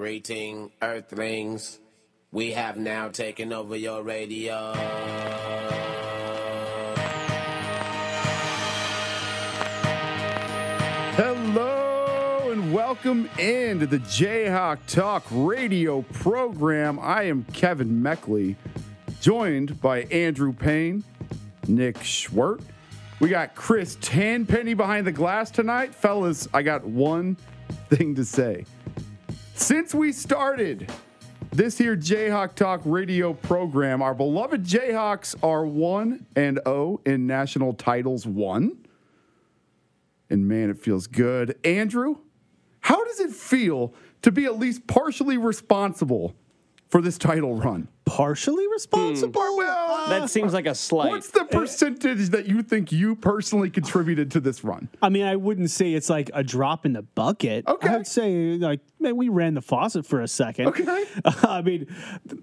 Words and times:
Greeting, 0.00 0.70
Earthlings. 0.80 1.78
We 2.32 2.52
have 2.52 2.78
now 2.78 3.08
taken 3.08 3.52
over 3.52 3.76
your 3.76 4.02
radio. 4.02 4.72
Hello 11.16 12.50
and 12.50 12.72
welcome 12.72 13.28
into 13.38 13.86
the 13.86 13.98
Jayhawk 13.98 14.78
Talk 14.86 15.22
radio 15.30 16.00
program. 16.00 16.98
I 16.98 17.24
am 17.24 17.44
Kevin 17.52 18.02
Meckley, 18.02 18.56
joined 19.20 19.82
by 19.82 20.04
Andrew 20.04 20.54
Payne, 20.54 21.04
Nick 21.68 21.98
Schwerdt. 21.98 22.62
We 23.20 23.28
got 23.28 23.54
Chris 23.54 23.98
Tenpenny 24.00 24.72
behind 24.72 25.06
the 25.06 25.12
glass 25.12 25.50
tonight. 25.50 25.94
Fellas, 25.94 26.48
I 26.54 26.62
got 26.62 26.86
one 26.86 27.36
thing 27.90 28.14
to 28.14 28.24
say. 28.24 28.64
Since 29.60 29.94
we 29.94 30.10
started 30.10 30.90
this 31.52 31.76
here 31.76 31.94
Jayhawk 31.94 32.54
Talk 32.54 32.80
radio 32.86 33.34
program, 33.34 34.00
our 34.00 34.14
beloved 34.14 34.64
Jayhawks 34.64 35.36
are 35.44 35.66
1 35.66 36.26
and 36.34 36.58
0 36.66 37.02
in 37.04 37.26
national 37.26 37.74
titles 37.74 38.26
1. 38.26 38.76
And 40.30 40.48
man, 40.48 40.70
it 40.70 40.78
feels 40.78 41.06
good. 41.06 41.58
Andrew, 41.62 42.16
how 42.80 43.04
does 43.04 43.20
it 43.20 43.32
feel 43.32 43.92
to 44.22 44.32
be 44.32 44.46
at 44.46 44.58
least 44.58 44.86
partially 44.86 45.36
responsible 45.36 46.34
for 46.88 47.02
this 47.02 47.18
title 47.18 47.54
run? 47.54 47.86
partially 48.10 48.66
responsible. 48.66 49.40
Hmm. 49.40 49.56
Well, 49.56 49.89
That 50.08 50.30
seems 50.30 50.52
like 50.52 50.66
a 50.66 50.74
slight. 50.74 51.10
what's 51.10 51.30
the 51.30 51.44
percentage 51.44 52.30
that 52.30 52.46
you 52.46 52.62
think 52.62 52.92
you 52.92 53.14
personally 53.16 53.70
contributed 53.70 54.30
to 54.32 54.40
this 54.40 54.64
run? 54.64 54.88
I 55.02 55.08
mean, 55.08 55.24
I 55.24 55.36
wouldn't 55.36 55.70
say 55.70 55.92
it's 55.94 56.10
like 56.10 56.30
a 56.34 56.42
drop 56.42 56.86
in 56.86 56.92
the 56.92 57.02
bucket. 57.02 57.66
Okay. 57.66 57.88
I'd 57.88 58.06
say 58.06 58.56
like 58.56 58.80
man, 58.98 59.16
we 59.16 59.28
ran 59.28 59.54
the 59.54 59.62
faucet 59.62 60.06
for 60.06 60.20
a 60.20 60.28
second. 60.28 60.68
Okay. 60.68 61.04
I 61.42 61.62
mean, 61.62 61.86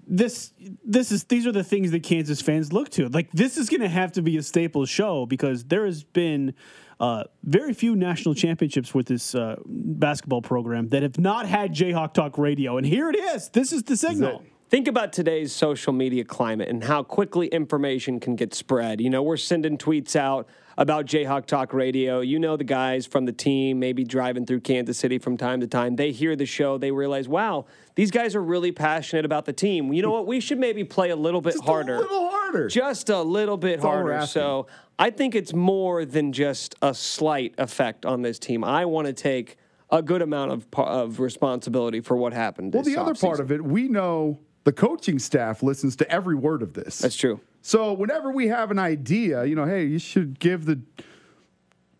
this 0.06 0.52
this 0.84 1.12
is 1.12 1.24
these 1.24 1.46
are 1.46 1.52
the 1.52 1.64
things 1.64 1.90
that 1.92 2.02
Kansas 2.02 2.40
fans 2.40 2.72
look 2.72 2.90
to. 2.90 3.08
Like 3.08 3.30
this 3.32 3.56
is 3.56 3.68
going 3.68 3.80
to 3.80 3.88
have 3.88 4.12
to 4.12 4.22
be 4.22 4.36
a 4.36 4.42
staple 4.42 4.84
show 4.84 5.26
because 5.26 5.64
there 5.64 5.86
has 5.86 6.02
been 6.02 6.54
uh, 7.00 7.24
very 7.44 7.72
few 7.72 7.94
national 7.94 8.34
championships 8.34 8.94
with 8.94 9.06
this 9.06 9.34
uh, 9.34 9.56
basketball 9.66 10.42
program 10.42 10.88
that 10.88 11.02
have 11.02 11.18
not 11.18 11.46
had 11.46 11.72
Jayhawk 11.72 12.12
Talk 12.12 12.38
Radio, 12.38 12.76
and 12.76 12.86
here 12.86 13.08
it 13.08 13.16
is. 13.16 13.48
This 13.50 13.72
is 13.72 13.84
the 13.84 13.96
signal. 13.96 14.42
Think 14.70 14.86
about 14.86 15.14
today's 15.14 15.54
social 15.54 15.94
media 15.94 16.24
climate 16.24 16.68
and 16.68 16.84
how 16.84 17.02
quickly 17.02 17.46
information 17.46 18.20
can 18.20 18.36
get 18.36 18.52
spread. 18.52 19.00
You 19.00 19.08
know, 19.08 19.22
we're 19.22 19.38
sending 19.38 19.78
tweets 19.78 20.14
out 20.14 20.46
about 20.76 21.06
Jayhawk 21.06 21.46
Talk 21.46 21.72
Radio. 21.72 22.20
You 22.20 22.38
know, 22.38 22.58
the 22.58 22.64
guys 22.64 23.06
from 23.06 23.24
the 23.24 23.32
team, 23.32 23.78
maybe 23.78 24.04
driving 24.04 24.44
through 24.44 24.60
Kansas 24.60 24.98
City 24.98 25.16
from 25.16 25.38
time 25.38 25.60
to 25.60 25.66
time, 25.66 25.96
they 25.96 26.12
hear 26.12 26.36
the 26.36 26.44
show, 26.44 26.76
they 26.76 26.90
realize, 26.90 27.26
wow, 27.26 27.64
these 27.94 28.10
guys 28.10 28.34
are 28.34 28.42
really 28.42 28.70
passionate 28.70 29.24
about 29.24 29.46
the 29.46 29.54
team. 29.54 29.90
You 29.90 30.02
know 30.02 30.10
what? 30.10 30.26
We 30.26 30.38
should 30.38 30.58
maybe 30.58 30.84
play 30.84 31.08
a 31.08 31.16
little 31.16 31.40
bit 31.40 31.54
Just 31.54 31.64
harder. 31.64 31.94
A 31.94 32.00
little 32.00 32.28
harder. 32.28 32.68
Just 32.68 33.08
a 33.08 33.22
little 33.22 33.56
bit 33.56 33.80
harder. 33.80 34.26
So 34.26 34.66
I 34.98 35.08
think 35.08 35.34
it's 35.34 35.54
more 35.54 36.04
than 36.04 36.30
just 36.30 36.74
a 36.82 36.92
slight 36.92 37.54
effect 37.56 38.04
on 38.04 38.20
this 38.20 38.38
team. 38.38 38.64
I 38.64 38.84
want 38.84 39.06
to 39.06 39.14
take 39.14 39.56
a 39.90 40.02
good 40.02 40.20
amount 40.20 40.52
of, 40.52 40.66
of 40.76 41.20
responsibility 41.20 42.00
for 42.02 42.18
what 42.18 42.34
happened. 42.34 42.74
well, 42.74 42.82
the 42.82 42.98
other 42.98 43.14
part 43.14 43.40
of 43.40 43.50
it, 43.50 43.64
we 43.64 43.88
know 43.88 44.40
the 44.68 44.72
coaching 44.74 45.18
staff 45.18 45.62
listens 45.62 45.96
to 45.96 46.10
every 46.12 46.34
word 46.34 46.60
of 46.60 46.74
this. 46.74 46.98
That's 46.98 47.16
true. 47.16 47.40
So 47.62 47.94
whenever 47.94 48.30
we 48.30 48.48
have 48.48 48.70
an 48.70 48.78
idea, 48.78 49.46
you 49.46 49.54
know, 49.54 49.64
hey, 49.64 49.84
you 49.86 49.98
should 49.98 50.38
give 50.38 50.66
the 50.66 50.78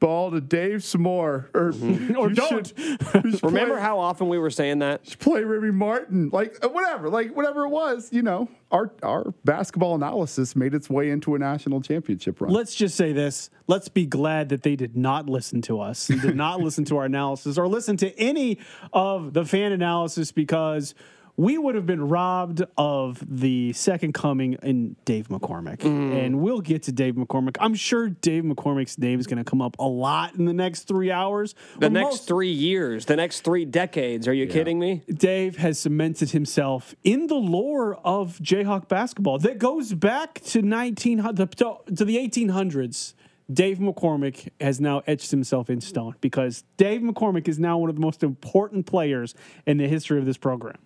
ball 0.01 0.31
to 0.33 0.41
Dave 0.43 0.85
some 0.85 1.01
more, 1.01 1.49
or 1.55 1.69
Or 2.19 2.29
don't. 2.29 2.67
should- 2.69 3.43
Remember 3.43 3.73
play, 3.77 3.81
how 3.81 3.99
often 3.99 4.29
we 4.29 4.37
were 4.37 4.51
saying 4.51 4.81
that? 4.81 5.19
play 5.19 5.45
Remy 5.45 5.71
Martin, 5.71 6.29
like 6.31 6.63
uh, 6.63 6.69
whatever, 6.69 7.09
like 7.09 7.35
whatever 7.35 7.65
it 7.65 7.71
was. 7.71 8.13
You 8.13 8.21
know, 8.21 8.49
our 8.71 8.93
our 9.03 9.33
basketball 9.47 9.95
analysis 9.95 10.55
made 10.55 10.75
its 10.75 10.91
way 10.91 11.09
into 11.09 11.35
a 11.37 11.39
national 11.39 11.81
championship 11.81 12.39
run. 12.39 12.53
Let's 12.53 12.75
just 12.75 12.97
say 12.97 13.15
this. 13.15 13.49
Let's 13.67 13.89
be 13.89 14.05
glad 14.05 14.51
that 14.51 14.62
they 14.62 14.77
did 14.77 14.95
not 14.95 15.27
listen 15.27 15.62
to 15.62 15.81
us, 15.81 16.09
did 16.09 16.37
not 16.37 16.61
listen 16.67 16.84
to 16.84 16.99
our 16.99 17.07
analysis, 17.07 17.57
or 17.57 17.67
listen 17.67 17.97
to 17.97 18.15
any 18.21 18.59
of 18.93 19.33
the 19.33 19.47
fan 19.47 19.73
analysis 19.73 20.33
because 20.33 20.95
we 21.38 21.56
would 21.56 21.76
have 21.76 21.87
been 21.87 22.09
robbed 22.09 22.65
of 22.76 23.22
the 23.25 23.72
second 23.72 24.12
coming 24.12 24.54
in 24.54 24.97
Dave 25.04 25.28
McCormack. 25.28 25.78
Mm. 25.78 26.26
And 26.26 26.41
we'll 26.41 26.60
get 26.60 26.82
to 26.82 26.93
Dave 26.93 27.15
McCormack. 27.15 27.56
I'm 27.60 27.75
sure 27.75 28.09
Dave 28.09 28.43
McCormack's 28.43 28.99
name 28.99 29.21
is 29.21 29.28
going 29.28 29.38
to 29.38 29.48
come 29.48 29.62
up 29.62 29.77
a 29.78 29.87
lot 29.87 30.34
in 30.34 30.47
the 30.47 30.53
next 30.53 30.88
three 30.88 31.12
hours. 31.12 31.54
The 31.78 31.91
next 31.91 32.04
most- 32.04 32.28
three 32.28 32.50
years, 32.50 33.06
the 33.06 33.15
next 33.15 33.43
three 33.43 33.65
decades. 33.65 34.27
Are 34.27 34.32
you 34.32 34.48
kidding 34.48 34.81
me? 34.81 35.04
Dave 35.09 35.59
has 35.59 35.78
cemented 35.78 36.32
himself 36.32 36.97
in 37.04 37.28
the 37.28 37.37
lore 37.37 37.94
of 38.04 38.38
Jayhawk 38.38 38.88
basketball 38.88 39.38
that 39.38 39.59
goes 39.59 39.94
back 39.94 40.41
to 40.47 40.60
1900 40.60 41.56
to 41.59 41.77
to 41.94 42.04
the 42.04 42.16
1800s. 42.16 43.15
Dave 43.50 43.78
McCormack 43.78 44.48
has 44.60 44.81
now 44.81 45.03
etched 45.06 45.31
himself 45.31 45.71
in 45.71 45.81
stone 45.81 46.16
because 46.21 46.65
Dave 46.77 47.00
McCormack 47.00 47.47
is 47.47 47.60
now 47.60 47.78
one 47.78 47.88
of 47.88 47.94
the 47.94 48.03
most 48.03 48.25
important 48.25 48.87
players 48.87 49.37
in 49.66 49.78
the 49.78 49.87
history 49.87 50.19
of 50.19 50.27
this 50.27 50.37
program. 50.37 50.78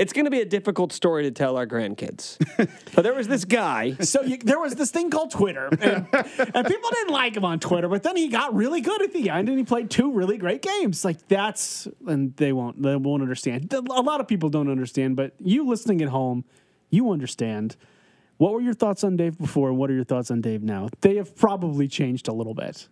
It's 0.00 0.14
going 0.14 0.24
to 0.24 0.30
be 0.30 0.40
a 0.40 0.46
difficult 0.46 0.94
story 0.94 1.24
to 1.24 1.30
tell 1.30 1.58
our 1.58 1.66
grandkids. 1.66 2.38
but 2.94 3.02
there 3.02 3.12
was 3.12 3.28
this 3.28 3.44
guy. 3.44 3.96
So 4.00 4.22
you, 4.22 4.38
there 4.38 4.58
was 4.58 4.74
this 4.74 4.90
thing 4.90 5.10
called 5.10 5.30
Twitter, 5.30 5.68
and, 5.78 6.06
and 6.10 6.66
people 6.66 6.90
didn't 6.90 7.10
like 7.10 7.36
him 7.36 7.44
on 7.44 7.60
Twitter. 7.60 7.86
But 7.86 8.02
then 8.02 8.16
he 8.16 8.28
got 8.28 8.54
really 8.54 8.80
good 8.80 9.02
at 9.02 9.12
the 9.12 9.28
end, 9.28 9.50
and 9.50 9.58
he 9.58 9.64
played 9.64 9.90
two 9.90 10.10
really 10.10 10.38
great 10.38 10.62
games. 10.62 11.04
Like 11.04 11.28
that's, 11.28 11.86
and 12.06 12.34
they 12.36 12.50
won't, 12.50 12.80
they 12.80 12.96
won't 12.96 13.20
understand. 13.20 13.70
A 13.74 13.80
lot 13.82 14.20
of 14.20 14.26
people 14.26 14.48
don't 14.48 14.70
understand, 14.70 15.16
but 15.16 15.34
you 15.38 15.68
listening 15.68 16.00
at 16.00 16.08
home, 16.08 16.46
you 16.88 17.10
understand. 17.10 17.76
What 18.38 18.54
were 18.54 18.62
your 18.62 18.72
thoughts 18.72 19.04
on 19.04 19.18
Dave 19.18 19.36
before, 19.36 19.68
and 19.68 19.76
what 19.76 19.90
are 19.90 19.94
your 19.94 20.04
thoughts 20.04 20.30
on 20.30 20.40
Dave 20.40 20.62
now? 20.62 20.88
They 21.02 21.16
have 21.16 21.36
probably 21.36 21.88
changed 21.88 22.26
a 22.26 22.32
little 22.32 22.54
bit. 22.54 22.88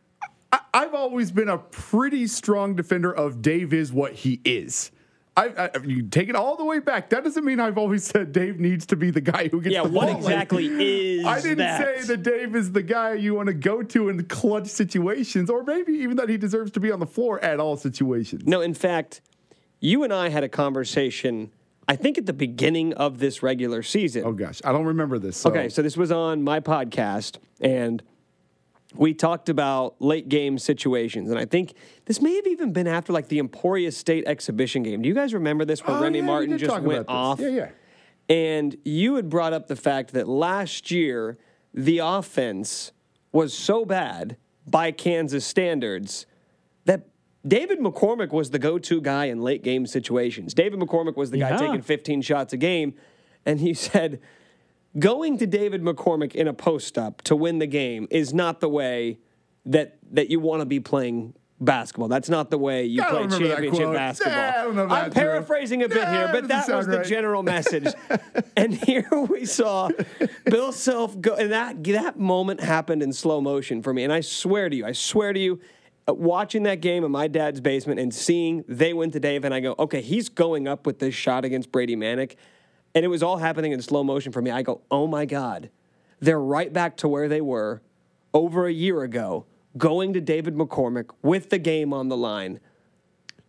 I, 0.52 0.60
I've 0.74 0.92
always 0.92 1.32
been 1.32 1.48
a 1.48 1.56
pretty 1.56 2.26
strong 2.26 2.74
defender 2.74 3.10
of 3.10 3.40
Dave 3.40 3.72
is 3.72 3.94
what 3.94 4.12
he 4.12 4.42
is. 4.44 4.90
I, 5.38 5.70
I, 5.74 5.78
you 5.84 6.02
take 6.02 6.28
it 6.28 6.34
all 6.36 6.56
the 6.56 6.64
way 6.64 6.78
back. 6.80 7.10
That 7.10 7.22
doesn't 7.24 7.44
mean 7.44 7.60
I've 7.60 7.78
always 7.78 8.04
said 8.04 8.32
Dave 8.32 8.58
needs 8.58 8.86
to 8.86 8.96
be 8.96 9.10
the 9.10 9.20
guy 9.20 9.48
who 9.48 9.60
gets 9.60 9.74
Yeah, 9.74 9.82
the 9.84 9.90
what 9.90 10.06
ball. 10.08 10.16
exactly 10.16 10.66
is 11.20 11.24
I 11.26 11.40
didn't 11.40 11.58
that? 11.58 12.00
say 12.00 12.06
that 12.16 12.22
Dave 12.22 12.56
is 12.56 12.72
the 12.72 12.82
guy 12.82 13.14
you 13.14 13.34
want 13.34 13.46
to 13.46 13.54
go 13.54 13.82
to 13.82 14.08
in 14.08 14.24
clutch 14.24 14.66
situations, 14.66 15.48
or 15.48 15.62
maybe 15.62 15.92
even 15.92 16.16
that 16.16 16.28
he 16.28 16.36
deserves 16.36 16.70
to 16.72 16.80
be 16.80 16.90
on 16.90 16.98
the 17.00 17.06
floor 17.06 17.38
at 17.44 17.60
all 17.60 17.76
situations. 17.76 18.44
No, 18.46 18.60
in 18.60 18.74
fact, 18.74 19.20
you 19.80 20.02
and 20.02 20.12
I 20.12 20.28
had 20.30 20.42
a 20.44 20.48
conversation, 20.48 21.50
I 21.86 21.96
think 21.96 22.18
at 22.18 22.26
the 22.26 22.32
beginning 22.32 22.92
of 22.94 23.18
this 23.18 23.42
regular 23.42 23.82
season. 23.82 24.24
Oh 24.26 24.32
gosh, 24.32 24.60
I 24.64 24.72
don't 24.72 24.86
remember 24.86 25.18
this. 25.18 25.36
So. 25.36 25.50
Okay, 25.50 25.68
so 25.68 25.82
this 25.82 25.96
was 25.96 26.10
on 26.10 26.42
my 26.42 26.60
podcast, 26.60 27.38
and 27.60 28.02
we 28.94 29.12
talked 29.14 29.48
about 29.48 30.00
late 30.00 30.28
game 30.28 30.58
situations. 30.58 31.30
And 31.30 31.38
I 31.38 31.44
think 31.44 31.74
this 32.06 32.20
may 32.22 32.34
have 32.36 32.46
even 32.46 32.72
been 32.72 32.86
after 32.86 33.12
like 33.12 33.28
the 33.28 33.38
Emporia 33.38 33.92
State 33.92 34.24
exhibition 34.26 34.82
game. 34.82 35.02
Do 35.02 35.08
you 35.08 35.14
guys 35.14 35.34
remember 35.34 35.64
this 35.64 35.84
where 35.86 35.96
Oh, 35.96 36.02
Remy 36.02 36.18
yeah, 36.20 36.24
Martin 36.24 36.58
just 36.58 36.80
went 36.80 37.06
off? 37.08 37.38
Yeah, 37.40 37.48
yeah. 37.48 37.68
And 38.30 38.76
you 38.84 39.14
had 39.16 39.28
brought 39.28 39.52
up 39.52 39.68
the 39.68 39.76
fact 39.76 40.12
that 40.12 40.26
last 40.28 40.90
year 40.90 41.38
the 41.74 41.98
offense 41.98 42.92
was 43.32 43.52
so 43.52 43.84
bad 43.84 44.36
by 44.66 44.90
Kansas 44.90 45.44
standards 45.46 46.26
that 46.84 47.08
David 47.46 47.78
McCormack 47.80 48.32
was 48.32 48.50
the 48.50 48.58
go-to 48.58 49.00
guy 49.00 49.26
in 49.26 49.40
late 49.40 49.62
game 49.62 49.86
situations. 49.86 50.54
David 50.54 50.80
McCormack 50.80 51.16
was 51.16 51.30
the 51.30 51.38
guy 51.38 51.50
Yeah. 51.50 51.56
taking 51.58 51.82
15 51.82 52.20
shots 52.22 52.52
a 52.52 52.56
game, 52.56 52.94
and 53.46 53.60
he 53.60 53.72
said 53.88 54.20
going 54.98 55.38
to 55.38 55.46
David 55.46 55.82
McCormack 55.82 56.34
in 56.34 56.48
a 56.48 56.54
post 56.54 56.98
up 56.98 57.22
to 57.22 57.36
win 57.36 57.58
the 57.58 57.66
game 57.66 58.08
is 58.10 58.32
not 58.34 58.60
the 58.60 58.68
way 58.68 59.18
that 59.66 59.98
that 60.10 60.30
you 60.30 60.40
want 60.40 60.60
to 60.60 60.66
be 60.66 60.80
playing 60.80 61.34
basketball. 61.60 62.08
That's 62.08 62.28
not 62.28 62.50
the 62.50 62.58
way 62.58 62.84
you 62.84 63.02
play 63.02 63.26
championship 63.26 63.92
basketball. 63.92 64.34
Nah, 64.34 64.48
I 64.48 64.64
don't 64.64 64.76
know 64.76 64.86
I'm 64.88 65.10
paraphrasing 65.10 65.82
a 65.82 65.88
bit 65.88 66.04
Nah, 66.04 66.10
here, 66.10 66.28
but 66.32 66.48
that 66.48 66.68
was 66.68 66.86
the 66.86 66.98
right. 66.98 67.06
general 67.06 67.42
message. 67.42 67.92
and 68.56 68.74
here 68.74 69.08
we 69.28 69.44
saw 69.44 69.90
Bill 70.44 70.72
Self 70.72 71.20
go, 71.20 71.34
and 71.34 71.52
that 71.52 71.82
that 71.84 72.18
moment 72.18 72.60
happened 72.60 73.02
in 73.02 73.12
slow 73.12 73.40
motion 73.40 73.82
for 73.82 73.92
me. 73.92 74.04
And 74.04 74.12
I 74.12 74.20
swear 74.20 74.68
to 74.68 74.76
you, 74.76 74.86
I 74.86 74.92
swear 74.92 75.32
to 75.32 75.40
you, 75.40 75.60
uh, 76.08 76.14
watching 76.14 76.62
that 76.62 76.80
game 76.80 77.04
in 77.04 77.10
my 77.10 77.28
dad's 77.28 77.60
basement 77.60 78.00
and 78.00 78.14
seeing 78.14 78.64
they 78.68 78.92
went 78.92 79.12
to 79.14 79.20
Dave, 79.20 79.44
and 79.44 79.52
I 79.52 79.60
go, 79.60 79.74
okay, 79.78 80.00
he's 80.00 80.28
going 80.28 80.68
up 80.68 80.86
with 80.86 81.00
this 81.00 81.14
shot 81.14 81.44
against 81.44 81.72
Brady 81.72 81.96
Manek, 81.96 82.36
and 82.98 83.04
it 83.04 83.08
was 83.08 83.22
all 83.22 83.36
happening 83.36 83.70
in 83.70 83.80
slow 83.80 84.02
motion 84.02 84.32
for 84.32 84.42
me. 84.42 84.50
I 84.50 84.62
go, 84.62 84.80
oh 84.90 85.06
my 85.06 85.24
god, 85.24 85.70
they're 86.18 86.40
right 86.40 86.72
back 86.72 86.96
to 86.96 87.06
where 87.06 87.28
they 87.28 87.40
were 87.40 87.80
over 88.34 88.66
a 88.66 88.72
year 88.72 89.02
ago, 89.04 89.46
going 89.76 90.12
to 90.14 90.20
David 90.20 90.56
McCormack 90.56 91.10
with 91.22 91.50
the 91.50 91.60
game 91.60 91.92
on 91.92 92.08
the 92.08 92.16
line 92.16 92.58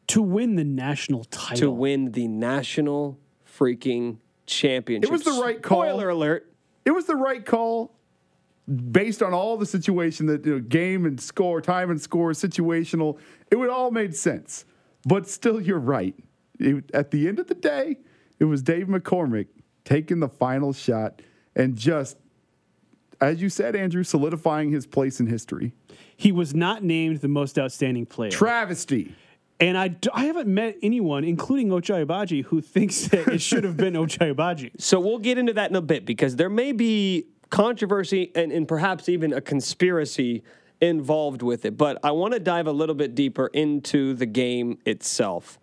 To 0.10 0.22
win 0.22 0.56
the 0.56 0.64
national 0.64 1.24
title, 1.24 1.58
to 1.58 1.72
win 1.72 2.12
the 2.12 2.28
national 2.28 3.18
freaking 3.58 4.18
championship. 4.46 5.10
It 5.10 5.12
was 5.12 5.24
the 5.24 5.42
right 5.42 5.60
call. 5.60 5.82
Spoiler 5.82 6.10
alert. 6.10 6.54
It 6.86 6.92
was 6.92 7.06
the 7.06 7.16
right 7.16 7.44
call 7.44 7.96
based 8.68 9.24
on 9.24 9.34
all 9.34 9.58
the 9.58 9.66
situation 9.66 10.28
that 10.28 10.46
you 10.46 10.54
know, 10.54 10.60
game 10.60 11.08
and 11.08 11.20
score, 11.20 11.60
time 11.60 11.90
and 11.90 12.00
score, 12.00 12.34
situational. 12.34 13.18
It 13.50 13.56
would 13.56 13.72
all 13.72 13.90
made 13.90 14.16
sense. 14.16 14.66
But 15.08 15.28
still, 15.28 15.60
you're 15.60 15.80
right. 15.80 16.14
it- 16.60 16.92
at 16.94 17.10
the 17.10 17.28
end 17.28 17.40
of 17.40 17.48
the 17.48 17.56
day, 17.56 17.98
it 18.40 18.46
was 18.46 18.62
Dave 18.62 18.88
McCormack 18.88 19.48
taking 19.84 20.20
the 20.20 20.30
final 20.30 20.74
shot 20.74 21.22
and 21.56 21.76
just, 21.76 22.18
as 23.20 23.42
you 23.42 23.50
said, 23.50 23.76
Andrew, 23.76 24.04
solidifying 24.04 24.72
his 24.72 24.86
place 24.86 25.20
in 25.20 25.28
history. 25.28 25.74
He 26.16 26.32
was 26.32 26.54
not 26.56 26.84
named 26.84 27.22
the 27.22 27.28
most 27.28 27.58
outstanding 27.58 28.06
player. 28.06 28.32
Travesty. 28.32 29.14
and 29.60 29.78
I, 29.78 29.96
I 30.14 30.26
haven't 30.26 30.48
met 30.48 30.78
anyone, 30.82 31.24
including 31.24 31.70
Ochai 31.70 32.06
Agbaji, 32.06 32.46
who 32.46 32.62
thinks 32.62 33.08
that 33.08 33.28
it 33.28 33.42
should 33.42 33.64
have 33.64 33.78
been 33.78 33.94
Ochai 33.96 34.34
Agbaji. 34.34 34.72
So 34.80 35.00
we'll 35.00 35.18
get 35.18 35.38
into 35.38 35.54
that 35.54 35.70
in 35.70 35.76
a 35.76 35.82
bit 35.82 36.06
because 36.06 36.36
there 36.38 36.50
may 36.50 36.72
be 36.72 37.26
controversy 37.50 38.32
and, 38.36 38.52
and 38.52 38.68
perhaps 38.68 39.10
even 39.10 39.34
a 39.34 39.42
conspiracy 39.42 40.44
involved 40.82 41.42
with 41.42 41.66
it. 41.66 41.78
But 41.78 41.98
I 42.04 42.12
want 42.12 42.34
to 42.36 42.40
dive 42.40 42.68
a 42.68 42.72
little 42.72 42.96
bit 42.96 43.16
deeper 43.16 43.48
into 43.48 44.14
the 44.14 44.26
game 44.26 44.78
itself. 44.86 45.60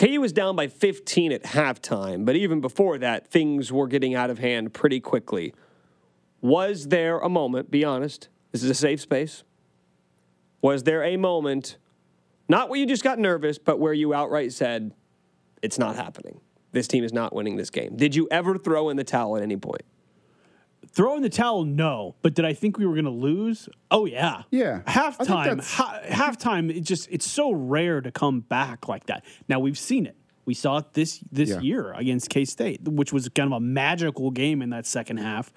KU 0.00 0.18
was 0.18 0.32
down 0.32 0.56
by 0.56 0.66
15 0.66 1.30
at 1.30 1.42
halftime, 1.42 2.24
but 2.24 2.34
even 2.34 2.62
before 2.62 2.96
that, 2.96 3.26
things 3.26 3.70
were 3.70 3.86
getting 3.86 4.14
out 4.14 4.30
of 4.30 4.38
hand 4.38 4.72
pretty 4.72 4.98
quickly. 4.98 5.52
Was 6.40 6.88
there 6.88 7.18
a 7.18 7.28
moment, 7.28 7.70
be 7.70 7.84
honest, 7.84 8.30
this 8.50 8.62
is 8.62 8.70
a 8.70 8.74
safe 8.74 9.02
space. 9.02 9.44
Was 10.62 10.84
there 10.84 11.04
a 11.04 11.18
moment, 11.18 11.76
not 12.48 12.70
where 12.70 12.80
you 12.80 12.86
just 12.86 13.04
got 13.04 13.18
nervous, 13.18 13.58
but 13.58 13.78
where 13.78 13.92
you 13.92 14.14
outright 14.14 14.54
said, 14.54 14.94
it's 15.60 15.78
not 15.78 15.96
happening. 15.96 16.40
This 16.72 16.88
team 16.88 17.04
is 17.04 17.12
not 17.12 17.34
winning 17.34 17.56
this 17.56 17.68
game. 17.68 17.94
Did 17.94 18.14
you 18.14 18.26
ever 18.30 18.56
throw 18.56 18.88
in 18.88 18.96
the 18.96 19.04
towel 19.04 19.36
at 19.36 19.42
any 19.42 19.58
point? 19.58 19.82
Throw 20.92 21.14
in 21.16 21.22
the 21.22 21.28
towel, 21.28 21.64
no. 21.64 22.16
But 22.22 22.34
did 22.34 22.44
I 22.44 22.52
think 22.52 22.76
we 22.78 22.84
were 22.86 22.94
going 22.94 23.04
to 23.04 23.10
lose? 23.10 23.68
Oh 23.90 24.06
yeah, 24.06 24.42
Yeah. 24.50 24.80
Halftime, 24.86 25.62
ha- 25.76 26.00
halftime. 26.04 26.74
It 26.74 26.80
just 26.80 27.08
it's 27.10 27.28
so 27.30 27.52
rare 27.52 28.00
to 28.00 28.10
come 28.10 28.40
back 28.40 28.88
like 28.88 29.06
that. 29.06 29.24
Now 29.48 29.60
we've 29.60 29.78
seen 29.78 30.06
it. 30.06 30.16
We 30.46 30.54
saw 30.54 30.78
it 30.78 30.94
this 30.94 31.20
this 31.30 31.50
Yeah. 31.50 31.60
year 31.60 31.92
against 31.92 32.28
K 32.28 32.44
State, 32.44 32.82
which 32.82 33.12
was 33.12 33.28
kind 33.28 33.52
of 33.52 33.56
a 33.56 33.60
magical 33.60 34.30
game 34.32 34.62
in 34.62 34.70
that 34.70 34.84
second 34.84 35.18
half, 35.18 35.52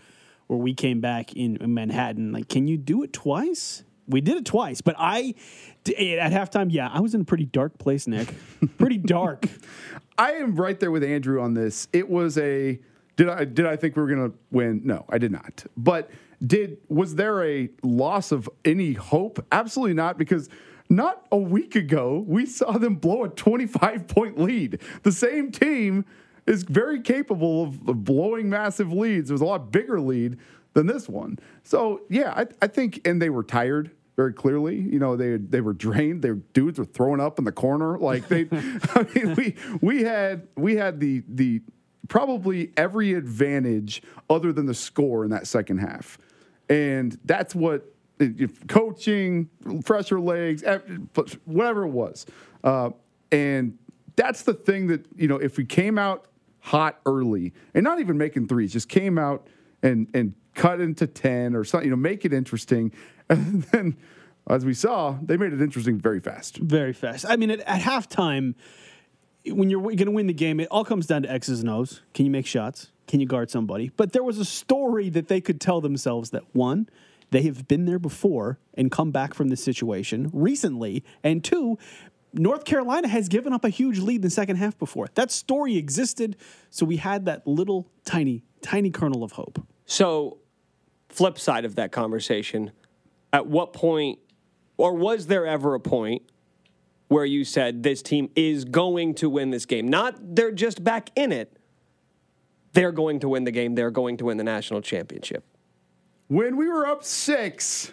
where 0.48 0.60
we 0.60 0.74
came 0.76 1.02
back 1.02 1.34
in 1.34 1.58
Manhattan. 1.62 2.32
Like, 2.32 2.48
can 2.48 2.68
you 2.68 2.78
do 2.78 3.02
it 3.02 3.12
twice? 3.12 3.84
We 4.08 4.22
did 4.22 4.38
it 4.38 4.46
twice, 4.46 4.82
but 4.82 4.96
I 5.00 5.34
at 5.88 6.32
halftime, 6.32 6.68
yeah, 6.72 6.90
I 6.94 7.00
was 7.00 7.16
in 7.16 7.22
a 7.22 7.26
pretty 7.26 7.46
dark 7.46 7.80
place, 7.80 8.06
Nick. 8.08 8.36
pretty 8.78 8.98
dark. 9.00 9.48
I 10.18 10.34
am 10.34 10.56
right 10.56 10.80
there 10.80 10.92
with 10.92 11.04
Andrew 11.04 11.42
on 11.42 11.56
this. 11.56 11.88
It 11.92 12.08
was 12.10 12.38
a 12.38 12.80
did 13.16 13.30
I 13.30 13.46
did 13.46 13.66
I 13.66 13.76
think 13.76 13.96
we 13.96 14.02
were 14.02 14.08
going 14.08 14.32
to 14.32 14.38
win? 14.52 14.82
No, 14.84 15.06
I 15.10 15.18
did 15.18 15.32
not. 15.32 15.66
But 15.78 16.10
did 16.46 16.78
was 16.90 17.16
there 17.16 17.44
a 17.44 17.70
loss 17.84 18.32
of 18.32 18.50
any 18.66 18.94
hope? 18.94 19.46
Absolutely 19.52 19.94
not 19.94 20.18
because 20.18 20.50
not 20.90 21.26
a 21.32 21.38
week 21.38 21.76
ago 21.76 22.24
we 22.28 22.46
saw 22.46 22.74
them 22.78 22.96
blow 22.96 23.24
a 23.24 23.30
25 23.30 24.08
point 24.08 24.40
lead. 24.40 24.80
The 25.04 25.12
same 25.12 25.52
team 25.52 26.06
is 26.46 26.64
very 26.64 27.02
capable 27.02 27.64
of, 27.64 27.84
blowing 28.04 28.50
massive 28.50 28.92
leads. 28.92 29.30
It 29.30 29.34
was 29.34 29.42
a 29.42 29.46
lot 29.46 29.72
bigger 29.72 30.02
lead 30.02 30.38
than 30.74 30.88
this 30.88 31.08
one. 31.08 31.40
So 31.64 32.02
yeah, 32.10 32.34
I, 32.36 32.48
I 32.62 32.68
think 32.68 33.08
and 33.08 33.22
they 33.22 33.30
were 33.30 33.44
tired 33.44 33.92
very 34.16 34.34
clearly. 34.34 34.76
You 34.76 35.00
know, 35.00 35.16
they 35.16 35.38
they 35.38 35.62
were 35.62 35.74
drained. 35.74 36.22
Their 36.22 36.36
dudes 36.36 36.80
were 36.80 36.86
throwing 36.86 37.20
up 37.20 37.40
in 37.40 37.46
the 37.46 37.52
corner. 37.52 37.98
Like 37.98 38.28
they, 38.28 38.48
I 38.52 39.06
mean, 39.16 39.36
we 39.36 39.56
we 39.82 40.04
had 40.04 40.48
we 40.56 40.76
had 40.76 41.00
the 41.00 41.24
the 41.28 41.62
probably 42.08 42.72
every 42.78 43.14
advantage 43.14 44.02
other 44.30 44.52
than 44.52 44.66
the 44.66 44.74
score 44.74 45.24
in 45.24 45.32
that 45.32 45.48
second 45.48 45.80
half, 45.80 46.18
and 46.70 47.18
that's 47.26 47.56
what 47.56 47.94
if 48.20 48.66
coaching, 48.68 49.50
fresher 49.84 50.20
legs, 50.20 50.64
whatever 51.46 51.84
it 51.84 51.90
was, 51.90 52.26
uh, 52.64 52.90
and 53.32 53.78
that's 54.16 54.44
the 54.44 54.54
thing 54.54 54.88
that 54.88 55.06
you 55.16 55.28
know 55.28 55.38
if 55.38 55.58
we 55.58 55.66
came 55.66 55.98
out 55.98 56.26
hot 56.60 57.00
early 57.06 57.54
and 57.74 57.84
not 57.84 58.00
even 58.00 58.18
making 58.18 58.48
threes, 58.48 58.74
just 58.74 58.90
came 58.90 59.18
out 59.18 59.48
and 59.82 60.08
and 60.14 60.34
cut 60.54 60.80
into 60.80 61.08
ten 61.08 61.56
or 61.56 61.64
something, 61.64 61.86
you 61.86 61.92
know, 61.92 61.98
make 61.98 62.26
it 62.26 62.34
interesting, 62.34 62.92
and 63.30 63.64
then 63.64 63.98
as 64.50 64.66
we 64.66 64.74
saw, 64.74 65.18
they 65.22 65.38
made 65.38 65.54
it 65.54 65.62
interesting 65.62 65.98
very 65.98 66.20
fast. 66.20 66.58
Very 66.58 66.94
fast. 66.94 67.26
I 67.28 67.38
mean, 67.38 67.50
at, 67.50 67.62
at 67.62 67.82
halftime, 67.82 68.56
when 69.46 69.70
you're 69.70 69.82
going 69.82 69.98
to 69.98 70.12
win 70.12 70.28
the 70.28 70.34
game, 70.34 70.60
it 70.60 70.68
all 70.72 70.86
comes 70.86 71.06
down 71.06 71.24
to 71.24 71.32
X's 71.32 71.62
and 71.62 71.70
O's. 71.70 72.02
Can 72.14 72.26
you 72.26 72.32
make 72.32 72.46
shots? 72.46 72.92
Can 73.08 73.20
you 73.20 73.26
guard 73.26 73.50
somebody? 73.50 73.92
But 73.96 74.14
there 74.14 74.24
was 74.24 74.40
a 74.40 74.46
story 74.46 75.10
that 75.10 75.28
they 75.28 75.42
could 75.42 75.60
tell 75.60 75.82
themselves 75.82 76.30
that 76.30 76.44
one, 76.54 76.90
they 77.32 77.42
have 77.44 77.68
been 77.68 77.86
there 77.86 78.00
before 78.00 78.60
and 78.76 78.92
come 78.92 79.12
back 79.12 79.34
from 79.34 79.50
this 79.50 79.64
situation 79.64 80.30
recently, 80.34 81.04
and 81.24 81.44
two, 81.44 81.78
North 82.34 82.66
Carolina 82.66 83.08
has 83.08 83.28
given 83.28 83.54
up 83.54 83.64
a 83.64 83.70
huge 83.70 84.00
lead 84.00 84.18
in 84.18 84.22
the 84.22 84.30
second 84.30 84.56
half 84.56 84.78
before. 84.80 85.08
That 85.16 85.32
story 85.32 85.78
existed, 85.78 86.36
so 86.70 86.86
we 86.86 86.98
had 86.98 87.26
that 87.26 87.46
little 87.46 87.88
tiny, 88.06 88.44
tiny 88.62 88.90
kernel 88.90 89.24
of 89.24 89.34
hope. 89.34 89.66
So, 89.86 90.38
flip 91.10 91.38
side 91.38 91.66
of 91.66 91.76
that 91.76 91.92
conversation, 91.92 92.72
at 93.32 93.46
what 93.46 93.74
point, 93.74 94.20
or 94.78 94.94
was 94.94 95.28
there 95.28 95.46
ever 95.46 95.76
a 95.76 95.80
point 95.80 96.24
where 97.14 97.26
you 97.26 97.46
said 97.46 97.84
this 97.84 98.02
team 98.02 98.30
is 98.36 98.66
going 98.66 99.14
to 99.16 99.30
win 99.30 99.52
this 99.52 99.66
game? 99.66 99.88
Not 99.88 100.36
they're 100.36 100.52
just 100.52 100.84
back 100.84 101.10
in 101.16 101.32
it. 101.32 101.58
They're 102.74 102.92
going 102.92 103.20
to 103.20 103.30
win 103.30 103.44
the 103.44 103.52
game. 103.52 103.76
They're 103.76 103.92
going 103.92 104.18
to 104.18 104.26
win 104.26 104.38
the 104.38 104.44
national 104.44 104.82
championship. 104.82 105.44
When 106.28 106.58
we 106.58 106.68
were 106.68 106.88
up 106.88 107.04
six 107.04 107.92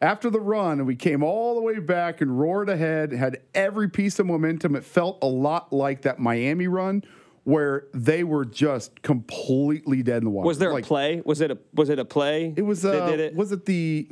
after 0.00 0.30
the 0.30 0.40
run 0.40 0.78
and 0.78 0.86
we 0.86 0.94
came 0.94 1.24
all 1.24 1.56
the 1.56 1.60
way 1.60 1.80
back 1.80 2.20
and 2.20 2.38
roared 2.38 2.68
ahead, 2.68 3.10
had 3.12 3.40
every 3.54 3.88
piece 3.88 4.18
of 4.20 4.26
momentum, 4.26 4.76
it 4.76 4.84
felt 4.84 5.18
a 5.22 5.26
lot 5.26 5.72
like 5.72 6.02
that 6.02 6.20
Miami 6.20 6.68
run 6.68 7.02
where 7.44 7.86
they 7.92 8.22
were 8.22 8.44
just 8.44 9.02
completely 9.02 10.04
dead 10.04 10.18
in 10.18 10.24
the 10.24 10.30
water. 10.30 10.46
Was 10.46 10.58
there 10.58 10.72
Like, 10.72 10.84
a 10.84 10.86
play? 10.86 11.22
Was 11.24 11.40
it 11.40 11.50
a 11.50 11.58
was 11.74 11.88
it 11.88 11.98
a 11.98 12.04
play? 12.04 12.54
It 12.56 12.62
was. 12.62 12.84
Uh, 12.84 13.06
did 13.10 13.18
it? 13.18 13.34
Was 13.34 13.50
it 13.50 13.66
the? 13.66 14.08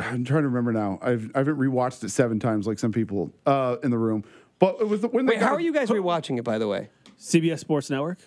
I'm 0.00 0.24
trying 0.24 0.42
to 0.42 0.48
remember 0.48 0.72
now. 0.72 0.98
I've 1.02 1.30
I 1.34 1.38
haven't 1.38 1.58
rewatched 1.58 2.02
it 2.04 2.10
seven 2.10 2.40
times 2.40 2.66
like 2.66 2.78
some 2.78 2.92
people 2.92 3.32
uh, 3.46 3.76
in 3.82 3.90
the 3.90 3.98
room. 3.98 4.24
But 4.58 4.76
it 4.80 4.88
was 4.88 5.00
the, 5.00 5.08
when 5.08 5.26
they 5.26 5.34
Wait, 5.34 5.42
how 5.42 5.54
are 5.54 5.60
you 5.60 5.72
guys 5.72 5.88
rewatching 5.88 6.38
it? 6.38 6.42
By 6.42 6.58
the 6.58 6.68
way, 6.68 6.90
CBS 7.18 7.60
Sports 7.60 7.90
Network, 7.90 8.18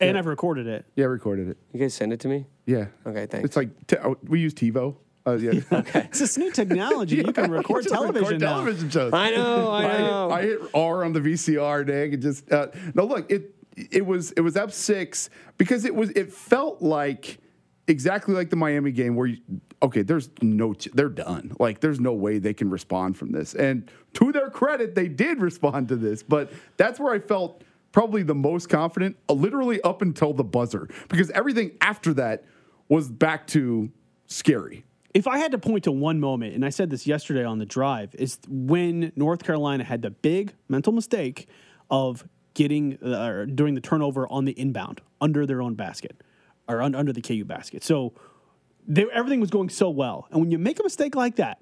and 0.00 0.16
I've 0.16 0.26
recorded 0.26 0.66
it. 0.66 0.84
Yeah, 0.96 1.04
I 1.04 1.08
recorded 1.08 1.48
it. 1.48 1.58
you 1.72 1.80
guys 1.80 1.94
send 1.94 2.12
it 2.12 2.20
to 2.20 2.28
me. 2.28 2.46
Yeah. 2.66 2.86
Okay, 3.06 3.26
thanks. 3.26 3.46
It's 3.46 3.56
like 3.56 3.86
t- 3.86 3.96
oh, 4.02 4.16
we 4.26 4.40
use 4.40 4.54
TiVo. 4.54 4.96
Uh, 5.26 5.32
yeah. 5.34 5.60
okay. 5.72 6.00
It's 6.10 6.18
this 6.18 6.36
new 6.36 6.50
technology. 6.50 7.16
you 7.16 7.24
can 7.32 7.50
record 7.50 7.86
television 7.86 8.38
now. 8.38 8.54
television 8.54 8.90
shows. 8.90 9.12
I 9.12 9.30
know, 9.30 9.70
I 9.70 9.98
know. 9.98 10.30
I 10.30 10.42
hit 10.42 10.60
R 10.74 11.04
on 11.04 11.12
the 11.12 11.20
VCR, 11.20 11.86
Nick, 11.86 12.14
and 12.14 12.22
just 12.22 12.50
uh, 12.52 12.68
no. 12.94 13.04
Look, 13.04 13.30
it 13.30 13.54
it 13.76 14.06
was 14.06 14.32
it 14.32 14.40
was 14.40 14.56
up 14.56 14.72
six 14.72 15.30
because 15.58 15.84
it 15.84 15.94
was 15.94 16.10
it 16.10 16.32
felt 16.32 16.82
like 16.82 17.38
exactly 17.88 18.34
like 18.34 18.50
the 18.50 18.56
Miami 18.56 18.92
game 18.92 19.16
where 19.16 19.28
you, 19.28 19.38
okay, 19.82 20.02
there's 20.02 20.30
no 20.40 20.74
they're 20.94 21.08
done. 21.08 21.54
Like 21.58 21.80
there's 21.80 22.00
no 22.00 22.12
way 22.12 22.38
they 22.38 22.54
can 22.54 22.70
respond 22.70 23.16
from 23.16 23.32
this. 23.32 23.54
And 23.54 23.90
to 24.14 24.32
their 24.32 24.50
credit, 24.50 24.94
they 24.94 25.08
did 25.08 25.40
respond 25.40 25.88
to 25.88 25.96
this. 25.96 26.22
But 26.22 26.52
that's 26.76 27.00
where 27.00 27.12
I 27.12 27.18
felt 27.18 27.62
probably 27.90 28.22
the 28.22 28.34
most 28.34 28.68
confident, 28.68 29.16
uh, 29.28 29.34
literally 29.34 29.80
up 29.82 30.00
until 30.02 30.32
the 30.32 30.44
buzzer, 30.44 30.88
because 31.08 31.30
everything 31.30 31.72
after 31.80 32.14
that 32.14 32.44
was 32.88 33.10
back 33.10 33.46
to 33.48 33.90
scary. 34.26 34.84
If 35.14 35.26
I 35.26 35.36
had 35.36 35.52
to 35.52 35.58
point 35.58 35.84
to 35.84 35.92
one 35.92 36.20
moment, 36.20 36.54
and 36.54 36.64
I 36.64 36.70
said 36.70 36.88
this 36.88 37.06
yesterday 37.06 37.44
on 37.44 37.58
the 37.58 37.66
drive, 37.66 38.14
is 38.14 38.38
when 38.48 39.12
North 39.14 39.44
Carolina 39.44 39.84
had 39.84 40.00
the 40.00 40.10
big 40.10 40.54
mental 40.68 40.92
mistake 40.92 41.48
of 41.90 42.26
getting 42.54 42.98
uh, 43.04 43.26
or 43.26 43.46
doing 43.46 43.74
the 43.74 43.80
turnover 43.80 44.26
on 44.28 44.46
the 44.46 44.52
inbound 44.52 45.02
under 45.20 45.44
their 45.44 45.60
own 45.60 45.74
basket 45.74 46.22
or 46.66 46.80
un- 46.80 46.94
under 46.94 47.12
the 47.12 47.20
KU 47.20 47.44
basket. 47.44 47.84
So 47.84 48.14
they, 48.86 49.06
everything 49.12 49.40
was 49.40 49.50
going 49.50 49.68
so 49.68 49.90
well, 49.90 50.26
and 50.30 50.40
when 50.40 50.50
you 50.50 50.58
make 50.58 50.80
a 50.80 50.82
mistake 50.82 51.14
like 51.14 51.36
that, 51.36 51.58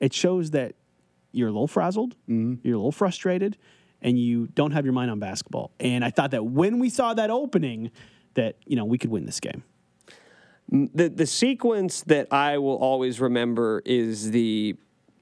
it 0.00 0.12
shows 0.12 0.50
that 0.52 0.74
you're 1.32 1.48
a 1.48 1.52
little 1.52 1.68
frazzled, 1.68 2.16
you're 2.26 2.74
a 2.74 2.78
little 2.78 2.92
frustrated, 2.92 3.56
and 4.02 4.18
you 4.18 4.46
don't 4.48 4.72
have 4.72 4.84
your 4.84 4.92
mind 4.94 5.10
on 5.10 5.18
basketball. 5.18 5.70
And 5.80 6.04
I 6.04 6.10
thought 6.10 6.30
that 6.32 6.44
when 6.46 6.78
we 6.78 6.90
saw 6.90 7.14
that 7.14 7.30
opening, 7.30 7.90
that 8.34 8.56
you 8.66 8.76
know 8.76 8.84
we 8.84 8.98
could 8.98 9.10
win 9.10 9.26
this 9.26 9.40
game. 9.40 9.62
the 10.70 11.08
the 11.08 11.26
sequence 11.26 12.02
that 12.02 12.28
I 12.32 12.58
will 12.58 12.76
always 12.76 13.20
remember 13.20 13.82
is 13.84 14.30
the 14.30 14.76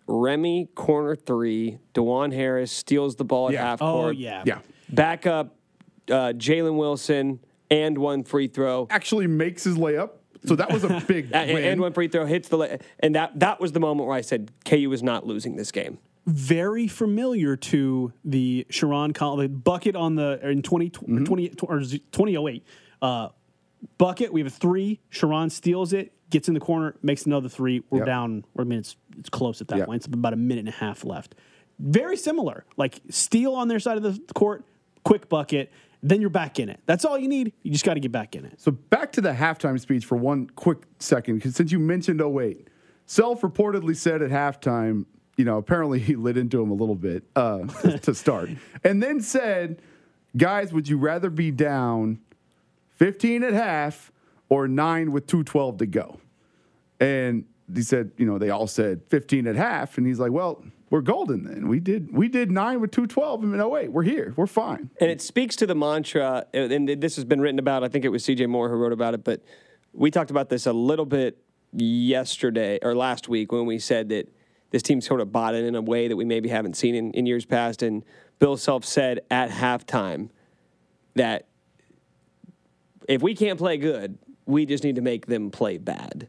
Remy 0.06 0.66
corner 0.74 1.14
three. 1.16 1.78
Dajuan 1.94 2.32
Harris 2.34 2.72
steals 2.72 3.16
the 3.16 3.24
ball 3.24 3.48
at 3.48 3.54
Yeah. 3.54 3.62
half 3.62 3.82
Oh 3.82 3.92
court. 3.92 4.16
yeah, 4.16 4.42
Yeah. 4.46 4.60
Back 4.90 5.26
up, 5.26 5.56
uh, 6.10 6.32
Jalen 6.36 6.76
Wilson 6.78 7.40
and 7.70 7.98
one 7.98 8.24
free 8.24 8.46
throw. 8.48 8.86
Actually 8.90 9.26
makes 9.26 9.64
his 9.64 9.76
layup. 9.76 10.10
So 10.46 10.56
that 10.56 10.72
was 10.72 10.84
a 10.84 11.02
big 11.06 11.30
A- 11.34 11.52
win. 11.52 11.64
and 11.64 11.80
one 11.80 11.92
free 11.92 12.08
throw 12.08 12.24
hits 12.26 12.48
the 12.48 12.58
la- 12.58 12.66
and 13.00 13.14
that 13.14 13.38
that 13.40 13.60
was 13.60 13.72
the 13.72 13.80
moment 13.80 14.08
where 14.08 14.16
I 14.16 14.20
said 14.22 14.50
KU 14.64 14.90
is 14.92 15.02
not 15.02 15.26
losing 15.26 15.56
this 15.56 15.72
game. 15.72 15.98
very 16.26 16.86
familiar 16.88 17.56
to 17.56 18.12
the 18.24 18.66
Sherron 18.70 19.14
Collins 19.14 19.42
the 19.42 19.48
bucket 19.48 19.96
on 19.96 20.14
the 20.14 20.38
in 20.48 20.62
20, 20.62 20.90
Mm-hmm. 20.90 21.24
20 21.24 21.48
or 21.62 21.80
2008 21.80 22.64
uh, 23.02 23.28
bucket. 23.96 24.32
We 24.32 24.40
have 24.40 24.46
a 24.48 24.50
three. 24.50 25.00
Sherron 25.10 25.50
steals 25.50 25.92
it, 25.92 26.12
gets 26.30 26.48
in 26.48 26.54
the 26.54 26.60
corner, 26.60 26.94
makes 27.02 27.24
another 27.26 27.48
three. 27.48 27.82
We're 27.90 27.98
Yep. 28.00 28.06
down. 28.06 28.44
I 28.58 28.64
mean, 28.64 28.78
it's 28.80 28.96
it's 29.18 29.28
close 29.30 29.60
at 29.60 29.68
that 29.68 29.78
Yep. 29.78 29.86
point. 29.86 29.96
It's 30.04 30.06
about 30.06 30.32
a 30.32 30.36
minute 30.36 30.60
and 30.60 30.68
a 30.68 30.72
half 30.72 31.04
left. 31.04 31.34
Very 31.80 32.16
similar, 32.16 32.64
like 32.76 33.00
steal 33.08 33.54
on 33.54 33.68
their 33.68 33.78
side 33.80 33.96
of 33.96 34.02
the 34.02 34.20
court, 34.34 34.64
quick 35.04 35.28
bucket, 35.28 35.70
then 36.02 36.20
you're 36.20 36.30
back 36.30 36.58
in 36.58 36.68
it. 36.68 36.80
That's 36.86 37.04
all 37.04 37.18
you 37.18 37.28
need. 37.28 37.52
You 37.62 37.72
just 37.72 37.84
got 37.84 37.94
to 37.94 38.00
get 38.00 38.12
back 38.12 38.36
in 38.36 38.44
it. 38.44 38.60
So 38.60 38.70
back 38.70 39.12
to 39.12 39.20
the 39.20 39.32
halftime 39.32 39.80
speech 39.80 40.04
for 40.04 40.16
one 40.16 40.48
quick 40.50 40.78
second, 40.98 41.36
because 41.36 41.56
since 41.56 41.72
you 41.72 41.78
mentioned 41.78 42.20
08, 42.20 42.68
Self 43.08 43.40
reportedly 43.40 43.96
said 43.96 44.20
at 44.20 44.30
halftime, 44.30 45.06
you 45.38 45.44
know, 45.46 45.56
apparently 45.56 45.98
he 45.98 46.14
lit 46.14 46.36
into 46.36 46.60
him 46.62 46.70
a 46.70 46.74
little 46.74 46.94
bit 46.94 47.24
uh, 47.34 47.60
to, 48.02 48.14
start, 48.14 48.50
and 48.84 49.02
then 49.02 49.22
said, 49.22 49.80
"Guys, 50.36 50.74
would 50.74 50.86
you 50.86 50.98
rather 50.98 51.30
be 51.30 51.50
down 51.50 52.20
15 52.96 53.44
at 53.44 53.54
half 53.54 54.12
or 54.50 54.68
nine 54.68 55.10
with 55.10 55.26
212 55.26 55.78
to 55.78 55.86
go?" 55.86 56.20
And 57.00 57.46
he 57.74 57.80
said, 57.80 58.10
you 58.18 58.26
know, 58.26 58.36
they 58.36 58.50
all 58.50 58.66
said 58.66 59.00
15 59.08 59.46
at 59.46 59.56
half, 59.56 59.96
and 59.96 60.06
he's 60.06 60.18
like, 60.18 60.32
"Well, 60.32 60.62
we're 60.90 61.02
golden 61.02 61.44
then. 61.44 61.68
We 61.68 61.80
did 61.80 62.12
we 62.12 62.28
did 62.28 62.50
nine 62.50 62.80
with 62.80 62.90
212 62.90 63.44
in 63.44 63.60
08. 63.60 63.92
We're 63.92 64.02
here. 64.02 64.32
We're 64.36 64.46
fine." 64.46 64.90
And 65.00 65.10
it 65.10 65.20
speaks 65.20 65.56
to 65.56 65.66
the 65.66 65.74
mantra, 65.74 66.46
and 66.52 66.88
this 66.88 67.16
has 67.16 67.24
been 67.24 67.40
written 67.40 67.58
about. 67.58 67.84
I 67.84 67.88
think 67.88 68.04
it 68.04 68.10
was 68.10 68.24
C.J. 68.24 68.46
Moore 68.46 68.68
who 68.68 68.76
wrote 68.76 68.92
about 68.92 69.14
it, 69.14 69.24
but 69.24 69.42
we 69.92 70.10
talked 70.10 70.30
about 70.30 70.48
this 70.48 70.66
a 70.66 70.72
little 70.72 71.06
bit 71.06 71.38
yesterday 71.72 72.78
or 72.82 72.94
last 72.94 73.28
week 73.28 73.52
when 73.52 73.66
we 73.66 73.78
said 73.78 74.08
that 74.08 74.32
this 74.70 74.82
team 74.82 75.00
sort 75.00 75.20
of 75.20 75.32
bought 75.32 75.54
it 75.54 75.64
in 75.64 75.74
a 75.74 75.82
way 75.82 76.08
that 76.08 76.16
we 76.16 76.24
maybe 76.24 76.48
haven't 76.48 76.76
seen 76.76 76.94
in, 76.94 77.12
in 77.12 77.26
years 77.26 77.44
past. 77.44 77.82
And 77.82 78.04
Bill 78.38 78.56
Self 78.56 78.84
said 78.84 79.20
at 79.30 79.50
halftime 79.50 80.30
that 81.14 81.46
if 83.08 83.22
we 83.22 83.34
can't 83.34 83.58
play 83.58 83.78
good, 83.78 84.18
we 84.46 84.66
just 84.66 84.84
need 84.84 84.96
to 84.96 85.02
make 85.02 85.26
them 85.26 85.50
play 85.50 85.78
bad. 85.78 86.28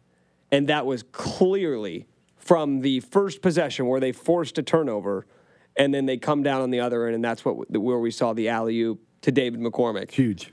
And 0.51 0.67
that 0.67 0.85
was 0.85 1.03
clearly 1.03 2.07
from 2.39 2.81
the 2.81 2.99
first 3.01 3.41
possession 3.41 3.85
where 3.85 3.99
they 3.99 4.11
forced 4.11 4.57
a 4.57 4.63
turnover 4.63 5.27
and 5.75 5.93
then 5.93 6.05
they 6.05 6.17
come 6.17 6.43
down 6.43 6.61
on 6.61 6.71
the 6.71 6.79
other 6.79 7.05
end, 7.05 7.15
and 7.15 7.23
that's 7.23 7.45
what 7.45 7.69
where 7.71 7.99
we 7.99 8.11
saw 8.11 8.33
the 8.33 8.49
alley 8.49 8.81
oop 8.81 8.99
to 9.21 9.31
David 9.31 9.59
McCormack. 9.59 10.11
Huge. 10.11 10.51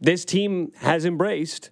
This 0.00 0.24
team 0.24 0.72
has 0.76 1.04
embraced 1.04 1.70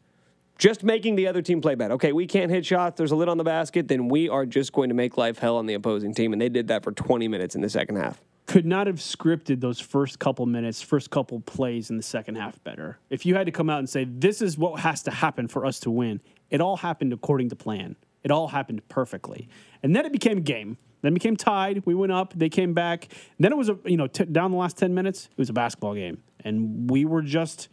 just 0.59 0.83
making 0.83 1.15
the 1.15 1.29
other 1.29 1.41
team 1.41 1.61
play 1.61 1.77
bad. 1.77 1.93
Okay, 1.93 2.13
we 2.13 2.27
can't 2.27 2.51
hit 2.51 2.67
shots. 2.67 2.99
There's 2.99 3.13
a 3.13 3.17
lid 3.17 3.29
on 3.29 3.39
the 3.39 3.45
basket. 3.45 3.87
Then 3.87 4.09
we 4.09 4.29
are 4.29 4.45
just 4.45 4.73
going 4.73 4.89
to 4.89 4.95
make 4.95 5.17
life 5.17 5.39
hell 5.39 5.57
on 5.57 5.67
the 5.67 5.75
opposing 5.75 6.13
team, 6.13 6.33
and 6.33 6.43
they 6.43 6.49
did 6.49 6.69
that 6.69 6.83
for 6.83 6.91
20 6.91 7.29
minutes 7.29 7.55
in 7.55 7.63
the 7.63 7.71
second 7.71 7.97
half. 7.97 8.21
Could 8.47 8.67
not 8.67 8.87
have 8.87 8.97
scripted 8.97 9.61
those 9.61 9.79
first 9.79 10.19
couple 10.19 10.47
minutes, 10.47 10.83
first 10.83 11.11
couple 11.11 11.41
plays 11.41 11.91
in 11.91 11.97
the 11.97 12.03
second 12.03 12.37
half 12.37 12.63
better. 12.65 12.99
If 13.11 13.25
you 13.25 13.35
had 13.35 13.47
to 13.47 13.53
come 13.53 13.71
out 13.71 13.79
and 13.79 13.89
say 13.89 14.05
this 14.05 14.43
is 14.43 14.59
what 14.59 14.81
has 14.81 15.03
to 15.05 15.11
happen 15.11 15.47
for 15.47 15.65
us 15.65 15.79
to 15.81 15.91
win, 15.91 16.21
it 16.51 16.61
all 16.61 16.79
happened 16.79 17.13
according 17.13 17.51
to 17.51 17.57
plan. 17.57 17.95
It 18.29 18.33
all 18.33 18.49
happened 18.49 18.87
perfectly, 18.89 19.49
and 19.83 19.97
then 19.97 20.05
it 20.05 20.13
became 20.13 20.43
game. 20.43 20.77
Then 21.01 21.15
became 21.15 21.35
tied. 21.35 21.87
We 21.87 21.95
went 21.95 22.13
up. 22.13 22.35
They 22.37 22.51
came 22.51 22.75
back. 22.75 23.09
Then 23.39 23.53
it 23.53 23.57
was 23.57 23.71
a 23.71 23.79
you 23.87 23.97
know 23.97 24.07
t- 24.07 24.27
down 24.27 24.51
the 24.51 24.59
last 24.59 24.77
ten 24.77 24.93
minutes. 24.93 25.31
It 25.33 25.39
was 25.39 25.49
a 25.49 25.55
basketball 25.55 25.95
game, 25.95 26.23
and 26.45 26.91
we 26.91 27.07
were 27.07 27.23
just 27.23 27.69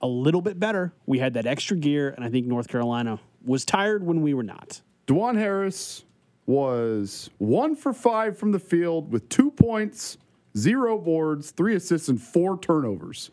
a 0.00 0.06
little 0.06 0.40
bit 0.40 0.58
better. 0.58 0.94
We 1.04 1.18
had 1.18 1.34
that 1.34 1.44
extra 1.44 1.76
gear, 1.76 2.08
and 2.08 2.24
I 2.24 2.30
think 2.30 2.46
North 2.46 2.68
Carolina 2.68 3.20
was 3.44 3.66
tired 3.66 4.02
when 4.02 4.22
we 4.22 4.32
were 4.32 4.42
not. 4.42 4.80
Dajuan 5.06 5.36
Harris 5.36 6.06
was 6.46 7.28
one 7.36 7.76
for 7.76 7.92
five 7.92 8.38
from 8.38 8.52
the 8.52 8.58
field 8.58 9.12
with 9.12 9.28
two 9.28 9.50
points, 9.50 10.16
zero 10.56 10.96
boards, 10.96 11.50
three 11.50 11.74
assists, 11.74 12.08
and 12.08 12.18
four 12.18 12.58
turnovers. 12.58 13.30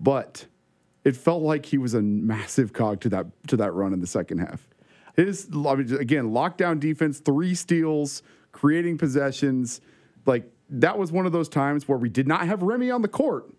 But 0.00 0.46
it 1.04 1.16
felt 1.16 1.42
like 1.44 1.66
he 1.66 1.78
was 1.78 1.94
a 1.94 2.02
massive 2.02 2.72
cog 2.72 3.00
to 3.02 3.08
that 3.10 3.26
to 3.46 3.56
that 3.58 3.72
run 3.74 3.92
in 3.92 4.00
the 4.00 4.08
second 4.08 4.38
half. 4.38 4.66
His 5.14 5.44
again, 5.46 6.30
lockdown 6.30 6.80
defense, 6.80 7.20
three 7.20 7.54
steals, 7.54 8.22
creating 8.52 8.98
possessions. 8.98 9.80
Like 10.26 10.50
that 10.70 10.98
was 10.98 11.12
one 11.12 11.26
of 11.26 11.32
those 11.32 11.48
times 11.48 11.86
where 11.86 11.98
we 11.98 12.08
did 12.08 12.26
not 12.26 12.46
have 12.46 12.62
Remy 12.62 12.90
on 12.90 13.02
the 13.02 13.08
court 13.08 13.50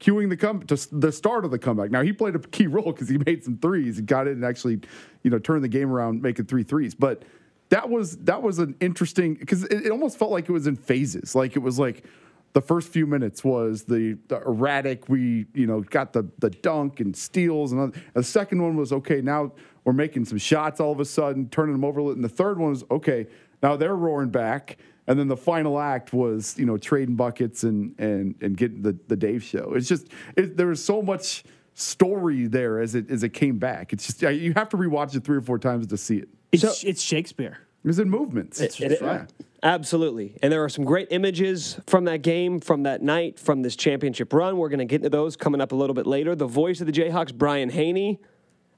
cueing 0.00 0.30
the 0.30 0.36
come 0.36 0.62
to 0.62 0.76
the 0.92 1.12
start 1.12 1.44
of 1.44 1.50
the 1.50 1.58
comeback. 1.58 1.90
Now 1.90 2.02
he 2.02 2.12
played 2.12 2.34
a 2.34 2.38
key 2.56 2.66
role 2.66 2.92
because 2.92 3.08
he 3.08 3.18
made 3.18 3.44
some 3.44 3.58
threes 3.58 3.98
and 3.98 4.06
got 4.06 4.26
it 4.26 4.32
and 4.32 4.44
actually, 4.44 4.80
you 5.22 5.30
know, 5.30 5.38
turned 5.38 5.62
the 5.62 5.68
game 5.68 5.92
around 5.92 6.22
making 6.22 6.46
three 6.46 6.62
threes. 6.62 6.94
But 6.94 7.22
that 7.68 7.88
was 7.88 8.16
that 8.18 8.42
was 8.42 8.58
an 8.58 8.74
interesting 8.80 9.34
because 9.34 9.64
it, 9.64 9.86
it, 9.86 9.92
almost 9.92 10.18
felt 10.18 10.32
like 10.32 10.48
it 10.48 10.52
was 10.52 10.66
in 10.66 10.74
phases. 10.74 11.34
Like 11.34 11.54
it 11.54 11.60
was 11.60 11.78
like 11.78 12.04
the 12.52 12.60
first 12.60 12.88
few 12.88 13.06
minutes 13.06 13.44
was 13.44 13.84
the, 13.84 14.18
the 14.26 14.40
erratic. 14.42 15.08
We 15.08 15.46
you 15.54 15.66
know 15.66 15.82
got 15.82 16.12
the 16.12 16.28
the 16.38 16.50
dunk 16.50 16.98
and 16.98 17.14
steals 17.14 17.72
and 17.72 17.94
the 18.14 18.24
second 18.24 18.62
one 18.62 18.76
was 18.76 18.92
okay. 18.92 19.20
Now 19.20 19.52
we're 19.84 19.92
making 19.92 20.24
some 20.24 20.38
shots 20.38 20.80
all 20.80 20.92
of 20.92 21.00
a 21.00 21.04
sudden, 21.04 21.48
turning 21.48 21.72
them 21.72 21.84
over. 21.84 22.00
And 22.12 22.22
the 22.22 22.28
third 22.28 22.58
one 22.58 22.70
was 22.70 22.84
okay. 22.90 23.26
Now 23.62 23.76
they're 23.76 23.96
roaring 23.96 24.30
back 24.30 24.78
and 25.10 25.18
then 25.18 25.26
the 25.26 25.36
final 25.36 25.80
act 25.80 26.12
was 26.12 26.56
you 26.56 26.64
know 26.64 26.78
trading 26.78 27.16
buckets 27.16 27.64
and 27.64 27.98
and 27.98 28.36
and 28.40 28.56
getting 28.56 28.80
the 28.82 28.96
the 29.08 29.16
Dave 29.16 29.42
show. 29.42 29.72
It's 29.74 29.88
just 29.88 30.06
it, 30.36 30.56
there 30.56 30.68
was 30.68 30.82
so 30.82 31.02
much 31.02 31.42
story 31.74 32.46
there 32.46 32.80
as 32.80 32.94
it 32.94 33.10
as 33.10 33.24
it 33.24 33.30
came 33.30 33.58
back. 33.58 33.92
It's 33.92 34.06
just 34.06 34.22
you 34.22 34.52
have 34.54 34.68
to 34.70 34.76
rewatch 34.76 35.14
it 35.16 35.24
three 35.24 35.36
or 35.36 35.42
four 35.42 35.58
times 35.58 35.88
to 35.88 35.96
see 35.96 36.18
it. 36.18 36.28
It's, 36.52 36.62
so, 36.62 36.88
it's 36.88 37.02
Shakespeare. 37.02 37.58
It 37.82 37.88
was 37.88 37.98
in 37.98 38.08
movements. 38.08 38.60
It, 38.60 38.80
it, 38.80 39.00
yeah. 39.00 39.26
Absolutely. 39.62 40.36
And 40.42 40.52
there 40.52 40.62
are 40.62 40.68
some 40.68 40.84
great 40.84 41.08
images 41.10 41.80
from 41.86 42.04
that 42.04 42.22
game, 42.22 42.60
from 42.60 42.84
that 42.84 43.02
night, 43.02 43.38
from 43.38 43.62
this 43.62 43.74
championship 43.74 44.32
run. 44.32 44.58
We're 44.58 44.68
going 44.68 44.78
to 44.78 44.84
get 44.84 44.96
into 44.96 45.10
those 45.10 45.36
coming 45.36 45.60
up 45.60 45.72
a 45.72 45.76
little 45.76 45.94
bit 45.94 46.06
later. 46.06 46.34
The 46.34 46.46
voice 46.46 46.80
of 46.80 46.86
the 46.86 46.92
Jayhawks, 46.92 47.34
Brian 47.34 47.70
Hanni, 47.70 48.20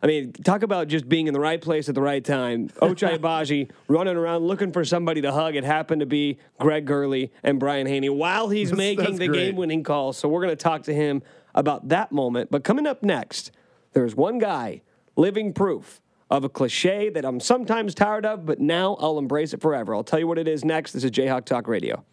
I 0.02 0.08
mean, 0.08 0.32
talk 0.32 0.64
about 0.64 0.88
just 0.88 1.08
being 1.08 1.28
in 1.28 1.34
the 1.34 1.40
right 1.40 1.60
place 1.60 1.88
at 1.88 1.94
the 1.94 2.02
right 2.02 2.24
time. 2.24 2.68
Ochai 2.80 3.18
Agbaji 3.18 3.70
running 3.86 4.16
around 4.16 4.44
looking 4.44 4.72
for 4.72 4.84
somebody 4.84 5.20
to 5.22 5.30
hug. 5.30 5.54
It 5.54 5.62
happened 5.62 6.00
to 6.00 6.06
be 6.06 6.38
Greg 6.58 6.86
Gurley 6.86 7.30
and 7.44 7.60
Brian 7.60 7.86
Hanni 7.86 8.08
while 8.08 8.48
he's 8.48 8.70
that's, 8.70 8.78
making 8.78 9.04
that's 9.04 9.18
the 9.18 9.28
game 9.28 9.54
winning 9.54 9.84
call. 9.84 10.12
So 10.12 10.28
we're 10.28 10.42
going 10.42 10.50
to 10.50 10.56
talk 10.56 10.82
to 10.84 10.94
him 10.94 11.22
about 11.54 11.88
that 11.88 12.10
moment. 12.10 12.50
But 12.50 12.64
coming 12.64 12.86
up 12.86 13.04
next, 13.04 13.52
there's 13.92 14.16
one 14.16 14.38
guy, 14.38 14.82
living 15.14 15.52
proof 15.52 16.00
of 16.30 16.44
a 16.44 16.48
cliche 16.48 17.10
that 17.10 17.24
I'm 17.24 17.38
sometimes 17.38 17.94
tired 17.94 18.26
of, 18.26 18.44
but 18.46 18.58
now 18.58 18.96
I'll 18.98 19.18
embrace 19.18 19.52
it 19.52 19.60
forever. 19.60 19.94
I'll 19.94 20.02
tell 20.02 20.18
you 20.18 20.26
what 20.26 20.38
it 20.38 20.48
is 20.48 20.64
next. 20.64 20.92
This 20.92 21.04
is 21.04 21.10
Jayhawk 21.10 21.44
Talk 21.44 21.68
Radio. 21.68 22.04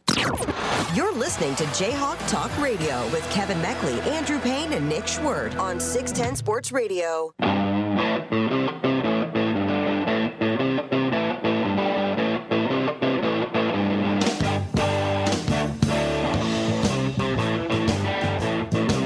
You're 0.93 1.13
listening 1.13 1.55
to 1.55 1.63
Jayhawk 1.65 2.17
Talk 2.27 2.55
Radio 2.59 3.01
with 3.11 3.27
Kevin 3.31 3.57
Meckley, 3.61 3.97
Andrew 4.07 4.39
Payne, 4.39 4.73
and 4.73 4.89
Nick 4.89 5.05
Schwerdt 5.05 5.57
on 5.57 5.79
610 5.79 6.35
Sports 6.35 6.71
Radio. 6.71 7.33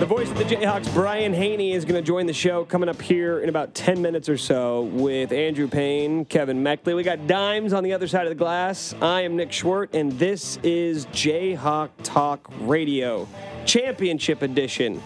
The 0.04 0.10
voice 0.10 0.30
of 0.30 0.38
the 0.38 0.44
Jayhawks, 0.44 0.94
Brian 0.94 1.32
Hanni, 1.34 1.74
is 1.74 1.86
going 1.86 1.96
to 1.96 2.02
join 2.02 2.26
the 2.26 2.34
show 2.34 2.66
coming 2.66 2.90
up 2.90 3.02
here 3.02 3.40
in 3.40 3.50
about 3.50 3.74
10 3.76 4.02
minutes 4.02 4.28
or 4.28 4.38
so 4.38 4.82
with 4.82 5.32
Andrew 5.32 5.68
Payne, 5.68 6.26
Kevin 6.26 6.64
Meckley. 6.64 6.96
We 6.96 7.04
got 7.04 7.28
Dimes 7.28 7.72
on 7.72 7.84
the 7.84 7.94
other 7.94 8.08
side 8.08 8.24
of 8.24 8.30
the 8.30 8.36
glass. 8.36 8.96
I 9.02 9.22
am 9.22 9.36
Nick 9.36 9.50
Schwerdt, 9.52 9.94
and 9.94 10.12
this 10.14 10.58
is 10.64 11.06
Jayhawk 11.08 11.90
Talk 12.02 12.52
Radio, 12.62 13.28
Championship 13.66 14.42
Edition. 14.42 15.02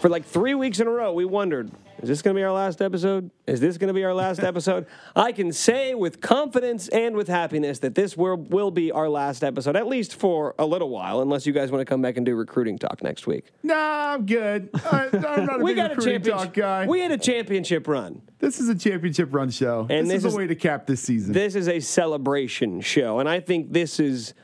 For 0.00 0.08
like 0.08 0.24
three 0.24 0.54
weeks 0.54 0.80
in 0.80 0.86
a 0.86 0.90
row, 0.90 1.12
we 1.12 1.24
wondered 1.24 1.70
is 2.02 2.08
this 2.08 2.20
going 2.20 2.34
to 2.34 2.38
be 2.38 2.42
our 2.42 2.52
last 2.52 2.82
episode? 2.82 3.30
Is 3.46 3.60
this 3.60 3.78
going 3.78 3.86
to 3.86 3.94
be 3.94 4.02
our 4.04 4.12
last 4.12 4.40
episode? 4.42 4.86
I 5.14 5.30
can 5.30 5.52
say 5.52 5.94
with 5.94 6.20
confidence 6.20 6.88
and 6.88 7.14
with 7.14 7.28
happiness 7.28 7.78
that 7.78 7.94
this 7.94 8.16
will, 8.16 8.36
will 8.36 8.72
be 8.72 8.90
our 8.90 9.08
last 9.08 9.44
episode, 9.44 9.76
at 9.76 9.86
least 9.86 10.16
for 10.16 10.56
a 10.58 10.66
little 10.66 10.90
while, 10.90 11.20
unless 11.20 11.46
you 11.46 11.52
guys 11.52 11.70
want 11.70 11.80
to 11.80 11.84
come 11.84 12.02
back 12.02 12.16
and 12.16 12.26
do 12.26 12.34
recruiting 12.34 12.76
talk 12.76 13.04
next 13.04 13.28
week. 13.28 13.52
Nah, 13.62 14.14
I'm 14.14 14.26
good. 14.26 14.70
I, 14.90 15.10
am 15.12 15.20
not 15.20 15.60
a 15.60 15.62
we 15.62 15.70
big 15.70 15.76
got 15.76 15.90
recruiting 15.96 16.16
a 16.16 16.30
talk 16.30 16.52
guy. 16.52 16.86
We 16.86 17.00
had 17.00 17.12
a 17.12 17.18
championship 17.18 17.86
run. 17.86 18.22
This 18.40 18.58
is 18.58 18.68
a 18.68 18.74
championship 18.74 19.32
run 19.32 19.50
show. 19.50 19.86
And 19.88 20.10
this, 20.10 20.22
this 20.22 20.24
is 20.24 20.34
a 20.34 20.38
way 20.38 20.48
to 20.48 20.56
cap 20.56 20.88
this 20.88 21.02
season. 21.02 21.32
This 21.32 21.54
is 21.54 21.68
a 21.68 21.78
celebration 21.78 22.80
show. 22.80 23.20
And 23.20 23.28
I 23.28 23.38
think 23.38 23.72
this 23.72 24.00
is 24.00 24.34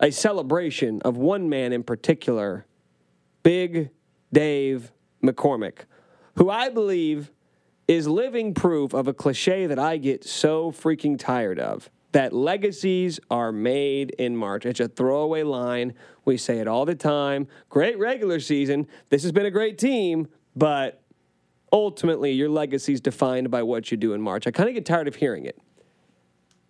a 0.00 0.10
celebration 0.10 1.02
of 1.02 1.16
one 1.16 1.48
man 1.48 1.72
in 1.72 1.84
particular, 1.84 2.66
Big 3.44 3.90
Dave 4.32 4.90
McCormack 5.22 5.84
who 6.38 6.48
I 6.50 6.68
believe 6.68 7.32
is 7.88 8.06
living 8.06 8.54
proof 8.54 8.94
of 8.94 9.08
a 9.08 9.12
cliche 9.12 9.66
that 9.66 9.78
I 9.78 9.96
get 9.96 10.24
so 10.24 10.70
freaking 10.70 11.18
tired 11.18 11.58
of 11.58 11.90
that 12.12 12.32
legacies 12.32 13.18
are 13.28 13.50
made 13.50 14.10
in 14.10 14.36
March. 14.36 14.64
It's 14.64 14.78
a 14.78 14.86
throwaway 14.86 15.42
line. 15.42 15.94
We 16.24 16.36
say 16.36 16.60
it 16.60 16.68
all 16.68 16.84
the 16.84 16.94
time. 16.94 17.48
Great 17.68 17.98
regular 17.98 18.38
season. 18.38 18.86
This 19.08 19.24
has 19.24 19.32
been 19.32 19.46
a 19.46 19.50
great 19.50 19.78
team, 19.78 20.28
but 20.54 21.02
ultimately 21.72 22.32
your 22.32 22.48
legacy 22.48 22.92
is 22.92 23.00
defined 23.00 23.50
by 23.50 23.64
what 23.64 23.90
you 23.90 23.96
do 23.96 24.12
in 24.12 24.22
March. 24.22 24.46
I 24.46 24.52
kind 24.52 24.68
of 24.68 24.76
get 24.76 24.86
tired 24.86 25.08
of 25.08 25.16
hearing 25.16 25.44
it. 25.44 25.60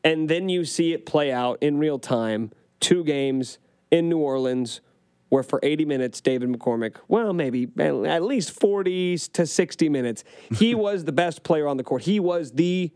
And 0.03 0.31
then 0.31 0.49
you 0.49 0.65
see 0.65 0.95
it 0.95 1.05
play 1.05 1.31
out 1.31 1.59
in 1.61 1.79
real 1.79 1.99
time, 1.99 2.53
two 2.81 3.05
games 3.05 3.59
in 3.91 4.09
New 4.09 4.19
Orleans 4.19 4.81
where 5.29 5.43
for 5.43 5.61
80 5.63 5.85
minutes, 5.85 6.21
David 6.21 6.49
McCormack, 6.49 6.97
well, 7.07 7.33
maybe 7.33 7.69
at 7.79 8.23
least 8.23 8.59
40 8.59 9.19
to 9.19 9.47
60 9.47 9.89
minutes, 9.89 10.25
he 10.57 10.75
was 10.75 11.05
the 11.05 11.13
best 11.13 11.43
player 11.43 11.67
on 11.69 11.77
the 11.77 11.85
court. 11.85 12.03
He 12.03 12.19
was 12.21 12.53
the 12.53 12.91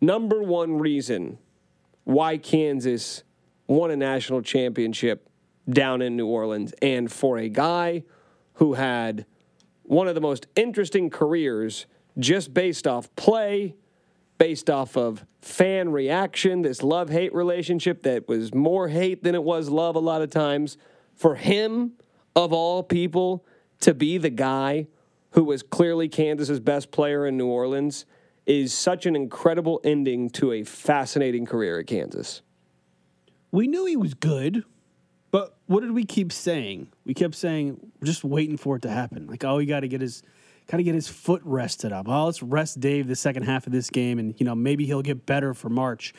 number 0.00 0.42
one 0.42 0.78
reason 0.78 1.38
why 2.04 2.38
Kansas 2.38 3.24
won 3.66 3.90
a 3.90 3.96
national 3.96 4.42
championship 4.42 5.28
down 5.68 6.02
in 6.02 6.16
New 6.16 6.26
Orleans. 6.26 6.74
And 6.82 7.10
for 7.10 7.38
a 7.38 7.48
guy 7.48 8.04
who 8.54 8.74
had 8.74 9.26
one 9.82 10.08
of 10.08 10.14
the 10.14 10.20
most 10.20 10.46
interesting 10.56 11.10
careers 11.10 11.86
just 12.18 12.52
based 12.52 12.86
off 12.86 13.14
play, 13.16 13.74
based 14.38 14.68
off 14.68 14.96
of 14.96 15.24
fan 15.40 15.90
reaction, 15.90 16.62
this 16.62 16.82
love 16.82 17.10
hate 17.10 17.34
relationship 17.34 18.02
that 18.02 18.28
was 18.28 18.54
more 18.54 18.88
hate 18.88 19.22
than 19.22 19.34
it 19.34 19.42
was 19.42 19.68
love 19.68 19.96
a 19.96 20.00
lot 20.00 20.22
of 20.22 20.30
times. 20.30 20.76
For 21.22 21.36
him, 21.36 21.92
of 22.34 22.52
all 22.52 22.82
people, 22.82 23.46
to 23.82 23.94
be 23.94 24.18
the 24.18 24.28
guy 24.28 24.88
who 25.30 25.44
was 25.44 25.62
clearly 25.62 26.08
Kansas's 26.08 26.58
best 26.58 26.90
player 26.90 27.28
in 27.28 27.36
New 27.36 27.46
Orleans 27.46 28.06
is 28.44 28.74
such 28.74 29.06
an 29.06 29.14
incredible 29.14 29.80
ending 29.84 30.30
to 30.30 30.50
a 30.50 30.64
fascinating 30.64 31.46
career 31.46 31.78
at 31.78 31.86
Kansas. 31.86 32.42
We 33.52 33.68
knew 33.68 33.86
he 33.86 33.96
was 33.96 34.14
good, 34.14 34.64
but 35.30 35.56
what 35.66 35.82
did 35.82 35.92
we 35.92 36.02
keep 36.02 36.32
saying? 36.32 36.88
We 37.06 37.14
kept 37.14 37.36
saying 37.36 37.78
we're 38.00 38.06
just 38.06 38.24
waiting 38.24 38.56
for 38.56 38.74
it 38.74 38.82
to 38.82 38.90
happen. 38.90 39.28
Like, 39.28 39.44
oh, 39.44 39.58
he 39.58 39.66
got 39.66 39.80
to 39.80 39.88
get 39.88 40.00
his 40.00 40.24
got 40.66 40.78
to 40.78 40.82
get 40.82 40.96
his 40.96 41.06
foot 41.06 41.42
rested 41.44 41.92
up. 41.92 42.08
Oh, 42.08 42.26
let's 42.26 42.42
rest 42.42 42.80
Dave 42.80 43.06
the 43.06 43.14
second 43.14 43.44
half 43.44 43.68
of 43.68 43.72
this 43.72 43.90
game, 43.90 44.18
and 44.18 44.34
you 44.40 44.44
know 44.44 44.56
maybe 44.56 44.86
he'll 44.86 45.02
get 45.02 45.24
better 45.24 45.54
for 45.54 45.68
March. 45.68 46.14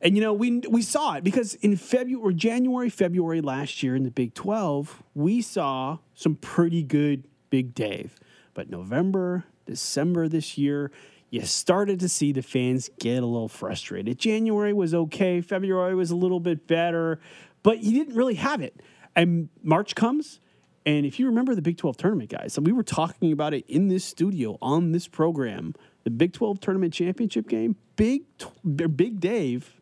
And 0.00 0.14
you 0.16 0.22
know 0.22 0.32
we 0.32 0.60
we 0.68 0.82
saw 0.82 1.14
it 1.14 1.24
because 1.24 1.54
in 1.54 1.76
February, 1.76 2.34
January, 2.34 2.88
February 2.88 3.40
last 3.40 3.82
year 3.82 3.96
in 3.96 4.04
the 4.04 4.10
Big 4.10 4.34
Twelve, 4.34 5.02
we 5.14 5.42
saw 5.42 5.98
some 6.14 6.36
pretty 6.36 6.82
good 6.82 7.24
Big 7.50 7.74
Dave. 7.74 8.16
But 8.54 8.70
November, 8.70 9.44
December 9.66 10.28
this 10.28 10.56
year, 10.56 10.92
you 11.30 11.42
started 11.42 12.00
to 12.00 12.08
see 12.08 12.32
the 12.32 12.42
fans 12.42 12.90
get 12.98 13.22
a 13.22 13.26
little 13.26 13.48
frustrated. 13.48 14.18
January 14.18 14.72
was 14.72 14.94
okay, 14.94 15.40
February 15.40 15.94
was 15.94 16.10
a 16.10 16.16
little 16.16 16.40
bit 16.40 16.66
better, 16.66 17.20
but 17.62 17.80
you 17.80 17.92
didn't 17.92 18.16
really 18.16 18.34
have 18.34 18.60
it. 18.62 18.80
And 19.16 19.48
March 19.62 19.94
comes, 19.94 20.40
and 20.86 21.04
if 21.04 21.18
you 21.18 21.26
remember 21.26 21.54
the 21.54 21.62
Big 21.62 21.76
12 21.76 21.96
tournament, 21.96 22.30
guys, 22.30 22.58
we 22.58 22.72
were 22.72 22.84
talking 22.84 23.32
about 23.32 23.52
it 23.52 23.64
in 23.68 23.88
this 23.88 24.04
studio 24.04 24.56
on 24.62 24.92
this 24.92 25.08
program. 25.08 25.74
The 26.04 26.10
Big 26.10 26.32
12 26.32 26.60
tournament 26.60 26.94
championship 26.94 27.48
game, 27.48 27.76
Big 27.96 28.22
Big 28.64 29.20
Dave 29.20 29.77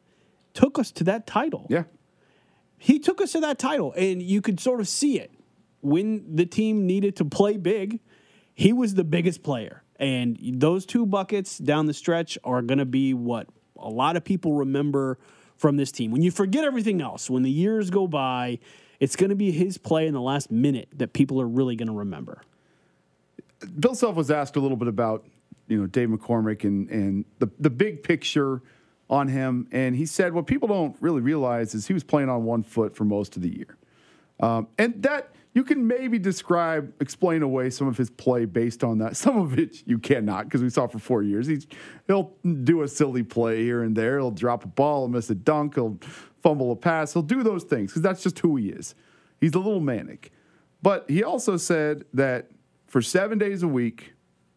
took 0.57 0.79
us 0.79 0.91
to 0.93 1.05
that 1.05 1.27
title. 1.27 1.67
Yeah. 1.71 1.85
He 2.79 2.99
took 2.99 3.21
us 3.21 3.33
to 3.33 3.41
that 3.41 3.59
title, 3.59 3.93
and 3.97 4.21
you 4.21 4.41
could 4.41 4.59
sort 4.59 4.81
of 4.81 4.89
see 4.89 5.21
it 5.21 5.31
when 5.81 6.35
the 6.35 6.47
team 6.47 6.87
needed 6.87 7.17
to 7.17 7.25
play 7.25 7.57
big. 7.57 8.01
He 8.55 8.73
was 8.73 8.95
the 8.95 9.05
biggest 9.05 9.43
player. 9.43 9.83
And 9.99 10.39
those 10.61 10.85
two 10.85 11.07
buckets 11.07 11.59
down 11.59 11.87
the 11.87 11.95
stretch 11.95 12.39
are 12.45 12.63
going 12.63 12.79
to 12.79 12.85
be 12.85 13.15
what 13.15 13.49
a 13.79 13.89
lot 13.89 14.17
of 14.17 14.25
people 14.25 14.55
remember 14.55 15.19
from 15.57 15.77
this 15.77 15.91
team. 15.93 16.11
When 16.11 16.23
you 16.23 16.31
forget 16.31 16.65
everything 16.65 17.01
else, 17.01 17.31
when 17.31 17.43
the 17.43 17.51
years 17.51 17.91
go 17.91 18.07
by, 18.07 18.59
it's 19.01 19.17
going 19.17 19.31
to 19.31 19.37
be 19.37 19.53
his 19.53 19.79
play 19.79 20.07
in 20.07 20.15
the 20.15 20.21
last 20.21 20.51
minute 20.51 20.89
that 20.97 21.13
people 21.13 21.41
are 21.41 21.49
really 21.49 21.77
going 21.77 21.89
to 21.89 21.95
remember. 21.95 22.43
Bill 23.79 23.95
Self 23.95 24.17
was 24.17 24.31
asked 24.31 24.57
a 24.57 24.61
little 24.61 24.77
bit 24.77 24.89
about, 24.89 25.25
you 25.67 25.81
know, 25.81 25.87
Dave 25.87 26.09
McCormack 26.09 26.65
and, 26.65 26.91
and 26.91 27.25
the, 27.39 27.51
the 27.59 27.71
big 27.71 28.03
picture 28.03 28.63
on 29.09 29.29
him. 29.29 29.69
And 29.73 29.95
he 29.97 30.07
said 30.07 30.33
what 30.33 30.47
people 30.47 30.69
don't 30.69 30.97
really 31.01 31.21
realize 31.21 31.75
is 31.75 31.87
he 31.87 31.95
was 31.95 32.05
playing 32.05 32.29
on 32.29 32.45
one 32.45 32.63
foot 32.63 32.97
for 32.97 33.05
most 33.05 33.37
of 33.37 33.43
the 33.43 33.55
year. 33.55 33.77
Um, 34.41 34.69
and 34.79 35.03
that 35.03 35.35
you 35.55 35.65
can 35.65 35.87
maybe 35.87 36.19
describe, 36.19 36.93
explain 37.01 37.41
away 37.41 37.71
some 37.71 37.89
of 37.89 37.97
his 37.97 38.11
play 38.11 38.45
based 38.45 38.85
on 38.85 38.99
that. 38.99 39.17
Some 39.27 39.39
of 39.39 39.59
it 39.59 39.87
you 39.87 39.99
cannot 39.99 40.45
because 40.45 40.63
we 40.63 40.69
saw 40.69 40.87
for 40.87 40.99
four 40.99 41.23
years. 41.23 41.47
He's 41.47 41.67
he'll 42.07 42.35
do 42.65 42.83
a 42.83 42.89
silly 42.89 43.23
play 43.23 43.63
here 43.63 43.83
and 43.83 43.97
there. 43.97 44.19
He'll 44.19 44.31
drop 44.31 44.65
a 44.65 44.69
ball, 44.69 45.03
he'll 45.03 45.09
miss 45.09 45.31
a 45.31 45.35
dunk. 45.35 45.77
He'll 45.77 45.99
fumble 46.43 46.73
a 46.73 46.77
pass. 46.77 47.15
He'll 47.15 47.23
do 47.23 47.43
those 47.43 47.65
things 47.65 47.91
because 47.91 48.03
that's 48.03 48.23
just 48.23 48.39
who 48.41 48.57
he 48.57 48.69
is. 48.69 48.95
He's 49.41 49.55
a 49.55 49.59
little 49.59 49.81
manic. 49.81 50.31
But 50.83 51.09
he 51.09 51.25
also 51.25 51.57
said 51.57 52.05
that 52.13 52.51
for 52.87 53.01
seven 53.01 53.39
days 53.39 53.63
a 53.63 53.69
week, 53.69 54.13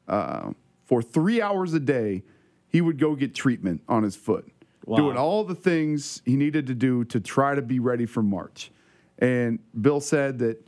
uh, 0.08 0.52
for 0.84 1.02
three 1.02 1.42
hours 1.42 1.74
a 1.74 1.80
day, 1.80 2.24
he 2.70 2.82
would 2.82 3.00
go 3.00 3.16
get 3.16 3.36
treatment 3.36 3.82
on 3.90 4.04
his 4.04 4.16
foot, 4.16 4.50
wow. 4.86 4.98
doing 4.98 5.18
all 5.18 5.44
the 5.44 5.56
things 5.56 6.22
he 6.26 6.36
needed 6.36 6.68
to 6.68 6.76
do 6.76 7.04
to 7.06 7.20
try 7.20 7.56
to 7.56 7.62
be 7.62 7.80
ready 7.80 8.06
for 8.06 8.24
March. 8.24 8.72
And 9.18 9.60
Bill 9.80 10.00
said 10.00 10.40
that 10.40 10.66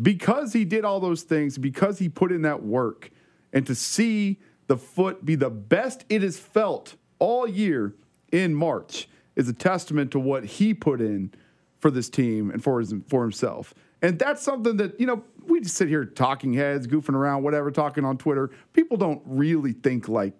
because 0.00 0.52
he 0.52 0.64
did 0.64 0.84
all 0.84 1.00
those 1.00 1.22
things, 1.22 1.56
because 1.56 1.98
he 1.98 2.08
put 2.08 2.30
in 2.32 2.42
that 2.42 2.62
work, 2.62 3.10
and 3.52 3.66
to 3.66 3.74
see 3.74 4.38
the 4.66 4.76
foot 4.76 5.24
be 5.24 5.34
the 5.36 5.50
best 5.50 6.04
it 6.08 6.22
has 6.22 6.38
felt 6.38 6.96
all 7.18 7.48
year 7.48 7.94
in 8.32 8.54
March 8.54 9.08
is 9.36 9.48
a 9.48 9.52
testament 9.52 10.10
to 10.10 10.18
what 10.18 10.44
he 10.44 10.74
put 10.74 11.00
in 11.00 11.32
for 11.78 11.90
this 11.90 12.08
team 12.08 12.50
and 12.50 12.62
for 12.62 12.80
his 12.80 12.92
for 13.08 13.22
himself. 13.22 13.72
And 14.02 14.18
that's 14.18 14.42
something 14.42 14.76
that, 14.76 14.98
you 15.00 15.06
know, 15.06 15.24
we 15.46 15.60
just 15.60 15.76
sit 15.76 15.88
here 15.88 16.04
talking 16.04 16.52
heads, 16.52 16.86
goofing 16.86 17.14
around, 17.14 17.44
whatever, 17.44 17.70
talking 17.70 18.04
on 18.04 18.18
Twitter. 18.18 18.50
People 18.72 18.96
don't 18.96 19.22
really 19.24 19.72
think 19.72 20.08
like 20.08 20.34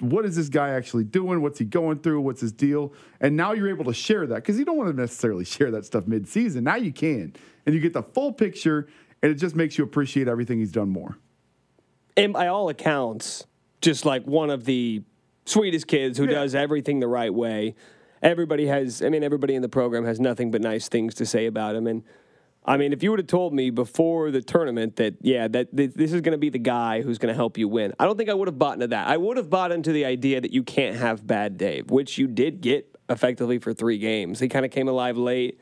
what 0.00 0.24
is 0.24 0.36
this 0.36 0.48
guy 0.48 0.70
actually 0.70 1.04
doing? 1.04 1.40
What's 1.40 1.58
he 1.58 1.64
going 1.64 2.00
through? 2.00 2.20
What's 2.20 2.40
his 2.40 2.52
deal? 2.52 2.92
And 3.20 3.36
now 3.36 3.52
you're 3.52 3.68
able 3.68 3.84
to 3.86 3.94
share 3.94 4.26
that 4.26 4.36
because 4.36 4.58
you 4.58 4.64
don't 4.64 4.76
want 4.76 4.90
to 4.90 4.96
necessarily 4.96 5.44
share 5.56 5.70
that 5.70 5.84
stuff 5.84 6.06
mid-season. 6.06 6.64
Now 6.64 6.76
you 6.76 6.92
can, 6.92 7.34
and 7.64 7.74
you 7.74 7.80
get 7.80 7.92
the 7.92 8.02
full 8.02 8.32
picture, 8.32 8.88
and 9.22 9.32
it 9.32 9.36
just 9.36 9.56
makes 9.56 9.78
you 9.78 9.84
appreciate 9.84 10.28
everything 10.28 10.58
he's 10.58 10.72
done 10.72 10.90
more. 10.90 11.16
And 12.16 12.32
by 12.32 12.46
all 12.46 12.68
accounts, 12.68 13.46
just 13.80 14.04
like 14.04 14.24
one 14.24 14.50
of 14.50 14.64
the 14.64 15.02
sweetest 15.44 15.86
kids 15.86 16.18
who 16.18 16.24
yeah. 16.24 16.32
does 16.32 16.54
everything 16.54 17.00
the 17.00 17.08
right 17.08 17.32
way. 17.32 17.74
Everybody 18.22 18.66
has, 18.66 19.02
I 19.02 19.10
mean, 19.10 19.22
everybody 19.22 19.54
in 19.54 19.62
the 19.62 19.68
program 19.68 20.04
has 20.04 20.18
nothing 20.18 20.50
but 20.50 20.60
nice 20.60 20.88
things 20.88 21.14
to 21.14 21.26
say 21.26 21.46
about 21.46 21.76
him, 21.76 21.86
and 21.86 22.02
I 22.66 22.76
mean, 22.76 22.92
if 22.92 23.02
you 23.02 23.10
would 23.10 23.20
have 23.20 23.28
told 23.28 23.54
me 23.54 23.70
before 23.70 24.32
the 24.32 24.42
tournament 24.42 24.96
that, 24.96 25.14
yeah, 25.20 25.46
that 25.48 25.68
this 25.72 26.12
is 26.12 26.20
going 26.20 26.32
to 26.32 26.38
be 26.38 26.50
the 26.50 26.58
guy 26.58 27.00
who's 27.00 27.16
going 27.18 27.32
to 27.32 27.36
help 27.36 27.56
you 27.56 27.68
win, 27.68 27.94
I 28.00 28.04
don't 28.04 28.16
think 28.16 28.28
I 28.28 28.34
would 28.34 28.48
have 28.48 28.58
bought 28.58 28.74
into 28.74 28.88
that. 28.88 29.06
I 29.06 29.16
would 29.16 29.36
have 29.36 29.48
bought 29.48 29.70
into 29.70 29.92
the 29.92 30.04
idea 30.04 30.40
that 30.40 30.52
you 30.52 30.64
can't 30.64 30.96
have 30.96 31.24
bad 31.24 31.58
Dave, 31.58 31.90
which 31.90 32.18
you 32.18 32.26
did 32.26 32.60
get 32.60 32.98
effectively 33.08 33.58
for 33.58 33.72
three 33.72 33.98
games. 33.98 34.40
He 34.40 34.48
kind 34.48 34.64
of 34.64 34.72
came 34.72 34.88
alive 34.88 35.16
late 35.16 35.60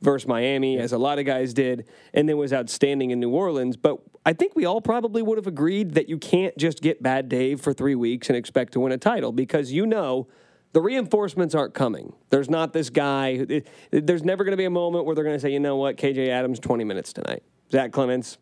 versus 0.00 0.26
Miami, 0.26 0.78
as 0.78 0.92
a 0.92 0.98
lot 0.98 1.18
of 1.18 1.26
guys 1.26 1.52
did, 1.52 1.86
and 2.14 2.26
then 2.28 2.38
was 2.38 2.52
outstanding 2.52 3.10
in 3.10 3.20
New 3.20 3.30
Orleans. 3.30 3.76
But 3.76 3.98
I 4.24 4.32
think 4.32 4.56
we 4.56 4.64
all 4.64 4.80
probably 4.80 5.20
would 5.20 5.36
have 5.36 5.46
agreed 5.46 5.92
that 5.92 6.08
you 6.08 6.16
can't 6.16 6.56
just 6.56 6.80
get 6.80 7.02
bad 7.02 7.28
Dave 7.28 7.60
for 7.60 7.74
three 7.74 7.94
weeks 7.94 8.28
and 8.28 8.36
expect 8.36 8.72
to 8.74 8.80
win 8.80 8.92
a 8.92 8.98
title 8.98 9.32
because 9.32 9.72
you 9.72 9.84
know– 9.84 10.26
the 10.72 10.80
reinforcements 10.80 11.54
aren't 11.54 11.74
coming. 11.74 12.12
There's 12.30 12.50
not 12.50 12.72
this 12.72 12.90
guy. 12.90 13.62
there's 13.90 14.24
never 14.24 14.44
going 14.44 14.52
to 14.52 14.56
be 14.56 14.64
a 14.64 14.70
moment 14.70 15.06
where 15.06 15.14
they're 15.14 15.24
going 15.24 15.36
to 15.36 15.40
say, 15.40 15.52
you 15.52 15.60
know 15.60 15.76
what, 15.76 15.96
KJ 15.96 16.28
Adams, 16.28 16.58
20 16.60 16.84
minutes 16.84 17.12
tonight. 17.12 17.42
Zach 17.70 17.92
Clemence, 17.92 18.38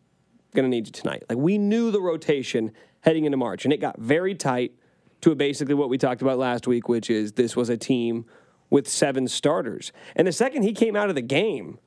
going 0.53 0.65
to 0.65 0.69
need 0.69 0.87
you 0.87 0.91
tonight. 0.91 1.23
Like 1.29 1.37
we 1.37 1.57
knew 1.57 1.91
the 1.91 2.01
rotation 2.01 2.71
heading 3.01 3.25
into 3.25 3.37
March, 3.37 3.65
and 3.65 3.73
it 3.73 3.77
got 3.77 3.99
very 3.99 4.33
tight 4.35 4.73
to 5.21 5.35
basically 5.35 5.75
what 5.75 5.89
we 5.89 5.97
talked 5.97 6.21
about 6.21 6.37
last 6.37 6.67
week, 6.67 6.87
which 6.87 7.09
is 7.09 7.33
this 7.33 7.55
was 7.55 7.69
a 7.69 7.77
team 7.77 8.25
with 8.69 8.87
seven 8.87 9.27
starters. 9.27 9.91
And 10.15 10.27
the 10.27 10.31
second 10.31 10.63
he 10.63 10.73
came 10.73 10.95
out 10.95 11.09
of 11.09 11.15
the 11.15 11.21
game 11.21 11.79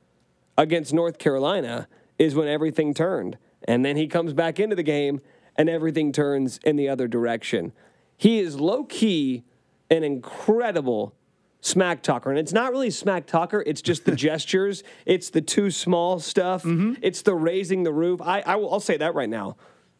against 0.57 0.93
North 0.93 1.17
Carolina 1.17 1.87
is 2.17 2.35
when 2.35 2.47
everything 2.47 2.93
turned. 2.93 3.37
And 3.65 3.85
then 3.85 3.97
he 3.97 4.07
comes 4.07 4.33
back 4.33 4.59
into 4.59 4.75
the 4.75 4.83
game 4.83 5.21
and 5.55 5.69
everything 5.69 6.11
turns 6.11 6.59
in 6.63 6.75
the 6.75 6.89
other 6.89 7.07
direction. 7.07 7.73
He 8.17 8.39
is 8.39 8.59
low 8.59 8.83
key 8.83 9.43
an 9.89 10.03
incredible 10.03 11.15
smack 11.61 12.01
talker. 12.01 12.29
And 12.29 12.39
it's 12.39 12.53
not 12.53 12.71
really 12.71 12.89
smack 12.89 13.25
talker, 13.25 13.63
it's 13.65 13.81
just 13.81 14.05
the 14.05 14.15
gestures, 14.15 14.83
it's 15.05 15.29
the 15.29 15.41
too 15.41 15.71
small 15.71 16.19
stuff, 16.19 16.63
mm-hmm. 16.63 16.93
it's 17.01 17.21
the 17.21 17.35
raising 17.35 17.83
the 17.83 17.91
roof. 17.91 18.21
I, 18.21 18.41
I 18.41 18.55
will, 18.55 18.71
I'll 18.71 18.79
say 18.79 18.97
that 18.97 19.15
right 19.15 19.29
now. 19.29 19.57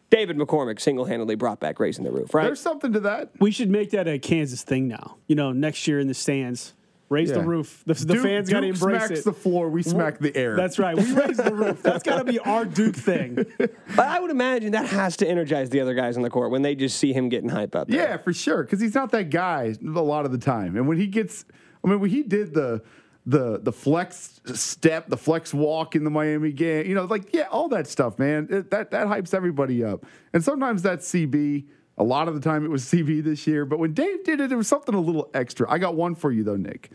David 0.10 0.38
McCormack 0.38 0.80
single 0.80 1.06
handedly 1.06 1.36
brought 1.36 1.60
back 1.60 1.80
raising 1.80 2.04
the 2.04 2.12
roof, 2.12 2.34
right? 2.34 2.45
There's 2.45 2.60
something 2.60 2.93
to 2.93 2.99
that. 3.02 3.30
We 3.39 3.52
should 3.52 3.69
make 3.69 3.91
that 3.91 4.08
a 4.08 4.17
Kansas 4.17 4.63
thing 4.63 4.88
now. 4.88 5.17
You 5.28 5.36
know, 5.36 5.52
next 5.52 5.88
year 5.88 5.99
in 5.99 6.08
the 6.08 6.15
stands, 6.15 6.73
Raise 7.10 7.30
yeah. 7.30 7.39
the 7.39 7.43
roof. 7.43 7.84
The, 7.88 7.95
the 7.95 8.13
Duke, 8.13 8.24
fans 8.24 8.50
got 8.50 8.60
to 8.60 8.67
embrace 8.67 9.06
smacks 9.06 9.22
it. 9.22 9.26
the 9.26 9.34
floor. 9.34 9.67
We 9.69 9.82
smack 9.82 10.19
the 10.19 10.36
air. 10.36 10.56
That's 10.56 10.78
right. 10.78 10.95
We 10.95 11.12
raise 11.13 11.38
the 11.38 11.54
roof. 11.54 11.82
That's 11.82 12.04
got 12.04 12.19
to 12.19 12.24
be 12.24 12.38
our 12.39 12.65
Duke 12.65 12.95
thing. 12.95 13.45
But 13.95 14.08
I 14.08 14.19
would 14.19 14.32
imagine 14.32 14.72
that 14.74 14.86
has 14.86 15.17
to 15.17 15.28
energize 15.28 15.72
the 15.72 15.82
other 15.82 15.93
guys 15.93 16.15
on 16.15 16.24
the 16.24 16.30
court 16.30 16.52
when 16.52 16.62
they 16.62 16.76
just 16.76 16.98
see 16.98 17.12
him 17.12 17.28
getting 17.28 17.50
hype 17.50 17.76
up 17.76 17.88
there. 17.88 18.00
Yeah, 18.00 18.17
for 18.17 18.32
sure. 18.32 18.63
Because 18.63 18.80
he's 18.80 18.93
not 18.93 19.12
that 19.12 19.30
guy 19.30 19.76
a 19.84 19.89
lot 19.89 20.26
of 20.26 20.32
the 20.32 20.38
time. 20.38 20.78
And 20.78 20.88
when 20.88 20.98
he 20.98 21.08
gets, 21.08 21.43
I 21.84 21.89
mean, 21.89 22.00
when 22.00 22.10
he 22.10 22.24
did 22.24 22.54
the 22.54 22.84
the 23.26 23.60
the 23.62 23.72
flex 23.72 24.39
step, 24.54 25.10
the 25.10 25.17
flex 25.17 25.54
walk 25.54 25.95
in 25.95 26.04
the 26.04 26.10
Miami 26.10 26.52
game, 26.52 26.86
you 26.86 26.95
know, 26.95 27.06
like 27.06 27.34
yeah, 27.34 27.48
all 27.52 27.67
that 27.69 27.88
stuff, 27.88 28.17
man. 28.19 28.48
It, 28.50 28.72
that 28.72 28.91
that 28.91 29.08
hypes 29.08 29.34
everybody 29.34 29.84
up. 29.84 30.06
And 30.34 30.43
sometimes 30.43 30.82
that's 30.82 31.10
CB. 31.12 31.65
A 32.00 32.04
lot 32.04 32.28
of 32.28 32.34
the 32.34 32.40
time 32.40 32.66
it 32.66 32.70
was 32.70 32.86
CB 32.86 33.24
this 33.24 33.46
year. 33.46 33.66
But 33.66 33.78
when 33.78 33.94
Dave 33.94 34.24
did 34.24 34.40
it, 34.40 34.52
it 34.52 34.56
was 34.56 34.68
something 34.68 34.96
a 34.96 35.00
little 35.00 35.30
extra. 35.34 35.70
I 35.70 35.78
got 35.78 35.96
one 35.96 36.16
for 36.16 36.32
you 36.32 36.44
though, 36.44 36.56
Nick 36.56 36.90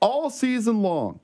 all 0.00 0.30
season 0.30 0.82
long, 0.82 1.20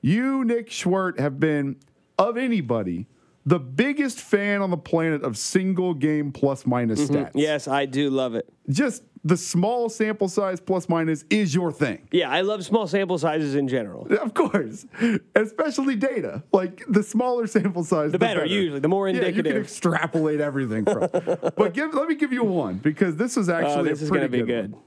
you, 0.00 0.44
Nick 0.44 0.70
Schwerdt, 0.70 1.18
have 1.18 1.38
been, 1.38 1.76
of 2.18 2.36
anybody, 2.36 3.06
the 3.46 3.58
biggest 3.58 4.20
fan 4.20 4.62
on 4.62 4.70
the 4.70 4.76
planet 4.76 5.22
of 5.22 5.36
single 5.36 5.94
game 5.94 6.32
plus 6.32 6.66
minus 6.66 7.00
mm-hmm. 7.00 7.16
stats. 7.16 7.30
Yes, 7.34 7.68
I 7.68 7.86
do 7.86 8.10
love 8.10 8.34
it. 8.34 8.48
Just 8.68 9.02
the 9.24 9.36
small 9.36 9.88
sample 9.88 10.28
size 10.28 10.60
plus 10.60 10.88
minus 10.88 11.24
is 11.30 11.54
your 11.54 11.72
thing. 11.72 12.06
Yeah, 12.10 12.30
I 12.30 12.40
love 12.40 12.64
small 12.64 12.86
sample 12.86 13.18
sizes 13.18 13.54
in 13.54 13.68
general. 13.68 14.06
Of 14.20 14.34
course, 14.34 14.86
especially 15.34 15.96
data. 15.96 16.42
Like 16.52 16.84
the 16.86 17.02
smaller 17.02 17.46
sample 17.46 17.84
size, 17.84 18.12
the, 18.12 18.18
better, 18.18 18.44
usually, 18.44 18.78
the 18.78 18.88
more 18.88 19.08
indicative. 19.08 19.46
Yeah, 19.46 19.52
you 19.52 19.54
can 19.54 19.62
extrapolate 19.62 20.40
everything 20.40 20.84
from. 20.84 21.08
but 21.56 21.72
give, 21.72 21.94
let 21.94 22.06
me 22.06 22.14
give 22.16 22.32
you 22.32 22.44
one 22.44 22.76
because 22.76 23.16
this 23.16 23.36
was 23.36 23.48
uh, 23.48 23.54
actually 23.54 23.72
Oh, 23.72 23.82
this 23.84 24.02
a 24.02 24.04
is 24.04 24.10
pretty 24.10 24.28
going 24.28 24.32
to 24.32 24.46
be 24.46 24.52
good. 24.52 24.72
good. 24.72 24.80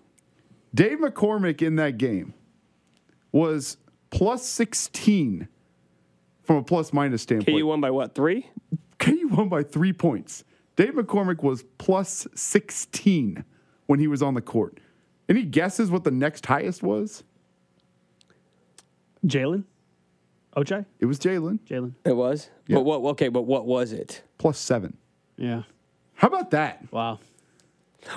Dave 0.75 0.99
McCormack 0.99 1.61
in 1.61 1.77
that 1.77 1.97
game 1.97 2.35
was 3.31 3.77
plus 4.11 4.45
sixteen 4.45 5.47
from 6.43 6.57
a 6.57 6.63
plus 6.63 6.93
minus 6.93 7.21
standpoint. 7.21 7.57
KU 7.57 7.65
won 7.65 7.81
by 7.81 7.91
what, 7.91 8.15
three? 8.15 8.49
KU 8.99 9.27
won 9.31 9.49
by 9.49 9.63
three 9.63 9.93
points. 9.93 10.43
Dave 10.75 10.93
McCormack 10.93 11.43
was 11.43 11.63
plus 11.77 12.27
16 12.35 13.43
when 13.85 13.99
he 13.99 14.07
was 14.07 14.21
on 14.21 14.33
the 14.33 14.41
court. 14.41 14.79
Any 15.29 15.43
guesses 15.43 15.89
what 15.91 16.03
the 16.03 16.11
next 16.11 16.45
highest 16.45 16.81
was? 16.83 17.23
Jalen, 19.25 19.63
Ochai, 20.57 20.85
It 20.99 21.05
was 21.05 21.17
Jalen, 21.17 21.59
Jalen. 21.61 21.93
It 22.03 22.15
was? 22.15 22.49
Yeah. 22.67 22.75
But 22.77 22.81
what, 22.83 23.01
okay, 23.11 23.29
but 23.29 23.43
what 23.43 23.65
was 23.65 23.93
it? 23.93 24.21
plus 24.37 24.59
seven. 24.59 24.97
Yeah. 25.37 25.63
How 26.15 26.27
about 26.27 26.51
that? 26.51 26.85
Wow. 26.91 27.19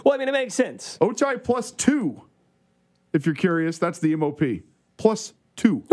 Well, 0.05 0.15
I 0.15 0.19
mean, 0.19 0.29
it 0.29 0.33
makes 0.33 0.55
sense. 0.55 0.99
Ochai 1.01 1.43
plus 1.43 1.71
two. 1.71 2.23
If 3.13 3.25
you're 3.25 3.35
curious, 3.37 3.79
that's 3.79 4.01
the 4.01 4.15
MOP. 4.17 4.43
Plus 4.97 5.33
two. 5.55 5.85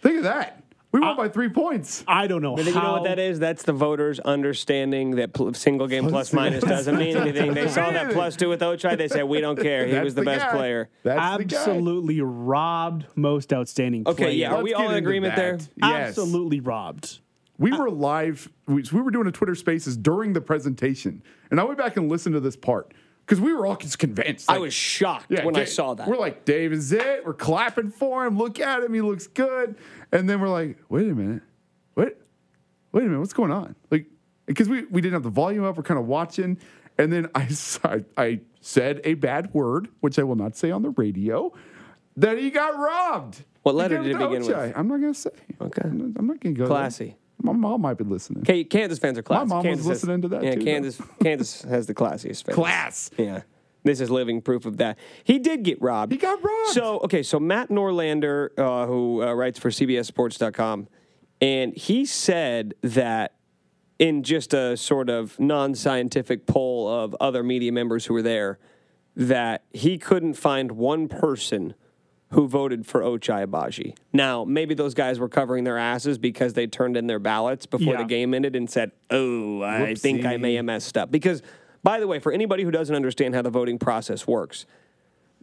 Think 0.00 0.18
of 0.18 0.22
that. 0.22 0.62
We 0.92 0.98
won 1.00 1.16
by 1.16 1.28
three 1.28 1.48
points. 1.48 2.02
I 2.08 2.26
don't 2.26 2.42
know 2.42 2.56
But 2.56 2.64
how. 2.64 2.70
you 2.70 2.74
know 2.82 2.92
what 2.94 3.04
that 3.04 3.18
is? 3.20 3.38
That's 3.38 3.62
the 3.62 3.72
voters 3.72 4.18
understanding 4.18 5.12
that 5.12 5.32
pl- 5.32 5.54
single 5.54 5.86
game 5.86 6.08
plus 6.08 6.32
minus 6.32 6.64
doesn't 6.64 6.96
mean 6.98 7.16
anything. 7.16 7.54
They 7.54 7.68
saw 7.68 7.90
that 7.92 8.12
plus 8.12 8.34
two 8.34 8.48
with 8.48 8.60
Ochai. 8.60 8.98
They 8.98 9.06
said, 9.06 9.22
we 9.24 9.40
don't 9.40 9.58
care. 9.58 9.86
He 9.86 9.92
That's 9.92 10.04
was 10.04 10.14
the, 10.16 10.22
best 10.22 10.46
guy. 10.46 10.50
player. 10.52 10.88
That's 11.04 11.36
the 11.38 11.44
guy. 11.44 11.56
Absolutely 11.58 12.20
robbed 12.20 13.06
most 13.14 13.52
outstanding 13.52 14.02
Okay, 14.06 14.24
player. 14.24 14.34
yeah. 14.34 14.52
Are 14.54 14.62
we 14.62 14.70
Let's 14.70 14.80
all 14.80 14.90
in 14.90 14.96
into 14.96 14.98
agreement 14.98 15.36
there? 15.36 15.58
Yes. 15.76 16.08
Absolutely 16.08 16.58
robbed. 16.58 17.20
We 17.58 17.70
were 17.72 17.90
live. 17.90 18.50
We, 18.66 18.82
we 18.92 19.00
were 19.00 19.10
doing 19.10 19.26
a 19.28 19.32
Twitter 19.32 19.54
Spaces 19.54 19.96
during 19.96 20.32
the 20.32 20.40
presentation, 20.40 21.22
and 21.50 21.60
I 21.60 21.64
went 21.64 21.78
back 21.78 21.96
and 21.98 22.08
listened 22.08 22.32
to 22.32 22.40
this 22.40 22.56
part 22.56 22.94
because 23.24 23.40
we 23.40 23.52
were 23.52 23.66
all 23.66 23.76
just 23.76 23.98
convinced. 23.98 24.50
I 24.50 24.58
was 24.58 24.74
shocked 24.74 25.26
Yeah, 25.28 25.44
when 25.44 25.56
I 25.56 25.64
saw 25.64 25.94
that. 25.94 26.08
We're 26.08 26.16
like, 26.16 26.44
Dave 26.44 26.72
is 26.72 26.92
it. 26.92 27.24
We're 27.24 27.34
clapping 27.34 27.90
for 27.90 28.26
him. 28.26 28.36
Look 28.36 28.58
at 28.58 28.82
him. 28.82 28.92
He 28.92 29.00
looks 29.00 29.26
good. 29.26 29.76
And 30.12 30.28
then 30.28 30.40
we're 30.40 30.48
like, 30.48 30.78
wait 30.88 31.08
a 31.08 31.14
minute. 31.14 31.42
What? 31.94 32.20
wait 32.92 33.02
a 33.02 33.06
minute. 33.06 33.20
What's 33.20 33.32
going 33.32 33.52
on? 33.52 33.76
Like, 33.90 34.06
because 34.46 34.68
we, 34.68 34.84
we 34.86 35.00
didn't 35.00 35.14
have 35.14 35.22
the 35.22 35.30
volume 35.30 35.64
up. 35.64 35.76
We're 35.76 35.82
kind 35.82 36.00
of 36.00 36.06
watching. 36.06 36.58
And 36.98 37.12
then 37.12 37.28
I 37.34 37.48
I 38.16 38.40
said 38.60 39.00
a 39.04 39.14
bad 39.14 39.54
word, 39.54 39.88
which 40.00 40.18
I 40.18 40.22
will 40.22 40.36
not 40.36 40.56
say 40.56 40.70
on 40.70 40.82
the 40.82 40.90
radio, 40.90 41.52
that 42.16 42.38
he 42.38 42.50
got 42.50 42.76
robbed. 42.76 43.44
What 43.62 43.74
letter 43.74 43.98
did 44.02 44.12
it 44.12 44.18
begin 44.18 44.44
with? 44.44 44.76
I'm 44.76 44.88
not 44.88 45.00
going 45.00 45.12
to 45.12 45.18
say. 45.18 45.30
Okay. 45.60 45.82
I'm 45.84 46.12
not, 46.14 46.22
not 46.22 46.40
going 46.40 46.54
to 46.54 46.58
go 46.58 46.66
there. 46.66 47.16
My 47.42 47.52
mom 47.52 47.80
might 47.82 47.98
be 47.98 48.04
listening. 48.04 48.42
Okay, 48.42 48.64
Kansas 48.64 48.98
fans 48.98 49.18
are 49.18 49.22
classy. 49.22 49.46
mom 49.48 49.58
was 49.58 49.64
Kansas 49.64 49.86
has- 49.86 49.96
listening 50.02 50.22
to 50.22 50.28
that 50.28 50.42
Yeah, 50.42 50.54
too, 50.54 50.58
though. 50.60 50.64
Kansas, 50.64 51.00
Kansas 51.22 51.62
has 51.68 51.86
the 51.86 51.94
classiest 51.94 52.44
fans. 52.44 52.54
Class. 52.54 53.10
Yeah. 53.16 53.42
This 53.82 54.00
is 54.00 54.10
living 54.10 54.42
proof 54.42 54.66
of 54.66 54.76
that. 54.76 54.98
He 55.24 55.38
did 55.38 55.62
get 55.62 55.80
robbed. 55.80 56.12
He 56.12 56.18
got 56.18 56.42
robbed. 56.42 56.70
So, 56.72 56.98
okay, 57.00 57.22
so 57.22 57.40
Matt 57.40 57.70
Norlander, 57.70 58.50
uh, 58.58 58.86
who 58.86 59.22
uh, 59.22 59.32
writes 59.32 59.58
for 59.58 59.70
CBSSports.com, 59.70 60.86
and 61.40 61.74
he 61.74 62.04
said 62.04 62.74
that 62.82 63.36
in 63.98 64.22
just 64.22 64.52
a 64.52 64.76
sort 64.76 65.08
of 65.08 65.38
non 65.40 65.74
scientific 65.74 66.46
poll 66.46 66.88
of 66.88 67.16
other 67.20 67.42
media 67.42 67.72
members 67.72 68.04
who 68.04 68.12
were 68.14 68.22
there, 68.22 68.58
that 69.16 69.64
he 69.72 69.96
couldn't 69.98 70.34
find 70.34 70.72
one 70.72 71.08
person 71.08 71.72
who 72.32 72.46
voted 72.46 72.86
for 72.86 73.00
Ochai 73.00 73.44
Agbaji. 73.46 73.96
Now, 74.12 74.44
maybe 74.44 74.74
those 74.74 74.94
guys 74.94 75.18
were 75.18 75.28
covering 75.28 75.64
their 75.64 75.78
asses 75.78 76.16
because 76.16 76.52
they 76.52 76.66
turned 76.66 76.96
in 76.96 77.06
their 77.08 77.18
ballots 77.18 77.66
before 77.66 77.94
Yeah. 77.94 77.98
the 78.02 78.04
game 78.08 78.34
ended 78.34 78.54
and 78.54 78.70
said, 78.70 78.92
"Oh, 79.10 79.62
I 79.62 79.94
think 79.94 80.24
I 80.24 80.36
may 80.36 80.54
have 80.54 80.64
messed 80.64 80.96
up." 80.96 81.10
Because, 81.10 81.42
by 81.82 81.98
the 81.98 82.06
way, 82.06 82.18
for 82.20 82.30
anybody 82.30 82.62
who 82.62 82.70
doesn't 82.70 82.94
understand 82.94 83.34
how 83.34 83.42
the 83.42 83.50
voting 83.50 83.78
process 83.80 84.28
works, 84.28 84.64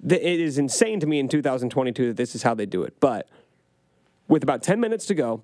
th- 0.07 0.21
it 0.21 0.39
is 0.39 0.57
insane 0.57 0.99
to 1.01 1.07
me 1.07 1.19
in 1.19 1.27
2022 1.27 2.07
that 2.07 2.17
this 2.17 2.35
is 2.35 2.43
how 2.43 2.53
they 2.53 2.65
do 2.65 2.83
it. 2.83 2.93
But 3.01 3.27
with 4.29 4.43
about 4.43 4.63
10 4.63 4.79
minutes 4.79 5.05
to 5.07 5.13
go, 5.13 5.41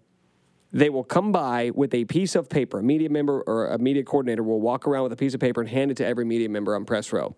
they 0.71 0.89
will 0.89 1.03
come 1.03 1.31
by 1.33 1.71
with 1.75 1.93
a 1.93 2.05
piece 2.05 2.35
of 2.35 2.47
paper. 2.49 2.79
A 2.79 2.83
media 2.83 3.09
member 3.09 3.41
or 3.45 3.67
a 3.67 3.77
media 3.77 4.03
coordinator 4.03 4.43
will 4.43 4.61
walk 4.61 4.87
around 4.87 5.03
with 5.03 5.11
a 5.11 5.17
piece 5.17 5.33
of 5.33 5.39
paper 5.41 5.59
and 5.59 5.69
hand 5.69 5.91
it 5.91 5.97
to 5.97 6.05
every 6.05 6.23
media 6.25 6.47
member 6.47 6.73
on 6.73 6.85
press 6.85 7.11
row. 7.11 7.35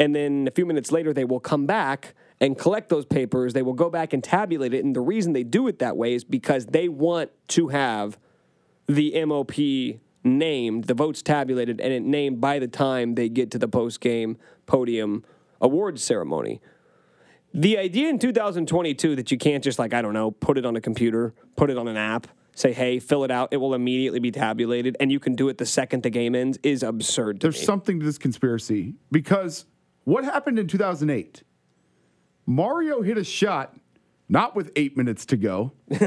And 0.00 0.14
then 0.14 0.46
a 0.48 0.50
few 0.50 0.64
minutes 0.66 0.90
later, 0.90 1.12
they 1.12 1.24
will 1.24 1.40
come 1.40 1.66
back 1.66 2.14
and 2.40 2.58
collect 2.58 2.88
those 2.88 3.04
papers. 3.04 3.52
They 3.52 3.62
will 3.62 3.72
go 3.72 3.90
back 3.90 4.12
and 4.12 4.22
tabulate 4.22 4.74
it. 4.74 4.84
And 4.84 4.94
the 4.94 5.00
reason 5.00 5.32
they 5.32 5.44
do 5.44 5.68
it 5.68 5.78
that 5.78 5.96
way 5.96 6.14
is 6.14 6.24
because 6.24 6.66
they 6.66 6.88
want 6.88 7.30
to 7.48 7.68
have 7.68 8.18
the 8.86 9.24
MOP 9.24 9.54
named, 10.24 10.84
the 10.84 10.94
votes 10.94 11.22
tabulated, 11.22 11.80
and 11.80 11.92
it 11.92 12.02
named 12.02 12.40
by 12.40 12.58
the 12.58 12.68
time 12.68 13.14
they 13.14 13.28
get 13.28 13.50
to 13.52 13.58
the 13.58 13.68
post 13.68 14.00
game 14.00 14.36
podium 14.66 15.24
awards 15.60 16.02
ceremony. 16.02 16.60
The 17.54 17.78
idea 17.78 18.08
in 18.10 18.18
2022 18.18 19.16
that 19.16 19.30
you 19.30 19.38
can't 19.38 19.64
just, 19.64 19.78
like, 19.78 19.94
I 19.94 20.02
don't 20.02 20.12
know, 20.12 20.30
put 20.30 20.58
it 20.58 20.66
on 20.66 20.76
a 20.76 20.80
computer, 20.80 21.32
put 21.56 21.70
it 21.70 21.78
on 21.78 21.88
an 21.88 21.96
app, 21.96 22.26
say, 22.54 22.72
hey, 22.72 22.98
fill 22.98 23.24
it 23.24 23.30
out, 23.30 23.48
it 23.50 23.58
will 23.58 23.72
immediately 23.72 24.18
be 24.18 24.30
tabulated, 24.30 24.96
and 25.00 25.10
you 25.10 25.18
can 25.18 25.34
do 25.34 25.48
it 25.48 25.56
the 25.56 25.64
second 25.64 26.02
the 26.02 26.10
game 26.10 26.34
ends 26.34 26.58
is 26.62 26.82
absurd 26.82 27.40
to 27.40 27.46
There's 27.46 27.58
me. 27.60 27.64
something 27.64 28.00
to 28.00 28.04
this 28.04 28.18
conspiracy 28.18 28.94
because 29.10 29.64
what 30.04 30.24
happened 30.24 30.58
in 30.58 30.66
2008? 30.66 31.42
Mario 32.46 33.02
hit 33.02 33.18
a 33.18 33.24
shot 33.24 33.76
not 34.28 34.56
with 34.56 34.70
eight 34.76 34.96
minutes 34.96 35.24
to 35.26 35.36
go. 35.36 35.72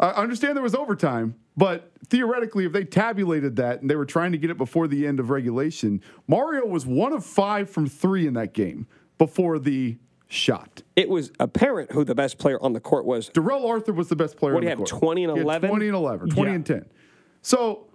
I 0.00 0.08
understand 0.10 0.56
there 0.56 0.62
was 0.62 0.74
overtime, 0.74 1.34
but 1.56 1.92
theoretically, 2.08 2.64
if 2.64 2.72
they 2.72 2.84
tabulated 2.84 3.56
that 3.56 3.80
and 3.82 3.90
they 3.90 3.96
were 3.96 4.06
trying 4.06 4.32
to 4.32 4.38
get 4.38 4.50
it 4.50 4.56
before 4.58 4.88
the 4.88 5.06
end 5.06 5.20
of 5.20 5.28
regulation, 5.30 6.00
Mario 6.26 6.64
was 6.66 6.86
one 6.86 7.12
of 7.12 7.24
five 7.24 7.68
from 7.68 7.86
three 7.86 8.26
in 8.26 8.34
that 8.34 8.54
game 8.54 8.86
before 9.18 9.58
the 9.58 9.98
shot. 10.26 10.82
it 10.96 11.08
was 11.08 11.32
apparent 11.40 11.90
who 11.92 12.04
the 12.04 12.14
best 12.14 12.38
player 12.38 12.56
on 12.62 12.72
the 12.72 12.80
court 12.80 13.04
was. 13.04 13.28
Darrell 13.30 13.66
Arthur 13.66 13.92
was 13.92 14.08
the 14.08 14.16
best 14.16 14.36
player. 14.36 14.54
What 14.54 14.58
on 14.58 14.62
do 14.62 14.68
you 14.68 14.76
the 14.76 14.80
have, 14.82 14.90
court. 14.90 15.02
20 15.02 15.24
and 15.24 15.32
He 15.32 15.38
had 15.38 15.44
11? 15.44 15.70
20 15.70 15.86
and 15.88 15.96
11, 15.96 16.30
20 16.30 16.50
Yeah. 16.50 16.54
and 16.54 16.66
10. 16.66 16.86
So, 17.42 17.86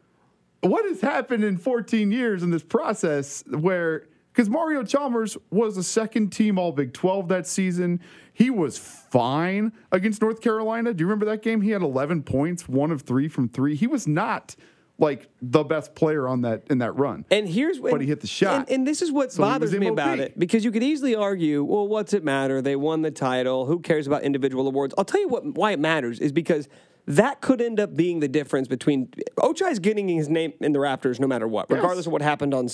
what 0.62 0.84
has 0.86 0.99
happened 1.01 1.43
in 1.45 1.58
14 1.58 2.12
years 2.12 2.43
in 2.43 2.51
this 2.51 2.62
process 2.63 3.43
where, 3.47 4.08
because 4.35 4.49
Mario 4.49 4.83
Chalmers 4.83 5.37
was 5.49 5.77
a 5.77 5.83
second 5.83 6.31
team 6.31 6.59
All 6.59 6.73
Big 6.73 6.91
12 6.91 7.29
that 7.29 7.47
season, 7.47 8.01
he 8.33 8.49
was 8.49 8.77
fine 8.77 9.71
against 9.93 10.21
North 10.21 10.41
Carolina. 10.41 10.93
Do 10.93 11.01
you 11.01 11.07
remember 11.07 11.25
that 11.27 11.41
game? 11.41 11.61
He 11.61 11.69
had 11.69 11.81
11 11.81 12.23
points, 12.23 12.67
one 12.67 12.91
of 12.91 13.03
three 13.03 13.29
from 13.29 13.47
three. 13.47 13.75
He 13.75 13.87
was 13.87 14.07
not 14.07 14.57
like 14.97 15.29
the 15.41 15.63
best 15.63 15.95
player 15.95 16.27
on 16.27 16.41
that 16.41 16.63
in 16.69 16.79
that 16.79 16.91
run. 16.97 17.23
And 17.31 17.47
here's 17.47 17.79
But 17.79 18.01
he 18.01 18.07
hit 18.07 18.19
the 18.19 18.27
shot. 18.27 18.67
And, 18.67 18.69
and 18.71 18.87
this 18.87 19.01
is 19.01 19.09
what 19.09 19.31
So 19.31 19.41
bothers 19.41 19.71
me 19.71 19.87
about 19.87 20.19
it 20.19 20.37
because 20.37 20.65
you 20.65 20.71
could 20.71 20.83
easily 20.83 21.15
argue, 21.15 21.63
well, 21.63 21.87
what's 21.87 22.13
it 22.13 22.23
matter? 22.23 22.61
They 22.61 22.75
won 22.75 23.03
the 23.03 23.11
title. 23.11 23.65
Who 23.67 23.79
cares 23.79 24.05
about 24.05 24.23
individual 24.23 24.67
awards? 24.67 24.93
I'll 24.97 25.05
tell 25.05 25.21
you 25.21 25.29
what 25.29 25.45
why 25.45 25.71
it 25.71 25.79
matters 25.79 26.19
is 26.19 26.33
because 26.33 26.67
that 27.07 27.39
could 27.39 27.61
end 27.61 27.79
up 27.79 27.95
being 27.95 28.19
the 28.19 28.27
difference 28.27 28.67
between 28.67 29.07
Ochai's 29.37 29.79
getting 29.79 30.09
his 30.09 30.27
name 30.27 30.53
in 30.59 30.73
the 30.73 30.79
Raptors 30.79 31.21
no 31.21 31.27
matter 31.27 31.47
what, 31.47 31.69
regardless 31.69 32.05
of 32.05 32.11
what 32.11 32.21
happened 32.21 32.53
on 32.53 32.67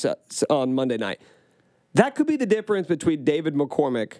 on 0.49 0.73
Monday 0.73 0.97
night. 0.97 1.21
That 1.93 2.15
could 2.15 2.27
be 2.27 2.37
the 2.37 2.45
difference 2.45 2.87
between 2.87 3.23
David 3.23 3.53
McCormack 3.55 4.13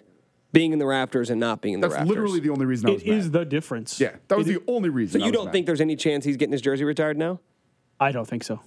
being 0.52 0.72
in 0.72 0.78
the 0.78 0.86
rafters 0.86 1.30
and 1.30 1.40
not 1.40 1.62
being 1.62 1.74
in 1.74 1.80
the 1.80 1.86
Raptors. 1.86 1.90
That's 1.90 1.98
rafters. 2.00 2.08
literally 2.10 2.40
the 2.40 2.50
only 2.50 2.66
reason 2.66 2.90
I 2.90 2.92
was 2.92 3.02
It 3.02 3.08
is 3.08 3.24
mad. 3.24 3.32
the 3.32 3.44
difference. 3.46 3.98
yeah, 3.98 4.16
that 4.28 4.36
was 4.36 4.46
the 4.46 4.62
only 4.68 4.90
reason. 4.90 5.20
so 5.20 5.24
I 5.24 5.26
you 5.28 5.32
was 5.32 5.36
don't 5.38 5.44
mad. 5.46 5.52
think 5.52 5.66
there's 5.66 5.80
any 5.80 5.96
chance 5.96 6.24
he's 6.24 6.36
getting 6.36 6.52
his 6.52 6.60
jersey 6.60 6.84
retired 6.84 7.16
now? 7.16 7.40
I 7.98 8.12
don't 8.12 8.28
think 8.28 8.44
so. 8.44 8.60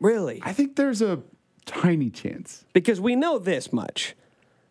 Really? 0.00 0.40
I 0.44 0.52
think 0.52 0.76
there's 0.76 1.00
a 1.00 1.22
tiny 1.64 2.10
chance. 2.10 2.64
because 2.74 3.00
we 3.00 3.16
know 3.16 3.38
this 3.38 3.72
much. 3.72 4.14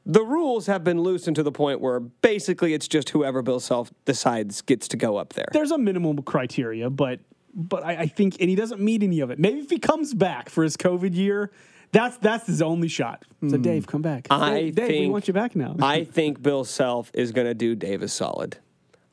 The 0.06 0.24
rules 0.24 0.66
have 0.68 0.84
been 0.84 1.02
loosened 1.02 1.36
to 1.38 1.44
the 1.44 1.52
point 1.52 1.80
where 1.80 2.00
basically 2.00 2.74
it's 2.74 2.88
just 2.88 3.10
whoever 3.10 3.42
Bill 3.42 3.60
Self 3.60 3.92
decides 4.06 4.62
gets 4.62 4.88
to 4.90 4.98
go 4.98 5.18
up 5.18 5.34
there. 5.34 5.46
There's 5.54 5.72
a 5.72 5.78
minimum 5.78 6.22
criteria, 6.24 6.90
but 6.90 7.20
but 7.54 7.84
I, 7.84 7.92
I 8.02 8.06
think 8.08 8.38
and 8.40 8.50
he 8.50 8.56
doesn't 8.56 8.82
meet 8.82 9.04
any 9.04 9.20
of 9.20 9.30
it. 9.32 9.38
Maybe 9.40 9.60
if 9.60 9.70
he 9.70 9.78
comes 9.80 10.14
back 10.14 10.50
for 10.50 10.64
his 10.64 10.76
COVID 10.78 11.16
year, 11.16 11.52
that's 11.92 12.18
that's 12.18 12.48
his 12.48 12.62
only 12.62 12.88
shot. 12.88 13.24
So 13.48 13.58
Dave, 13.58 13.86
come 13.88 14.02
back. 14.02 14.28
I 14.30 14.54
Dave, 14.54 14.76
Dave, 14.76 14.88
we 14.88 14.94
think- 14.94 15.12
want 15.14 15.28
you 15.28 15.34
back 15.34 15.56
now. 15.56 15.76
I 15.82 16.04
think 16.04 16.42
Bill 16.42 16.64
Self 16.66 17.12
is 17.14 17.32
going 17.32 17.48
to 17.48 17.54
do 17.54 17.76
Dave 17.76 17.92
Davis 17.92 18.14
solid. 18.14 18.58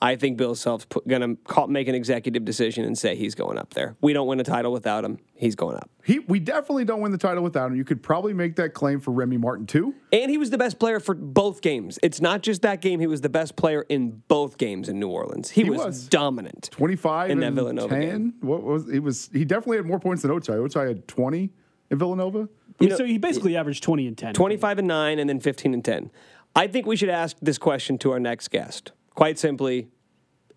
I 0.00 0.14
think 0.14 0.36
Bill 0.36 0.54
Self's 0.54 0.86
going 1.08 1.36
to 1.36 1.66
make 1.66 1.88
an 1.88 1.96
executive 1.96 2.44
decision 2.44 2.84
and 2.84 2.96
say 2.96 3.16
he's 3.16 3.34
going 3.34 3.58
up 3.58 3.74
there. 3.74 3.96
We 4.00 4.12
don't 4.12 4.28
win 4.28 4.38
a 4.38 4.44
title 4.44 4.70
without 4.70 5.04
him. 5.04 5.18
He's 5.34 5.56
going 5.56 5.74
up. 5.76 5.90
He, 6.04 6.20
we 6.20 6.38
definitely 6.38 6.84
don't 6.84 7.00
win 7.00 7.10
the 7.10 7.18
title 7.18 7.42
without 7.42 7.72
him. 7.72 7.76
You 7.76 7.84
could 7.84 8.00
probably 8.00 8.32
make 8.32 8.54
that 8.54 8.74
claim 8.74 9.00
for 9.00 9.10
Remy 9.10 9.38
Martin 9.38 9.66
too. 9.66 9.96
And 10.12 10.30
he 10.30 10.38
was 10.38 10.50
the 10.50 10.58
best 10.58 10.78
player 10.78 11.00
for 11.00 11.14
both 11.16 11.60
games. 11.60 11.98
It's 12.04 12.20
not 12.20 12.42
just 12.42 12.62
that 12.62 12.80
game. 12.80 13.00
He 13.00 13.08
was 13.08 13.22
the 13.22 13.28
best 13.28 13.56
player 13.56 13.84
in 13.88 14.22
both 14.28 14.56
games 14.56 14.88
in 14.88 15.00
New 15.00 15.08
Orleans. 15.08 15.50
He, 15.50 15.64
He 15.64 15.70
was, 15.70 15.84
was. 15.84 16.06
dominant. 16.06 16.68
Twenty 16.70 16.94
five 16.94 17.30
In 17.30 17.40
that 17.40 17.46
and 17.46 17.56
Villanova 17.56 17.88
10. 17.98 18.00
game. 18.08 18.34
What 18.40 18.62
was 18.62 18.88
he 18.88 19.00
was 19.00 19.28
he 19.32 19.44
definitely 19.44 19.78
had 19.78 19.86
more 19.86 19.98
points 19.98 20.22
than 20.22 20.30
Ochai. 20.30 20.64
Ochai 20.64 20.86
had 20.86 21.08
twenty 21.08 21.50
in 21.90 21.98
Villanova. 21.98 22.48
You 22.80 22.88
know- 22.88 22.96
so 22.96 23.04
he 23.04 23.18
basically 23.18 23.56
averaged 23.56 23.82
20 23.82 24.06
and 24.06 24.16
10. 24.18 24.34
25 24.34 24.78
and 24.78 24.88
9 24.88 25.18
and 25.18 25.28
then 25.28 25.40
15 25.40 25.74
and 25.74 25.84
10. 25.84 26.10
I 26.54 26.66
think 26.66 26.86
we 26.86 26.96
should 26.96 27.08
ask 27.08 27.36
this 27.42 27.58
question 27.58 27.98
to 27.98 28.12
our 28.12 28.20
next 28.20 28.48
guest. 28.48 28.92
Quite 29.14 29.38
simply, 29.38 29.88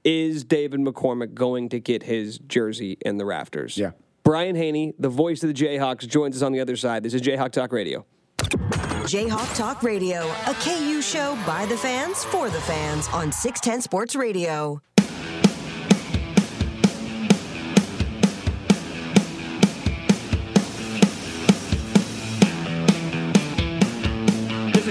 is 0.04 0.44
David 0.44 0.80
McCormack 0.80 1.34
going 1.34 1.70
to 1.70 1.80
get 1.80 2.04
his 2.04 2.40
jersey 2.40 2.98
in 3.02 3.18
the 3.18 3.26
rafters? 3.26 3.78
Yeah. 3.78 3.92
Brian 4.24 4.56
Hanni, 4.56 4.94
the 5.00 5.10
voice 5.10 5.44
of 5.44 5.54
the 5.54 5.54
Jayhawks, 5.66 6.08
joins 6.08 6.36
us 6.38 6.42
on 6.44 6.52
the 6.52 6.60
other 6.60 6.76
side. 6.76 7.04
This 7.04 7.14
is 7.14 7.22
Jayhawk 7.22 7.52
Talk 7.52 7.72
Radio. 7.72 8.06
Jayhawk 8.38 9.56
Talk 9.58 9.82
Radio, 9.84 10.22
a 10.48 10.54
KU 10.60 11.02
show 11.02 11.38
by 11.46 11.66
the 11.66 11.76
fans 11.78 12.24
for 12.26 12.50
the 12.50 12.62
fans 12.62 13.08
on 13.10 13.32
610 13.32 13.82
Sports 13.82 14.16
Radio. 14.16 14.80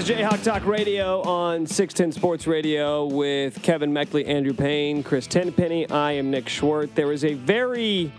Is 0.01 0.09
Jayhawk 0.09 0.43
Talk 0.43 0.65
Radio 0.65 1.21
on 1.21 1.67
610 1.67 2.19
Sports 2.19 2.47
Radio 2.47 3.05
with 3.05 3.61
Kevin 3.61 3.93
Meckley, 3.93 4.27
Andrew 4.27 4.51
Payne, 4.51 5.03
Chris 5.03 5.27
Tenpenny. 5.27 5.87
I 5.91 6.13
am 6.13 6.31
Nick 6.31 6.45
Schwerdt. 6.45 6.95
There 6.95 7.05
was 7.05 7.23
a 7.23 7.35
very 7.35 8.11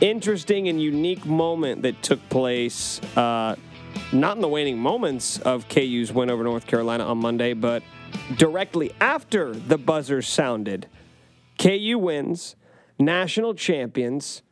interesting 0.00 0.68
and 0.68 0.80
unique 0.80 1.26
moment 1.26 1.82
that 1.82 2.00
took 2.04 2.20
place, 2.28 3.00
uh, 3.16 3.56
not 4.12 4.36
in 4.36 4.40
the 4.40 4.46
waning 4.46 4.78
moments 4.78 5.40
of 5.40 5.68
KU's 5.68 6.12
win 6.12 6.30
over 6.30 6.44
North 6.44 6.68
Carolina 6.68 7.04
on 7.04 7.18
Monday, 7.18 7.54
but 7.54 7.82
directly 8.36 8.92
after 9.00 9.52
the 9.52 9.78
buzzer 9.78 10.22
sounded. 10.22 10.86
KU 11.58 11.98
wins, 11.98 12.54
national 13.00 13.54
champions. 13.54 14.42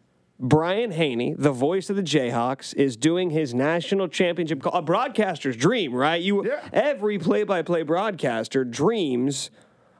Brian 0.40 0.92
Hanni, 0.92 1.34
the 1.36 1.50
voice 1.50 1.90
of 1.90 1.96
the 1.96 2.02
Jayhawks, 2.02 2.72
is 2.74 2.96
doing 2.96 3.30
his 3.30 3.54
national 3.54 4.06
championship 4.06 4.62
call. 4.62 4.72
A 4.72 4.82
broadcaster's 4.82 5.56
dream, 5.56 5.92
right? 5.92 6.22
You 6.22 6.46
Yeah. 6.46 6.68
every 6.72 7.18
play-by-play 7.18 7.82
broadcaster 7.82 8.64
dreams 8.64 9.50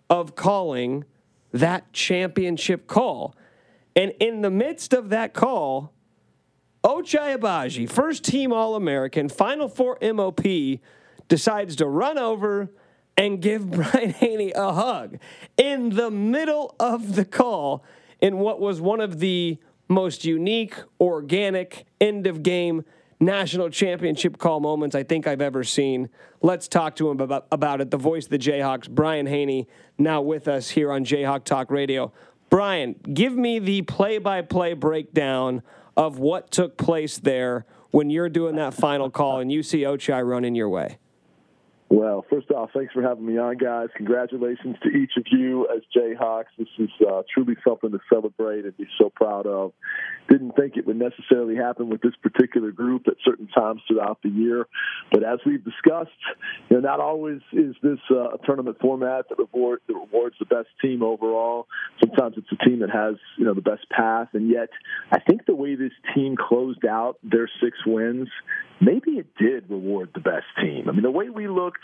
of 0.09 0.37
calling 0.37 1.05
that 1.53 1.93
championship 1.93 2.87
call. 2.87 3.35
And 3.97 4.13
in 4.21 4.43
the 4.43 4.51
midst 4.51 4.93
of 4.93 5.09
that 5.11 5.35
call, 5.35 5.93
Ochai 6.85 7.37
Agbaji, 7.37 7.91
first 7.91 8.23
team 8.23 8.53
All 8.53 8.77
American, 8.77 9.29
Final 9.29 9.69
Four 9.69 9.99
MOP, 10.01 10.81
decides 11.27 11.75
to 11.77 11.87
run 11.87 12.17
over 12.17 12.71
and 13.17 13.43
give 13.43 13.69
Brian 13.71 14.11
Hanni 14.11 14.53
a 14.53 14.73
hug 14.73 15.19
in 15.57 15.91
the 15.91 16.13
middle 16.13 16.77
of 16.79 17.17
the 17.17 17.25
call 17.25 17.85
in 18.21 18.39
what 18.39 18.61
was 18.61 18.81
one 18.81 19.01
of 19.01 19.19
the 19.19 19.59
most 19.89 20.25
unique, 20.25 20.75
organic, 21.01 21.87
end 22.01 22.27
of 22.27 22.43
game 22.43 22.85
national 23.21 23.69
championship 23.71 24.39
call 24.39 24.61
moments 24.61 24.95
I 24.95 25.03
think 25.03 25.27
I've 25.27 25.41
ever 25.41 25.65
seen. 25.65 26.09
Let's 26.41 26.69
talk 26.69 26.97
to 26.97 27.11
him 27.11 27.21
about, 27.21 27.47
about 27.51 27.81
it. 27.81 27.91
The 27.91 27.97
voice 27.97 28.25
of 28.25 28.31
the 28.31 28.39
Jayhawks, 28.39 28.89
Brian 28.89 29.27
Hanni, 29.27 29.67
now 29.99 30.21
with 30.21 30.47
us 30.47 30.71
here 30.71 30.93
on 30.93 31.05
Jayhawk 31.05 31.45
Talk 31.45 31.71
Radio. 31.71 32.13
Brian, 32.51 32.95
give 33.13 33.35
me 33.35 33.59
the 33.59 33.83
play 33.83 34.19
by 34.19 34.43
play 34.43 34.73
breakdown 34.75 35.63
of 35.97 36.19
what 36.19 36.51
took 36.51 36.77
place 36.77 37.19
there 37.19 37.67
when 37.91 38.11
you're 38.11 38.29
doing 38.29 38.57
that 38.57 38.75
final 38.75 39.11
call 39.11 39.41
and 39.41 39.51
you 39.51 39.63
see 39.63 39.83
Ochai 39.83 40.27
running 40.27 40.55
your 40.55 40.69
way. 40.69 40.99
Well, 41.91 42.23
first 42.29 42.51
off, 42.51 42.71
thanks 42.75 42.93
for 42.93 43.01
having 43.03 43.25
me 43.25 43.39
on, 43.39 43.57
guys. 43.57 43.89
Congratulations 43.97 44.77
to 44.83 44.91
each 44.91 45.13
of 45.17 45.25
you 45.31 45.67
as 45.75 45.81
Jayhawks. 45.97 46.53
This 46.59 46.69
is 46.79 46.91
uh, 47.01 47.23
truly 47.33 47.57
something 47.67 47.91
to 47.93 47.99
celebrate 48.13 48.67
and 48.67 48.77
be 48.77 48.87
so 49.01 49.09
proud 49.09 49.47
of. 49.47 49.73
Didn't 50.29 50.55
think 50.55 50.77
it 50.77 50.87
would 50.87 50.99
necessarily 50.99 51.57
happen 51.57 51.89
with 51.89 52.03
this 52.03 52.13
particular 52.23 52.73
group 52.73 53.09
at 53.09 53.15
certain 53.25 53.49
times 53.49 53.81
throughout 53.89 54.19
the 54.23 54.29
year, 54.29 54.67
but 55.11 55.25
as 55.25 55.39
we've 55.47 55.65
discussed, 55.65 56.11
you 56.69 56.77
know, 56.77 56.81
not 56.81 57.01
always 57.01 57.41
is 57.55 57.75
this 57.83 57.99
uh, 58.11 58.33
a 58.35 58.39
tournament 58.45 58.77
format 58.83 59.25
that, 59.31 59.39
reward, 59.39 59.81
that 59.89 59.95
rewards 59.95 60.37
the 60.39 60.45
best 60.45 60.69
team 60.83 61.03
overall. 61.03 61.69
Sometimes 62.01 62.35
it's 62.37 62.53
a 62.53 62.69
team 62.69 62.81
that 62.81 62.91
has 62.91 63.15
you 63.39 63.47
know 63.47 63.55
the 63.55 63.63
best 63.63 63.89
path, 63.89 64.29
and 64.35 64.51
yet 64.51 64.69
I 65.11 65.21
think 65.21 65.47
the 65.47 65.55
way 65.55 65.75
this 65.75 65.93
team 66.15 66.37
closed 66.37 66.85
out 66.85 67.17
their 67.23 67.49
six 67.63 67.79
wins, 67.87 68.29
maybe 68.81 69.13
it 69.13 69.27
did 69.37 69.69
reward 69.69 70.11
the 70.15 70.21
best 70.21 70.47
team. 70.61 70.89
I 70.89 70.93
mean, 70.93 71.03
the 71.03 71.11
way 71.11 71.29
we 71.31 71.49
looked 71.49 71.83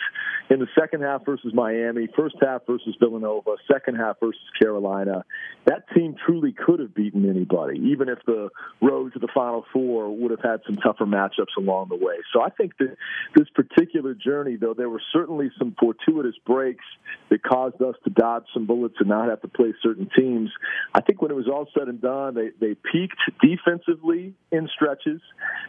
in 0.50 0.58
the 0.58 0.68
second 0.78 1.02
half 1.02 1.24
versus 1.24 1.52
Miami, 1.54 2.08
first 2.16 2.36
half 2.40 2.62
versus 2.66 2.94
Villanova, 3.00 3.56
second 3.70 3.96
half 3.96 4.20
versus 4.20 4.40
Carolina, 4.60 5.24
that 5.64 5.84
team 5.94 6.14
truly 6.26 6.52
could 6.52 6.80
have 6.80 6.94
beaten 6.94 7.28
anybody, 7.28 7.80
even 7.80 8.08
if 8.08 8.18
the 8.26 8.50
road 8.80 9.12
to 9.14 9.18
the 9.18 9.28
Final 9.34 9.64
Four 9.72 10.14
would 10.14 10.30
have 10.30 10.42
had 10.42 10.60
some 10.66 10.76
tougher 10.76 11.06
matchups 11.06 11.56
along 11.58 11.88
the 11.88 11.96
way. 11.96 12.16
So 12.32 12.42
I 12.42 12.50
think 12.50 12.76
that 12.78 12.96
this 13.34 13.48
particular 13.54 14.14
journey, 14.14 14.56
though, 14.56 14.74
there 14.74 14.88
were 14.88 15.02
certainly 15.12 15.50
some 15.58 15.74
fortuitous 15.78 16.34
breaks 16.46 16.84
that 17.30 17.42
caused 17.42 17.80
us 17.82 17.94
to 18.04 18.10
dodge 18.10 18.44
some 18.52 18.66
bullets 18.66 18.96
and 18.98 19.08
not 19.08 19.28
have 19.28 19.40
to 19.42 19.48
play 19.48 19.74
certain 19.82 20.08
teams. 20.16 20.50
I 20.94 21.00
think 21.00 21.22
when 21.22 21.30
it 21.30 21.34
was 21.34 21.48
all 21.48 21.66
said 21.76 21.88
and 21.88 22.00
done, 22.00 22.34
they, 22.34 22.50
they 22.60 22.74
peaked 22.74 23.18
defensively 23.42 24.34
in 24.52 24.68
stretches. 24.74 25.20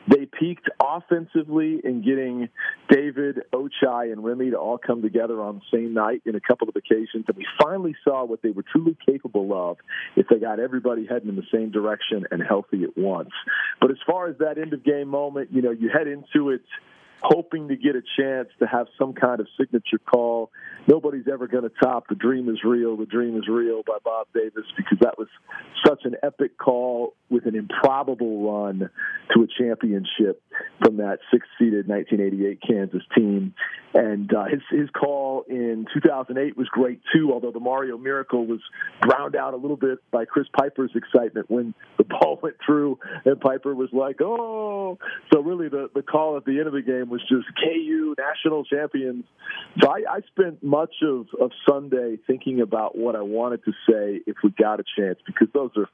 They 0.08 0.26
peaked 0.26 0.70
offensively 0.82 1.15
in 1.16 2.02
getting 2.02 2.50
David, 2.90 3.42
Ochai, 3.54 4.12
and 4.12 4.24
Remy 4.24 4.52
to 4.52 4.58
all 4.58 4.78
come 4.78 5.02
together 5.02 5.42
on 5.42 5.56
the 5.56 5.78
same 5.78 5.94
night 5.94 6.22
in 6.26 6.36
a 6.36 6.40
couple 6.40 6.68
of 6.68 6.76
occasions. 6.76 7.26
And 7.28 7.38
we 7.38 7.46
finally 7.62 7.96
saw 8.04 8.26
what 8.26 8.42
they 8.42 8.52
were 8.52 8.64
truly 8.64 8.98
capable 9.06 9.52
of 9.54 9.78
if 10.16 10.28
they 10.30 10.38
got 10.38 10.60
everybody 10.60 11.06
heading 11.06 11.30
in 11.30 11.36
the 11.36 11.48
same 11.54 11.72
direction 11.72 12.26
and 12.32 12.42
healthy 12.42 12.84
at 12.84 12.98
once. 12.98 13.32
But 13.80 13.92
as 13.92 13.98
far 14.06 14.28
as 14.28 14.38
that 14.40 14.58
end 14.58 14.74
of 14.74 14.84
game 14.84 15.08
moment, 15.08 15.50
you 15.52 15.62
know, 15.62 15.72
you 15.72 15.90
head 15.90 16.08
into 16.08 16.50
it 16.50 16.62
hoping 17.22 17.68
to 17.70 17.76
get 17.76 17.96
a 17.96 18.02
chance 18.20 18.50
to 18.60 18.68
have 18.68 18.88
some 19.00 19.14
kind 19.14 19.40
of 19.40 19.48
signature 19.60 20.00
call. 20.00 20.52
Nobody's 20.88 21.28
ever 21.32 21.48
going 21.48 21.64
to 21.64 21.72
top 21.84 22.08
The 22.08 22.16
Dream 22.16 22.50
is 22.50 22.60
Real, 22.64 22.96
The 22.96 23.06
Dream 23.06 23.38
is 23.38 23.48
Real 23.48 23.82
by 23.86 23.98
Bob 24.04 24.28
Davis 24.34 24.66
because 24.78 25.00
that 25.02 25.18
was 25.18 25.28
such 25.86 26.02
an 26.06 26.16
epic 26.24 26.58
call 26.58 27.16
with 27.30 27.46
an 27.46 27.56
improbable 27.56 28.52
run 28.52 28.90
to 29.34 29.42
a 29.42 29.48
championship 29.48 30.42
from 30.84 30.98
that 30.98 31.20
six 31.32 31.48
seeded 31.58 31.88
1988 31.88 32.62
Kansas 32.62 33.02
team. 33.16 33.54
And 33.94 34.32
uh, 34.34 34.46
his, 34.46 34.62
his 34.70 34.90
call 34.90 35.46
in 35.48 35.86
2008 35.94 36.58
was 36.58 36.68
great 36.68 37.00
too, 37.14 37.32
although 37.32 37.52
the 37.52 37.60
Mario 37.60 37.98
Miracle 37.98 38.46
was 38.46 38.60
drowned 39.02 39.36
out 39.36 39.54
a 39.54 39.58
little 39.58 39.78
bit 39.78 40.00
by 40.12 40.26
Chris 40.26 40.48
Piper's 40.58 40.92
excitement 40.96 41.50
when 41.50 41.74
the 41.98 42.04
ball 42.04 42.40
went 42.44 42.58
through 42.66 43.00
and 43.24 43.40
Piper 43.40 43.74
was 43.74 43.90
like, 43.94 44.18
oh. 44.22 45.00
So 45.34 45.42
really 45.42 45.70
the, 45.70 45.90
the 45.96 46.02
call 46.02 46.38
at 46.38 46.46
the 46.46 46.58
end 46.60 46.68
of 46.68 46.74
the 46.74 46.82
game 46.82 47.05
was 47.10 47.22
just 47.22 47.48
KU 47.64 48.16
national 48.18 48.66
champions. 48.66 49.26
So 49.82 49.90
I, 49.90 50.04
I 50.10 50.20
spent 50.28 50.64
much 50.64 50.94
of, 51.04 51.28
of 51.40 51.52
Sunday 51.68 52.18
thinking 52.28 52.62
about 52.62 52.98
what 52.98 53.16
I 53.16 53.22
wanted 53.22 53.64
to 53.66 53.72
say 53.90 54.22
if 54.26 54.38
we 54.44 54.52
got 54.52 54.80
a 54.80 54.84
chance 54.98 55.20
because 55.26 55.48
those 55.54 55.72
are 55.78 55.90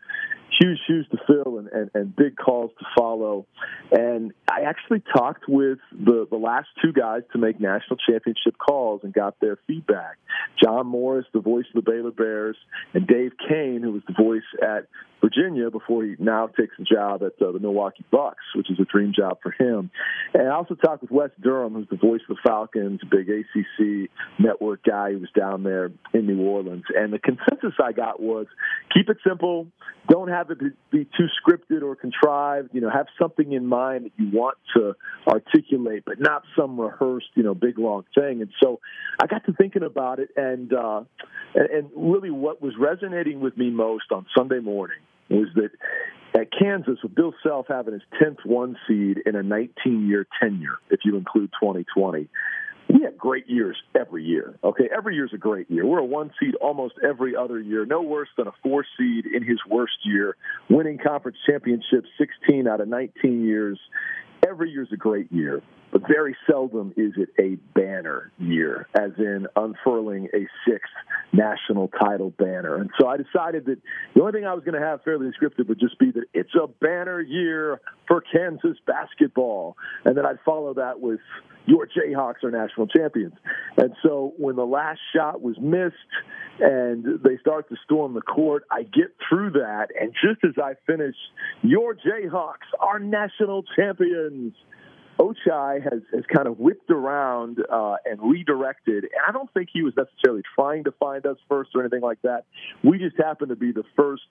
huge 0.59 0.79
shoes 0.87 1.07
to 1.11 1.17
fill 1.27 1.59
and, 1.59 1.67
and, 1.69 1.91
and 1.93 2.15
big 2.15 2.35
calls 2.35 2.71
to 2.79 2.85
follow. 2.97 3.45
And 3.91 4.33
I 4.49 4.61
actually 4.61 5.01
talked 5.15 5.47
with 5.47 5.79
the, 5.91 6.27
the 6.29 6.37
last 6.37 6.67
two 6.83 6.91
guys 6.91 7.21
to 7.33 7.39
make 7.39 7.59
national 7.59 7.97
championship 7.97 8.57
calls 8.57 9.01
and 9.03 9.13
got 9.13 9.39
their 9.39 9.57
feedback. 9.67 10.17
John 10.61 10.87
Morris, 10.87 11.25
the 11.33 11.39
voice 11.39 11.65
of 11.73 11.83
the 11.83 11.89
Baylor 11.89 12.11
Bears, 12.11 12.57
and 12.93 13.07
Dave 13.07 13.31
Koehn, 13.49 13.81
who 13.81 13.93
was 13.93 14.03
the 14.07 14.13
voice 14.13 14.41
at 14.61 14.87
Virginia 15.21 15.69
before 15.69 16.03
he 16.03 16.15
now 16.19 16.47
takes 16.47 16.73
a 16.79 16.83
job 16.83 17.21
at 17.23 17.33
uh, 17.41 17.51
the 17.51 17.59
Milwaukee 17.59 18.03
Bucks, 18.11 18.43
which 18.55 18.69
is 18.69 18.79
a 18.79 18.85
dream 18.85 19.13
job 19.15 19.37
for 19.41 19.51
him. 19.51 19.91
And 20.33 20.49
I 20.49 20.55
also 20.55 20.75
talked 20.75 21.03
with 21.03 21.11
Wes 21.11 21.29
Durham, 21.41 21.73
who's 21.73 21.87
the 21.89 21.95
voice 21.95 22.21
of 22.27 22.35
the 22.35 22.41
Falcons, 22.43 22.99
big 23.09 23.29
ACC 23.29 24.09
network 24.39 24.83
guy 24.83 25.11
who 25.11 25.19
was 25.19 25.29
down 25.37 25.63
there 25.63 25.91
in 26.13 26.25
New 26.25 26.41
Orleans. 26.41 26.83
And 26.95 27.13
the 27.13 27.19
consensus 27.19 27.73
I 27.83 27.91
got 27.91 28.19
was 28.19 28.47
keep 28.93 29.09
it 29.09 29.17
simple, 29.25 29.67
don't 30.09 30.29
have 30.29 30.49
it 30.49 30.59
be 30.91 31.05
too 31.05 31.27
scripted 31.41 31.83
or 31.83 31.95
contrived. 31.95 32.69
You 32.73 32.81
know, 32.81 32.89
have 32.89 33.07
something 33.19 33.51
in 33.51 33.67
mind 33.67 34.05
that 34.05 34.11
you 34.17 34.31
want 34.31 34.57
to 34.75 34.95
articulate, 35.27 36.03
but 36.05 36.19
not 36.19 36.43
some 36.57 36.79
rehearsed, 36.79 37.27
you 37.35 37.43
know, 37.43 37.53
big 37.53 37.77
long 37.77 38.05
thing. 38.15 38.41
And 38.41 38.49
so 38.61 38.79
I 39.21 39.27
got 39.27 39.45
to 39.45 39.53
thinking 39.53 39.83
about 39.83 40.19
it, 40.19 40.29
and 40.35 40.73
uh, 40.73 41.01
and, 41.53 41.69
and 41.69 41.89
really 41.95 42.31
what 42.31 42.61
was 42.61 42.73
resonating 42.79 43.39
with 43.39 43.55
me 43.55 43.69
most 43.69 44.11
on 44.11 44.25
Sunday 44.35 44.59
morning 44.59 44.97
was 45.31 45.47
that 45.55 45.71
at 46.39 46.47
Kansas, 46.57 46.99
with 47.03 47.13
Bill 47.13 47.33
Self 47.43 47.67
having 47.67 47.93
his 47.93 48.03
10th 48.21 48.45
one 48.45 48.77
seed 48.87 49.19
in 49.25 49.35
a 49.35 49.43
19 49.43 50.07
year 50.07 50.25
tenure, 50.41 50.77
if 50.89 51.01
you 51.03 51.17
include 51.17 51.51
2020, 51.59 52.27
we 52.89 53.03
had 53.03 53.17
great 53.17 53.49
years 53.49 53.77
every 53.99 54.23
year. 54.23 54.57
Okay, 54.63 54.89
every 54.95 55.15
year's 55.15 55.31
a 55.33 55.37
great 55.37 55.69
year. 55.69 55.85
We're 55.85 55.99
a 55.99 56.05
one 56.05 56.31
seed 56.39 56.55
almost 56.55 56.95
every 57.07 57.35
other 57.35 57.59
year, 57.59 57.85
no 57.85 58.01
worse 58.01 58.29
than 58.37 58.47
a 58.47 58.51
four 58.63 58.85
seed 58.97 59.25
in 59.25 59.43
his 59.43 59.59
worst 59.69 59.93
year, 60.03 60.35
winning 60.69 60.97
conference 60.97 61.37
championships 61.45 62.07
16 62.17 62.67
out 62.67 62.81
of 62.81 62.87
19 62.87 63.45
years. 63.45 63.79
Every 64.47 64.71
year's 64.71 64.89
a 64.91 64.97
great 64.97 65.31
year 65.31 65.61
but 65.91 66.01
very 66.07 66.35
seldom 66.49 66.93
is 66.97 67.13
it 67.17 67.29
a 67.39 67.55
banner 67.77 68.31
year, 68.37 68.87
as 68.95 69.11
in 69.17 69.47
unfurling 69.55 70.27
a 70.33 70.47
sixth 70.69 70.91
national 71.33 71.89
title 71.89 72.31
banner. 72.37 72.75
And 72.75 72.89
so 72.99 73.07
I 73.07 73.17
decided 73.17 73.65
that 73.65 73.77
the 74.15 74.21
only 74.21 74.33
thing 74.33 74.45
I 74.45 74.53
was 74.53 74.63
going 74.63 74.79
to 74.79 74.85
have 74.85 75.03
fairly 75.03 75.27
descriptive 75.27 75.67
would 75.67 75.79
just 75.79 75.99
be 75.99 76.11
that 76.11 76.25
it's 76.33 76.55
a 76.55 76.67
banner 76.67 77.21
year 77.21 77.81
for 78.07 78.21
Kansas 78.21 78.77
basketball. 78.85 79.77
And 80.05 80.17
then 80.17 80.25
I'd 80.25 80.39
follow 80.45 80.73
that 80.75 80.99
with 80.99 81.19
your 81.65 81.87
Jayhawks 81.87 82.43
are 82.43 82.51
national 82.51 82.87
champions. 82.87 83.33
And 83.77 83.93
so 84.03 84.33
when 84.37 84.55
the 84.55 84.65
last 84.65 84.99
shot 85.15 85.41
was 85.41 85.55
missed 85.59 85.95
and 86.59 87.21
they 87.23 87.37
start 87.39 87.69
to 87.69 87.75
storm 87.83 88.13
the 88.13 88.21
court, 88.21 88.63
I 88.71 88.83
get 88.83 89.15
through 89.29 89.51
that. 89.51 89.87
And 89.99 90.13
just 90.13 90.43
as 90.43 90.61
I 90.61 90.73
finish, 90.87 91.15
your 91.61 91.95
Jayhawks 91.95 92.69
are 92.79 92.99
national 92.99 93.63
champions. 93.75 94.53
Ochai 95.21 95.83
has, 95.83 96.01
has 96.13 96.23
kind 96.33 96.47
of 96.47 96.59
whipped 96.59 96.89
around 96.89 97.59
uh, 97.71 97.95
and 98.05 98.19
redirected. 98.21 99.03
And 99.03 99.21
I 99.27 99.31
don't 99.31 99.51
think 99.53 99.69
he 99.71 99.83
was 99.83 99.93
necessarily 99.95 100.41
trying 100.55 100.83
to 100.85 100.91
find 100.99 101.25
us 101.27 101.37
first 101.47 101.69
or 101.75 101.81
anything 101.81 102.01
like 102.01 102.21
that. 102.23 102.45
We 102.83 102.97
just 102.97 103.17
happened 103.17 103.49
to 103.49 103.55
be 103.55 103.71
the 103.71 103.83
first 103.95 104.23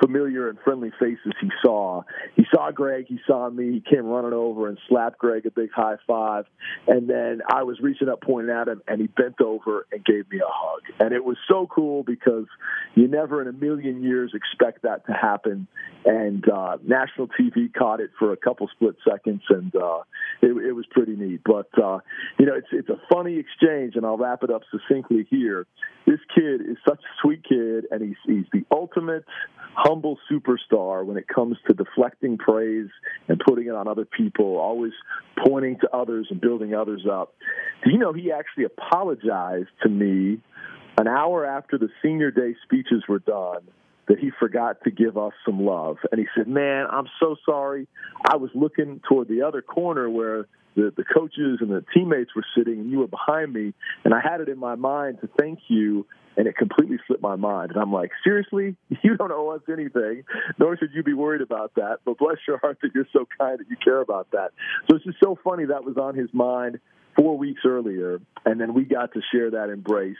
familiar 0.00 0.48
and 0.48 0.58
friendly 0.64 0.90
faces 0.98 1.32
he 1.40 1.50
saw. 1.62 2.02
He 2.36 2.44
saw 2.54 2.70
Greg, 2.70 3.06
he 3.08 3.18
saw 3.26 3.48
me, 3.50 3.72
he 3.72 3.82
came 3.94 4.06
running 4.06 4.32
over 4.32 4.68
and 4.68 4.78
slapped 4.88 5.18
Greg 5.18 5.46
a 5.46 5.50
big 5.50 5.70
high 5.72 5.96
five. 6.06 6.44
And 6.86 7.08
then 7.08 7.40
I 7.50 7.62
was 7.62 7.80
reaching 7.80 8.08
up, 8.08 8.20
pointing 8.22 8.54
at 8.54 8.68
him, 8.68 8.82
and 8.88 9.00
he 9.00 9.06
bent 9.06 9.40
over 9.40 9.86
and 9.92 10.04
gave 10.04 10.30
me 10.30 10.38
a 10.38 10.48
hug. 10.48 10.82
And 11.00 11.12
it 11.12 11.24
was 11.24 11.36
so 11.48 11.68
cool 11.72 12.02
because 12.02 12.46
you 12.94 13.08
never 13.08 13.40
in 13.40 13.48
a 13.48 13.52
million 13.52 14.02
years 14.02 14.32
expect 14.34 14.82
that 14.82 15.06
to 15.06 15.12
happen. 15.12 15.66
And 16.04 16.44
uh, 16.48 16.78
national 16.86 17.28
TV 17.28 17.72
caught 17.72 18.00
it 18.00 18.10
for 18.18 18.32
a 18.32 18.36
couple 18.36 18.68
split 18.74 18.96
seconds, 19.08 19.42
and 19.48 19.74
uh, 19.74 20.00
it, 20.42 20.48
it 20.48 20.72
was 20.72 20.84
pretty 20.90 21.16
neat. 21.16 21.40
But, 21.44 21.70
uh, 21.82 21.98
you 22.38 22.46
know, 22.46 22.54
it's, 22.54 22.68
it's 22.72 22.88
a 22.88 23.00
funny 23.12 23.38
exchange, 23.38 23.96
and 23.96 24.04
I'll 24.04 24.18
wrap 24.18 24.42
it 24.42 24.50
up 24.50 24.62
succinctly 24.70 25.26
here. 25.30 25.66
This 26.06 26.20
kid 26.34 26.60
is 26.60 26.76
such 26.86 27.00
a 27.00 27.12
sweet 27.22 27.42
kid, 27.48 27.86
and 27.90 28.02
he's, 28.02 28.16
he's 28.26 28.44
the 28.52 28.64
ultimate 28.70 29.24
humble 29.84 30.18
superstar 30.30 31.04
when 31.04 31.16
it 31.16 31.28
comes 31.28 31.56
to 31.66 31.74
deflecting 31.74 32.38
praise 32.38 32.88
and 33.28 33.38
putting 33.46 33.66
it 33.66 33.74
on 33.74 33.86
other 33.86 34.06
people, 34.06 34.56
always 34.56 34.92
pointing 35.46 35.78
to 35.80 35.90
others 35.94 36.26
and 36.30 36.40
building 36.40 36.74
others 36.74 37.02
up. 37.10 37.34
Do 37.84 37.90
you 37.90 37.98
know 37.98 38.12
he 38.12 38.32
actually 38.32 38.64
apologized 38.64 39.68
to 39.82 39.88
me 39.88 40.40
an 40.96 41.06
hour 41.06 41.44
after 41.44 41.76
the 41.76 41.88
senior 42.02 42.30
day 42.30 42.56
speeches 42.64 43.04
were 43.08 43.20
done? 43.20 43.62
That 44.06 44.18
he 44.18 44.30
forgot 44.38 44.84
to 44.84 44.90
give 44.90 45.16
us 45.16 45.32
some 45.46 45.64
love. 45.64 45.96
And 46.12 46.20
he 46.20 46.26
said, 46.36 46.46
Man, 46.46 46.84
I'm 46.90 47.06
so 47.18 47.36
sorry. 47.46 47.88
I 48.26 48.36
was 48.36 48.50
looking 48.54 49.00
toward 49.08 49.28
the 49.28 49.40
other 49.40 49.62
corner 49.62 50.10
where 50.10 50.46
the, 50.76 50.92
the 50.94 51.04
coaches 51.04 51.60
and 51.60 51.70
the 51.70 51.82
teammates 51.94 52.34
were 52.36 52.44
sitting 52.54 52.80
and 52.80 52.90
you 52.90 52.98
were 52.98 53.06
behind 53.06 53.54
me 53.54 53.72
and 54.04 54.12
I 54.12 54.20
had 54.20 54.42
it 54.42 54.50
in 54.50 54.58
my 54.58 54.74
mind 54.74 55.22
to 55.22 55.28
thank 55.38 55.58
you 55.68 56.06
and 56.36 56.46
it 56.46 56.56
completely 56.56 56.98
slipped 57.06 57.22
my 57.22 57.36
mind. 57.36 57.70
And 57.70 57.80
I'm 57.80 57.92
like, 57.92 58.10
seriously, 58.22 58.76
you 59.02 59.16
don't 59.16 59.32
owe 59.32 59.50
us 59.50 59.62
anything, 59.70 60.24
nor 60.58 60.76
should 60.76 60.90
you 60.94 61.02
be 61.02 61.14
worried 61.14 61.42
about 61.42 61.74
that. 61.76 61.98
But 62.04 62.18
bless 62.18 62.38
your 62.46 62.58
heart 62.58 62.78
that 62.82 62.90
you're 62.94 63.08
so 63.12 63.26
kind 63.38 63.58
that 63.58 63.68
you 63.68 63.76
care 63.82 64.00
about 64.00 64.30
that. 64.32 64.52
So 64.88 64.96
it's 64.96 65.04
just 65.04 65.18
so 65.22 65.38
funny 65.42 65.66
that 65.66 65.84
was 65.84 65.96
on 65.96 66.14
his 66.14 66.28
mind 66.32 66.80
four 67.16 67.36
weeks 67.38 67.62
earlier, 67.64 68.20
and 68.44 68.60
then 68.60 68.74
we 68.74 68.84
got 68.84 69.12
to 69.14 69.20
share 69.32 69.50
that 69.52 69.70
embrace 69.70 70.16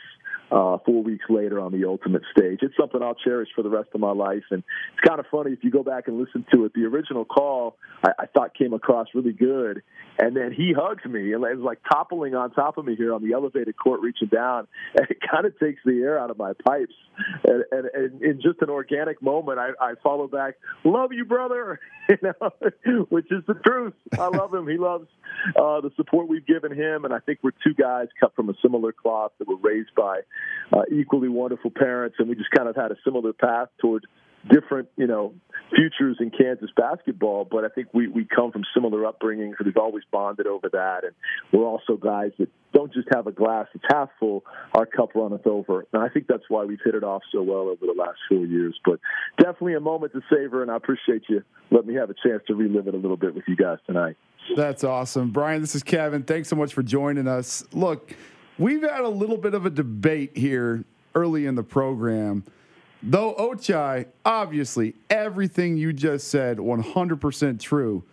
uh, 0.50 0.78
four 0.84 1.02
weeks 1.02 1.24
later 1.28 1.58
on 1.58 1.72
the 1.72 1.84
ultimate 1.86 2.22
stage. 2.36 2.60
It's 2.62 2.76
something 2.78 3.02
I'll 3.02 3.14
cherish 3.14 3.48
for 3.54 3.62
the 3.62 3.70
rest 3.70 3.88
of 3.94 4.00
my 4.00 4.12
life. 4.12 4.44
And 4.50 4.62
it's 4.92 5.00
kind 5.06 5.18
of 5.18 5.26
funny 5.30 5.52
if 5.52 5.64
you 5.64 5.70
go 5.70 5.82
back 5.82 6.06
and 6.06 6.18
listen 6.18 6.44
to 6.52 6.64
it. 6.64 6.72
The 6.74 6.84
original 6.84 7.24
call 7.24 7.76
I, 8.04 8.10
I 8.20 8.26
thought 8.26 8.54
came 8.54 8.72
across 8.72 9.08
really 9.14 9.32
good, 9.32 9.82
and 10.18 10.36
then 10.36 10.52
he 10.52 10.72
hugs 10.76 11.04
me 11.04 11.32
and 11.32 11.42
was 11.42 11.58
like 11.58 11.80
toppling 11.90 12.34
on 12.34 12.52
top 12.52 12.78
of 12.78 12.84
me 12.84 12.94
here 12.94 13.12
on 13.12 13.22
the 13.22 13.32
elevated 13.32 13.76
court, 13.76 14.00
reaching 14.00 14.28
down, 14.28 14.68
and 14.94 15.06
it 15.10 15.18
kind 15.28 15.46
of 15.46 15.58
takes 15.58 15.80
the 15.84 16.00
air 16.02 16.18
out 16.18 16.30
of 16.30 16.38
my 16.38 16.52
pipes. 16.64 16.94
And, 17.44 17.64
and, 17.72 17.86
and 17.94 18.22
in 18.22 18.40
just 18.42 18.60
an 18.60 18.70
organic 18.70 19.22
moment, 19.22 19.58
I, 19.58 19.70
I 19.80 19.94
follow 20.02 20.28
back, 20.28 20.54
"Love 20.84 21.12
you, 21.12 21.24
brother," 21.24 21.80
you 22.08 22.18
know, 22.22 23.04
which 23.08 23.30
is 23.30 23.42
the 23.46 23.54
truth. 23.54 23.94
I 24.18 24.28
love 24.28 24.52
him. 24.52 24.68
He 24.68 24.76
loves 24.76 25.08
uh, 25.56 25.80
the 25.80 25.90
support 25.96 26.28
we've 26.28 26.46
given 26.46 26.72
him, 26.72 26.83
and 26.84 27.12
I 27.12 27.18
think 27.18 27.38
we're 27.42 27.52
two 27.64 27.74
guys 27.74 28.08
cut 28.20 28.34
from 28.34 28.48
a 28.50 28.54
similar 28.62 28.92
cloth 28.92 29.32
that 29.38 29.48
were 29.48 29.56
raised 29.56 29.94
by 29.96 30.20
uh, 30.72 30.82
equally 30.92 31.28
wonderful 31.28 31.70
parents, 31.70 32.16
and 32.18 32.28
we 32.28 32.34
just 32.34 32.50
kind 32.50 32.68
of 32.68 32.76
had 32.76 32.90
a 32.90 32.96
similar 33.04 33.32
path 33.32 33.68
toward 33.80 34.06
different, 34.50 34.88
you 34.96 35.06
know, 35.06 35.34
futures 35.74 36.18
in 36.20 36.30
Kansas 36.30 36.70
basketball. 36.76 37.46
But 37.50 37.64
I 37.64 37.68
think 37.68 37.88
we 37.92 38.08
we 38.08 38.26
come 38.26 38.52
from 38.52 38.62
similar 38.74 39.00
upbringings, 39.10 39.54
and 39.58 39.66
we've 39.66 39.76
always 39.76 40.04
bonded 40.10 40.46
over 40.46 40.68
that. 40.70 41.04
And 41.04 41.14
we're 41.52 41.66
also 41.66 41.96
guys 41.96 42.32
that 42.38 42.48
don't 42.72 42.92
just 42.92 43.08
have 43.14 43.26
a 43.26 43.32
glass 43.32 43.66
that's 43.72 43.86
half 43.88 44.10
full; 44.18 44.44
our 44.76 44.86
cup 44.86 45.14
runneth 45.14 45.46
over. 45.46 45.86
And 45.92 46.02
I 46.02 46.08
think 46.08 46.26
that's 46.26 46.44
why 46.48 46.64
we've 46.64 46.80
hit 46.84 46.94
it 46.94 47.04
off 47.04 47.22
so 47.32 47.42
well 47.42 47.68
over 47.68 47.86
the 47.86 47.94
last 47.96 48.18
four 48.28 48.44
years. 48.44 48.78
But 48.84 49.00
definitely 49.38 49.74
a 49.74 49.80
moment 49.80 50.12
to 50.12 50.20
savor, 50.30 50.62
and 50.62 50.70
I 50.70 50.76
appreciate 50.76 51.22
you 51.28 51.42
letting 51.70 51.88
me 51.88 51.94
have 51.94 52.10
a 52.10 52.14
chance 52.14 52.42
to 52.48 52.54
relive 52.54 52.88
it 52.88 52.94
a 52.94 52.98
little 52.98 53.16
bit 53.16 53.34
with 53.34 53.44
you 53.48 53.56
guys 53.56 53.78
tonight. 53.86 54.16
That's 54.56 54.84
awesome, 54.84 55.30
Brian. 55.30 55.60
This 55.60 55.74
is 55.74 55.82
Kevin. 55.82 56.22
Thanks 56.22 56.48
so 56.48 56.56
much 56.56 56.74
for 56.74 56.82
joining 56.82 57.26
us. 57.26 57.64
Look 57.72 58.14
We've 58.56 58.82
had 58.82 59.00
a 59.00 59.08
little 59.08 59.36
bit 59.36 59.54
of 59.54 59.66
a 59.66 59.70
debate 59.70 60.36
here 60.36 60.84
early 61.16 61.46
in 61.46 61.56
the 61.56 61.64
program. 61.64 62.44
Though 63.02 63.34
Ochai, 63.34 64.06
obviously, 64.24 64.94
everything 65.10 65.76
you 65.76 65.92
just 65.92 66.28
said, 66.28 66.58
100% 66.58 67.60
true. 67.60 68.04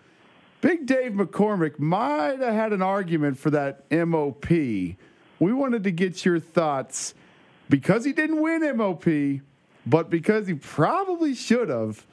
Big 0.62 0.88
Dave 0.88 1.12
McCormack 1.12 1.78
might 1.78 2.40
have 2.40 2.54
had 2.54 2.74
an 2.74 2.82
argument 2.82 3.38
for 3.38 3.52
that 3.52 3.86
MOP. 3.92 4.50
We 4.50 4.98
wanted 5.40 5.84
to 5.84 5.92
get 5.92 6.26
your 6.26 6.40
thoughts 6.40 7.14
because 7.70 8.04
he 8.04 8.12
didn't 8.12 8.42
win 8.42 8.62
MOP, 8.76 9.42
but 9.86 10.10
because 10.10 10.48
he 10.48 10.56
probably 10.56 11.36
should 11.36 11.70
have. 11.70 12.06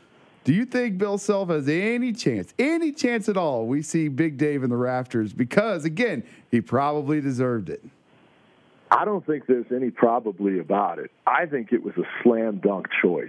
Do 0.48 0.54
you 0.54 0.64
think 0.64 0.96
Bill 0.96 1.18
Self 1.18 1.50
has 1.50 1.68
any 1.68 2.10
chance, 2.10 2.54
any 2.58 2.90
chance 2.90 3.28
at 3.28 3.36
all? 3.36 3.66
We 3.66 3.82
see 3.82 4.08
Big 4.08 4.38
Dave 4.38 4.62
in 4.62 4.70
the 4.70 4.78
rafters 4.78 5.34
because, 5.34 5.84
again, 5.84 6.22
he 6.50 6.62
probably 6.62 7.20
deserved 7.20 7.68
it. 7.68 7.84
I 8.90 9.04
don't 9.04 9.26
think 9.26 9.44
there's 9.44 9.70
any 9.70 9.90
probably 9.90 10.58
about 10.58 11.00
it. 11.00 11.10
I 11.26 11.44
think 11.44 11.74
it 11.74 11.84
was 11.84 11.92
a 11.98 12.04
slam 12.22 12.62
dunk 12.64 12.86
choice, 13.02 13.28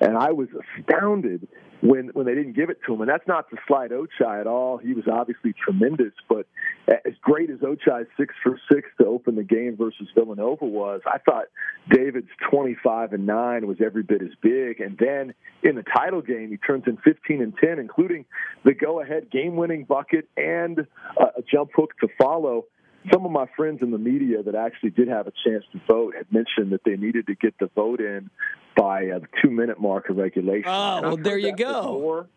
and 0.00 0.16
I 0.16 0.30
was 0.30 0.46
astounded 0.78 1.48
when 1.80 2.08
when 2.08 2.26
they 2.26 2.34
didn't 2.34 2.54
give 2.54 2.70
it 2.70 2.78
to 2.86 2.94
him. 2.94 3.00
And 3.00 3.08
that's 3.08 3.26
not 3.26 3.48
to 3.50 3.56
slight 3.66 3.90
Ochai 3.90 4.40
at 4.40 4.46
all. 4.46 4.78
He 4.78 4.92
was 4.92 5.04
obviously 5.10 5.52
tremendous, 5.52 6.12
but 6.28 6.46
as 6.88 7.14
great 7.22 7.50
as 7.50 7.58
Ochai's 7.58 8.08
six 8.18 8.34
for 8.42 8.58
six 8.72 8.88
to 8.98 9.06
open 9.06 9.36
the 9.36 9.42
game 9.42 9.76
versus 9.76 10.08
Villanova 10.14 10.64
was, 10.64 11.00
I 11.06 11.18
thought 11.18 11.46
David's 11.88 12.28
25 12.50 13.12
and 13.12 13.26
nine 13.26 13.66
was 13.66 13.78
every 13.84 14.02
bit 14.02 14.22
as 14.22 14.34
big. 14.42 14.80
And 14.80 14.98
then 14.98 15.34
in 15.62 15.76
the 15.76 15.82
title 15.82 16.22
game, 16.22 16.50
he 16.50 16.56
turns 16.56 16.84
in 16.86 16.96
15 16.98 17.42
and 17.42 17.54
10, 17.56 17.78
including 17.78 18.24
the 18.64 18.74
go 18.74 19.00
ahead 19.00 19.30
game 19.30 19.56
winning 19.56 19.84
bucket 19.84 20.28
and 20.36 20.86
a 21.18 21.42
jump 21.50 21.70
hook 21.74 21.94
to 22.00 22.08
follow 22.20 22.66
some 23.12 23.24
of 23.24 23.32
my 23.32 23.46
friends 23.56 23.80
in 23.82 23.90
the 23.90 23.98
media 23.98 24.42
that 24.42 24.54
actually 24.54 24.90
did 24.90 25.08
have 25.08 25.26
a 25.26 25.32
chance 25.44 25.64
to 25.72 25.80
vote 25.88 26.14
had 26.16 26.26
mentioned 26.30 26.72
that 26.72 26.82
they 26.84 26.96
needed 26.96 27.26
to 27.28 27.34
get 27.34 27.54
the 27.58 27.70
vote 27.74 28.00
in 28.00 28.30
by 28.76 29.04
the 29.04 29.26
two 29.42 29.50
minute 29.50 29.80
mark 29.80 30.10
of 30.10 30.16
regulation. 30.16 30.68
Oh, 30.68 31.00
well, 31.02 31.16
there 31.16 31.38
you 31.38 31.54
go. 31.54 31.82
Before. 31.82 32.28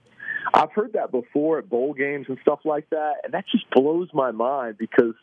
I've 0.53 0.71
heard 0.71 0.93
that 0.93 1.11
before 1.11 1.59
at 1.59 1.69
bowl 1.69 1.93
games 1.93 2.27
and 2.29 2.37
stuff 2.41 2.59
like 2.65 2.89
that, 2.89 3.13
and 3.23 3.33
that 3.33 3.45
just 3.51 3.69
blows 3.71 4.09
my 4.13 4.31
mind 4.31 4.77
because 4.77 5.15